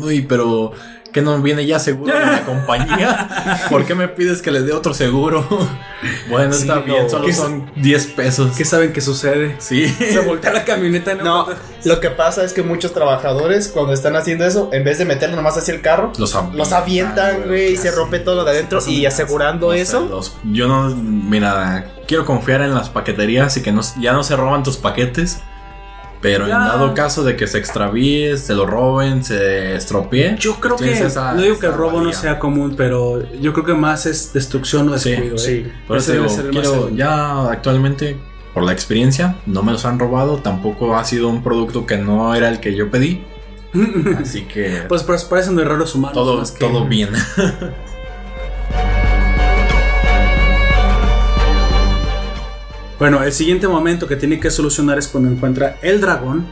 uy, 0.03 0.23
pero 0.29 0.73
que 1.13 1.23
no 1.23 1.41
viene 1.41 1.65
ya 1.67 1.79
seguro 1.79 2.13
de 2.13 2.25
la 2.27 2.45
compañía. 2.45 3.67
¿Por 3.71 3.85
qué 3.87 3.95
me 3.95 4.09
pides 4.09 4.43
que 4.43 4.51
le 4.51 4.61
dé 4.63 4.73
otro 4.73 4.93
seguro? 4.95 5.47
bueno, 6.31 6.53
Sí, 6.53 6.63
está 6.63 6.77
no. 6.77 6.83
bien, 6.83 7.09
solo 7.09 7.25
¿Qué 7.27 7.33
son 7.33 7.71
10 7.77 8.07
pesos. 8.09 8.57
¿Qué 8.57 8.65
saben 8.65 8.93
que 8.93 9.01
sucede? 9.01 9.57
Sí. 9.59 9.89
Se 9.89 10.21
voltea 10.21 10.53
la 10.53 10.65
camioneta 10.65 11.13
y 11.13 11.17
No, 11.17 11.47
lo 11.85 12.01
que 12.01 12.11
pasa 12.11 12.45
es 12.45 12.53
que 12.53 12.63
muchos 12.63 12.93
trabajadores 12.93 13.69
cuando 13.69 13.93
están 13.93 14.17
haciendo 14.17 14.45
eso, 14.47 14.69
en 14.73 14.85
vez 14.85 14.99
de 14.99 15.05
meterlo 15.07 15.37
nomás 15.37 15.57
hacia 15.57 15.75
el 15.75 15.81
carro, 15.81 16.13
Los, 16.19 16.35
avientan, 16.35 16.59
los 16.59 16.73
avientan, 16.73 17.43
güey, 17.47 17.73
y 17.73 17.77
se 17.77 17.91
rompe 17.91 18.19
todo 18.19 18.35
lo 18.37 18.45
de 18.45 18.51
adentro 18.51 18.81
y 18.87 19.07
asegurando 19.07 19.73
eso. 19.73 20.07
los- 20.09 20.37
yo 20.45 20.69
no, 20.69 20.95
mira, 20.95 21.87
quiero 22.07 22.25
confiar 22.25 22.61
en 22.63 22.75
las 22.75 22.91
paqueterías 22.91 23.57
y 23.57 23.63
que 23.63 23.73
no, 23.73 23.81
ya 24.01 24.13
no 24.13 24.23
se 24.23 24.37
roban 24.37 24.63
tus 24.63 24.77
paquetes. 24.77 25.39
Pero 26.21 26.49
Ya. 26.49 26.55
en 26.57 26.65
dado 26.65 26.95
caso 26.95 27.23
de 27.23 27.37
que 27.37 27.47
se 27.47 27.59
extravíe, 27.59 28.37
se 28.37 28.53
lo 28.55 28.67
roben, 28.67 29.23
se 29.23 29.77
estropee. 29.77 30.37
Yo 30.39 30.57
creo 30.57 30.77
pues 30.77 30.99
que 30.99 31.07
esa- 31.07 31.33
no 31.35 31.43
digo 31.43 31.59
que 31.61 31.67
el 31.67 31.75
robo 31.75 32.01
no 32.01 32.13
sea 32.13 32.39
común, 32.41 32.75
pero 32.77 33.23
yo 33.41 33.53
creo 33.53 33.65
que 33.65 33.75
más 33.75 34.05
es 34.07 34.33
destrucción 34.33 34.89
o 34.89 34.99
Sí, 34.99 35.11
descuido. 35.11 35.37
¿eh? 35.37 35.39
sí. 35.39 35.73
Por 35.87 35.99
eso 35.99 36.13
digo, 36.13 36.27
quiero, 36.51 36.91
ya 36.91 37.49
actualmente, 37.51 38.17
por 38.53 38.65
la 38.65 38.73
experiencia, 38.73 39.37
no 39.47 39.63
me 39.63 39.71
los 39.71 39.85
han 39.85 39.99
robado. 40.01 40.39
Tampoco 40.39 40.97
ha 40.97 41.05
sido 41.05 41.29
un 41.29 41.43
producto 41.45 41.87
que 41.87 41.97
no 41.99 42.35
era 42.35 42.49
el 42.49 42.59
que 42.59 42.75
yo 42.75 42.91
pedí. 42.91 43.25
Así 44.21 44.43
que 44.43 44.83
Pues, 44.89 45.05
pues 45.05 45.25
parecen 45.25 45.55
de 45.55 45.63
errores 45.63 45.95
humanos. 45.95 46.15
todo, 46.15 46.39
más 46.39 46.51
que- 46.51 46.59
todo 46.59 46.85
bien. 46.87 47.11
Bueno, 52.99 53.23
el 53.23 53.33
siguiente 53.33 53.69
momento 53.69 54.07
que 54.07 54.17
tiene 54.17 54.41
que 54.41 54.51
solucionar 54.51 54.99
es 54.99 55.09
cuando 55.09 55.31
encuentra 55.31 55.77
el 55.83 56.01
dragón 56.01 56.47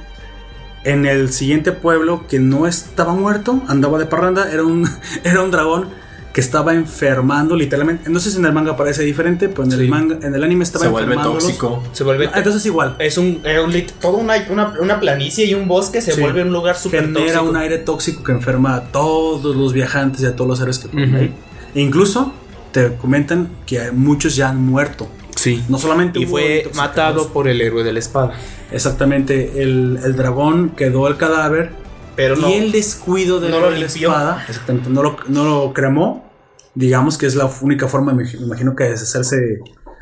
en 0.85 1.05
el 1.05 1.33
siguiente 1.33 1.73
pueblo 1.73 2.27
que 2.29 2.39
no 2.39 2.67
estaba 2.69 3.15
muerto, 3.15 3.63
andaba 3.67 3.99
de 3.99 4.07
parranda, 4.07 4.51
era 4.53 4.63
un, 4.63 4.89
era 5.25 5.43
un 5.43 5.51
dragón 5.51 5.89
que 6.33 6.41
estaba 6.43 6.75
enfermando 6.75 7.57
literalmente. 7.57 8.11
No 8.11 8.21
sé 8.21 8.31
si 8.31 8.37
en 8.37 8.45
el 8.45 8.53
manga 8.53 8.77
parece 8.77 9.03
diferente, 9.03 9.49
pero 9.49 9.65
en 9.65 9.73
el 9.73 9.79
Sí. 9.81 9.89
manga, 9.89 10.19
en 10.23 10.35
el 10.35 10.45
anime 10.45 10.65
estaba 10.65 10.85
Se 10.85 10.91
vuelve 10.91 11.17
tóxico. 11.17 11.83
Se 11.93 12.05
vuelve. 12.05 12.27
Ah, 12.29 12.33
Entonces 12.37 12.65
igual. 12.67 12.95
es 12.99 13.17
un, 13.19 13.41
es 13.43 13.59
un 13.59 13.73
lit- 13.73 13.91
todo 14.01 14.19
una, 14.19 14.35
una, 14.51 14.75
una 14.79 15.01
planicie 15.01 15.47
y 15.47 15.55
un 15.55 15.67
bosque 15.67 16.01
se 16.03 16.13
Sí. 16.13 16.21
vuelve 16.21 16.43
un 16.43 16.53
lugar 16.53 16.77
súper 16.77 17.07
genera 17.07 17.21
tóxico. 17.25 17.45
un 17.51 17.57
aire 17.57 17.79
tóxico 17.79 18.23
que 18.23 18.33
enferma 18.33 18.75
a 18.77 18.83
todos 18.85 19.57
los 19.57 19.73
viajantes 19.73 20.21
y 20.23 20.27
a 20.27 20.37
todos 20.37 20.47
los 20.51 20.59
seres 20.59 20.79
que 20.79 20.97
ahí. 20.97 21.35
E 21.75 21.81
incluso 21.81 22.33
te 22.71 22.95
comentan 22.97 23.49
que 23.65 23.91
muchos 23.91 24.37
ya 24.37 24.51
han 24.51 24.63
muerto. 24.63 25.09
Sí. 25.47 25.65
No 25.69 25.79
solamente 25.79 26.19
Y 26.19 26.27
fue 26.27 26.69
matado 26.75 27.29
por 27.29 27.47
el 27.47 27.61
héroe 27.61 27.85
de 27.85 27.93
la 27.93 27.99
espada. 28.01 28.33
Exactamente, 28.73 29.63
el, 29.63 29.99
el 30.05 30.17
dragón 30.17 30.71
quedó 30.71 31.07
el 31.09 31.17
cadáver 31.17 31.71
Pero 32.17 32.35
no. 32.37 32.49
y 32.51 32.55
el 32.55 32.73
descuido 32.73 33.39
de 33.41 33.49
no 33.51 33.61
lo 33.61 33.71
la 33.71 33.87
espada, 33.87 34.45
exactamente, 34.49 34.91
no 34.91 35.03
lo, 35.03 35.17
no 35.29 35.45
lo 35.45 35.73
cremó. 35.73 36.29
Digamos 36.75 37.17
que 37.17 37.27
es 37.27 37.35
la 37.37 37.49
única 37.63 37.87
forma, 37.89 38.13
me 38.13 38.25
imagino 38.31 38.75
que 38.75 38.85
de 38.85 38.91
deshacerse 38.91 39.37
de, 39.37 39.59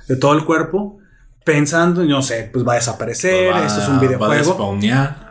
de 0.09 0.17
todo 0.17 0.33
el 0.33 0.45
cuerpo, 0.45 0.99
pensando, 1.45 2.03
no 2.05 2.23
sé, 2.23 2.49
pues 2.53 2.67
va 2.67 2.73
a 2.73 2.77
desaparecer, 2.77 3.53
Va- 3.53 3.67
esto 3.67 3.81
es 3.83 3.89
un 3.89 3.95
Va 3.95 3.99
a 3.99 4.01
videojuego. 4.01 4.55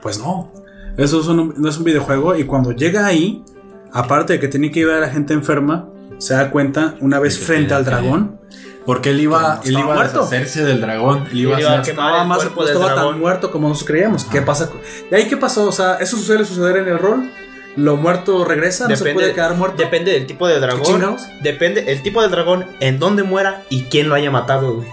Pues 0.02 0.20
no. 0.20 0.52
Eso 0.98 1.20
es 1.22 1.28
un- 1.28 1.56
no 1.58 1.68
es 1.70 1.78
un 1.78 1.84
videojuego. 1.84 2.36
Y 2.36 2.44
cuando 2.44 2.72
llega 2.72 3.06
ahí, 3.06 3.44
aparte 3.92 4.34
de 4.34 4.40
que 4.40 4.48
tiene 4.48 4.72
que 4.72 4.82
ir 4.82 4.90
a 4.90 5.00
la 5.00 5.10
gente 5.10 5.34
enferma, 5.34 5.90
se 6.20 6.36
da 6.36 6.52
cuenta 6.52 6.96
una 7.02 7.20
vez 7.20 7.40
De 7.40 7.46
frente 7.46 7.74
al 7.74 7.84
dragón. 7.84 8.40
Porque 8.86 9.12
él 9.12 9.22
iba, 9.22 9.62
él 9.64 9.78
iba 9.78 10.00
a 10.00 10.08
deshacerse 10.08 10.64
del 10.64 10.82
dragón. 10.82 11.28
Él 11.32 11.40
iba 11.40 11.58
Él 11.58 11.58
a 11.58 11.62
iba 11.62 11.80
a 11.80 11.82
quemar 11.82 12.06
Estaba 12.08 12.22
el 12.22 12.28
más, 12.28 12.56
no 12.56 12.66
estaba 12.66 12.96
tan 12.96 13.20
muerto 13.20 13.52
como 13.52 13.70
nosotros 13.70 13.88
creíamos. 13.88 14.26
¿Qué 14.26 14.42
pasa? 14.42 14.70
¿Y 15.10 15.16
ahí 15.16 15.28
qué 15.28 15.38
pasó? 15.38 15.66
O 15.68 15.72
sea, 15.72 15.96
¿eso 15.96 16.18
suele 16.18 16.46
suceder 16.46 16.78
en 16.78 16.88
el 16.88 17.00
rol? 17.00 17.32
¿Lo 17.76 17.98
muerto 17.98 18.46
regresa? 18.46 18.88
¿No 18.88 18.96
se 18.96 19.14
puede 19.14 19.34
quedar 19.34 19.56
muerto? 19.56 19.78
Depende 19.78 20.12
del 20.12 20.28
tipo 20.28 20.48
de 20.48 20.60
dragón. 20.60 21.18
Depende 21.42 21.92
el 21.92 22.04
tipo 22.04 22.22
de 22.22 22.28
dragón, 22.28 22.68
en 22.80 23.00
dónde 23.00 23.24
muera 23.24 23.64
y 23.70 23.84
quién 23.84 24.10
lo 24.10 24.16
haya 24.16 24.30
matado, 24.30 24.76
güey. 24.76 24.88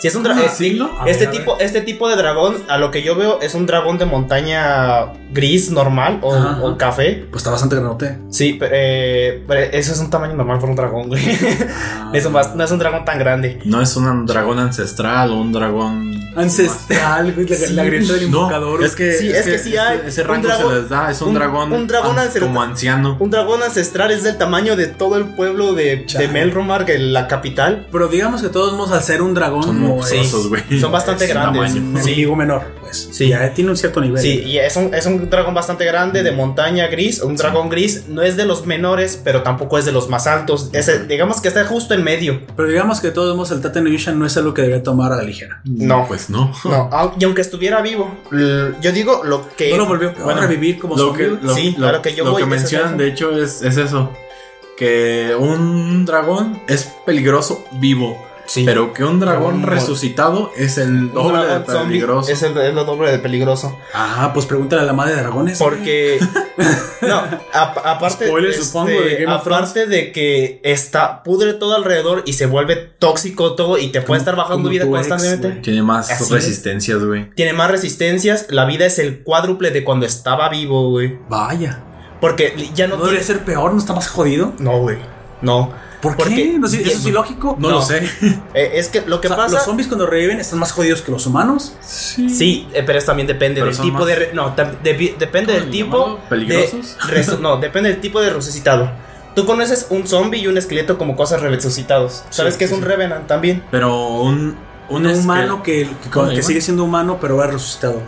Si 0.00 0.08
es 0.08 0.14
un 0.14 0.22
dragón. 0.22 0.44
Ah, 0.46 0.50
¿sí? 0.52 0.78
A 1.00 1.04
este, 1.08 1.26
a 1.26 1.30
tipo, 1.30 1.58
este 1.60 1.80
tipo 1.82 2.08
de 2.08 2.16
dragón, 2.16 2.56
a 2.68 2.78
lo 2.78 2.90
que 2.90 3.02
yo 3.02 3.14
veo, 3.16 3.40
es 3.40 3.54
un 3.54 3.66
dragón 3.66 3.98
de 3.98 4.06
montaña 4.06 5.12
gris 5.32 5.70
normal 5.70 6.18
o, 6.22 6.34
Ajá. 6.34 6.58
o 6.62 6.76
café. 6.78 7.26
Pues 7.30 7.40
está 7.42 7.50
bastante 7.50 7.76
granote. 7.76 8.18
Sí, 8.30 8.56
pero, 8.58 8.72
eh, 8.74 9.44
pero 9.46 9.60
eso 9.60 9.92
es 9.92 9.98
un 10.00 10.10
tamaño 10.10 10.34
normal 10.34 10.58
para 10.58 10.70
un 10.70 10.76
dragón, 10.76 11.08
güey. 11.08 11.22
Eso 12.12 12.30
más- 12.30 12.56
no 12.56 12.64
es 12.64 12.70
un 12.72 12.78
dragón 12.80 13.04
tan 13.04 13.18
grande. 13.20 13.60
No 13.64 13.80
es 13.80 13.94
un 13.96 14.26
dragón 14.26 14.58
ancestral 14.58 15.30
o 15.30 15.36
un 15.40 15.52
dragón. 15.52 16.18
Ancestral, 16.36 17.32
güey, 17.32 17.46
la, 17.46 17.56
la 17.70 17.84
grieta 17.84 18.12
del 18.14 18.30
No, 18.30 18.38
invocador. 18.38 18.82
es 18.84 18.96
que, 18.96 19.12
Sí, 19.12 19.30
es 19.30 19.44
que 19.46 19.58
sí 19.58 19.76
hay. 19.76 20.00
ese, 20.06 20.22
rango 20.24 20.48
dragón- 20.48 20.72
se 20.74 20.80
les 20.80 20.88
da. 20.88 21.10
Es 21.10 21.20
un, 21.22 21.28
un- 21.28 21.34
dragón, 21.34 21.72
un 21.72 21.86
dragón 21.86 22.12
an- 22.12 22.18
ancestral. 22.18 22.46
como 22.48 22.62
anciano. 22.62 23.16
Un 23.20 23.30
dragón 23.30 23.62
ancestral 23.62 24.10
es 24.10 24.22
del 24.24 24.36
tamaño 24.38 24.74
de 24.76 24.86
todo 24.88 25.16
el 25.16 25.24
pueblo 25.26 25.72
de, 25.74 26.04
Chale. 26.06 26.26
de 26.26 26.32
Melromar, 26.32 26.84
que 26.84 26.98
la 26.98 27.28
capital. 27.28 27.86
Pero 27.92 28.08
digamos 28.08 28.42
que 28.42 28.48
todos 28.48 28.72
modos, 28.74 28.92
al 28.92 29.02
ser 29.02 29.22
un 29.22 29.34
dragón, 29.34 29.62
Son 29.64 29.78
güey. 29.94 30.80
Son 30.80 30.92
bastante 30.92 31.24
Es 31.24 31.30
grandes. 31.30 31.74
un 31.74 31.96
Sí. 32.02 32.08
enemigo 32.10 32.36
menor, 32.36 32.62
pues. 32.80 33.08
Sí. 33.12 33.28
Ya 33.28 33.52
tiene 33.54 33.70
un 33.70 33.76
cierto 33.76 34.00
nivel. 34.00 34.20
Sí, 34.20 34.42
y 34.46 34.58
es 34.58 34.76
un, 34.76 34.92
es 34.94 35.06
un 35.06 35.28
dragón 35.30 35.54
bastante 35.54 35.84
grande 35.84 36.22
de 36.22 36.32
montaña 36.32 36.86
gris. 36.88 37.20
Un 37.22 37.36
dragón 37.36 37.68
gris 37.68 38.04
no 38.08 38.22
es 38.22 38.36
de 38.36 38.44
los 38.46 38.66
menores, 38.66 39.20
pero 39.22 39.42
tampoco 39.42 39.78
es 39.78 39.84
de 39.84 39.92
los 39.92 40.08
más 40.08 40.26
altos. 40.26 40.70
Es, 40.72 41.08
digamos 41.08 41.40
que 41.40 41.48
está 41.48 41.64
justo 41.66 41.94
en 41.94 42.02
medio. 42.04 42.40
Pero 42.56 42.68
digamos 42.68 43.00
que 43.00 43.08
de 43.08 43.12
todos 43.14 43.34
modos 43.36 43.50
el 43.52 43.60
Tate 43.60 43.80
no 43.80 43.88
Yusha 43.88 44.12
no 44.12 44.26
es 44.26 44.36
algo 44.36 44.54
que 44.54 44.62
debería 44.62 44.82
tomar 44.82 45.12
a 45.12 45.16
la 45.16 45.22
ligera. 45.22 45.60
No. 45.64 46.06
Pues 46.08 46.30
no. 46.30 46.52
No, 46.64 47.14
y 47.18 47.24
aunque 47.24 47.40
estuviera 47.42 47.80
vivo, 47.82 48.14
yo 48.32 48.92
digo 48.92 49.22
lo 49.24 49.46
que. 49.56 49.70
No 49.70 49.76
lo 49.78 49.86
volvió 49.86 50.12
Bueno, 50.22 50.40
a 50.40 50.46
revivir 50.46 50.78
como 50.78 50.96
lo 50.96 51.12
que, 51.12 51.26
lo, 51.40 51.54
Sí, 51.54 51.74
lo- 51.78 51.90
lo 51.92 52.02
que 52.02 52.14
yo 52.14 52.24
lo 52.24 52.32
voy 52.32 52.42
que 52.42 52.48
mencionan, 52.48 52.96
de 52.98 53.08
hecho, 53.08 53.30
es, 53.40 53.62
es 53.62 53.76
eso. 53.76 54.10
Que 54.76 55.34
un 55.38 56.06
dragón 56.06 56.60
es 56.66 56.90
peligroso 57.04 57.64
vivo. 57.72 58.16
Sí. 58.50 58.64
Pero 58.64 58.92
que 58.92 59.04
un 59.04 59.20
dragón 59.20 59.54
Un- 59.56 59.62
resucitado 59.62 60.50
es 60.56 60.76
el 60.76 61.12
doble 61.12 61.46
de 61.46 61.60
peligroso. 61.60 62.32
Es, 62.32 62.42
el, 62.42 62.56
es 62.58 62.74
lo 62.74 62.84
doble 62.84 63.12
de 63.12 63.20
peligroso. 63.20 63.78
Ah, 63.94 64.32
pues 64.34 64.44
pregúntale 64.46 64.82
a 64.82 64.84
la 64.86 64.92
madre 64.92 65.14
de 65.14 65.20
dragones. 65.20 65.56
Porque. 65.56 66.18
no, 67.02 67.18
ap- 67.52 67.78
aparte. 67.84 68.26
Spoiler, 68.26 68.50
este, 68.50 68.64
supongo, 68.64 68.88
de 68.90 69.16
Game 69.22 69.32
of 69.32 69.40
aparte 69.46 69.86
de 69.86 70.10
que 70.10 70.60
está. 70.64 71.22
Pudre 71.22 71.54
todo 71.54 71.76
alrededor 71.76 72.24
y 72.26 72.32
se 72.32 72.46
vuelve 72.46 72.74
tóxico 72.74 73.54
todo 73.54 73.78
y 73.78 73.88
te 73.92 74.02
puede 74.02 74.18
estar 74.18 74.34
bajando 74.34 74.68
vida 74.68 74.82
tu 74.84 74.96
ex, 74.96 75.06
constantemente. 75.06 75.48
güey. 75.48 75.62
Tiene 75.62 75.82
más 75.84 76.10
Así 76.10 76.32
resistencias, 76.32 77.04
güey. 77.04 77.30
Tiene 77.36 77.52
más 77.52 77.70
resistencias. 77.70 78.46
La 78.50 78.64
vida 78.64 78.84
es 78.84 78.98
el 78.98 79.22
cuádruple 79.22 79.70
de 79.70 79.84
cuando 79.84 80.06
estaba 80.06 80.48
vivo, 80.48 80.90
güey. 80.90 81.16
Vaya. 81.28 81.84
Porque 82.20 82.68
ya 82.74 82.88
no 82.88 82.96
¿No 82.96 83.04
debería 83.04 83.24
ser 83.24 83.44
peor? 83.44 83.72
¿No 83.72 83.78
está 83.78 83.92
más 83.94 84.08
jodido? 84.08 84.52
No, 84.58 84.78
güey. 84.80 84.98
No. 85.40 85.72
¿Por 86.00 86.16
Porque- 86.16 86.34
qué? 86.34 86.58
No, 86.58 86.66
sí, 86.66 86.80
¿Eso 86.82 86.98
es 86.98 87.06
ilógico? 87.06 87.56
No, 87.58 87.68
lo 87.68 87.82
sé. 87.82 88.00
Eh, 88.54 88.70
es 88.74 88.88
que 88.88 89.02
lo 89.02 89.20
que 89.20 89.28
O 89.28 89.30
sea, 89.30 89.36
pasa. 89.36 89.56
¿Los 89.56 89.64
zombies 89.64 89.86
cuando 89.88 90.06
reviven 90.06 90.40
están 90.40 90.58
más 90.58 90.72
jodidos 90.72 91.02
que 91.02 91.12
los 91.12 91.26
humanos? 91.26 91.74
Sí, 91.82 92.66
eh, 92.72 92.82
pero 92.84 92.98
eso 92.98 93.08
también 93.08 93.26
depende 93.26 93.60
Pero 93.60 93.72
del 93.72 93.80
tipo 93.80 93.98
más- 93.98 94.06
de. 94.06 94.30
No, 94.32 94.54
de- 94.56 95.14
depende 95.18 95.52
¿Cómo 95.52 95.60
del 95.64 95.70
tipo. 95.70 96.18
¿Peligrosos? 96.28 96.96
de 97.06 97.38
no, 97.38 97.56
depende 97.58 97.90
del 97.90 98.00
tipo 98.00 98.20
de 98.20 98.30
resucitado. 98.30 98.90
Tú 99.36 99.46
conoces 99.46 99.86
un 99.90 100.06
zombie 100.08 100.40
y 100.40 100.46
un 100.48 100.58
esqueleto 100.58 100.98
como 100.98 101.14
cosas 101.16 101.42
resucitados. 101.42 102.24
¿Sabes 102.30 102.54
Sí, 102.54 102.58
qué 102.58 102.64
es 102.64 102.70
sí, 102.70 102.76
un 102.76 102.82
sí. 102.82 102.88
Revenant 102.88 103.26
también? 103.26 103.62
Pero 103.70 104.20
un. 104.22 104.56
Un 104.88 105.06
humano 105.06 105.62
que, 105.62 105.88
que- 106.02 106.10
¿Cómo 106.10 106.26
le 106.26 106.34
que 106.34 106.42
sigue 106.42 106.60
siendo 106.60 106.82
humano, 106.82 107.18
pero 107.20 107.36
va 107.36 107.46
resucitado. 107.46 108.02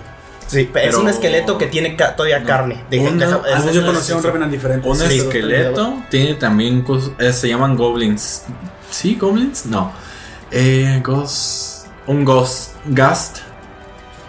Sí, 0.53 0.71
es 0.75 0.95
un 0.95 1.09
esqueleto 1.09 1.59
que 1.59 1.67
tiene 1.67 1.97
ca- 1.97 2.15
todavía 2.15 2.41
No. 2.41 2.47
carne. 2.47 2.85
De- 2.91 3.01
Una- 3.01 3.25
es- 3.25 3.73
yo 3.73 3.85
conocí 3.87 4.13
un 4.13 4.21
sí. 4.21 4.27
Revenant 4.27 4.53
diferente. 4.53 4.89
Un 4.89 4.97
Sí, 4.97 5.19
esqueleto 5.19 5.97
tiene 6.11 6.35
también 6.35 6.83
cosas. 6.83 7.11
eh, 7.19 7.33
se 7.33 7.49
llaman 7.49 7.77
goblins. 7.77 8.43
¿Sí? 8.91 9.17
¿Goblins? 9.21 9.67
No. 9.67 9.93
Eh, 10.51 11.01
ghost. 11.03 11.87
Un 12.07 12.25
ghost. 12.25 12.73
Gast. 12.87 13.39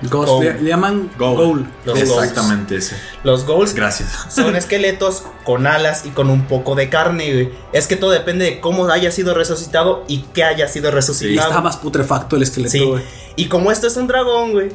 Ghost, 0.10 0.44
le, 0.44 0.62
le 0.62 0.70
llaman. 0.70 1.10
Los 1.18 1.98
Exactamente 1.98 2.76
ese. 2.76 2.98
Los 3.24 3.46
ghouls 3.46 3.74
Gracias. 3.74 4.10
son 4.30 4.54
esqueletos 4.58 5.24
con 5.46 5.66
alas 5.66 6.06
y 6.06 6.10
con 6.10 6.30
un 6.30 6.44
poco 6.46 6.76
de 6.76 6.90
carne, 6.90 7.32
güey. 7.32 7.50
Es 7.72 7.88
que 7.88 7.96
todo 7.96 8.12
depende 8.12 8.44
de 8.44 8.60
cómo 8.60 8.86
haya 8.90 9.12
sido 9.12 9.34
resucitado 9.34 10.04
y 10.10 10.24
qué 10.34 10.44
haya 10.44 10.68
sido 10.68 10.90
Y 10.90 10.92
resucitado. 10.92 11.48
está 11.50 11.62
más 11.62 11.78
putrefacto 11.78 12.36
el 12.36 12.44
esqueleto, 12.44 12.72
Sí. 12.72 12.84
güey. 12.84 13.04
Y 13.38 13.46
como 13.48 13.72
esto 13.72 13.88
es 13.88 13.96
un 13.96 14.08
dragón, 14.08 14.52
güey. 14.52 14.72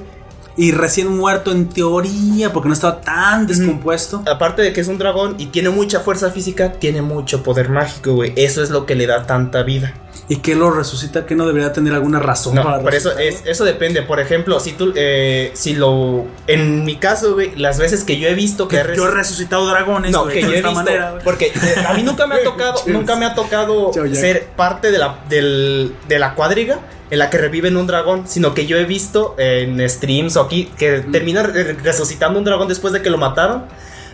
Y 0.59 0.73
recién 0.73 1.17
muerto 1.17 1.53
en 1.53 1.69
teoría, 1.69 2.53
porque 2.53 2.69
no 2.69 2.75
estaba 2.75 3.01
tan 3.01 3.47
descompuesto. 3.47 4.25
Aparte 4.27 4.61
de 4.61 4.73
que 4.73 4.81
es 4.81 4.89
un 4.89 4.99
dragón 4.99 5.37
y 5.39 5.47
tiene 5.47 5.71
mucha 5.71 6.01
fuerza 6.01 6.33
física, 6.33 6.73
tiene 6.73 7.01
mucho 7.01 7.45
poder 7.45 7.71
mágico, 7.71 8.15
güey. 8.15 8.33
Eso 8.35 8.61
es 8.63 8.71
lo 8.71 8.85
que 8.85 8.97
le 8.97 9.07
da 9.07 9.25
tanta 9.25 9.63
vida. 9.63 9.95
¿Y 10.31 10.37
que 10.37 10.55
lo 10.55 10.71
resucita? 10.71 11.25
que 11.25 11.35
no 11.35 11.47
debería 11.47 11.73
tener 11.73 11.95
alguna 11.95 12.19
razón 12.19 12.55
No, 12.55 12.63
para 12.63 12.81
por 12.81 12.95
eso 12.95 13.17
es, 13.19 13.43
eso 13.47 13.65
depende. 13.65 14.03
Por 14.03 14.21
ejemplo, 14.21 14.61
si 14.61 14.73
tú, 14.73 14.93
eh, 14.95 15.51
si 15.55 15.75
lo, 15.75 16.27
en 16.47 16.85
mi 16.85 16.97
caso, 16.97 17.33
güey, 17.35 17.57
las 17.57 17.79
veces 17.79 18.05
que 18.05 18.19
yo 18.19 18.29
he 18.29 18.35
visto 18.35 18.69
que, 18.69 18.77
yo 18.77 18.83
he 18.83 18.87
resu- 18.97 19.11
resucitado 19.11 19.67
dragones, 19.67 20.13
no, 20.13 20.25
güey, 20.25 20.35
que 20.35 20.43
yo 20.43 20.49
he 20.51 20.53
visto, 20.57 20.73
manera, 20.73 21.13
güey. 21.13 21.25
porque 21.25 21.47
eh, 21.47 21.85
a 21.87 21.95
mí 21.95 22.03
nunca 22.03 22.27
me 22.27 22.35
ha 22.35 22.43
tocado, 22.45 22.75
nunca 22.89 23.17
me 23.17 23.25
ha 23.25 23.35
tocado 23.35 23.91
ser 24.13 24.49
parte 24.55 24.91
de 24.91 24.99
la, 24.99 25.19
del- 25.31 25.95
de 26.09 26.19
la 26.19 26.35
cuadriga 26.35 26.79
en 27.11 27.21
la 27.21 27.31
que 27.31 27.39
reviven 27.39 27.79
un 27.79 27.87
dragón, 27.87 28.29
sino 28.29 28.53
que 28.53 28.67
yo 28.67 28.77
he 28.77 28.85
visto 28.85 29.35
en 29.39 29.81
streams 29.89 30.37
o 30.37 30.43
aquí 30.43 30.71
que 30.77 31.01
termina 31.11 31.43
re- 31.43 31.73
resucitando 31.73 32.39
un 32.39 32.45
dragón 32.45 32.69
después 32.69 32.93
de 32.93 33.01
que 33.01 33.09
lo 33.09 33.17
mataron, 33.17 33.65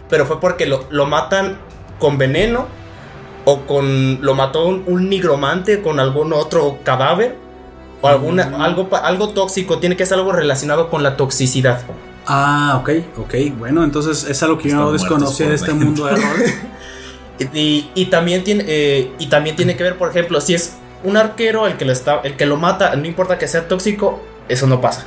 pero 0.08 0.26
fue 0.26 0.38
porque 0.40 0.66
lo, 0.66 0.86
lo 0.90 1.06
matan 1.06 1.58
con 1.98 2.18
veneno 2.18 2.68
o 3.44 3.62
con 3.66 4.18
lo 4.22 4.34
mató 4.34 4.66
un, 4.66 4.84
un 4.86 5.08
nigromante 5.08 5.82
con 5.82 6.00
algún 6.00 6.32
otro 6.32 6.78
cadáver 6.82 7.36
o 8.00 8.08
alguna, 8.08 8.46
Mm. 8.50 8.60
algo, 8.60 8.88
algo 9.02 9.28
tóxico, 9.30 9.78
tiene 9.78 9.96
que 9.96 10.06
ser 10.06 10.18
algo 10.18 10.32
relacionado 10.32 10.90
con 10.90 11.02
la 11.02 11.16
toxicidad. 11.16 11.80
Ah, 12.26 12.78
ok, 12.80 12.90
ok. 13.18 13.34
Bueno, 13.58 13.84
entonces 13.84 14.24
es 14.24 14.42
algo 14.42 14.56
que 14.58 14.70
yo 14.70 14.76
no 14.76 14.92
desconocía 14.92 15.48
de 15.48 15.54
este 15.56 15.72
mundo 15.74 16.06
de 16.06 16.12
rol. 16.16 16.22
Y, 17.52 17.90
y 17.96 18.04
también 18.06 18.44
tiene 18.44 18.64
eh, 18.68 19.10
y 19.18 19.26
también 19.26 19.56
tiene 19.56 19.76
que 19.76 19.82
ver, 19.82 19.98
por 19.98 20.08
ejemplo, 20.08 20.40
si 20.40 20.54
es 20.54 20.76
un 21.02 21.16
arquero 21.16 21.66
el 21.66 21.76
que 21.76 21.84
lo 21.84 21.90
está, 21.92 22.20
el 22.22 22.36
que 22.36 22.46
lo 22.46 22.56
mata, 22.58 22.94
no 22.94 23.06
importa 23.06 23.38
que 23.38 23.48
sea 23.48 23.66
tóxico, 23.66 24.20
eso 24.48 24.68
no 24.68 24.80
pasa. 24.80 25.06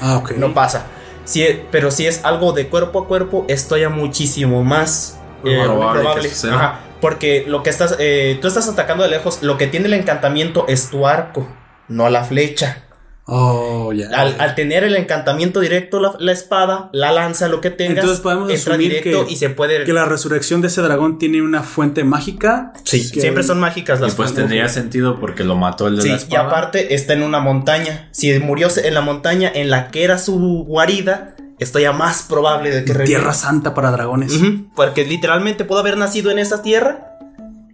Ah, 0.00 0.16
ok. 0.16 0.30
no 0.38 0.54
pasa. 0.54 0.86
Si 1.26 1.42
es- 1.42 1.58
pero 1.70 1.90
si 1.90 2.06
es 2.06 2.24
algo 2.24 2.52
de 2.52 2.68
cuerpo 2.68 3.00
a 3.00 3.06
cuerpo, 3.06 3.44
esto 3.48 3.76
ya 3.76 3.90
muchísimo 3.90 4.64
más 4.64 5.18
eh, 5.44 5.60
Probable 5.62 6.30
que. 6.30 6.48
Ajá, 6.48 6.80
porque 7.02 7.44
lo 7.46 7.62
que 7.62 7.68
estás, 7.68 7.96
eh, 7.98 8.38
tú 8.40 8.48
estás 8.48 8.66
atacando 8.68 9.02
de 9.04 9.10
lejos, 9.10 9.42
lo 9.42 9.58
que 9.58 9.66
tiene 9.66 9.86
el 9.88 9.94
encantamiento 9.94 10.64
es 10.68 10.88
tu 10.88 11.06
arco, 11.06 11.46
no 11.88 12.08
la 12.08 12.24
flecha. 12.24 12.84
Oh, 13.24 13.92
ya. 13.92 14.08
Al, 14.08 14.34
al 14.40 14.54
tener 14.56 14.82
el 14.82 14.96
encantamiento 14.96 15.60
directo, 15.60 16.00
la, 16.00 16.12
la 16.18 16.32
espada, 16.32 16.90
la 16.92 17.12
lanza, 17.12 17.46
lo 17.48 17.60
que 17.60 17.70
tengas, 17.70 17.98
Entonces 17.98 18.20
podemos 18.20 18.50
entra 18.50 18.74
asumir 18.74 18.88
directo 18.90 19.26
que- 19.26 19.32
y 19.32 19.36
se 19.36 19.48
puede. 19.48 19.84
Que 19.84 19.92
la 19.92 20.04
resurrección 20.06 20.60
de 20.60 20.66
ese 20.68 20.82
dragón 20.82 21.18
tiene 21.18 21.40
una 21.40 21.62
fuente 21.62 22.02
mágica. 22.02 22.72
Sí, 22.84 23.10
que- 23.12 23.20
siempre 23.20 23.42
son 23.44 23.60
mágicas 23.60 24.00
Y 24.00 24.02
las 24.02 24.14
pues 24.16 24.28
fuentes. 24.30 24.42
tendría 24.44 24.68
sentido 24.68 25.20
porque 25.20 25.44
lo 25.44 25.54
mató 25.56 25.86
el 25.86 25.96
de 25.96 26.02
Sí, 26.02 26.08
la 26.08 26.18
y 26.28 26.34
aparte 26.36 26.94
está 26.94 27.12
en 27.12 27.22
una 27.22 27.38
montaña. 27.38 28.08
Si 28.10 28.36
murió 28.40 28.68
en 28.82 28.94
la 28.94 29.00
montaña 29.02 29.50
en 29.54 29.70
la 29.70 29.90
que 29.92 30.02
era 30.02 30.18
su 30.18 30.64
guarida, 30.66 31.36
esto 31.62 31.78
ya 31.78 31.92
más 31.92 32.22
probable 32.22 32.70
de 32.70 32.84
que. 32.84 32.92
Tierra 33.04 33.34
santa 33.34 33.74
para 33.74 33.90
dragones. 33.90 34.38
Porque 34.74 35.04
literalmente 35.04 35.64
pudo 35.64 35.80
haber 35.80 35.96
nacido 35.96 36.30
en 36.30 36.38
esa 36.38 36.62
tierra. 36.62 37.11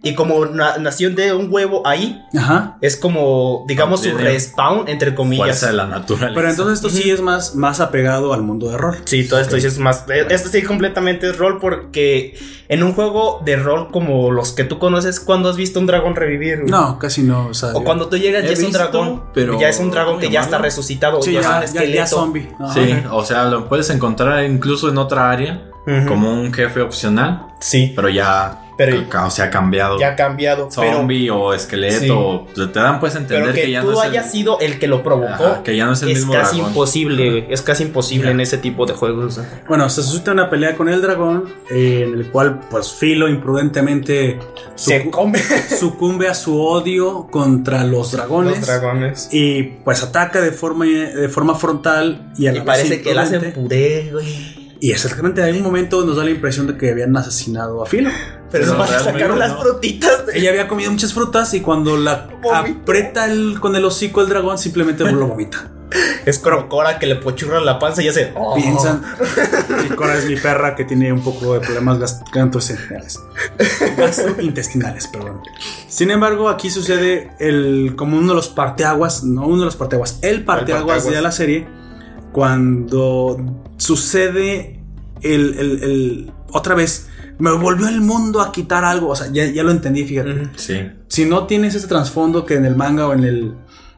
Y 0.01 0.15
como 0.15 0.45
na- 0.45 0.77
nació 0.77 1.09
de 1.09 1.33
un 1.33 1.51
huevo 1.51 1.85
ahí, 1.85 2.23
Ajá. 2.33 2.77
es 2.79 2.95
como, 2.95 3.65
digamos, 3.67 4.01
su 4.03 4.17
respawn, 4.17 4.87
entre 4.87 5.13
comillas. 5.13 5.45
Fuerza 5.47 5.67
de 5.67 5.73
la 5.73 5.87
naturaleza. 5.87 6.35
Pero 6.35 6.49
entonces 6.49 6.75
esto 6.75 6.89
sí 6.89 7.09
es 7.11 7.19
más, 7.21 7.55
más 7.55 7.81
apegado 7.81 8.33
al 8.33 8.41
mundo 8.41 8.69
de 8.69 8.77
rol. 8.77 8.97
Sí, 9.03 9.27
todo 9.27 9.41
esto 9.41 9.59
sí 9.59 9.67
es 9.67 9.77
más. 9.77 10.05
eh, 10.09 10.25
Esto 10.29 10.47
sí 10.47 10.61
completamente 10.61 11.29
es 11.29 11.37
rol 11.37 11.59
porque 11.59 12.37
en 12.69 12.83
un 12.83 12.93
juego 12.93 13.41
de 13.43 13.57
rol 13.57 13.91
como 13.91 14.31
los 14.31 14.53
que 14.53 14.63
tú 14.63 14.79
conoces, 14.79 15.19
cuando 15.19 15.49
has 15.49 15.57
visto 15.57 15.81
un 15.81 15.85
dragón 15.87 16.15
revivir? 16.15 16.63
No, 16.69 16.97
casi 16.97 17.21
no. 17.23 17.47
O, 17.47 17.53
sea, 17.53 17.73
O 17.73 17.83
cuando 17.83 18.07
tú 18.07 18.15
llegas 18.17 18.45
ya 18.45 18.51
es 18.51 18.63
un 18.63 18.71
dragón, 18.71 19.23
pero- 19.33 19.59
ya 19.59 19.67
es 19.67 19.79
un 19.79 19.91
dragón 19.91 20.13
¿cómo 20.15 20.21
que 20.25 20.29
ya 20.31 20.39
está 20.41 20.59
resucitado, 20.59 21.21
sí, 21.21 21.33
ya, 21.33 21.41
ya, 21.41 21.47
es 21.47 21.47
un 21.47 21.59
ya, 21.59 21.65
esqueleto. 21.81 21.95
ya 21.97 22.07
zombie. 22.07 22.49
Ajá. 22.57 22.73
Sí, 22.73 22.95
o 23.11 23.25
sea, 23.25 23.43
lo 23.45 23.67
puedes 23.67 23.89
encontrar 23.89 24.45
incluso 24.45 24.87
en 24.87 24.97
otra 24.97 25.29
área 25.29 25.68
Como 26.07 26.33
un 26.33 26.53
jefe 26.53 26.81
opcional, 26.81 27.45
Sí, 27.59 27.91
pero 27.95 28.07
ya 28.09 28.61
Pero- 28.77 29.03
o 29.25 29.29
sea, 29.29 29.45
ha 29.45 29.49
cambiado. 29.49 29.99
ya 29.99 30.09
ha 30.11 30.15
cambiado. 30.15 30.69
Pero, 30.73 30.93
Zombie 30.93 31.29
o 31.29 31.53
esqueleto, 31.53 32.47
Sí. 32.55 32.67
te 32.71 32.79
dan 32.79 33.01
pues 33.01 33.15
a 33.15 33.17
entender 33.17 33.41
pero 33.43 33.53
que, 33.53 33.61
que, 33.63 33.71
ya 33.71 33.81
tú 33.81 33.87
no 33.91 33.93
es 34.01 34.05
el- 34.05 34.11
hayas 34.11 34.31
sido 34.31 34.57
el 34.61 34.79
que 34.79 34.87
lo 34.87 35.03
provocó. 35.03 35.27
Ajá, 35.45 35.63
que 35.63 35.75
ya 35.75 35.85
no 35.85 35.91
es 35.91 36.01
el 36.03 36.09
mismo 36.09 36.31
casi 36.31 36.55
dragón. 36.55 36.71
imposible, 36.71 37.47
es 37.53 37.61
casi 37.61 37.83
imposible 37.83 38.31
en 38.31 38.39
ese 38.39 38.57
tipo 38.57 38.85
de 38.85 38.93
juegos. 38.93 39.41
Bueno, 39.67 39.89
se 39.89 40.01
suscita 40.03 40.31
una 40.31 40.49
pelea 40.49 40.77
con 40.77 40.87
el 40.87 41.01
dragón, 41.01 41.49
eh, 41.69 42.05
en 42.07 42.13
el 42.13 42.27
cual, 42.31 42.61
pues, 42.71 42.93
Filo 42.93 43.27
imprudentemente 43.27 44.39
Se 44.75 45.09
come 45.09 45.39
sucumbe 45.79 46.29
a 46.29 46.33
su 46.33 46.61
odio 46.61 47.27
contra 47.29 47.83
los 47.83 48.13
dragones. 48.13 48.59
los 48.59 48.67
dragones. 48.67 49.27
Y 49.33 49.63
pues 49.83 50.01
ataca 50.03 50.39
de 50.39 50.53
forma, 50.53 50.85
de 50.85 51.27
forma 51.27 51.55
frontal 51.55 52.31
y 52.37 52.47
a 52.47 52.53
la 52.53 52.59
Y 52.59 52.61
parece 52.61 53.01
que 53.01 53.11
él 53.11 53.19
hace 53.19 53.39
puré, 53.39 54.09
güey. 54.13 54.58
Y 54.81 54.91
exactamente 54.91 55.47
en 55.47 55.57
un 55.57 55.63
momento 55.63 56.05
nos 56.05 56.15
da 56.15 56.23
la 56.23 56.29
impresión 56.31 56.65
de 56.67 56.77
que 56.77 56.91
habían 56.91 57.15
asesinado 57.17 57.81
a 57.83 57.85
Filo. 57.85 58.09
Pero 58.51 58.65
Pero 58.65 58.65
no 58.77 58.83
le 58.83 58.89
realmente 58.89 59.11
sacaron 59.19 59.39
las 59.39 59.51
no. 59.51 59.61
frutitas. 59.61 60.25
de- 60.25 60.39
Ella 60.39 60.49
había 60.51 60.67
comido 60.67 60.89
muchas 60.91 61.13
frutas 61.13 61.53
y 61.53 61.59
cuando 61.61 61.97
la 61.97 62.27
Vomitó. 62.41 62.55
aprieta 62.55 63.25
el- 63.25 63.59
con 63.59 63.75
el 63.75 63.83
hocico 63.85 64.21
el 64.21 64.29
dragón 64.29 64.57
simplemente 64.57 65.03
lo 65.03 65.27
vomita. 65.27 65.69
Es 66.25 66.37
como 66.39 66.69
Cora 66.69 66.99
que 66.99 67.07
le 67.07 67.15
pochurran 67.15 67.65
la 67.65 67.77
panza 67.79 68.01
y 68.01 68.05
ya 68.05 68.13
se. 68.13 68.31
oh. 68.35 68.55
Piensan 68.55 69.01
que 69.89 69.95
Cora 69.95 70.15
es 70.17 70.25
mi 70.25 70.35
perra 70.35 70.75
que 70.75 70.85
tiene 70.85 71.11
un 71.11 71.21
poco 71.23 71.55
de 71.55 71.59
problemas 71.61 71.99
gastrointestinales. 71.99 73.19
Gastrointestinales, 73.97 75.07
perdón. 75.07 75.41
Sin 75.87 76.11
embargo, 76.11 76.47
aquí 76.49 76.69
sucede 76.69 77.31
el 77.39 77.95
como 77.97 78.17
uno 78.17 78.29
de 78.29 78.35
los 78.35 78.49
parteaguas, 78.49 79.23
no 79.23 79.45
uno 79.47 79.59
de 79.59 79.65
los 79.65 79.75
parteaguas, 79.75 80.19
el 80.21 80.45
parteaguas 80.45 80.85
parteaguas. 80.85 81.13
de 81.15 81.21
la 81.21 81.31
serie 81.31 81.67
cuando 82.31 83.37
sucede 83.77 84.79
el, 85.21 85.55
el- 85.59 85.83
el- 85.83 86.31
otra 86.51 86.75
vez 86.75 87.07
me 87.37 87.51
volvió 87.51 87.87
el 87.87 88.01
mundo 88.01 88.41
a 88.41 88.51
quitar 88.51 88.83
algo, 88.83 89.09
o 89.09 89.15
sea, 89.15 89.27
ya, 89.31 89.45
ya 89.45 89.63
lo 89.63 89.71
entendí, 89.71 90.03
fíjate. 90.05 90.49
Sí. 90.57 90.75
Si 91.07 91.25
no 91.25 91.45
tienes 91.47 91.75
ese 91.75 91.87
trasfondo 91.87 92.45
que 92.45 92.55
en 92.55 92.65
el 92.65 92.75
manga 92.75 93.07
o 93.07 93.13
en 93.13 93.23
el 93.23 93.53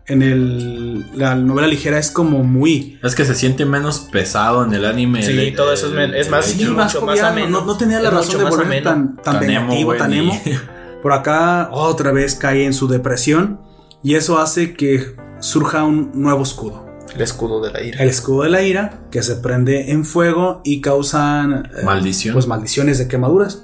en 0.07 0.23
el 0.23 1.05
la 1.17 1.35
novela 1.35 1.67
ligera 1.67 1.97
es 1.99 2.09
como 2.11 2.43
muy 2.43 2.99
Es 3.03 3.15
que 3.15 3.23
se 3.23 3.35
siente 3.35 3.65
menos 3.65 3.99
pesado 4.11 4.65
en 4.65 4.73
el 4.73 4.83
anime. 4.85 5.23
Sí, 5.23 5.31
el- 5.31 5.55
todo 5.55 5.71
eso 5.71 5.87
es 5.87 5.93
men- 5.93 6.13
es 6.13 6.29
más- 6.29 6.47
el- 6.51 6.57
Sí, 6.57 6.63
mucho 6.65 6.75
más 6.75 6.93
más 6.95 6.95
joviano, 6.95 7.27
ameno. 7.29 7.59
No, 7.61 7.65
no 7.65 7.77
tenía 7.77 7.99
la 8.01 8.09
Es 8.09 8.13
razón 8.15 8.25
mucho 8.27 8.37
de 8.39 8.43
más 8.45 8.53
volver 8.55 8.67
ameno. 8.67 8.83
tan, 8.89 9.15
tan, 9.17 9.23
Tan 9.39 9.43
emo, 9.49 9.59
vengativo, 9.67 9.85
güey, 9.85 9.99
tan 9.99 10.13
emo. 10.13 10.41
Por 11.01 11.13
acá 11.13 11.69
otra 11.71 12.11
vez 12.11 12.35
cae 12.35 12.65
en 12.65 12.73
su 12.73 12.87
depresión 12.87 13.59
y 14.03 14.15
eso 14.15 14.37
hace 14.39 14.73
que 14.73 15.15
surja 15.39 15.83
un 15.83 16.11
nuevo 16.13 16.43
escudo. 16.43 16.85
El 17.15 17.21
escudo 17.21 17.61
de 17.61 17.71
la 17.71 17.81
ira. 17.81 18.01
El 18.01 18.09
escudo 18.09 18.43
de 18.43 18.49
la 18.49 18.61
ira 18.61 18.99
que 19.11 19.21
se 19.23 19.35
prende 19.35 19.91
en 19.91 20.05
fuego 20.05 20.61
y 20.63 20.81
causan 20.81 21.69
eh, 21.77 21.83
Maldición. 21.83 22.33
pues 22.33 22.47
maldiciones 22.47 22.97
de 22.97 23.07
quemaduras. 23.07 23.63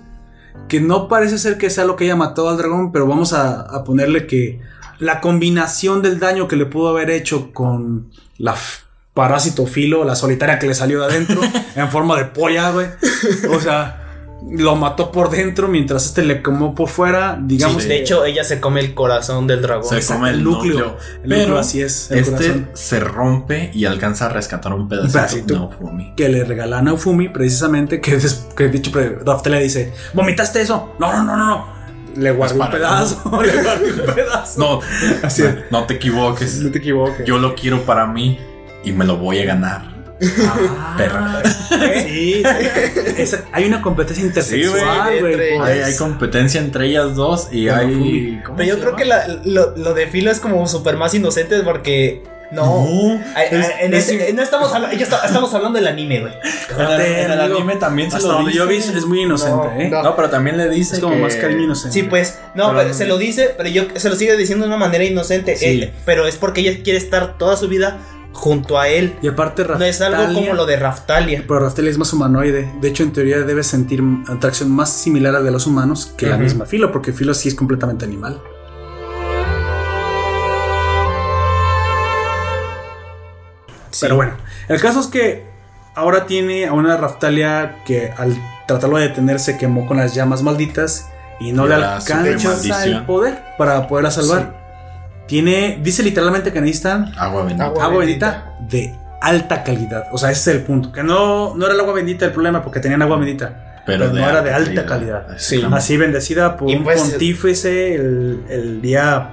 Que 0.67 0.81
no 0.81 1.07
parece 1.07 1.37
ser 1.37 1.57
que 1.57 1.69
sea 1.69 1.85
lo 1.85 1.95
que 1.95 2.03
haya 2.05 2.15
matado 2.15 2.49
al 2.49 2.57
dragón, 2.57 2.91
pero 2.91 3.07
vamos 3.07 3.33
a, 3.33 3.61
a 3.61 3.83
ponerle 3.83 4.27
que 4.27 4.59
la 4.99 5.21
combinación 5.21 6.01
del 6.01 6.19
daño 6.19 6.47
que 6.47 6.55
le 6.55 6.65
pudo 6.65 6.89
haber 6.89 7.09
hecho 7.09 7.53
con 7.53 8.09
la 8.37 8.55
parásito 9.13 9.65
filo, 9.65 10.03
la 10.03 10.15
solitaria 10.15 10.59
que 10.59 10.67
le 10.67 10.75
salió 10.75 10.99
de 10.99 11.05
adentro, 11.05 11.41
en 11.75 11.89
forma 11.89 12.17
de 12.17 12.25
polla, 12.25 12.69
güey. 12.71 12.87
O 13.49 13.59
sea, 13.59 14.06
lo 14.49 14.75
mató 14.75 15.11
por 15.11 15.29
dentro 15.29 15.67
mientras 15.67 16.05
este 16.05 16.23
le 16.23 16.41
quemó 16.43 16.75
por 16.75 16.89
fuera, 16.89 17.39
digamos. 17.41 17.83
Sí. 17.83 17.89
De 17.89 17.97
hecho, 17.99 18.23
ella 18.25 18.43
se 18.43 18.59
come 18.59 18.79
el 18.79 18.93
corazón 18.93 19.47
del 19.47 19.61
dragón. 19.61 19.89
Se 19.89 19.95
Exacto, 19.95 20.19
come 20.19 20.29
el 20.29 20.35
el 20.37 20.43
núcleo. 20.43 20.73
núcleo. 20.73 20.97
El 21.23 21.29
Pero 21.29 21.39
núcleo, 21.41 21.59
así 21.59 21.81
es, 21.81 22.11
el 22.11 22.19
este 22.19 22.31
corazón. 22.31 22.69
se 22.73 22.99
rompe 22.99 23.71
y 23.73 23.85
alcanza 23.85 24.27
a 24.27 24.29
rescatar 24.29 24.73
un 24.73 24.87
pedacito. 24.87 25.13
pedacito. 25.13 25.55
No, 25.55 25.71
Fumi. 25.71 26.13
que 26.15 26.29
le 26.29 26.43
regala 26.43 26.77
a 26.79 26.81
Naofumi, 26.81 27.29
precisamente, 27.29 27.99
que, 27.99 28.17
des- 28.17 28.47
que 28.55 28.67
dicho, 28.69 28.91
Raftalia 29.25 29.59
dice, 29.59 29.91
¿vomitaste 30.13 30.61
eso? 30.61 30.93
No, 30.99 31.11
no, 31.11 31.23
no, 31.23 31.35
no, 31.35 31.45
no. 31.47 31.77
Le 32.15 32.31
guardé 32.31 32.59
un 32.59 32.69
pedazo, 32.71 33.41
le 33.43 33.61
guardé 33.63 33.91
un 34.07 34.15
pedazo. 34.15 34.59
No, 34.59 34.79
Así 35.23 35.43
es. 35.43 35.55
no 35.71 35.83
te 35.85 35.95
equivoques. 35.95 36.59
No 36.61 36.71
te 36.71 36.77
equivoques. 36.79 37.25
Yo 37.27 37.37
lo 37.37 37.53
quiero 37.53 37.83
para 37.85 38.07
mí 38.07 38.39
y 38.83 38.91
me 38.91 39.03
lo 39.05 39.17
voy 39.17 39.39
a 39.39 39.45
ganar. 39.45 39.96
Ah, 40.21 40.95
Perra. 40.97 41.41
Sí, 42.03 42.43
sí. 43.25 43.35
Hay 43.51 43.65
una 43.65 43.81
competencia 43.81 44.25
intersexual, 44.25 44.79
Sí, 45.13 45.19
güey. 45.19 45.33
entre- 45.33 45.57
por- 45.57 45.67
Hay, 45.67 45.79
hay 45.81 45.95
competencia 45.95 46.59
entre 46.61 46.87
ellas 46.87 47.15
dos 47.15 47.49
y 47.51 47.65
Pero 47.65 47.77
hay. 47.77 47.93
fui. 47.95 48.39
¿cómo 48.45 48.57
Pero 48.57 48.75
yo 48.75 48.81
creo 48.81 48.95
que 48.95 49.05
la- 49.05 49.27
lo, 49.45 49.75
lo 49.75 49.93
de 49.93 50.07
Filo 50.07 50.31
es 50.31 50.39
como 50.39 50.67
súper 50.67 50.97
más 50.97 51.13
inocente 51.13 51.59
porque. 51.61 52.23
No. 52.49 52.63
No, 52.63 53.21
Ay, 53.35 53.47
ay, 53.51 53.59
es- 53.59 53.69
en 53.81 53.93
es- 53.93 54.09
ese- 54.09 54.31
no 54.31 54.41
estamos 54.41 54.73
hablando, 54.73 54.95
estamos 54.95 55.53
hablando 55.53 55.77
del 55.79 55.87
anime, 55.87 56.21
güey. 56.21 56.33
en 56.79 56.81
el, 56.81 57.01
en 57.01 57.31
el 57.31 57.41
amigo. 57.41 57.57
anime 57.57 57.75
también 57.75 58.09
se 58.09 58.15
Hasta 58.17 58.29
lo 58.29 58.39
dice. 58.45 58.57
yo 58.57 58.67
vi 58.67 58.77
es 58.77 59.05
muy 59.05 59.23
inocente, 59.23 59.67
No, 59.67 59.81
¿eh? 59.81 59.89
no. 59.89 60.01
No, 60.01 60.15
pero 60.15 60.29
también 60.29 60.55
le 60.55 60.69
dice 60.69 60.95
Es 60.95 61.01
como 61.01 61.15
que- 61.15 61.21
más 61.23 61.35
cariño 61.35 61.63
inocente. 61.65 61.93
Sí, 61.93 62.03
pues, 62.03 62.39
no, 62.55 62.67
Pero- 62.69 62.79
pero 62.83 62.93
se 62.93 63.05
lo 63.05 63.17
dice, 63.17 63.53
pero 63.57 63.67
yo 63.67 63.83
se 63.97 64.09
lo 64.09 64.15
sigue 64.15 64.37
diciendo 64.37 64.63
de 64.63 64.69
una 64.69 64.77
manera 64.77 65.03
inocente. 65.03 65.57
Sí. 65.57 65.91
pero 66.05 66.25
es 66.25 66.37
porque 66.37 66.61
ella 66.61 66.81
quiere 66.83 66.97
estar 66.97 67.37
toda 67.37 67.57
su 67.57 67.67
vida 67.67 67.97
junto 68.33 68.79
a 68.79 68.87
él. 68.87 69.17
Y 69.21 69.27
aparte, 69.27 69.65
No 69.65 69.83
es 69.83 70.01
algo 70.01 70.33
como 70.33 70.53
lo 70.53 70.65
de 70.65 70.77
Raftalia. 70.77 71.43
Pero 71.47 71.59
Raftalia 71.59 71.91
es 71.91 71.97
más 71.97 72.13
humanoide. 72.13 72.71
De 72.79 72.87
hecho, 72.87 73.03
en 73.03 73.11
teoría 73.11 73.39
debe 73.39 73.63
sentir 73.63 74.03
atracción 74.27 74.71
más 74.71 74.91
similar 74.91 75.35
a 75.35 75.39
la 75.39 75.45
de 75.45 75.51
los 75.51 75.67
humanos 75.67 76.13
que 76.17 76.27
la 76.27 76.37
misma 76.37 76.65
Filo, 76.65 76.91
porque 76.91 77.13
Filo 77.13 77.33
sí 77.33 77.49
es 77.49 77.55
completamente 77.55 78.05
animal. 78.05 78.41
Pero 83.99 84.15
bueno, 84.15 84.33
el 84.67 84.79
caso 84.79 84.99
es 84.99 85.07
que 85.07 85.45
ahora 85.95 86.27
tiene 86.27 86.67
a 86.67 86.73
una 86.73 86.97
Raftalia 86.97 87.83
que 87.85 88.11
al 88.15 88.37
tratarlo 88.67 88.97
de 88.97 89.07
detener 89.07 89.39
se 89.39 89.57
quemó 89.57 89.87
con 89.87 89.97
las 89.97 90.13
llamas 90.13 90.43
malditas 90.43 91.09
y 91.39 91.51
no 91.51 91.65
Y 91.65 91.69
le 91.69 91.77
la 91.77 91.95
alcanza 91.97 92.85
el 92.85 93.05
poder 93.05 93.41
para 93.57 93.87
poderla 93.87 94.11
salvar. 94.11 94.56
Tiene, 95.27 95.79
dice 95.83 96.03
literalmente 96.03 96.51
que 96.53 96.61
necesitan 96.61 97.11
Agua 97.17 97.43
bendita. 97.43 97.65
Agua 97.65 97.83
agua 97.85 97.97
bendita. 97.99 98.55
bendita 98.61 98.77
de 98.77 98.95
alta 99.21 99.63
calidad. 99.63 100.03
O 100.11 100.17
sea, 100.17 100.31
ese 100.31 100.51
es 100.51 100.57
el 100.57 100.63
punto. 100.63 100.91
Que 100.91 101.03
no, 101.03 101.55
no 101.55 101.65
era 101.65 101.73
el 101.73 101.79
agua 101.79 101.93
bendita 101.93 102.25
el 102.25 102.31
problema, 102.31 102.63
porque 102.63 102.79
tenían 102.79 103.01
agua 103.01 103.17
bendita. 103.17 103.81
Pero 103.85 104.07
no 104.11 104.17
era 104.29 104.41
de 104.41 104.51
alta 104.51 104.85
calidad. 104.85 105.27
Sí. 105.37 105.65
Así 105.71 105.95
bendecida 105.97 106.57
por 106.57 106.69
Y 106.69 106.75
un 106.75 106.83
pues- 106.83 106.99
pontífice 107.01 107.95
el, 107.95 108.43
el 108.49 108.81
día 108.81 109.29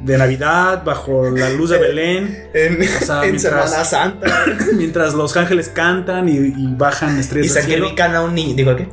de 0.00 0.18
Navidad, 0.18 0.82
bajo 0.84 1.30
la 1.30 1.48
luz 1.50 1.70
de 1.70 1.78
Belén, 1.78 2.48
En, 2.54 2.80
O 2.82 3.04
sea, 3.04 3.24
en 3.24 3.30
mientras- 3.32 3.70
Semana 3.70 3.84
Santa. 3.84 4.44
mientras 4.74 5.14
los 5.14 5.36
ángeles 5.36 5.68
cantan 5.68 6.28
y, 6.28 6.32
y 6.36 6.74
bajan 6.76 7.16
y 7.16 7.20
estrellas 7.20 7.52
cielo. 7.52 7.68
sacrifican 7.86 8.14
a 8.14 8.22
un 8.22 8.34
niño. 8.34 8.54
Digo, 8.54 8.76
¿qué? 8.76 8.88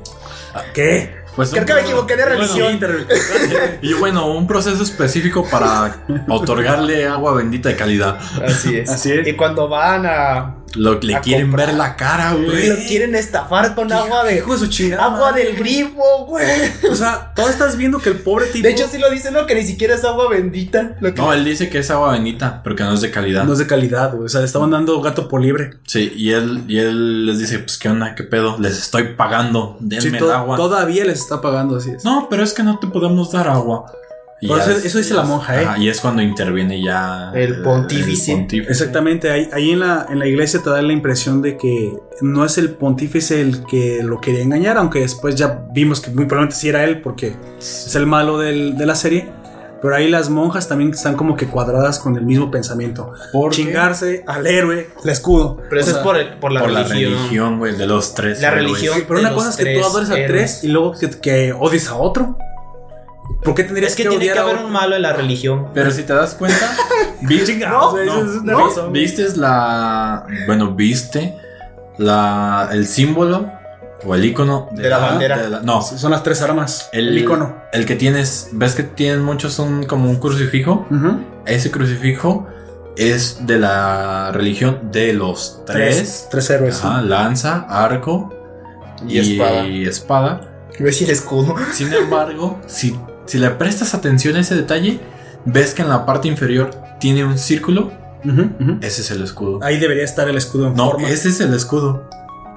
¿Qué? 0.73 1.22
Pues 1.35 1.49
Creo 1.49 1.61
un- 1.61 1.67
que 1.67 1.73
me 1.73 1.81
equivoqué 1.81 2.15
de 2.15 2.25
religión. 2.25 2.79
Y 3.81 3.93
bueno, 3.93 4.27
un 4.27 4.45
proceso 4.47 4.83
específico 4.83 5.45
para 5.49 6.05
otorgarle 6.29 7.07
agua 7.07 7.33
bendita 7.33 7.69
de 7.69 7.75
calidad. 7.75 8.17
Así 8.45 8.77
es. 8.77 8.89
Así 8.89 9.11
es. 9.11 9.27
Y 9.27 9.33
cuando 9.33 9.67
van 9.67 10.05
a. 10.05 10.55
Lo, 10.75 10.99
le 10.99 11.19
quieren 11.21 11.47
comprar. 11.47 11.67
ver 11.67 11.75
la 11.75 11.95
cara, 11.95 12.33
Lo 12.33 12.45
güey. 12.51 12.87
quieren 12.87 13.15
estafar 13.15 13.75
con 13.75 13.91
agua 13.91 14.23
de. 14.23 14.37
Hijo 14.37 14.53
de 14.53 14.59
su 14.59 14.67
chingada. 14.67 15.05
Agua 15.05 15.31
madre. 15.31 15.45
del 15.45 15.55
grifo, 15.57 16.25
güey. 16.27 16.45
O 16.89 16.95
sea, 16.95 17.31
tú 17.35 17.43
estás 17.47 17.77
viendo 17.77 17.99
que 17.99 18.09
el 18.09 18.17
pobre 18.17 18.47
tipo. 18.47 18.63
De 18.67 18.73
hecho, 18.73 18.87
sí 18.91 18.97
lo 18.97 19.09
dice, 19.09 19.31
¿no? 19.31 19.45
Que 19.45 19.55
ni 19.55 19.63
siquiera 19.65 19.95
es 19.95 20.03
agua 20.03 20.29
bendita. 20.29 20.95
Lo 20.99 21.13
que- 21.13 21.21
No, 21.21 21.31
él 21.33 21.45
dice 21.45 21.69
que 21.69 21.79
es 21.79 21.91
agua 21.91 22.11
bendita, 22.13 22.61
pero 22.63 22.75
que 22.75 22.83
no 22.83 22.93
es 22.93 23.01
de 23.01 23.11
calidad. 23.11 23.43
no 23.43 23.53
es 23.53 23.59
de 23.59 23.67
calidad, 23.67 24.11
güey. 24.13 24.25
O 24.25 24.29
sea, 24.29 24.39
le 24.41 24.45
estaban 24.47 24.71
dando 24.71 24.99
gato 25.01 25.27
por 25.27 25.41
libre. 25.41 25.71
Sí, 25.85 26.11
y 26.15 26.31
él, 26.31 26.63
y 26.67 26.77
él 26.79 27.25
les 27.25 27.39
dice, 27.39 27.59
pues 27.59 27.77
qué 27.77 27.89
onda, 27.89 28.15
qué 28.15 28.23
pedo, 28.23 28.57
les 28.59 28.77
estoy 28.77 29.13
pagando, 29.15 29.77
denme 29.79 30.01
Sí, 30.01 30.07
el 30.23 30.31
agua. 30.31 30.57
todavía 30.57 31.05
les 31.05 31.19
está 31.19 31.41
pagando, 31.41 31.77
así 31.77 31.91
es. 31.91 32.03
No, 32.03 32.27
pero 32.29 32.43
es 32.43 32.53
que 32.53 32.63
no 32.63 32.79
te 32.79 32.87
podemos 32.87 33.31
dar 33.31 33.47
agua. 33.47 33.85
Y 34.43 34.47
Por 34.47 34.57
ya 34.57 34.63
eso- 34.65 34.71
es- 34.77 34.85
eso 34.85 34.97
dice 34.97 35.13
la 35.13 35.23
monja, 35.23 35.61
¿eh? 35.61 35.65
ajá, 35.65 35.77
y 35.77 35.87
es 35.87 36.01
cuando 36.01 36.21
interviene 36.21 36.83
ya 36.83 37.31
El 37.33 37.61
pontífice. 37.61 38.45
Exactamente, 38.69 39.31
ahí, 39.31 39.47
ahí 39.53 39.71
en, 39.71 39.79
la, 39.79 40.05
en 40.09 40.19
la 40.19 40.27
iglesia 40.27 40.59
te 40.61 40.69
da 40.69 40.81
la 40.81 40.91
impresión 40.91 41.41
de 41.41 41.55
que 41.55 41.93
no 42.21 42.43
es 42.43 42.57
el 42.57 42.71
pontífice 42.71 43.39
el 43.39 43.63
que 43.65 44.01
lo 44.03 44.19
quería 44.19 44.41
engañar, 44.41 44.77
aunque 44.77 44.99
después 44.99 45.35
ya 45.35 45.63
vimos 45.71 46.01
que 46.01 46.11
muy 46.11 46.25
probablemente 46.25 46.57
sí 46.59 46.67
era 46.67 46.83
él 46.83 47.01
porque 47.01 47.35
es 47.57 47.95
el 47.95 48.05
malo 48.05 48.37
del- 48.37 48.75
de 48.77 48.85
la 48.85 48.95
serie. 48.95 49.29
Pero 49.81 49.95
ahí 49.97 50.09
las 50.09 50.29
monjas 50.29 50.69
también 50.69 50.91
están 50.91 51.15
como 51.15 51.35
que 51.35 51.47
cuadradas 51.47 51.99
con 51.99 52.15
el 52.15 52.23
mismo 52.25 52.49
pensamiento. 52.49 53.11
¿Por 53.33 53.51
qué? 53.51 53.57
Chingarse 53.63 54.23
al 54.27 54.47
héroe, 54.47 54.87
el 55.03 55.09
escudo. 55.09 55.57
Pero 55.69 55.81
eso 55.81 55.89
O 55.89 55.91
sea, 55.93 55.99
es 56.01 56.05
por, 56.05 56.17
el- 56.17 56.37
por 56.39 56.51
la 56.53 56.61
Por 56.61 56.71
la 56.71 56.83
religión. 56.83 57.59
güey, 57.59 57.75
de 57.77 57.85
los 57.85 58.13
tres. 58.13 58.39
La 58.41 58.47
héroes. 58.49 58.63
religión. 58.63 59.03
Pero 59.07 59.19
una 59.19 59.33
cosa 59.33 59.49
es 59.49 59.55
que 59.57 59.73
tú 59.77 59.85
adores 59.85 60.09
a 60.09 60.15
tres 60.15 60.63
y 60.63 60.67
luego 60.69 60.93
que, 60.97 61.09
que 61.09 61.53
odies 61.53 61.87
a 61.89 61.95
otro. 61.95 62.37
¿Por 63.43 63.55
qué 63.55 63.63
tendrías 63.63 63.91
Es 63.91 63.95
que 63.97 64.03
que, 64.03 64.09
tiene 64.09 64.25
que 64.31 64.37
a 64.37 64.41
haber 64.41 64.57
un 64.57 64.71
malo 64.71 64.95
en 64.95 65.01
la 65.01 65.13
religión. 65.13 65.67
Pero 65.73 65.91
si 65.91 66.03
te 66.03 66.13
das 66.13 66.33
cuenta, 66.35 66.75
vi- 67.21 67.43
Chingados, 67.43 67.91
güey, 67.91 68.05
no, 68.05 68.23
no, 68.23 68.91
viste 68.91 69.25
la, 69.37 70.25
bueno, 70.47 70.73
viste 70.75 71.35
la, 71.97 72.69
el 72.71 72.87
símbolo 72.87 73.51
o 74.05 74.15
el 74.15 74.25
icono 74.25 74.67
De 74.71 74.89
la 74.89 74.97
bandera. 74.97 75.37
de 75.41 75.49
la- 75.49 75.59
no, 75.61 75.81
Son 75.81 76.11
las 76.11 76.23
tres 76.23 76.41
armas. 76.41 76.89
el, 76.91 77.09
El, 77.09 77.17
icono. 77.19 77.57
El 77.71 77.85
que 77.85 77.95
tienes, 77.95 78.49
ves 78.53 78.75
que 78.75 78.83
tienen 78.83 79.21
muchos 79.23 79.59
un 79.59 79.83
como 79.85 80.09
un 80.09 80.17
crucifijo. 80.17 80.85
Ese 81.45 81.71
crucifijo 81.71 82.47
es 82.97 83.45
de 83.47 83.57
la 83.57 84.31
religión 84.33 84.91
de 84.91 85.13
los 85.13 85.63
tres. 85.65 85.95
Tres, 85.97 86.27
tres 86.31 86.49
héroes. 86.49 86.75
sí. 86.77 86.81
Ajá, 86.85 87.01
lanza, 87.01 87.65
arco 87.69 88.33
Y 89.07 89.19
espada. 89.19 89.65
y 89.65 89.85
espada. 89.85 90.41
Iba 90.77 90.83
a 90.83 90.91
decir 90.91 91.09
escudo. 91.11 91.55
Sin 91.71 91.93
embargo, 91.93 92.59
si, 92.67 92.97
si 93.33 93.39
le 93.39 93.49
prestas 93.49 93.95
atención 93.95 94.35
a 94.35 94.41
ese 94.41 94.53
detalle, 94.53 94.99
ves 95.45 95.73
que 95.73 95.81
en 95.81 95.89
la 95.89 96.05
parte 96.05 96.27
inferior 96.27 96.69
tiene 96.99 97.25
un 97.25 97.39
círculo. 97.39 97.91
Ese 98.81 99.01
es 99.01 99.09
el 99.09 99.23
escudo. 99.23 99.57
Ahí 99.63 99.79
debería 99.79 100.03
estar 100.03 100.29
el 100.29 100.37
escudo 100.37 100.67
en 100.67 100.75
No, 100.75 100.91
forma. 100.91 101.09
ese 101.09 101.29
es 101.29 101.39
el 101.41 101.51
escudo. 101.55 102.07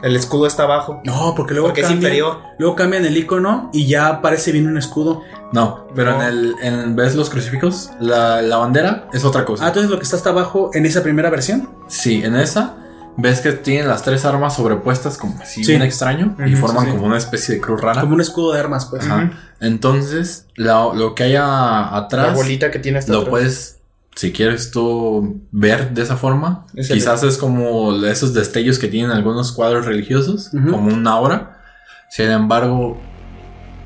El 0.03 0.15
escudo 0.17 0.47
está 0.47 0.65
abajo. 0.65 1.01
No, 1.05 1.33
porque 1.35 1.55
luego 1.55 1.69
Porque 1.69 1.81
es 1.81 1.87
cambian, 1.87 2.03
inferior. 2.13 2.37
luego 2.59 2.77
cambian 2.77 3.07
el 3.07 3.17
icono 3.17 3.71
y 3.73 3.87
ya 3.87 4.09
aparece 4.09 4.53
bien 4.53 4.67
un 4.69 4.77
escudo. 4.77 5.23
No, 5.51 5.87
pero 5.95 6.11
No. 6.13 6.23
en 6.23 6.29
el 6.29 6.55
en, 6.61 6.95
ves 6.95 7.15
los 7.15 7.31
crucifijos, 7.31 7.91
la, 8.01 8.43
la 8.43 8.59
bandera 8.59 9.09
es 9.15 9.25
otra 9.25 9.47
cosa. 9.47 9.65
Ah, 9.65 9.69
entonces 9.69 9.91
lo 9.91 9.97
que 9.97 10.03
está 10.05 10.17
hasta 10.17 10.29
abajo 10.29 10.71
en 10.75 10.85
esa 10.85 11.03
primera 11.03 11.31
versión. 11.31 11.71
Sí, 11.89 12.23
en 12.23 12.37
esa 12.37 12.77
ves 13.19 13.41
que 13.41 13.53
tienen 13.53 13.89
las 13.89 14.03
tres 14.03 14.25
armas 14.25 14.57
sobrepuestas 14.57 15.17
como 15.17 15.41
así 15.41 15.65
Sí. 15.65 15.73
bien 15.73 15.83
extraño 15.83 16.37
y 16.47 16.55
forman 16.57 16.85
sí, 16.85 16.91
sí. 16.91 16.97
como 16.97 17.07
una 17.09 17.19
especie 17.19 17.55
de 17.57 17.61
cruz 17.61 17.81
rara. 17.81 18.01
Como 18.03 18.15
un 18.15 18.21
escudo 18.21 18.53
de 18.53 18.61
armas, 18.61 18.87
pues. 18.87 19.05
Ajá. 19.07 19.31
Entonces, 19.61 20.47
la- 20.57 20.91
lo 20.95 21.15
que 21.15 21.25
hay 21.25 21.37
a- 21.37 21.43
La 21.47 21.97
atrás 21.97 22.35
bolita 22.35 22.71
que 22.71 22.79
tiene 22.79 22.99
hasta 22.99 23.13
lo 23.13 23.19
atrás. 23.21 23.31
puedes, 23.31 23.79
si 24.15 24.33
quieres 24.33 24.71
tú 24.71 25.41
ver 25.51 25.93
de 25.93 26.03
esa 26.03 26.17
forma, 26.17 26.67
Es 26.75 26.91
el- 26.91 26.97
quizás 26.99 27.23
es 27.23 27.37
como 27.39 27.95
esos 28.05 28.35
destellos 28.35 28.79
que 28.79 28.89
tienen 28.89 29.11
algunos 29.11 29.53
cuadros 29.53 29.87
religiosos, 29.87 30.51
como 30.53 30.93
una 30.95 31.11
aura. 31.13 31.63
Sin 32.11 32.31
embargo, 32.31 32.99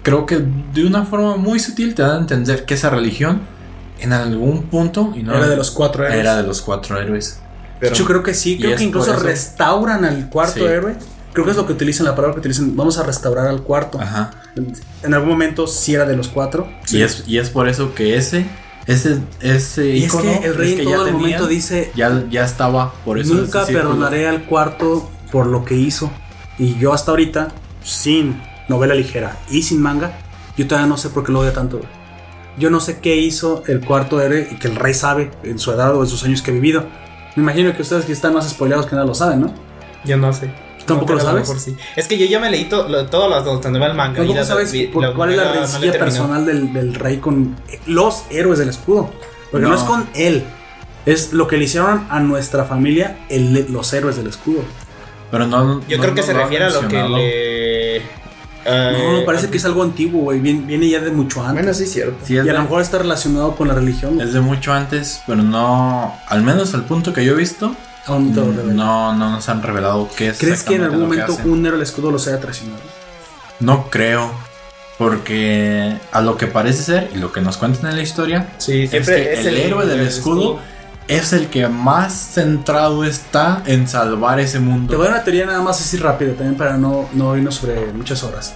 creo 0.02 0.26
que 0.26 0.42
de 0.74 0.84
una 0.86 1.04
forma 1.04 1.36
muy 1.36 1.58
sutil 1.60 1.94
te 1.94 2.02
da 2.02 2.16
a 2.16 2.18
entender 2.18 2.64
que 2.64 2.74
esa 2.74 2.90
religión 2.90 3.42
en 4.00 4.12
algún 4.12 4.64
punto 4.64 5.12
y 5.14 5.22
no 5.22 5.34
Era 5.34 5.46
de 5.48 5.56
los 5.56 5.70
cuatro 5.70 6.04
héroes. 6.04 6.20
era 6.20 6.36
de 6.36 6.42
los 6.42 6.62
cuatro 6.62 6.98
héroes. 6.98 7.40
Pero- 7.80 7.94
Yo 7.96 8.04
creo 8.04 8.22
que 8.22 8.34
sí, 8.34 8.58
creo 8.58 8.76
que 8.76 8.84
incluso 8.84 9.16
restauran 9.16 10.04
al 10.04 10.28
cuarto 10.28 10.60
Sí. 10.60 10.64
héroe. 10.64 10.94
Creo 11.32 11.44
que 11.44 11.52
es 11.52 11.56
lo 11.56 11.66
que 11.66 11.72
utilizan, 11.72 12.06
la 12.06 12.14
palabra 12.14 12.34
que 12.34 12.40
utilizan. 12.40 12.76
Vamos 12.76 12.98
a 12.98 13.04
restaurar 13.04 13.46
al 13.46 13.62
cuarto. 13.62 14.00
Ajá. 14.00 14.30
En 15.02 15.14
algún 15.14 15.28
momento 15.30 15.66
sí 15.66 15.94
era 15.94 16.04
de 16.04 16.16
los 16.16 16.28
cuatro. 16.28 16.68
Y, 16.90 17.02
es, 17.02 17.24
y 17.26 17.38
es 17.38 17.50
por 17.50 17.68
eso 17.68 17.94
que 17.94 18.16
ese, 18.16 18.46
ese, 18.86 19.18
ese 19.40 19.86
Y 19.96 20.04
es 20.04 20.12
que 20.14 20.36
el 20.38 20.54
rey 20.56 20.70
es 20.70 20.74
que 20.76 20.82
en 20.82 20.88
todo 20.88 21.06
el 21.06 21.12
tenían, 21.12 21.20
momento 21.20 21.46
dice: 21.46 21.92
ya, 21.94 22.24
ya 22.30 22.44
estaba 22.44 22.92
por 23.04 23.18
eso. 23.18 23.32
Nunca 23.34 23.64
perdonaré 23.64 24.26
al 24.28 24.44
cuarto 24.44 25.08
por 25.30 25.46
lo 25.46 25.64
que 25.64 25.76
hizo. 25.76 26.10
Y 26.58 26.76
yo 26.78 26.92
hasta 26.92 27.12
ahorita, 27.12 27.48
sin 27.84 28.42
novela 28.68 28.94
ligera 28.94 29.38
y 29.50 29.62
sin 29.62 29.80
manga, 29.80 30.18
yo 30.56 30.66
todavía 30.66 30.88
no 30.88 30.96
sé 30.98 31.10
por 31.10 31.24
qué 31.24 31.30
lo 31.32 31.40
odia 31.40 31.52
tanto. 31.52 31.80
Yo 32.58 32.68
no 32.70 32.80
sé 32.80 32.98
qué 32.98 33.16
hizo 33.16 33.62
el 33.68 33.80
cuarto 33.80 34.20
héroe 34.20 34.48
y 34.50 34.56
que 34.56 34.66
el 34.66 34.74
rey 34.76 34.92
sabe 34.94 35.30
en 35.44 35.60
su 35.60 35.70
edad 35.70 35.94
o 35.94 36.02
en 36.02 36.08
sus 36.08 36.24
años 36.24 36.42
que 36.42 36.50
ha 36.50 36.54
vivido. 36.54 36.86
Me 37.36 37.42
imagino 37.42 37.74
que 37.74 37.82
ustedes 37.82 38.04
que 38.04 38.12
están 38.12 38.34
más 38.34 38.48
spoileados 38.48 38.86
que 38.86 38.94
nada 38.96 39.06
lo 39.06 39.14
saben, 39.14 39.40
¿no? 39.40 39.54
Yo 40.04 40.16
no 40.16 40.32
sé. 40.32 40.50
¿Tampoco 40.86 41.12
No, 41.12 41.18
lo 41.18 41.24
sabes? 41.24 41.42
mejor 41.42 41.60
sí. 41.60 41.76
Es 41.94 42.08
que 42.08 42.18
yo 42.18 42.26
ya 42.26 42.40
me 42.40 42.50
leí 42.50 42.64
to- 42.64 42.88
lo- 42.88 43.06
todos 43.06 43.30
los 43.30 43.62
donde 43.62 43.78
va 43.78 43.86
el 43.86 43.94
manga. 43.94 44.14
y 44.14 44.16
Tampoco 44.16 44.38
la- 44.40 44.44
sabes 44.44 44.72
vi- 44.72 44.86
por- 44.88 45.14
cuál 45.14 45.30
es 45.30 45.36
la 45.36 45.44
no 45.44 45.52
rencilla 45.52 45.92
personal 45.92 46.46
del, 46.46 46.72
del 46.72 46.94
rey 46.94 47.18
con 47.18 47.54
los 47.86 48.24
héroes 48.30 48.58
del 48.58 48.70
escudo. 48.70 49.10
Porque 49.50 49.62
no. 49.64 49.70
No. 49.72 49.76
es 49.76 49.82
con 49.82 50.08
él. 50.14 50.44
Es 51.06 51.32
lo 51.32 51.46
que 51.46 51.56
le 51.58 51.64
hicieron 51.64 52.06
a 52.10 52.18
nuestra 52.20 52.64
familia 52.64 53.18
el- 53.28 53.66
los 53.70 53.92
héroes 53.92 54.16
del 54.16 54.26
escudo. 54.26 54.62
Pero 55.30 55.46
no. 55.46 55.80
Yo 55.86 55.96
no 55.98 56.02
creo 56.02 56.14
que 56.14 56.22
se 56.22 56.32
refiere 56.32 56.64
a 56.64 56.70
lo 56.70 56.88
que 56.88 57.02
le. 57.02 58.02
No, 58.64 59.18
eh, 59.18 59.22
parece 59.26 59.48
que 59.50 59.56
es 59.58 59.64
algo 59.64 59.82
antiguo, 59.82 60.22
güey. 60.22 60.40
Viene, 60.40 60.60
viene 60.66 60.88
ya 60.88 61.00
de 61.00 61.10
mucho 61.10 61.40
antes. 61.40 61.54
Bueno, 61.62 61.74
sí, 61.74 61.84
es 61.84 61.92
cierto. 61.92 62.16
Sí, 62.24 62.36
es 62.36 62.44
y 62.44 62.48
a 62.48 62.52
de- 62.52 62.58
lo 62.58 62.62
mejor 62.64 62.82
está 62.82 62.98
relacionado 62.98 63.54
con 63.56 63.68
la 63.68 63.74
religión. 63.74 64.14
güey. 64.16 64.26
Es 64.26 64.32
de 64.32 64.40
mucho 64.40 64.72
antes, 64.72 65.22
pero 65.26 65.42
no. 65.42 66.14
Al 66.28 66.42
menos 66.42 66.74
al 66.74 66.84
punto 66.84 67.12
que 67.12 67.24
yo 67.24 67.32
he 67.32 67.36
visto, 67.36 67.74
Aún 68.06 68.34
no 68.34 68.44
no, 68.44 69.14
no 69.14 69.30
nos 69.30 69.48
han 69.48 69.62
revelado 69.62 70.08
qué 70.16 70.28
es. 70.28 70.38
¿Crees 70.38 70.62
que 70.62 70.74
en 70.76 70.82
algún 70.84 71.00
momento 71.02 71.36
un 71.44 71.64
héroe 71.66 71.78
del 71.78 71.82
escudo 71.82 72.10
los 72.10 72.26
haya 72.28 72.40
traicionado? 72.40 72.80
No 73.60 73.88
creo. 73.90 74.30
Porque 74.98 75.96
a 76.12 76.20
lo 76.20 76.36
que 76.36 76.46
parece 76.46 76.82
ser 76.82 77.10
y 77.14 77.18
lo 77.18 77.32
que 77.32 77.40
nos 77.40 77.56
cuentan 77.56 77.90
en 77.90 77.96
la 77.96 78.02
historia, 78.02 78.48
Sí, 78.58 78.82
es 78.82 78.90
que 79.08 79.32
es 79.32 79.46
el, 79.46 79.56
héroe 79.56 79.86
del 79.86 80.00
escudo, 80.00 80.58
es 81.10 81.32
el 81.32 81.48
que 81.48 81.66
más 81.68 82.12
centrado 82.34 83.04
está 83.04 83.62
en 83.66 83.88
salvar 83.88 84.38
ese 84.40 84.58
Te 84.58 84.64
mundo. 84.64 84.96
voy 84.96 85.06
a 85.06 85.10
dar 85.10 85.16
una 85.18 85.24
teoría 85.24 85.44
nada 85.46 85.60
más 85.60 85.80
así 85.80 85.96
rápido, 85.96 86.32
también 86.34 86.56
para 86.56 86.76
no, 86.76 87.08
no 87.12 87.36
irnos 87.36 87.56
sobre 87.56 87.92
muchas 87.92 88.22
horas. 88.22 88.54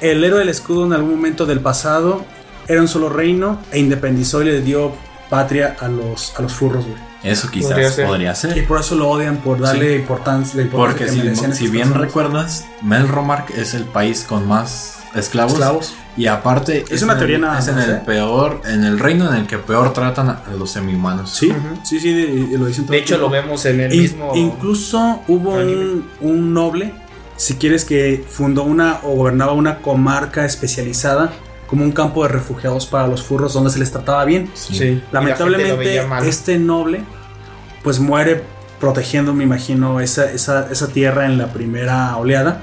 El 0.00 0.22
héroe 0.24 0.40
del 0.40 0.48
escudo 0.48 0.84
en 0.84 0.92
algún 0.94 1.12
momento 1.12 1.46
del 1.46 1.60
pasado 1.60 2.24
era 2.66 2.80
un 2.80 2.88
solo 2.88 3.08
reino 3.08 3.60
e 3.70 3.78
independizó 3.78 4.42
y 4.42 4.46
le 4.46 4.60
dio 4.60 4.92
patria 5.30 5.76
a 5.80 5.86
los, 5.88 6.34
a 6.36 6.42
los 6.42 6.52
furros, 6.52 6.84
güey. 6.84 6.98
Eso 7.22 7.48
quizás 7.50 7.70
Podría 7.70 7.90
ser. 7.92 8.06
podría 8.08 8.34
ser. 8.34 8.58
Y 8.58 8.62
por 8.62 8.80
eso 8.80 8.96
lo 8.96 9.08
odian, 9.08 9.36
por 9.36 9.60
darle 9.60 9.94
importancia, 9.94 10.56
la 10.56 10.62
importancia 10.62 10.98
Porque 10.98 11.04
que 11.04 11.52
si, 11.54 11.68
bien 11.68 11.84
personas. 11.84 12.00
recuerdas, 12.08 12.64
Melromark 12.82 13.50
es 13.56 13.74
el 13.74 13.84
país 13.84 14.24
con 14.28 14.48
más 14.48 14.96
esclavos. 15.14 15.52
Esclavos. 15.52 15.94
Y 16.16 16.26
aparte 16.26 16.84
Es 16.90 17.02
una 17.02 17.14
en 17.14 17.18
teoría 17.20 17.36
el, 17.36 17.42
nada 17.42 17.58
es 17.58 17.68
en 17.68 17.78
el 17.78 17.90
¿eh? 17.90 18.02
peor, 18.04 18.60
en 18.66 18.84
el 18.84 18.98
reino 18.98 19.28
en 19.32 19.40
el 19.40 19.46
que 19.46 19.58
peor 19.58 19.92
tratan 19.94 20.28
a 20.30 20.42
los 20.58 20.70
semi-humanos. 20.70 21.30
Sí, 21.30 21.50
sí, 21.84 22.00
sí, 22.00 22.12
de- 22.12 22.58
lo 22.58 22.66
dicen 22.66 22.84
todo 22.84 22.92
De 22.92 22.98
hecho, 22.98 23.14
tiempo. 23.16 23.26
lo 23.26 23.30
vemos 23.30 23.64
en 23.64 23.80
el 23.80 23.94
In- 23.94 24.02
mismo. 24.02 24.32
Incluso 24.34 25.22
hubo 25.28 25.54
un, 25.54 26.08
un 26.20 26.52
noble, 26.52 26.92
si 27.36 27.54
quieres, 27.54 27.84
que 27.86 28.24
fundó 28.28 28.62
una 28.64 28.98
o 29.04 29.14
gobernaba 29.16 29.52
una 29.52 29.78
comarca 29.78 30.44
especializada 30.44 31.32
como 31.66 31.82
un 31.84 31.92
campo 31.92 32.22
de 32.24 32.28
refugiados 32.28 32.84
para 32.86 33.06
los 33.06 33.22
furros 33.22 33.54
donde 33.54 33.70
se 33.70 33.78
les 33.78 33.90
trataba 33.90 34.24
bien. 34.26 34.50
Sí. 34.52 35.02
Lamentablemente, 35.12 36.04
este 36.26 36.58
noble 36.58 37.02
pues 37.82 37.98
muere 37.98 38.44
protegiendo, 38.78 39.32
me 39.32 39.44
imagino, 39.44 39.98
esa, 40.00 40.30
esa, 40.30 40.68
esa 40.70 40.88
tierra 40.88 41.24
en 41.24 41.38
la 41.38 41.52
primera 41.54 42.14
oleada. 42.18 42.62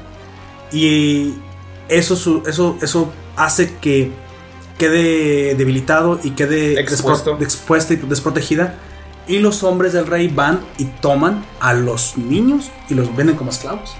Y 0.71 1.33
eso, 1.89 2.43
eso, 2.45 2.77
eso 2.81 3.11
hace 3.35 3.75
que 3.77 4.11
quede 4.77 5.55
debilitado 5.55 6.19
y 6.23 6.31
quede 6.31 6.79
Expuesto. 6.79 7.37
expuesta 7.41 7.93
y 7.93 7.97
desprotegida. 7.97 8.75
Y 9.27 9.39
los 9.39 9.61
hombres 9.61 9.93
del 9.93 10.07
rey 10.07 10.27
van 10.27 10.61
y 10.77 10.85
toman 10.85 11.45
a 11.59 11.73
los 11.73 12.17
niños 12.17 12.71
y 12.89 12.95
los 12.95 13.15
venden 13.15 13.35
como 13.35 13.51
esclavos. 13.51 13.95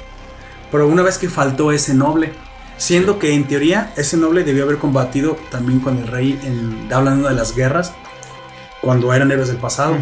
Pero 0.72 0.88
una 0.88 1.04
vez 1.04 1.18
que 1.20 1.30
faltó 1.30 1.72
ese 1.72 1.94
noble, 1.94 2.34
siendo 2.78 3.20
que 3.20 3.34
en 3.34 3.48
teoría 3.48 3.94
ese 3.96 4.18
noble 4.18 4.44
debió 4.44 4.64
haber 4.64 4.78
combatido 4.78 5.38
también 5.52 5.82
con 5.82 5.98
el 5.98 6.08
rey 6.08 6.40
en, 6.44 6.92
hablando 6.92 7.28
de 7.28 7.36
las 7.36 7.56
guerras, 7.56 7.94
cuando 8.82 9.14
eran 9.14 9.32
héroes 9.32 9.50
del 9.50 9.58
pasado. 9.58 9.98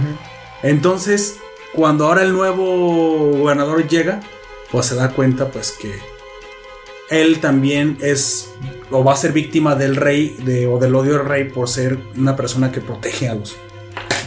Entonces, 0.63 1.37
cuando 1.73 2.05
ahora 2.07 2.21
el 2.21 2.31
nuevo 2.31 3.31
gobernador 3.31 3.85
llega, 3.87 4.21
pues 4.71 4.85
se 4.85 4.95
da 4.95 5.09
cuenta 5.09 5.49
pues 5.49 5.71
que 5.71 5.99
él 7.09 7.39
también 7.39 7.97
es 8.01 8.53
o 8.91 9.03
va 9.03 9.13
a 9.13 9.17
ser 9.17 9.33
víctima 9.33 9.75
del 9.75 9.95
rey 9.95 10.35
de, 10.43 10.67
o 10.67 10.79
del 10.79 10.95
odio 10.95 11.13
del 11.13 11.25
rey 11.25 11.45
por 11.45 11.67
ser 11.67 11.97
una 12.15 12.35
persona 12.35 12.71
que 12.71 12.81
protege 12.81 13.27
a 13.29 13.35
los 13.35 13.55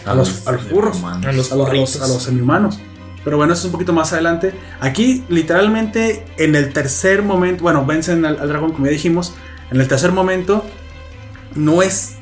a 0.06 0.14
los, 0.14 0.46
a 0.46 0.52
los 0.52 0.70
burros. 0.70 1.02
A 1.02 1.16
los 1.16 1.26
a 1.26 1.32
los, 1.32 1.52
a 1.52 1.56
los, 1.56 1.66
burritos. 1.66 2.02
a 2.02 2.08
los 2.08 2.22
semihumanos. 2.22 2.78
Pero 3.22 3.36
bueno, 3.36 3.52
eso 3.52 3.60
es 3.60 3.64
un 3.66 3.72
poquito 3.72 3.92
más 3.92 4.12
adelante. 4.12 4.54
Aquí, 4.80 5.24
literalmente, 5.28 6.24
en 6.38 6.54
el 6.54 6.72
tercer 6.72 7.22
momento, 7.22 7.62
bueno, 7.62 7.84
vencen 7.84 8.24
al, 8.24 8.38
al 8.40 8.48
dragón, 8.48 8.72
como 8.72 8.86
ya 8.86 8.92
dijimos. 8.92 9.34
En 9.70 9.80
el 9.80 9.86
tercer 9.88 10.10
momento, 10.10 10.64
no 11.54 11.82
es 11.82 12.16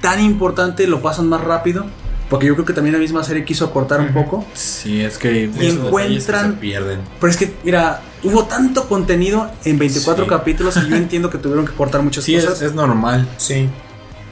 tan 0.00 0.22
importante, 0.22 0.86
lo 0.86 1.02
pasan 1.02 1.28
más 1.28 1.42
rápido. 1.42 1.86
Porque 2.32 2.46
yo 2.46 2.54
creo 2.54 2.64
que 2.64 2.72
también 2.72 2.94
la 2.94 2.98
misma 2.98 3.22
serie 3.22 3.44
quiso 3.44 3.66
acortar 3.66 4.00
un 4.00 4.12
poco. 4.14 4.42
Sí, 4.54 5.02
es 5.02 5.18
que 5.18 5.44
esos 5.44 5.54
detalles 5.54 5.76
que 5.76 5.88
encuentran- 5.88 6.50
se 6.54 6.56
pierden. 6.60 7.00
Pero 7.20 7.30
es 7.30 7.36
que, 7.36 7.54
mira, 7.62 8.00
hubo 8.24 8.44
tanto 8.46 8.88
contenido 8.88 9.50
en 9.66 9.78
24 9.78 10.24
Sí. 10.24 10.30
capítulos 10.30 10.74
que 10.78 10.88
yo 10.88 10.96
entiendo 11.04 11.28
que 11.28 11.36
tuvieron 11.36 11.66
que 11.66 11.72
cortar 11.74 12.02
muchas 12.02 12.24
Sí, 12.24 12.34
es, 12.34 12.46
cosas. 12.46 12.62
es 12.62 12.74
normal. 12.74 13.28
Sí. 13.36 13.68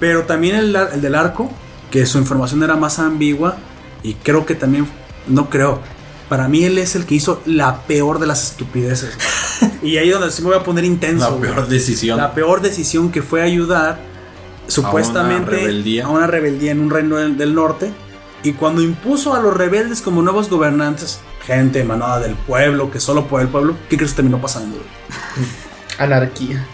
Pero 0.00 0.22
también 0.24 0.56
el, 0.56 0.76
del 1.02 1.14
arco, 1.14 1.50
que 1.90 2.06
su 2.06 2.16
información 2.16 2.62
era 2.62 2.74
más 2.74 2.98
ambigua. 2.98 3.58
Y 4.02 4.14
creo 4.14 4.46
que 4.46 4.54
también, 4.54 4.86
no 5.28 5.50
creo. 5.50 5.80
Para 6.30 6.48
mí 6.48 6.64
él 6.64 6.78
es 6.78 6.96
el 6.96 7.04
que 7.04 7.16
hizo 7.16 7.42
la 7.44 7.82
peor 7.82 8.18
de 8.18 8.26
las 8.26 8.42
estupideces. 8.50 9.10
y 9.82 9.98
ahí 9.98 10.08
donde 10.08 10.30
sí 10.30 10.40
me 10.40 10.48
voy 10.48 10.56
a 10.56 10.62
poner 10.62 10.84
intenso. 10.86 11.28
La 11.28 11.36
güey. 11.36 11.50
peor 11.52 11.68
decisión. 11.68 12.16
La 12.16 12.32
peor 12.32 12.62
decisión 12.62 13.12
que 13.12 13.20
fue 13.20 13.42
ayudar 13.42 14.00
supuestamente 14.70 15.50
rebeldía. 15.50 16.06
a 16.06 16.08
una 16.08 16.26
rebeldía 16.26 16.72
en 16.72 16.80
un 16.80 16.90
reino 16.90 17.16
del, 17.16 17.36
del 17.36 17.54
norte. 17.54 17.92
Y 18.42 18.52
cuando 18.54 18.80
impuso 18.80 19.34
a 19.34 19.40
los 19.40 19.54
rebeldes 19.54 20.00
como 20.00 20.22
nuevos 20.22 20.48
gobernantes, 20.48 21.20
gente 21.44 21.80
emanada 21.80 22.20
del 22.20 22.34
pueblo, 22.34 22.90
que 22.90 22.98
solo 22.98 23.26
por 23.26 23.42
el 23.42 23.48
pueblo, 23.48 23.76
¿qué 23.90 23.96
crees 23.96 24.12
que 24.12 24.16
terminó 24.16 24.40
pasando? 24.40 24.76
güey? 24.78 24.88
Anarquía. 25.98 26.66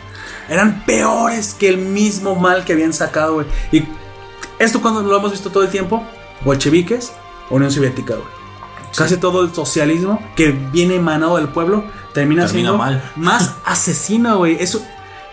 Eran 0.49 0.85
peores 0.85 1.55
que 1.59 1.69
el 1.69 1.79
mismo 1.79 2.37
mal 2.37 2.65
que 2.65 2.73
habían 2.75 2.93
sacado, 2.93 3.35
güey. 3.35 3.47
Y 3.73 3.83
esto 4.61 4.81
cuando 4.81 5.03
lo 5.03 5.17
hemos 5.17 5.33
visto 5.33 5.51
todo 5.51 5.65
el 5.65 5.71
tiempo, 5.71 6.05
bolcheviques, 6.45 7.13
Unión 7.51 7.71
Soviética, 7.73 8.15
güey. 8.15 8.29
Casi 8.97 9.17
todo 9.17 9.43
el 9.43 9.53
socialismo 9.53 10.23
que 10.37 10.53
viene 10.53 10.95
emanado 10.95 11.37
del 11.37 11.49
pueblo 11.49 11.85
termina, 12.15 12.47
Termina 12.47 12.49
siendo 12.49 12.79
mal. 12.79 13.11
más 13.17 13.55
asesino, 13.65 14.39
güey. 14.39 14.57
Eso, 14.61 14.81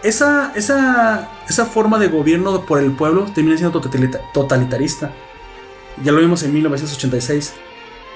esa, 0.03 0.51
esa, 0.55 1.29
esa 1.49 1.65
forma 1.65 1.97
de 1.99 2.07
gobierno 2.07 2.61
por 2.65 2.79
el 2.79 2.91
pueblo 2.91 3.25
termina 3.33 3.57
siendo 3.57 3.79
totalita- 3.81 4.21
totalitarista. 4.33 5.11
Ya 6.03 6.11
lo 6.11 6.19
vimos 6.19 6.43
en 6.43 6.53
1986. 6.53 7.53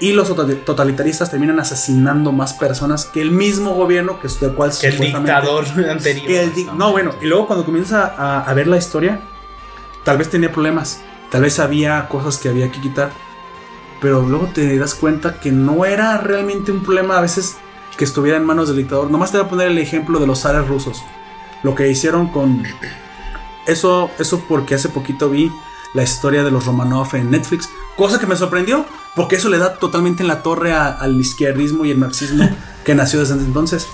Y 0.00 0.12
los 0.12 0.28
total- 0.28 0.62
totalitaristas 0.64 1.28
terminan 1.30 1.58
asesinando 1.58 2.30
más 2.30 2.52
personas 2.52 3.04
que 3.04 3.20
el 3.20 3.32
mismo 3.32 3.74
gobierno 3.74 4.20
que, 4.20 4.28
del 4.40 4.54
cual 4.54 4.70
Que 4.80 4.88
el 4.88 4.98
dictador 4.98 5.64
anterior. 5.90 6.26
que 6.26 6.42
el 6.44 6.54
di- 6.54 6.68
no, 6.76 6.92
bueno, 6.92 7.12
y 7.20 7.26
luego 7.26 7.48
cuando 7.48 7.64
comienza 7.64 8.14
a, 8.16 8.42
a 8.44 8.54
ver 8.54 8.68
la 8.68 8.76
historia, 8.76 9.20
tal 10.04 10.16
vez 10.18 10.30
tenía 10.30 10.52
problemas, 10.52 11.00
tal 11.30 11.42
vez 11.42 11.58
había 11.58 12.06
cosas 12.08 12.38
que 12.38 12.48
había 12.48 12.70
que 12.70 12.80
quitar, 12.80 13.10
pero 14.00 14.22
luego 14.22 14.46
te 14.54 14.78
das 14.78 14.94
cuenta 14.94 15.40
que 15.40 15.50
no 15.50 15.84
era 15.84 16.16
realmente 16.18 16.70
un 16.70 16.84
problema 16.84 17.18
a 17.18 17.20
veces 17.20 17.56
que 17.96 18.04
estuviera 18.04 18.36
en 18.38 18.44
manos 18.44 18.68
del 18.68 18.76
dictador. 18.76 19.10
Nomás 19.10 19.32
te 19.32 19.38
voy 19.38 19.46
a 19.46 19.50
poner 19.50 19.66
el 19.66 19.78
ejemplo 19.78 20.20
de 20.20 20.28
los 20.28 20.42
zares 20.42 20.68
rusos, 20.68 21.02
lo 21.62 21.74
que 21.74 21.88
hicieron 21.88 22.28
con 22.28 22.62
eso, 23.66 24.10
eso 24.18 24.42
porque 24.48 24.74
hace 24.74 24.88
poquito 24.88 25.28
vi 25.30 25.52
la 25.94 26.02
historia 26.02 26.44
de 26.44 26.50
los 26.50 26.66
Romanov 26.66 27.14
en 27.16 27.30
Netflix, 27.30 27.68
cosa 27.96 28.18
que 28.18 28.26
me 28.26 28.36
sorprendió, 28.36 28.84
porque 29.16 29.36
eso 29.36 29.48
le 29.48 29.58
da 29.58 29.74
totalmente 29.78 30.22
en 30.22 30.28
la 30.28 30.42
torre 30.42 30.72
a- 30.72 30.88
al 30.88 31.18
izquierdismo 31.20 31.84
y 31.84 31.90
el 31.90 31.98
marxismo 31.98 32.48
que 32.84 32.94
nació 32.94 33.20
desde 33.20 33.34
entonces. 33.34 33.86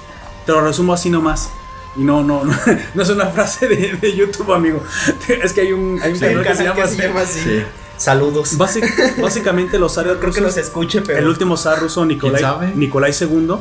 Te 0.46 0.52
lo 0.52 0.60
resumo 0.60 0.92
así 0.92 1.08
nomás. 1.10 1.50
Y 1.96 2.00
no, 2.02 2.22
no, 2.24 2.44
no, 2.44 2.52
no 2.94 3.02
es 3.02 3.08
una 3.10 3.26
frase 3.28 3.68
de, 3.68 3.96
de 4.00 4.16
YouTube, 4.16 4.52
amigo. 4.52 4.82
Es 5.42 5.52
que 5.52 5.62
hay 5.62 5.72
un, 5.72 6.00
hay 6.02 6.12
un 6.12 6.16
un 6.16 6.20
canal 6.20 6.42
que 6.44 6.54
se 6.54 6.64
llama 6.64 6.82
que 6.82 6.88
se 6.88 6.94
así. 6.94 7.02
llama 7.02 7.20
así. 7.20 7.40
Sí. 7.40 7.62
Saludos. 7.96 8.58
Básic- 8.58 9.20
básicamente 9.22 9.78
los 9.78 9.94
zares 9.94 10.16
Creo 10.18 10.32
que 10.32 10.40
nos 10.40 10.56
escuche, 10.56 11.00
pero. 11.02 11.20
el 11.20 11.28
último 11.28 11.56
zar 11.56 11.78
ruso, 11.80 12.04
Nicolai, 12.04 12.42
sabe? 12.42 12.72
Nicolai 12.74 13.12
II, 13.18 13.54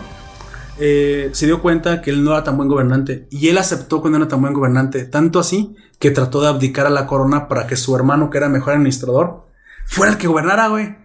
eh, 0.79 1.29
se 1.33 1.45
dio 1.45 1.61
cuenta 1.61 2.01
que 2.01 2.11
él 2.11 2.23
no 2.23 2.31
era 2.31 2.43
tan 2.43 2.57
buen 2.57 2.69
gobernante. 2.69 3.27
Y 3.29 3.49
él 3.49 3.57
aceptó 3.57 4.01
que 4.01 4.09
no 4.09 4.17
era 4.17 4.27
tan 4.27 4.41
buen 4.41 4.53
gobernante. 4.53 5.05
Tanto 5.05 5.39
así 5.39 5.75
que 5.99 6.11
trató 6.11 6.41
de 6.41 6.47
abdicar 6.47 6.85
a 6.85 6.89
la 6.89 7.07
corona 7.07 7.47
para 7.47 7.67
que 7.67 7.75
su 7.75 7.95
hermano, 7.95 8.29
que 8.29 8.37
era 8.37 8.49
mejor 8.49 8.73
administrador, 8.73 9.47
fuera 9.85 10.11
el 10.11 10.17
que 10.17 10.27
gobernara, 10.27 10.67
güey. 10.67 10.97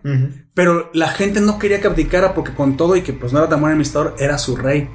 Pero 0.55 0.91
la 0.93 1.09
gente 1.09 1.41
no 1.41 1.59
quería 1.59 1.81
que 1.81 1.87
abdicara 1.87 2.35
porque 2.35 2.55
con 2.55 2.77
todo 2.77 2.97
y 2.97 3.03
que 3.03 3.13
pues 3.13 3.33
no 3.33 3.39
era 3.39 3.49
tan 3.49 3.61
buen 3.61 3.73
administrador, 3.73 4.15
era 4.19 4.39
su 4.39 4.57
rey. 4.57 4.89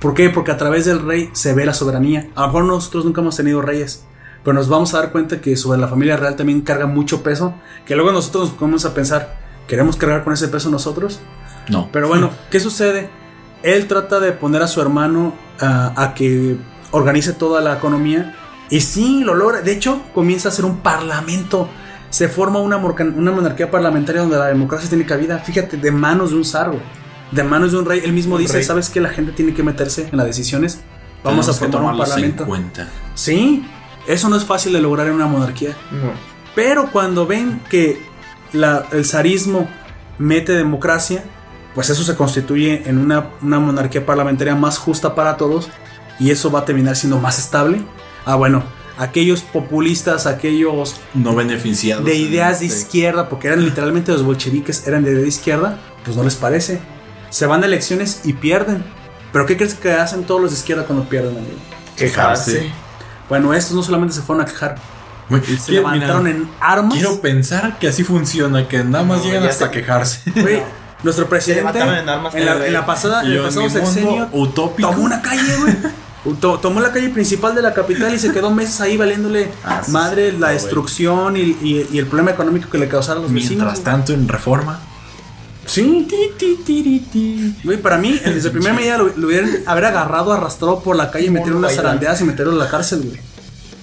¿Por 0.00 0.14
qué? 0.14 0.30
Porque 0.30 0.50
a 0.50 0.56
través 0.56 0.84
del 0.84 1.00
rey 1.06 1.30
se 1.32 1.54
ve 1.54 1.64
la 1.64 1.74
soberanía. 1.74 2.28
A 2.34 2.42
lo 2.42 2.46
mejor 2.48 2.64
nosotros 2.64 3.04
nunca 3.04 3.20
hemos 3.20 3.36
tenido 3.36 3.62
reyes, 3.62 4.04
pero 4.42 4.52
nos 4.52 4.68
vamos 4.68 4.92
a 4.94 4.98
dar 4.98 5.12
cuenta 5.12 5.40
que 5.40 5.56
sobre 5.56 5.80
la 5.80 5.86
familia 5.86 6.16
real 6.16 6.34
también 6.34 6.62
carga 6.62 6.86
mucho 6.86 7.22
peso, 7.22 7.54
que 7.86 7.94
luego 7.94 8.10
nosotros 8.10 8.50
nos 8.50 8.58
ponemos 8.58 8.84
a 8.84 8.94
pensar, 8.94 9.38
¿queremos 9.68 9.96
cargar 9.96 10.24
con 10.24 10.32
ese 10.32 10.48
peso 10.48 10.70
nosotros? 10.70 11.20
No. 11.68 11.88
Pero 11.92 12.08
bueno, 12.08 12.30
¿qué 12.50 12.58
sucede? 12.58 13.08
Él 13.62 13.86
trata 13.86 14.20
de 14.20 14.32
poner 14.32 14.62
a 14.62 14.66
su 14.66 14.80
hermano 14.80 15.34
a 15.60 16.12
que 16.14 16.56
organice 16.90 17.32
toda 17.32 17.60
la 17.60 17.74
economía. 17.76 18.36
Y 18.70 18.80
sí, 18.80 19.22
lo 19.24 19.34
logra. 19.34 19.60
De 19.62 19.72
hecho, 19.72 20.02
comienza 20.14 20.48
a 20.48 20.52
ser 20.52 20.64
un 20.64 20.78
parlamento. 20.78 21.68
Se 22.10 22.28
forma 22.28 22.58
una, 22.58 22.78
monarquía 22.78 23.70
parlamentaria 23.70 24.22
donde 24.22 24.36
la 24.38 24.46
democracia 24.46 24.88
tiene 24.88 25.06
cabida. 25.06 25.38
Fíjate, 25.38 25.76
de 25.76 25.90
manos 25.90 26.30
de 26.30 26.36
un 26.36 26.44
zar. 26.44 26.72
De 27.30 27.42
manos 27.44 27.72
de 27.72 27.78
un 27.78 27.84
rey. 27.86 28.00
Él 28.04 28.12
mismo 28.12 28.34
Un 28.36 28.40
dice, 28.42 28.54
rey. 28.54 28.64
¿sabes 28.64 28.90
que 28.90 29.00
La 29.00 29.08
gente 29.10 29.32
tiene 29.32 29.54
que 29.54 29.62
meterse 29.62 30.08
en 30.10 30.16
las 30.16 30.26
decisiones. 30.26 30.80
Vamos 31.24 31.48
a 31.48 31.52
Tenemos 31.52 31.72
formar 31.76 31.92
un 31.92 31.98
parlamento. 31.98 32.42
en 32.42 32.48
cuenta. 32.48 32.88
Sí, 33.14 33.64
eso 34.06 34.28
no 34.28 34.36
es 34.36 34.44
fácil 34.44 34.72
de 34.72 34.80
lograr 34.80 35.06
en 35.06 35.14
una 35.14 35.26
monarquía. 35.26 35.76
No. 35.92 36.10
Pero 36.54 36.90
cuando 36.90 37.26
ven 37.26 37.60
que 37.70 38.02
la- 38.52 38.86
el 38.92 39.04
zarismo 39.06 39.68
mete 40.18 40.52
democracia, 40.52 41.22
pues 41.74 41.90
eso 41.90 42.02
se 42.04 42.14
constituye 42.14 42.82
en 42.88 42.98
una, 42.98 43.30
una 43.40 43.58
monarquía 43.58 44.04
parlamentaria 44.04 44.54
más 44.54 44.78
justa 44.78 45.14
para 45.14 45.36
todos 45.36 45.68
y 46.18 46.30
eso 46.30 46.50
va 46.50 46.60
a 46.60 46.64
terminar 46.64 46.96
siendo 46.96 47.18
más 47.18 47.38
estable. 47.38 47.82
Ah, 48.24 48.34
bueno, 48.36 48.62
aquellos 48.98 49.40
populistas, 49.42 50.26
aquellos 50.26 50.96
No 51.14 51.34
beneficiados. 51.34 52.04
de 52.04 52.14
ideas 52.14 52.60
de 52.60 52.66
izquierda, 52.66 53.28
porque 53.28 53.48
eran 53.48 53.64
literalmente 53.64 54.12
los 54.12 54.22
bolcheviques, 54.22 54.86
eran 54.86 55.04
de 55.04 55.12
idea 55.12 55.22
de 55.22 55.28
izquierda, 55.28 55.78
pues 56.04 56.16
no 56.16 56.22
les 56.22 56.34
parece. 56.36 56.80
Se 57.30 57.46
van 57.46 57.62
a 57.62 57.66
elecciones 57.66 58.20
y 58.24 58.34
pierden. 58.34 58.84
Pero 59.32 59.46
¿qué 59.46 59.56
crees 59.56 59.74
que 59.74 59.92
hacen 59.92 60.24
todos 60.24 60.42
los 60.42 60.50
de 60.50 60.58
izquierda 60.58 60.84
cuando 60.84 61.08
pierden, 61.08 61.36
amigo? 61.38 61.56
Quejarse. 61.96 62.70
Bueno, 63.28 63.54
estos 63.54 63.74
no 63.74 63.82
solamente 63.82 64.14
se 64.14 64.20
fueron 64.20 64.44
a 64.44 64.46
quejar, 64.46 64.76
se 65.58 65.72
levantaron 65.72 66.24
mira, 66.24 66.36
en 66.36 66.48
armas. 66.60 66.92
Quiero 66.94 67.18
pensar 67.20 67.78
que 67.78 67.88
así 67.88 68.04
funciona, 68.04 68.68
que 68.68 68.84
nada 68.84 69.04
más 69.04 69.18
No, 69.18 69.24
llegan 69.24 69.44
hasta 69.44 69.70
quejarse. 69.70 70.30
Güey, 70.32 70.62
nuestro 71.02 71.28
presidente 71.28 71.78
en 71.78 72.08
armas, 72.08 72.34
en, 72.34 72.46
la, 72.46 72.66
en 72.66 72.86
pasada, 72.86 73.22
en 73.22 73.30
el 73.32 73.36
en 73.38 73.42
pasado 73.44 73.68
sexenio 73.70 74.28
utópico. 74.32 74.90
tomó 74.90 75.02
una 75.04 75.20
calle, 75.22 75.56
güey. 75.58 75.76
To- 76.40 76.60
Tomó 76.60 76.80
la 76.80 76.92
calle 76.92 77.08
principal 77.08 77.52
de 77.56 77.62
la 77.62 77.74
capital 77.74 78.14
y 78.14 78.18
se 78.20 78.30
quedó 78.32 78.52
meses 78.52 78.80
ahí 78.80 78.96
valiéndole 78.96 79.50
Ah, 79.64 79.82
madre 79.88 80.30
sí, 80.30 80.36
la 80.38 80.48
no, 80.48 80.52
destrucción 80.52 81.36
y, 81.36 81.40
y- 81.40 81.88
y 81.92 81.98
el 81.98 82.06
problema 82.06 82.30
económico 82.30 82.70
que 82.70 82.78
le 82.78 82.86
causaron 82.86 83.22
a 83.24 83.26
los 83.26 83.32
vecinos. 83.34 83.64
Mientras 83.64 83.80
tanto, 83.84 84.12
en 84.12 84.28
reforma. 84.28 84.78
Sí. 85.66 86.06
Güey, 87.64 87.78
para 87.82 87.98
mí, 87.98 88.18
desde 88.24 88.48
el 88.48 88.52
primer 88.52 88.74
medida 88.74 88.98
lo, 88.98 89.08
lo 89.16 89.26
hubieran 89.26 89.50
haber 89.66 89.86
agarrado, 89.86 90.32
arrastrado 90.32 90.80
por 90.80 90.96
la 90.96 91.10
calle, 91.10 91.30
meterlo 91.30 91.58
unas 91.58 91.70
baila. 91.70 91.82
zarandeadas 91.82 92.20
y 92.20 92.24
meterlo 92.24 92.52
en 92.52 92.58
la 92.58 92.68
cárcel, 92.68 93.02
güey. 93.02 93.20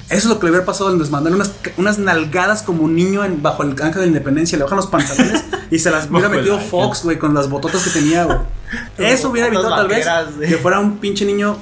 Eso 0.10 0.18
es 0.18 0.26
lo 0.26 0.40
que 0.40 0.46
le 0.48 0.52
hubiera 0.52 0.66
pasado 0.66 0.90
al 0.90 0.98
desmandarle 0.98 1.36
unas, 1.36 1.52
unas 1.78 2.00
nalgadas 2.00 2.64
como 2.64 2.84
un 2.84 2.96
niño 2.96 3.24
en- 3.24 3.42
bajo 3.44 3.62
el 3.64 3.70
ángel 3.72 3.94
de 3.94 4.00
la 4.02 4.08
independencia. 4.08 4.58
Le 4.58 4.64
bajan 4.64 4.78
los 4.78 4.88
pantalones 4.88 5.44
y 5.70 5.78
se 5.80 5.92
las 5.92 6.06
hubiera 6.10 6.30
metido. 6.30 6.58
Fox, 6.60 7.04
güey, 7.04 7.20
con 7.20 7.34
las 7.36 7.48
bototas 7.50 7.84
que 7.84 7.92
tenía, 7.92 8.24
güey. 8.26 8.38
Eso 8.98 9.30
hubiera 9.30 9.48
evitado 9.48 9.70
tal 9.70 9.88
vez 9.88 10.06
que 10.50 10.58
fuera 10.58 10.80
un 10.80 10.98
pinche 10.98 11.26
niño 11.26 11.58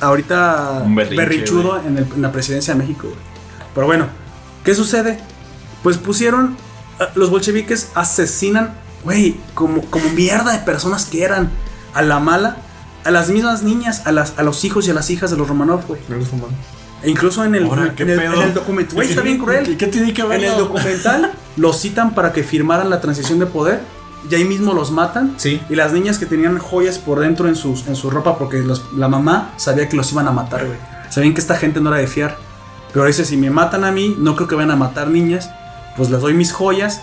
ahorita 0.00 0.82
Un 0.84 0.94
berrinchudo 1.16 1.80
en, 1.86 1.98
el- 1.98 2.06
en 2.14 2.22
la 2.22 2.32
presidencia 2.32 2.74
de 2.74 2.80
México, 2.80 3.08
güey. 3.08 3.18
Pero 3.74 3.86
bueno, 3.86 4.06
¿qué 4.64 4.74
sucede? 4.74 5.18
Pues 5.82 5.96
pusieron. 5.98 6.56
eh, 7.00 7.04
Los 7.14 7.30
bolcheviques 7.30 7.88
asesinan, 7.94 8.74
güey, 9.02 9.36
como, 9.54 9.82
como 9.90 10.08
mierda 10.10 10.52
de 10.52 10.58
personas 10.58 11.06
que 11.06 11.24
eran 11.24 11.50
a 11.92 12.02
la 12.02 12.20
mala, 12.20 12.56
a 13.04 13.10
las 13.10 13.28
mismas 13.30 13.62
niñas, 13.62 14.02
a, 14.06 14.12
las, 14.12 14.34
a 14.38 14.42
los 14.42 14.64
hijos 14.64 14.86
y 14.86 14.90
a 14.90 14.94
las 14.94 15.10
hijas 15.10 15.30
de 15.30 15.36
los 15.36 15.48
Romanov, 15.48 15.86
güey. 15.86 16.00
E 17.04 17.10
incluso 17.10 17.44
en 17.44 17.54
el, 17.54 17.64
Ahora, 17.66 17.94
¿qué 17.94 18.02
en 18.04 18.10
el, 18.10 18.18
pedo? 18.18 18.34
en 18.34 18.42
el 18.48 18.54
documento, 18.54 18.94
güey, 18.94 19.08
está 19.08 19.20
bien 19.22 19.38
cruel. 19.38 19.64
¿Qué, 19.64 19.76
qué 19.76 19.86
tiene 19.88 20.12
que 20.12 20.22
ver? 20.24 20.42
En 20.44 20.50
el 20.52 20.58
documental 20.58 21.32
los 21.56 21.80
citan 21.80 22.14
para 22.14 22.32
que 22.32 22.42
firmaran 22.42 22.90
la 22.90 23.00
transición 23.00 23.38
de 23.38 23.46
poder 23.46 23.80
y 24.30 24.34
ahí 24.34 24.44
mismo 24.44 24.72
los 24.72 24.90
matan. 24.90 25.34
Sí. 25.36 25.60
Y 25.68 25.74
las 25.76 25.92
niñas 25.92 26.18
que 26.18 26.26
tenían 26.26 26.58
joyas 26.58 26.98
por 26.98 27.20
dentro 27.20 27.46
en, 27.48 27.56
sus, 27.56 27.86
en 27.86 27.94
su 27.96 28.10
ropa 28.10 28.38
porque 28.38 28.58
los- 28.62 28.82
la 28.96 29.08
mamá 29.08 29.52
sabía 29.56 29.88
que 29.88 29.96
los 29.96 30.10
iban 30.12 30.26
a 30.28 30.32
matar, 30.32 30.64
güey. 30.66 30.78
Sabían 31.10 31.34
que 31.34 31.40
esta 31.40 31.56
gente 31.56 31.80
no 31.80 31.90
era 31.90 31.98
de 31.98 32.06
fiar. 32.06 32.36
Pero 32.92 33.04
dice, 33.06 33.24
si 33.24 33.36
me 33.36 33.50
matan 33.50 33.84
a 33.84 33.90
mí, 33.92 34.14
no 34.18 34.34
creo 34.36 34.48
que 34.48 34.54
vayan 34.54 34.70
a 34.70 34.76
matar 34.76 35.08
niñas. 35.08 35.50
Pues 35.96 36.10
les 36.10 36.20
doy 36.20 36.32
mis 36.34 36.52
joyas 36.52 37.00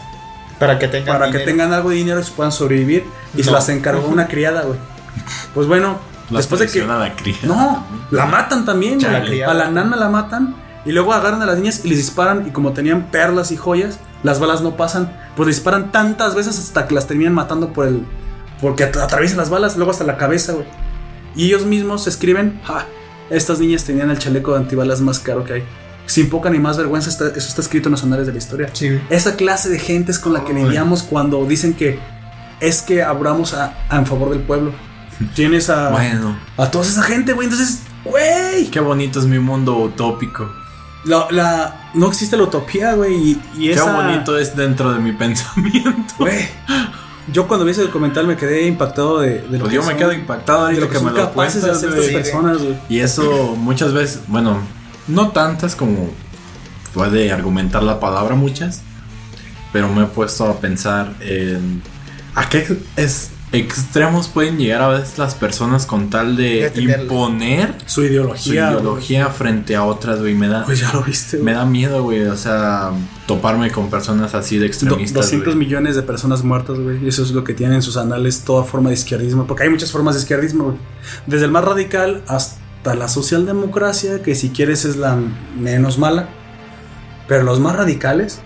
Para 0.59 0.79
que 0.79 0.87
tengan 0.87 1.17
para 1.17 1.31
que 1.31 1.39
tengan 1.39 1.71
algo 1.73 1.89
de 1.91 1.95
dinero 1.97 2.19
y 2.19 2.23
se 2.23 2.31
puedan 2.31 2.51
sobrevivir. 2.51 3.05
Y 3.37 3.43
se 3.43 3.51
las 3.51 3.69
encargó 3.69 4.07
una 4.07 4.27
criada, 4.29 4.63
güey. 4.63 4.79
Pues 5.53 5.67
bueno, 5.67 5.99
después 6.37 6.59
de 6.61 6.67
que... 6.67 6.81
a 6.81 6.97
la 6.97 7.15
cría. 7.15 7.35
No, 7.43 7.85
la 8.11 8.25
matan 8.25 8.65
también, 8.65 8.99
Chale. 8.99 9.27
güey. 9.27 9.41
A 9.43 9.53
la 9.53 9.69
nana 9.71 9.95
la 9.97 10.09
matan 10.09 10.55
y 10.85 10.91
luego 10.91 11.13
agarran 11.13 11.41
a 11.41 11.45
las 11.45 11.57
niñas 11.57 11.81
y 11.83 11.89
les 11.89 11.97
disparan 11.97 12.47
y 12.47 12.51
como 12.51 12.73
tenían 12.73 13.07
perlas 13.11 13.51
y 13.51 13.57
joyas, 13.57 13.99
las 14.23 14.39
balas 14.39 14.61
no 14.61 14.75
pasan, 14.77 15.13
pues 15.35 15.47
les 15.47 15.55
disparan 15.57 15.91
tantas 15.91 16.35
veces 16.35 16.57
hasta 16.59 16.87
que 16.87 16.95
las 16.95 17.07
terminan 17.07 17.33
matando 17.33 17.73
por 17.73 17.87
el 17.87 18.05
porque 18.61 18.83
at- 18.83 18.95
atraviesan 18.97 19.37
las 19.37 19.49
balas, 19.49 19.75
luego 19.77 19.91
hasta 19.91 20.03
la 20.03 20.17
cabeza, 20.17 20.53
güey. 20.53 20.65
Y 21.35 21.45
ellos 21.47 21.65
mismos 21.65 22.05
escriben, 22.07 22.59
"Ja, 22.63 22.85
estas 23.29 23.59
niñas 23.59 23.83
tenían 23.85 24.09
el 24.11 24.19
chaleco 24.19 24.51
de 24.51 24.57
antibalas 24.59 25.01
más 25.01 25.19
caro 25.19 25.43
que 25.43 25.53
hay." 25.53 25.63
Sin 26.05 26.29
poca 26.29 26.49
ni 26.49 26.59
más 26.59 26.77
vergüenza, 26.77 27.09
está- 27.09 27.27
eso 27.29 27.47
está 27.47 27.61
escrito 27.61 27.87
en 27.87 27.93
los 27.93 28.03
anales 28.03 28.27
de 28.27 28.33
la 28.33 28.37
historia. 28.37 28.69
Sí. 28.73 28.99
Esa 29.09 29.35
clase 29.35 29.69
de 29.69 29.79
gente 29.79 30.11
es 30.11 30.19
con 30.19 30.33
la 30.33 30.43
que 30.43 30.53
lidiamos 30.53 31.03
cuando 31.03 31.43
dicen 31.45 31.73
que 31.73 31.99
es 32.59 32.81
que 32.81 33.01
abramos 33.01 33.53
a, 33.53 33.73
a 33.89 33.97
en 33.97 34.05
favor 34.05 34.29
del 34.29 34.41
pueblo. 34.41 34.73
Tienes 35.35 35.69
a, 35.69 35.89
Bueno, 35.89 36.37
a 36.57 36.69
toda 36.71 36.85
esa 36.85 37.03
gente, 37.03 37.33
güey. 37.33 37.47
Entonces, 37.47 37.79
güey. 38.03 38.67
qué 38.71 38.79
bonito 38.79 39.19
es 39.19 39.25
mi 39.25 39.39
mundo 39.39 39.77
utópico. 39.77 40.49
La, 41.03 41.27
la- 41.31 41.89
no 41.93 42.07
existe 42.07 42.37
la 42.37 42.43
utopía, 42.43 42.93
güey. 42.93 43.13
Y, 43.15 43.41
y 43.57 43.67
Qué 43.67 43.73
esa. 43.73 43.91
bonito 43.95 44.37
es 44.37 44.55
dentro 44.55 44.91
de 44.93 44.99
mi 44.99 45.11
pensamiento. 45.17 46.13
Güey. 46.19 46.47
Yo 47.31 47.47
cuando 47.47 47.65
vi 47.65 47.71
ese 47.71 47.83
documental 47.83 48.27
me 48.27 48.35
quedé 48.35 48.65
impactado 48.67 49.19
de, 49.19 49.39
de 49.41 49.57
lo 49.57 49.59
Pues 49.59 49.69
que 49.69 49.75
yo 49.75 49.81
me 49.83 49.89
son- 49.89 49.97
quedo 49.97 50.11
impactado 50.13 50.59
de 50.61 50.65
ahorita 50.75 50.81
lo 50.81 50.89
que, 50.91 50.97
que 50.97 51.03
me 51.03 51.11
lo 51.11 51.17
capaces 51.17 51.61
de 51.61 51.69
cuentas, 51.69 51.83
hacer 51.83 51.99
estas 51.99 52.13
personas, 52.13 52.57
güey. 52.57 52.75
Y 52.89 52.99
eso 52.99 53.55
muchas 53.57 53.93
veces, 53.93 54.21
bueno, 54.27 54.57
no 55.07 55.29
tantas 55.29 55.75
como 55.75 56.09
puede 56.93 57.31
argumentar 57.31 57.83
la 57.83 57.99
palabra 57.99 58.35
muchas, 58.35 58.81
pero 59.71 59.87
me 59.87 60.03
he 60.03 60.07
puesto 60.07 60.45
a 60.47 60.59
pensar 60.59 61.13
en 61.21 61.81
a 62.35 62.49
qué 62.49 62.77
es, 62.97 63.29
extremos 63.53 64.29
pueden 64.29 64.57
llegar 64.57 64.81
a 64.81 64.87
veces 64.87 65.17
las 65.17 65.35
personas 65.35 65.85
con 65.85 66.09
tal 66.09 66.37
de 66.37 66.71
imponer 66.75 67.75
Su 67.85 67.95
su 67.95 68.03
ideología. 68.05 68.69
ideología 68.71 69.27
frente 69.27 69.75
a 69.75 69.83
otras, 69.83 70.19
güey, 70.21 70.33
me 70.35 70.47
da, 70.47 70.63
Pues 70.65 70.79
ya 70.79 70.91
lo 70.93 71.03
viste, 71.03 71.37
me 71.37 71.53
da 71.53 71.65
miedo, 71.65 72.01
güey, 72.03 72.21
o 72.27 72.37
sea, 72.37 72.91
toparme 73.27 73.69
con 73.71 73.89
personas 73.89 74.33
así 74.35 74.55
de 74.55 74.61
Do- 74.61 74.67
extremistas. 74.67 75.23
200 75.25 75.55
güey. 75.55 75.65
millones 75.67 75.95
de 75.97 76.03
personas 76.03 76.43
muertas, 76.43 76.79
güey. 76.79 77.03
Y 77.03 77.09
eso 77.09 77.23
es 77.23 77.31
lo 77.31 77.43
que 77.43 77.53
tienen 77.53 77.75
en 77.77 77.81
sus 77.81 77.97
anales 77.97 78.41
toda 78.45 78.63
forma 78.63 78.89
de 78.89 78.95
izquierdismo. 78.95 79.45
Porque 79.47 79.63
hay 79.63 79.69
muchas 79.69 79.91
formas 79.91 80.15
de 80.15 80.21
izquierdismo, 80.21 80.63
güey. 80.65 80.77
Desde 81.27 81.45
el 81.45 81.51
más 81.51 81.65
radical 81.65 82.23
hasta 82.27 82.95
la 82.95 83.07
socialdemocracia, 83.09 84.21
que 84.23 84.33
si 84.35 84.49
quieres 84.51 84.85
es 84.85 84.95
la 84.95 85.17
menos 85.59 85.97
mala. 85.97 86.29
Pero 87.27 87.43
los 87.43 87.59
más 87.59 87.75
radicales, 87.75 88.39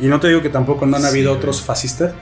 y 0.00 0.06
no 0.06 0.20
te 0.20 0.28
digo 0.28 0.42
que 0.42 0.48
tampoco 0.50 0.86
no 0.86 0.96
han 0.96 1.02
Sí, 1.02 1.08
habido 1.08 1.30
güey. 1.30 1.38
otros 1.38 1.62
fascistas, 1.62 2.12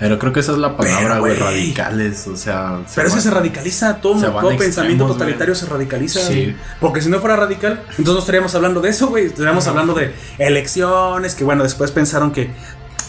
Pero 0.00 0.18
creo 0.18 0.32
que 0.32 0.40
esa 0.40 0.52
es 0.52 0.58
la 0.58 0.76
palabra, 0.76 1.18
güey, 1.20 1.36
radicales, 1.36 2.26
o 2.26 2.36
sea, 2.36 2.80
pero 2.94 3.06
es 3.06 3.12
que 3.14 3.18
van- 3.18 3.22
se 3.22 3.30
radicaliza 3.30 3.96
todo, 4.00 4.20
todo 4.20 4.56
pensamiento 4.56 5.06
totalitario 5.06 5.54
se 5.54 5.66
radicaliza. 5.66 6.20
Sí. 6.20 6.56
Porque 6.80 7.00
si 7.00 7.08
no 7.08 7.20
fuera 7.20 7.36
radical, 7.36 7.80
entonces 7.90 8.14
no 8.14 8.18
estaríamos 8.18 8.52
hablando 8.56 8.80
de 8.80 8.88
eso, 8.88 9.08
güey. 9.08 9.26
Estaríamos 9.26 9.66
hablando 9.68 9.94
de 9.94 10.12
elecciones, 10.38 11.34
que 11.36 11.44
bueno, 11.44 11.62
después 11.62 11.92
pensaron 11.92 12.32
que 12.32 12.50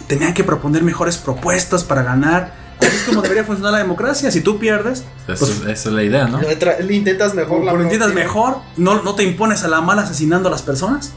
tenían 0.07 0.33
que 0.35 0.43
proponer 0.43 0.83
mejores 0.83 1.17
propuestas 1.17 1.83
para 1.83 2.03
ganar. 2.03 2.61
Así 2.79 2.95
es 2.97 3.03
como 3.03 3.21
debería 3.21 3.43
funcionar 3.43 3.71
la 3.71 3.77
democracia. 3.79 4.29
Si 4.29 4.41
tú 4.41 4.59
pierdes, 4.59 5.03
Eso, 5.27 5.45
pues, 5.45 5.61
esa 5.61 5.71
es 5.71 5.85
la 5.95 6.03
idea, 6.03 6.27
¿no? 6.27 6.39
Le 6.41 6.93
intentas 6.95 7.33
mejor 7.33 7.63
la 7.63 7.71
o 7.73 7.79
entiendas 7.81 8.11
próxima. 8.11 8.23
mejor, 8.27 8.57
no, 8.77 9.01
no 9.01 9.15
te 9.15 9.23
impones 9.23 9.63
a 9.63 9.67
la 9.67 9.81
mala 9.81 10.01
asesinando 10.03 10.49
a 10.49 10.51
las 10.51 10.61
personas. 10.61 11.13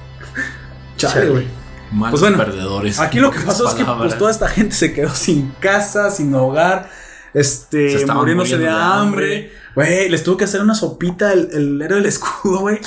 Chale, 0.96 1.14
Chale. 1.14 1.28
güey. 1.30 1.65
Malos 1.92 2.20
Pues 2.20 2.20
bueno, 2.20 2.36
perdedores. 2.36 2.98
Aquí 3.00 3.20
lo 3.20 3.30
que 3.30 3.40
pasó 3.40 3.68
es 3.68 3.74
que 3.74 3.84
pues, 3.84 4.18
toda 4.18 4.30
esta 4.30 4.48
gente 4.48 4.74
se 4.74 4.92
quedó 4.92 5.14
sin 5.14 5.50
casa, 5.60 6.10
sin 6.10 6.34
hogar, 6.34 6.90
este, 7.34 8.04
muriéndose 8.06 8.58
de 8.58 8.68
hambre. 8.68 9.52
Güey, 9.74 10.08
les 10.08 10.22
tuvo 10.24 10.36
que 10.36 10.44
hacer 10.44 10.62
una 10.62 10.74
sopita 10.74 11.32
el, 11.32 11.50
el 11.52 11.82
héroe 11.82 11.98
del 11.98 12.06
escudo, 12.06 12.60
güey. 12.60 12.80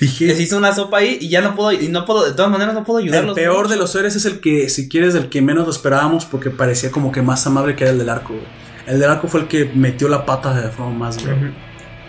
Les 0.00 0.10
Dije, 0.10 0.42
hice 0.42 0.54
una 0.54 0.72
sopa 0.72 0.98
ahí 0.98 1.18
y 1.20 1.28
ya 1.28 1.40
no 1.40 1.56
puedo, 1.56 1.72
y 1.72 1.88
no 1.88 2.04
puedo, 2.04 2.24
de 2.24 2.32
todas 2.32 2.50
maneras 2.50 2.72
no 2.72 2.84
puedo 2.84 3.00
el 3.00 3.06
ayudarlos. 3.06 3.34
peor 3.34 3.66
güey. 3.66 3.70
de 3.70 3.76
los 3.76 3.90
seres 3.90 4.14
es 4.14 4.26
el 4.26 4.40
que, 4.40 4.68
si 4.68 4.88
quieres, 4.88 5.16
el 5.16 5.28
que 5.28 5.42
menos 5.42 5.64
lo 5.66 5.72
esperábamos 5.72 6.24
porque 6.24 6.50
parecía 6.50 6.92
como 6.92 7.10
que 7.10 7.20
más 7.20 7.44
amable 7.48 7.74
que 7.74 7.82
era 7.82 7.92
el 7.92 7.98
del 7.98 8.08
arco, 8.08 8.34
güey. 8.34 8.46
El 8.86 9.00
del 9.00 9.10
arco 9.10 9.26
fue 9.26 9.40
el 9.40 9.48
que 9.48 9.64
metió 9.74 10.08
la 10.08 10.24
pata 10.24 10.54
de 10.54 10.70
forma 10.70 10.96
más, 10.96 11.22
güey. 11.22 11.52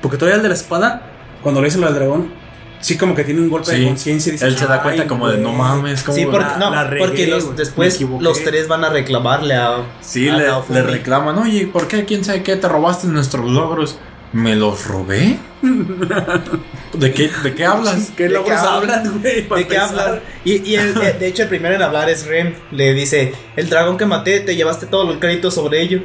Porque 0.04 0.18
todavía 0.18 0.38
el 0.38 0.44
de 0.44 0.50
la 0.50 0.54
espada, 0.54 1.02
cuando 1.42 1.62
le 1.62 1.66
dicen 1.66 1.82
lo 1.82 1.88
del 1.88 1.96
dragón, 1.96 2.32
sí 2.82 2.98
como 2.98 3.14
que 3.16 3.24
tiene 3.24 3.42
un 3.42 3.50
golpe 3.50 3.72
de 3.72 3.86
conciencia 3.86 4.30
y 4.30 4.34
dice, 4.34 4.46
Él 4.48 4.58
se 4.58 4.66
da 4.68 4.82
cuenta 4.82 5.04
"Ay, 5.04 5.08
como 5.08 5.28
de 5.28 5.38
güey". 5.38 5.44
no 5.44 5.52
mames, 5.54 6.04
como 6.04 6.18
Sí, 6.18 6.26
porque, 6.26 6.40
la- 6.40 6.58
no, 6.58 6.70
la 6.72 6.84
regué, 6.86 7.06
porque 7.06 7.28
los- 7.28 7.56
después 7.56 8.00
los 8.20 8.44
tres 8.44 8.68
van 8.68 8.84
a 8.86 8.90
reclamarle 8.90 9.56
a. 9.56 9.84
Sí, 10.02 10.30
a 10.30 10.38
le, 10.70 10.82
reclaman, 10.84 11.38
oye, 11.38 11.68
¿por 11.68 11.88
qué? 11.88 12.06
¿Quién 12.06 12.24
sabe 12.24 12.44
qué? 12.44 12.56
¿Te 12.56 12.68
robaste 12.68 13.08
nuestros 13.08 13.50
logros? 13.50 13.98
¿Me 14.32 14.56
los 14.56 14.86
robé? 14.86 15.40
¿De 16.94 17.14
qué, 17.14 17.30
de 17.44 17.54
qué 17.56 17.66
hablas? 17.66 18.12
¿Qué 18.16 18.24
¿De 18.24 18.30
logros 18.30 18.60
qué 18.62 18.68
hablan? 18.68 19.20
güey? 19.22 19.48
¿De 19.48 19.68
qué 19.68 19.78
hablan? 19.78 20.20
Y, 20.46 20.70
y 20.70 20.76
el- 20.76 20.94
de 20.94 21.28
hecho 21.28 21.44
el 21.44 21.50
primero 21.50 21.76
en 21.76 21.82
hablar 21.82 22.10
es 22.10 22.26
Rem. 22.28 22.54
Le 22.72 22.94
dice, 22.94 23.34
el 23.56 23.70
dragón 23.70 23.98
que 23.98 24.06
maté, 24.06 24.40
te 24.42 24.56
llevaste 24.56 24.86
todo 24.86 25.12
el 25.12 25.20
crédito 25.20 25.52
sobre 25.52 25.82
ello. 25.82 26.02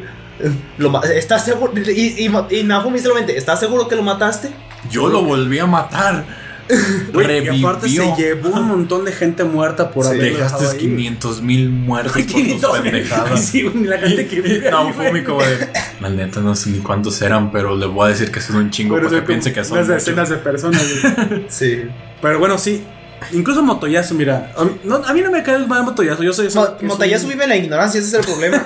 Lo 0.79 1.03
¿Estás 1.05 1.45
seguro? 1.45 1.73
Y, 1.77 2.27
y, 2.27 2.31
y 2.51 2.63
Naofumi 2.65 2.99
solamente, 2.99 3.37
¿estás 3.37 3.61
seguro 3.61 3.87
que 3.89 3.95
lo 3.97 4.03
mataste? 4.03 4.51
Yo 4.91 5.09
lo 5.09 5.23
volví 5.23 5.59
a 5.59 5.67
matar. 5.67 6.25
Güey, 7.13 7.45
y 7.45 7.49
aparte 7.65 7.89
se 7.89 7.97
Revivió. 7.99 8.17
llevó 8.17 8.49
un 8.51 8.69
montón 8.69 9.05
de 9.05 9.13
gente 9.13 9.45
muerta 9.45 9.91
por 9.91 10.05
Sí, 10.05 10.11
haberlo 10.13 10.39
Dejaste 10.39 10.59
dejado 10.65 10.71
ahí. 10.73 10.79
500 10.87 11.43
mil 11.43 11.69
muertos 11.71 12.13
por 12.13 12.23
tus 12.23 12.33
500 12.33 12.73
mil. 12.73 12.83
pendejadas. 12.83 13.41
Sí, 13.45 13.63
la 13.85 13.99
gente 13.99 14.27
que 14.27 14.41
vive 14.41 14.71
no, 14.71 14.93
fue 14.93 15.13
mi 15.13 15.23
como 15.23 15.41
de. 15.43 15.69
Neta 16.11 16.41
no 16.41 16.55
sé 16.57 16.71
ni 16.71 16.79
cuántos 16.79 17.21
eran, 17.23 17.51
pero 17.53 17.77
le 17.77 17.87
voy 17.87 18.07
a 18.07 18.09
decir 18.11 18.31
que 18.31 18.41
son 18.41 18.57
un 18.57 18.71
chingo 18.71 18.95
Pero 18.95 19.09
para 19.09 19.19
son 19.19 19.27
que 19.27 19.27
piense 19.33 19.53
que 19.53 19.65
son. 19.65 19.79
unas 19.79 19.89
muchos. 19.89 20.05
decenas 20.05 20.29
de 20.31 20.37
personas. 20.37 20.83
Sí. 21.49 21.83
Pero 22.23 22.39
bueno, 22.39 22.57
sí. 22.59 22.83
Incluso 23.33 23.63
Motoyasu, 23.63 24.15
mira. 24.15 24.53
A 24.57 24.65
mí 24.65 24.73
no, 24.85 24.97
a 24.97 25.13
mí 25.15 25.23
no 25.23 25.31
me 25.31 25.43
cae 25.43 25.57
el 25.57 25.67
mal 25.67 25.83
Motoyasu. 25.85 26.23
Yo 26.23 26.33
soy 26.35 26.49
Mo- 26.55 26.77
Motayasu 26.83 27.27
vive 27.29 27.45
en 27.45 27.49
la 27.51 27.57
ignorancia, 27.57 27.99
ese 28.01 28.09
es 28.09 28.15
el 28.15 28.21
problema. 28.33 28.65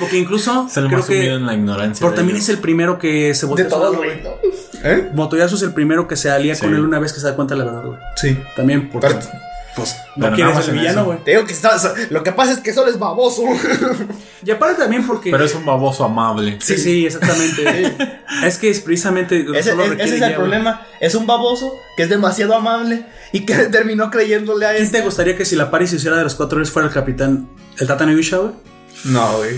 Porque 0.00 0.18
incluso 0.18 0.66
Es 0.68 0.76
el 0.76 0.88
creo 0.88 1.06
que. 1.06 1.32
en 1.34 1.46
la 1.46 1.54
ignorancia. 1.54 2.04
Pero 2.04 2.14
también 2.16 2.36
ellos. 2.36 2.48
es 2.48 2.54
el 2.54 2.60
primero 2.60 2.98
que 2.98 3.32
se 3.34 3.46
voltea 3.46 3.66
de 3.66 3.70
todo 3.70 3.92
el 3.92 4.00
reino. 4.10 4.30
Motoyasu 5.14 5.56
es 5.56 5.62
el 5.62 5.72
primero 5.72 6.06
que 6.08 6.16
se 6.16 6.30
alía 6.30 6.54
Sí. 6.54 6.62
con 6.62 6.74
él 6.74 6.80
una 6.80 6.98
vez 6.98 7.12
que 7.12 7.20
se 7.20 7.26
da 7.26 7.34
cuenta 7.36 7.54
de 7.54 7.58
la 7.60 7.66
verdad, 7.66 7.84
güey. 7.84 7.98
Sí. 8.16 8.38
También 8.56 8.88
porque. 8.90 9.08
Pero- 9.08 9.20
pues 9.74 9.96
no 10.16 10.30
quieres 10.34 10.68
en 10.68 10.74
villano, 10.74 11.06
güey. 11.06 11.24
Te 11.24 11.30
digo 11.30 11.46
que 11.46 11.54
está, 11.54 11.74
lo 12.10 12.22
que 12.22 12.30
pasa 12.32 12.52
es 12.52 12.58
que 12.58 12.74
solo 12.74 12.90
es 12.90 12.98
baboso. 12.98 13.42
Y 14.44 14.50
aparte 14.50 14.82
también 14.82 15.06
porque. 15.06 15.30
Pero 15.30 15.44
es 15.44 15.54
un 15.54 15.64
baboso 15.64 16.04
amable. 16.04 16.58
Sí, 16.60 16.76
sí, 16.76 17.06
exactamente. 17.06 17.96
es 18.44 18.58
que 18.58 18.68
es 18.68 18.80
precisamente. 18.80 19.46
Ese, 19.54 19.70
solo 19.70 19.84
es- 19.84 19.98
ese 20.12 20.22
el 20.26 20.34
problema. 20.34 20.86
Es 21.00 21.14
un 21.14 21.26
baboso 21.26 21.72
que 21.96 22.02
es 22.02 22.10
demasiado 22.10 22.54
amable 22.54 23.06
y 23.32 23.46
que 23.46 23.54
terminó 23.70 24.10
creyéndole 24.10 24.66
a 24.66 24.72
¿Quién 24.72 24.82
este. 24.82 24.98
te 24.98 25.04
gustaría 25.04 25.36
que 25.38 25.46
si 25.46 25.56
la 25.56 25.70
Paris 25.70 25.90
hiciera 25.94 26.18
de 26.18 26.24
los 26.24 26.34
cuatro 26.34 26.58
héroes 26.58 26.70
fuera 26.70 26.88
el 26.88 26.92
capitán, 26.94 27.48
el 27.78 27.86
Tata 27.86 28.04
Yusha, 28.10 28.36
güey? 28.38 28.52
No, 29.04 29.38
güey. 29.38 29.56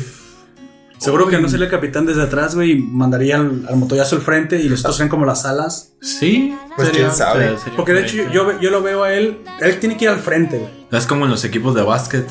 Seguro 0.98 1.26
que 1.28 1.38
no 1.38 1.48
sería 1.48 1.66
el 1.66 1.70
capitán 1.70 2.06
desde 2.06 2.22
atrás, 2.22 2.54
güey, 2.54 2.72
y 2.72 2.76
mandaría 2.78 3.36
al, 3.36 3.66
al 3.68 3.76
motoyazo 3.76 4.16
al 4.16 4.22
frente 4.22 4.56
y 4.60 4.68
los 4.68 4.80
otros 4.80 4.96
serían 4.96 5.10
como 5.10 5.26
las 5.26 5.44
alas. 5.44 5.92
Sí, 6.00 6.54
Pues 6.76 6.90
quién 6.90 7.10
sabe. 7.12 7.58
sería 7.58 7.76
Porque 7.76 7.92
de 7.92 8.00
hecho 8.02 8.16
yo, 8.32 8.58
yo 8.60 8.70
lo 8.70 8.82
veo 8.82 9.02
a 9.04 9.12
él, 9.12 9.40
él 9.60 9.80
tiene 9.80 9.96
que 9.96 10.04
ir 10.04 10.10
al 10.10 10.18
frente, 10.20 10.58
güey. 10.58 10.70
Es 10.92 11.06
como 11.06 11.24
en 11.26 11.30
los 11.30 11.44
equipos 11.44 11.74
de 11.74 11.82
básquet. 11.82 12.26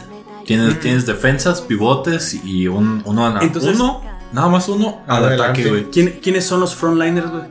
Tienes, 0.45 0.79
tienes 0.79 1.05
defensas, 1.05 1.61
pivotes 1.61 2.33
y 2.43 2.67
un, 2.67 3.01
uno, 3.05 3.27
a- 3.27 3.43
Entonces- 3.43 3.75
uno, 3.75 4.01
nada 4.33 4.47
más 4.49 4.67
uno 4.69 5.01
al 5.07 5.25
Adelante. 5.25 5.43
ataque, 5.61 5.69
güey. 5.69 5.91
¿Quién- 5.91 6.19
¿Quiénes 6.21 6.45
son 6.45 6.59
los 6.59 6.73
frontliners, 6.75 7.29
güey? 7.29 7.43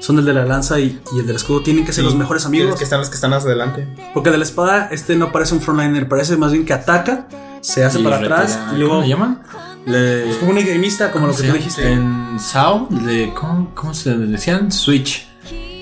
Son 0.00 0.18
el 0.18 0.24
de 0.24 0.32
la 0.34 0.44
lanza 0.44 0.80
y, 0.80 1.00
y 1.14 1.20
el 1.20 1.26
del 1.26 1.36
escudo. 1.36 1.62
Tienen 1.62 1.84
que 1.84 1.92
ser 1.92 2.02
Sí, 2.02 2.06
los 2.10 2.16
mejores 2.18 2.44
amigos. 2.46 2.76
que 2.76 2.82
están 2.84 2.98
los 2.98 3.08
que 3.08 3.14
están 3.14 3.32
hacia 3.34 3.46
adelante. 3.48 3.86
Porque 4.14 4.30
el 4.30 4.32
de 4.32 4.38
la 4.38 4.44
espada, 4.44 4.88
este 4.90 5.14
no 5.16 5.30
parece 5.30 5.54
un 5.54 5.60
frontliner, 5.60 6.08
parece 6.08 6.36
más 6.36 6.50
bien 6.50 6.64
que 6.64 6.72
ataca, 6.72 7.28
se 7.60 7.84
hace 7.84 8.00
Y 8.00 8.02
para 8.02 8.16
atrás 8.16 8.58
y 8.74 8.78
luego. 8.78 8.94
¿Cómo 8.94 9.02
le 9.02 9.08
llaman? 9.08 9.42
Le- 9.86 10.30
Es 10.30 10.36
como 10.36 10.52
un 10.52 10.58
extremista, 10.58 11.10
como 11.10 11.26
lo 11.26 11.32
que 11.34 11.40
¿cómo 11.42 11.52
tú 11.52 11.56
dijiste. 11.58 11.92
En 11.92 12.38
SAO, 12.38 12.88
le, 13.04 13.32
¿cómo, 13.34 13.74
cómo 13.74 13.94
se 13.94 14.16
decían? 14.16 14.70
Switch. 14.70 15.26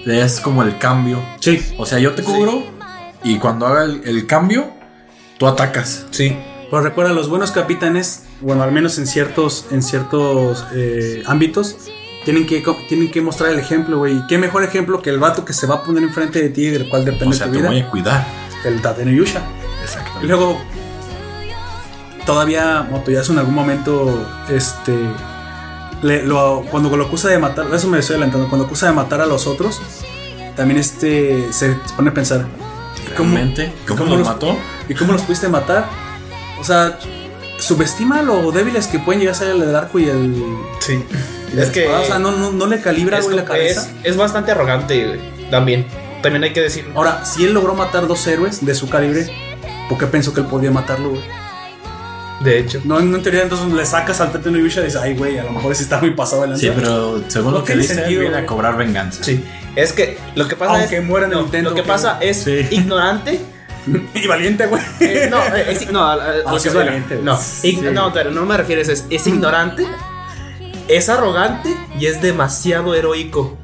Le 0.05 0.23
es 0.23 0.41
como 0.41 0.63
el 0.63 0.79
cambio. 0.79 1.23
Sí. 1.41 1.61
O 1.79 1.85
sea, 1.85 1.99
yo 1.99 2.13
te 2.15 2.23
cubro 2.23 2.63
y 3.23 3.37
cuando 3.39 3.67
haga 3.67 3.85
el, 3.85 4.01
el 4.05 4.27
cambio, 4.27 4.71
tú 5.39 5.47
atacas. 5.47 6.07
Sí. 6.11 6.37
Pero 6.71 6.83
recuerda, 6.83 7.13
los 7.13 7.29
buenos 7.29 7.51
capitanes, 7.51 8.25
bueno, 8.41 8.63
al 8.63 8.73
menos 8.73 8.97
en 8.99 9.07
ciertos, 9.07 9.67
en 9.71 9.83
ciertos 9.83 10.65
eh, 10.73 11.23
ámbitos, 11.27 11.77
tienen 12.25 12.47
que, 12.47 12.63
tienen 12.89 13.11
que 13.11 13.21
mostrar 13.21 13.51
el 13.53 13.59
ejemplo, 13.59 13.99
güey. 13.99 14.23
Qué 14.29 14.39
mejor 14.39 14.63
ejemplo 14.65 15.03
que 15.03 15.11
el 15.11 15.19
vato 15.19 15.45
que 15.45 15.53
se 15.53 15.67
va 15.67 15.77
a 15.77 15.83
poner 15.85 16.03
enfrente 16.03 16.41
de 16.41 16.49
ti 16.49 16.63
y 16.67 16.71
del 16.71 16.89
cual 16.89 17.05
depende 17.05 17.27
O 17.29 17.33
sea, 17.33 17.47
tu 17.47 17.53
te 17.53 17.59
vida. 17.59 17.69
voy 17.69 17.81
a 17.81 17.91
cuidar. 17.91 18.27
El 18.65 18.81
Tateno 18.81 19.11
Yusha. 19.11 19.43
Exactamente. 19.83 20.27
luego, 20.29 20.59
todavía 22.31 22.86
Motoyasu 22.90 23.32
en 23.32 23.39
algún 23.40 23.55
momento, 23.55 24.24
este, 24.48 24.94
le- 26.02 26.23
lo- 26.23 26.62
cuando 26.70 26.94
lo 26.97 27.07
acusa 27.07 27.28
de 27.28 27.39
matar, 27.39 27.66
eso 27.74 27.89
me 27.89 27.98
estoy 27.98 28.15
adelantando, 28.15 28.48
cuando 28.48 28.66
acusa 28.66 28.86
de 28.86 28.93
matar 28.93 29.20
a 29.20 29.27
los 29.27 29.47
otros, 29.47 29.81
también 30.57 30.78
este, 30.78 31.52
se 31.52 31.77
pone 31.97 32.11
a 32.11 32.15
pensar, 32.15 32.47
¿cómo, 33.16 33.35
Realmente, 33.35 33.73
¿cómo, 33.86 33.98
cómo 34.01 34.11
los 34.11 34.19
los- 34.20 34.28
mató? 34.28 34.57
¿y 34.89 34.94
cómo 34.94 35.12
los 35.12 35.23
pudiste 35.23 35.48
matar? 35.48 35.86
O 36.61 36.65
sea, 36.65 36.98
subestima 37.59 38.23
lo 38.23 38.52
débiles 38.52 38.86
que 38.86 38.98
pueden 38.98 39.20
llegar 39.20 39.35
a 39.35 39.39
ser 39.39 39.48
el 39.51 39.74
arco 39.74 39.98
y 39.98 40.05
el... 40.09 40.44
Sí. 40.81 41.05
y 41.55 41.59
Es 41.59 41.70
que. 41.70 41.85
espada. 41.85 42.01
O 42.01 42.05
sea, 42.05 42.19
no, 42.19 42.31
no, 42.32 42.52
no 42.52 42.66
le 42.66 42.81
calibra, 42.81 43.19
es, 43.19 43.24
güey, 43.24 43.36
la 43.36 43.44
cabeza. 43.44 43.82
es, 44.02 44.11
es 44.12 44.16
bastante 44.16 44.52
arrogante, 44.52 45.07
güey. 45.07 45.51
También. 45.51 45.86
También 46.23 46.44
hay 46.44 46.52
que 46.52 46.61
decirlo. 46.61 46.93
Ahora, 46.97 47.24
si 47.24 47.44
él 47.44 47.52
logró 47.55 47.74
matar 47.74 48.07
dos 48.07 48.27
héroes 48.27 48.65
de 48.65 48.74
su 48.74 48.89
calibre, 48.89 49.27
¿por 49.89 49.97
qué 49.98 50.07
pensó 50.07 50.32
que 50.35 50.40
él 50.40 50.47
podía 50.47 50.70
matarlo, 50.70 51.11
güey? 51.11 51.23
De 52.41 52.59
hecho. 52.59 52.81
No, 52.85 53.01
no 53.01 53.17
en 53.17 53.23
teoría, 53.23 53.43
entonces 53.43 53.71
le 53.73 53.85
sacas 53.85 54.21
al 54.21 54.33
Tateno 54.33 54.59
Yusha 54.59 54.81
y 54.81 54.85
dices, 54.85 55.01
ay, 55.01 55.15
güey, 55.15 55.39
a 55.39 55.45
lo 55.45 55.51
mejor 55.53 55.75
sí 55.75 55.83
está 55.83 56.01
muy 56.01 56.12
pasado 56.12 56.47
lanza. 56.47 56.61
Sí, 56.61 56.73
pero 56.75 57.23
según 57.29 57.53
lo 57.53 57.62
que 57.65 57.77
dice, 57.77 57.95
sentido, 57.95 58.23
viene 58.23 58.37
a 58.39 58.47
cobrar 58.47 58.77
venganza. 58.79 59.23
Sí. 59.23 59.45
Es 59.77 59.93
que 59.93 60.17
lo 60.35 60.49
que 60.49 60.57
pasa 60.57 60.81
Aunque 60.81 60.99
es. 60.99 61.05
muera 61.05 61.27
en 61.27 61.33
el 61.33 61.39
no, 61.39 61.45
intento, 61.45 61.71
Lo 61.71 61.77
que 61.77 61.83
que- 61.83 61.89
pasa 61.89 62.19
es 62.21 62.43
Sí. 62.45 62.67
ignorante. 62.71 63.41
y 64.15 64.27
valiente, 64.27 64.67
güey. 64.67 64.83
Eh, 65.01 65.29
no, 65.31 65.39
eh, 65.55 65.65
es, 65.69 65.91
no, 65.91 66.01
a- 66.05 66.12
a- 66.12 66.17
a 66.17 66.33
Ah, 66.47 66.53
lo 66.55 66.61
que 66.62 66.69
es 66.69 66.75
valiente. 66.75 67.19
No, 67.23 67.39
Sí. 67.39 67.79
no, 67.93 68.12
pero 68.12 68.31
no 68.31 68.45
me 68.47 68.57
refieres 68.57 68.89
a 68.89 68.93
eso. 68.93 69.05
Es 69.11 69.27
ignorante, 69.27 69.87
es 70.89 71.09
arrogante 71.09 71.75
y 71.99 72.07
es 72.07 72.21
demasiado 72.23 72.95
heroico. 72.95 73.57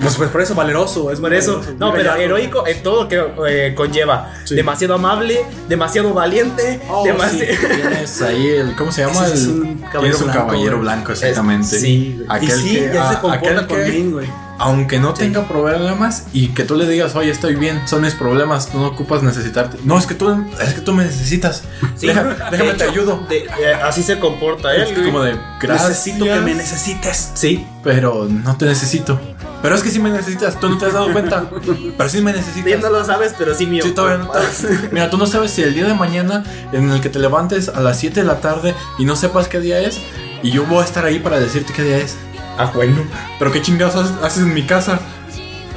Pues, 0.00 0.16
pues 0.16 0.30
por 0.30 0.40
eso 0.40 0.54
valeroso, 0.54 1.10
es 1.10 1.20
Por 1.20 1.32
eso, 1.34 1.62
no, 1.78 1.92
pero 1.92 2.14
heroico 2.14 2.66
en 2.66 2.82
todo 2.82 3.02
lo 3.04 3.08
que 3.08 3.22
eh, 3.48 3.74
conlleva. 3.74 4.32
Sí. 4.44 4.54
Demasiado 4.54 4.94
amable, 4.94 5.44
demasiado 5.68 6.12
valiente, 6.12 6.80
Oh, 6.88 7.04
sí. 7.30 7.38
Tienes 7.74 8.22
ahí 8.22 8.48
el. 8.48 8.74
¿Cómo 8.76 8.92
se 8.92 9.02
llama? 9.06 9.26
Ese 9.26 9.34
es 9.34 9.46
un 9.46 9.74
caballero 9.78 10.00
tienes 10.00 10.20
un 10.20 10.26
blanco, 10.26 10.46
caballero 10.46 10.78
blanco, 10.80 11.12
exactamente. 11.12 11.76
Es- 11.76 11.82
sí, 11.82 12.14
güey. 12.16 12.26
Aquel 12.28 12.48
y 12.48 12.62
sí, 12.62 12.74
que, 12.76 12.90
ya 12.92 13.08
se 13.08 13.14
a- 13.16 13.20
comporta 13.20 13.66
con 13.66 13.76
que, 13.78 13.84
bien, 13.90 14.12
güey. 14.12 14.26
Aunque 14.58 14.98
no 15.00 15.14
tenga 15.14 15.48
problemas 15.48 16.26
y 16.32 16.48
que 16.48 16.64
tú 16.64 16.76
le 16.76 16.86
digas, 16.88 17.14
oye, 17.16 17.30
estoy 17.30 17.56
bien, 17.56 17.82
son 17.86 18.02
mis 18.02 18.14
problemas, 18.14 18.68
tú 18.70 18.78
no 18.78 18.86
ocupas 18.86 19.22
necesitarte. 19.22 19.78
No, 19.84 19.98
es 19.98 20.06
que 20.06 20.14
tú, 20.14 20.30
es 20.60 20.74
que 20.74 20.80
tú 20.80 20.92
me 20.92 21.04
necesitas. 21.04 21.62
Sí, 21.96 22.06
déjame 22.06 22.74
te 22.74 22.84
ayudo. 22.84 23.26
de- 23.28 23.48
así 23.82 24.02
se 24.02 24.18
comporta 24.18 24.74
él. 24.74 24.82
Es 24.82 24.92
güey. 24.92 25.04
como 25.06 25.22
de, 25.22 25.36
gracias. 25.60 25.88
Necesito 25.90 26.24
que 26.24 26.40
me 26.40 26.54
necesites. 26.54 27.32
Sí, 27.34 27.66
Pero 27.82 28.26
no 28.28 28.56
te 28.56 28.66
necesito. 28.66 29.20
Pero 29.60 29.74
es 29.76 29.82
que 29.82 29.90
sí 29.90 29.98
me 29.98 30.10
necesitas, 30.10 30.60
tú 30.60 30.68
no 30.68 30.76
te 30.76 30.86
has 30.86 30.92
dado 30.92 31.10
cuenta. 31.12 31.46
Pero 31.96 32.08
sí 32.10 32.20
me 32.20 32.32
necesitas. 32.32 32.80
no 32.82 32.90
lo 32.90 33.04
sabes, 33.04 33.34
pero 33.38 33.54
sí 33.54 33.66
mío. 33.66 33.82
Sí, 33.82 33.92
todavía 33.92 34.18
no. 34.24 34.30
Mira, 34.92 35.08
tú 35.10 35.16
no 35.16 35.26
sabes 35.26 35.50
si 35.52 35.62
el 35.62 35.74
día 35.74 35.86
de 35.86 35.94
mañana 35.94 36.44
en 36.72 36.90
el 36.90 37.00
que 37.00 37.08
te 37.08 37.18
levantes 37.18 37.70
a 37.70 37.80
las 37.80 37.98
7 37.98 38.20
de 38.20 38.26
la 38.26 38.40
tarde 38.40 38.74
y 38.98 39.04
no 39.06 39.16
sepas 39.16 39.48
qué 39.48 39.60
día 39.60 39.80
es, 39.80 39.98
y 40.42 40.50
yo 40.50 40.64
voy 40.66 40.82
a 40.82 40.84
estar 40.84 41.04
ahí 41.06 41.18
para 41.18 41.40
decirte 41.40 41.72
qué 41.72 41.82
día 41.82 41.96
es. 41.98 42.16
Ah, 42.58 42.70
bueno. 42.74 43.02
Pero 43.38 43.50
qué 43.52 43.60
chingados 43.62 43.94
haces, 43.96 44.12
haces 44.22 44.42
en 44.42 44.54
mi 44.54 44.62
casa. 44.64 45.00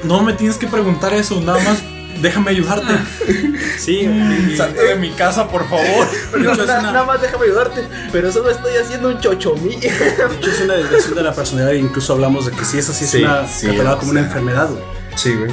No 0.04 0.22
me 0.22 0.34
tienes 0.34 0.58
que 0.58 0.68
preguntar 0.68 1.14
eso, 1.14 1.40
nada 1.42 1.60
más 1.64 1.78
déjame 2.22 2.52
ayudarte. 2.52 2.94
Sí, 3.78 4.02
y- 4.02 4.56
Salte 4.58 4.84
de 4.84 4.96
mi 4.96 5.12
casa, 5.12 5.48
por 5.48 5.68
favor. 5.70 5.86
es 6.36 6.42
Na- 6.42 6.52
una- 6.64 6.82
Nada 6.82 7.06
más 7.06 7.22
déjame 7.22 7.46
ayudarte, 7.46 7.84
pero 8.12 8.32
solo 8.32 8.50
estoy 8.50 8.76
haciendo 8.76 9.10
un 9.10 9.20
chochomí. 9.20 9.76
de 9.80 9.88
hecho, 9.88 10.50
es 10.52 10.62
una 10.62 10.74
desviación 10.76 11.16
de 11.16 11.24
la 11.24 11.34
personalidad 11.34 11.74
e 11.74 11.78
incluso 11.80 12.14
hablamos 12.14 12.46
de 12.48 12.52
que 12.54 12.66
sí, 12.66 12.80
esa 12.80 12.92
sí 12.94 13.06
es 13.06 13.14
una 13.16 13.48
sí, 13.48 13.68
catalogada 13.68 13.98
como 14.00 14.12
una 14.12 14.20
enfermedad, 14.22 14.68
güey. 14.70 14.84
Sí, 15.16 15.34
güey. 15.36 15.52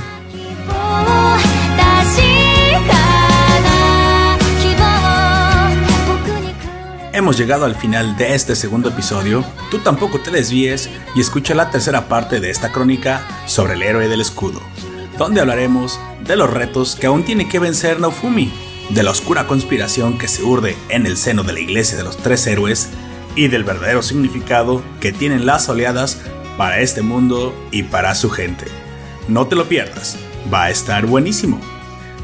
Hemos 7.15 7.39
llegado 7.39 7.65
al 7.65 7.77
final 7.77 8.17
de 8.17 8.35
este 8.35 8.57
segundo 8.57 8.89
episodio. 8.89 9.45
Tú 9.71 9.79
tampoco 9.79 10.19
te 10.19 10.33
desvíes 10.33 10.91
y 11.15 11.21
escucha 11.21 11.55
la 11.55 11.71
tercera 11.71 12.09
parte 12.09 12.41
de 12.41 12.51
esta 12.51 12.73
crónica 12.73 13.25
sobre 13.47 13.75
el 13.75 13.85
héroe 13.85 14.09
del 14.09 14.21
escudo, 14.21 14.61
donde 15.17 15.41
hablaremos 15.41 16.01
de 16.27 16.35
los 16.35 16.53
retos 16.53 16.97
que 16.97 17.07
aún 17.07 17.25
tiene 17.25 17.49
que 17.49 17.61
vencer 17.61 18.01
Naofumi, 18.01 18.53
de 18.91 19.05
la 19.05 19.13
oscura 19.13 19.47
conspiración 19.47 20.19
que 20.19 20.27
se 20.27 20.43
urde 20.43 20.77
en 20.89 21.07
el 21.07 21.17
seno 21.17 21.45
de 21.45 21.53
la 21.53 21.61
iglesia 21.61 21.97
de 21.97 22.03
los 22.03 22.17
tres 22.17 22.49
héroes 22.49 22.89
y 23.37 23.47
del 23.47 23.63
verdadero 23.63 24.03
significado 24.03 24.83
que 24.99 25.13
tienen 25.13 25.47
las 25.47 25.69
oleadas 25.69 26.21
para 26.59 26.81
este 26.81 27.03
mundo 27.03 27.55
y 27.71 27.85
para 27.85 28.17
su 28.17 28.29
gente. 28.29 28.65
No 29.29 29.47
te 29.47 29.55
lo 29.55 29.69
pierdas, 29.69 30.17
va 30.53 30.65
a 30.65 30.71
estar 30.71 31.07
buenísimo. 31.07 31.61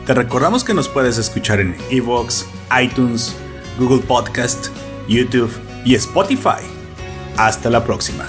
Te 0.04 0.14
recordamos 0.14 0.64
que 0.64 0.74
nos 0.74 0.88
puedes 0.88 1.16
escuchar 1.16 1.60
en 1.60 1.76
Evox, 1.90 2.44
iTunes, 2.82 3.36
Google 3.80 4.02
Podcast, 4.06 4.66
YouTube 5.08 5.50
y 5.86 5.94
Spotify. 5.94 6.60
Hasta 7.38 7.70
la 7.70 7.82
próxima. 7.82 8.26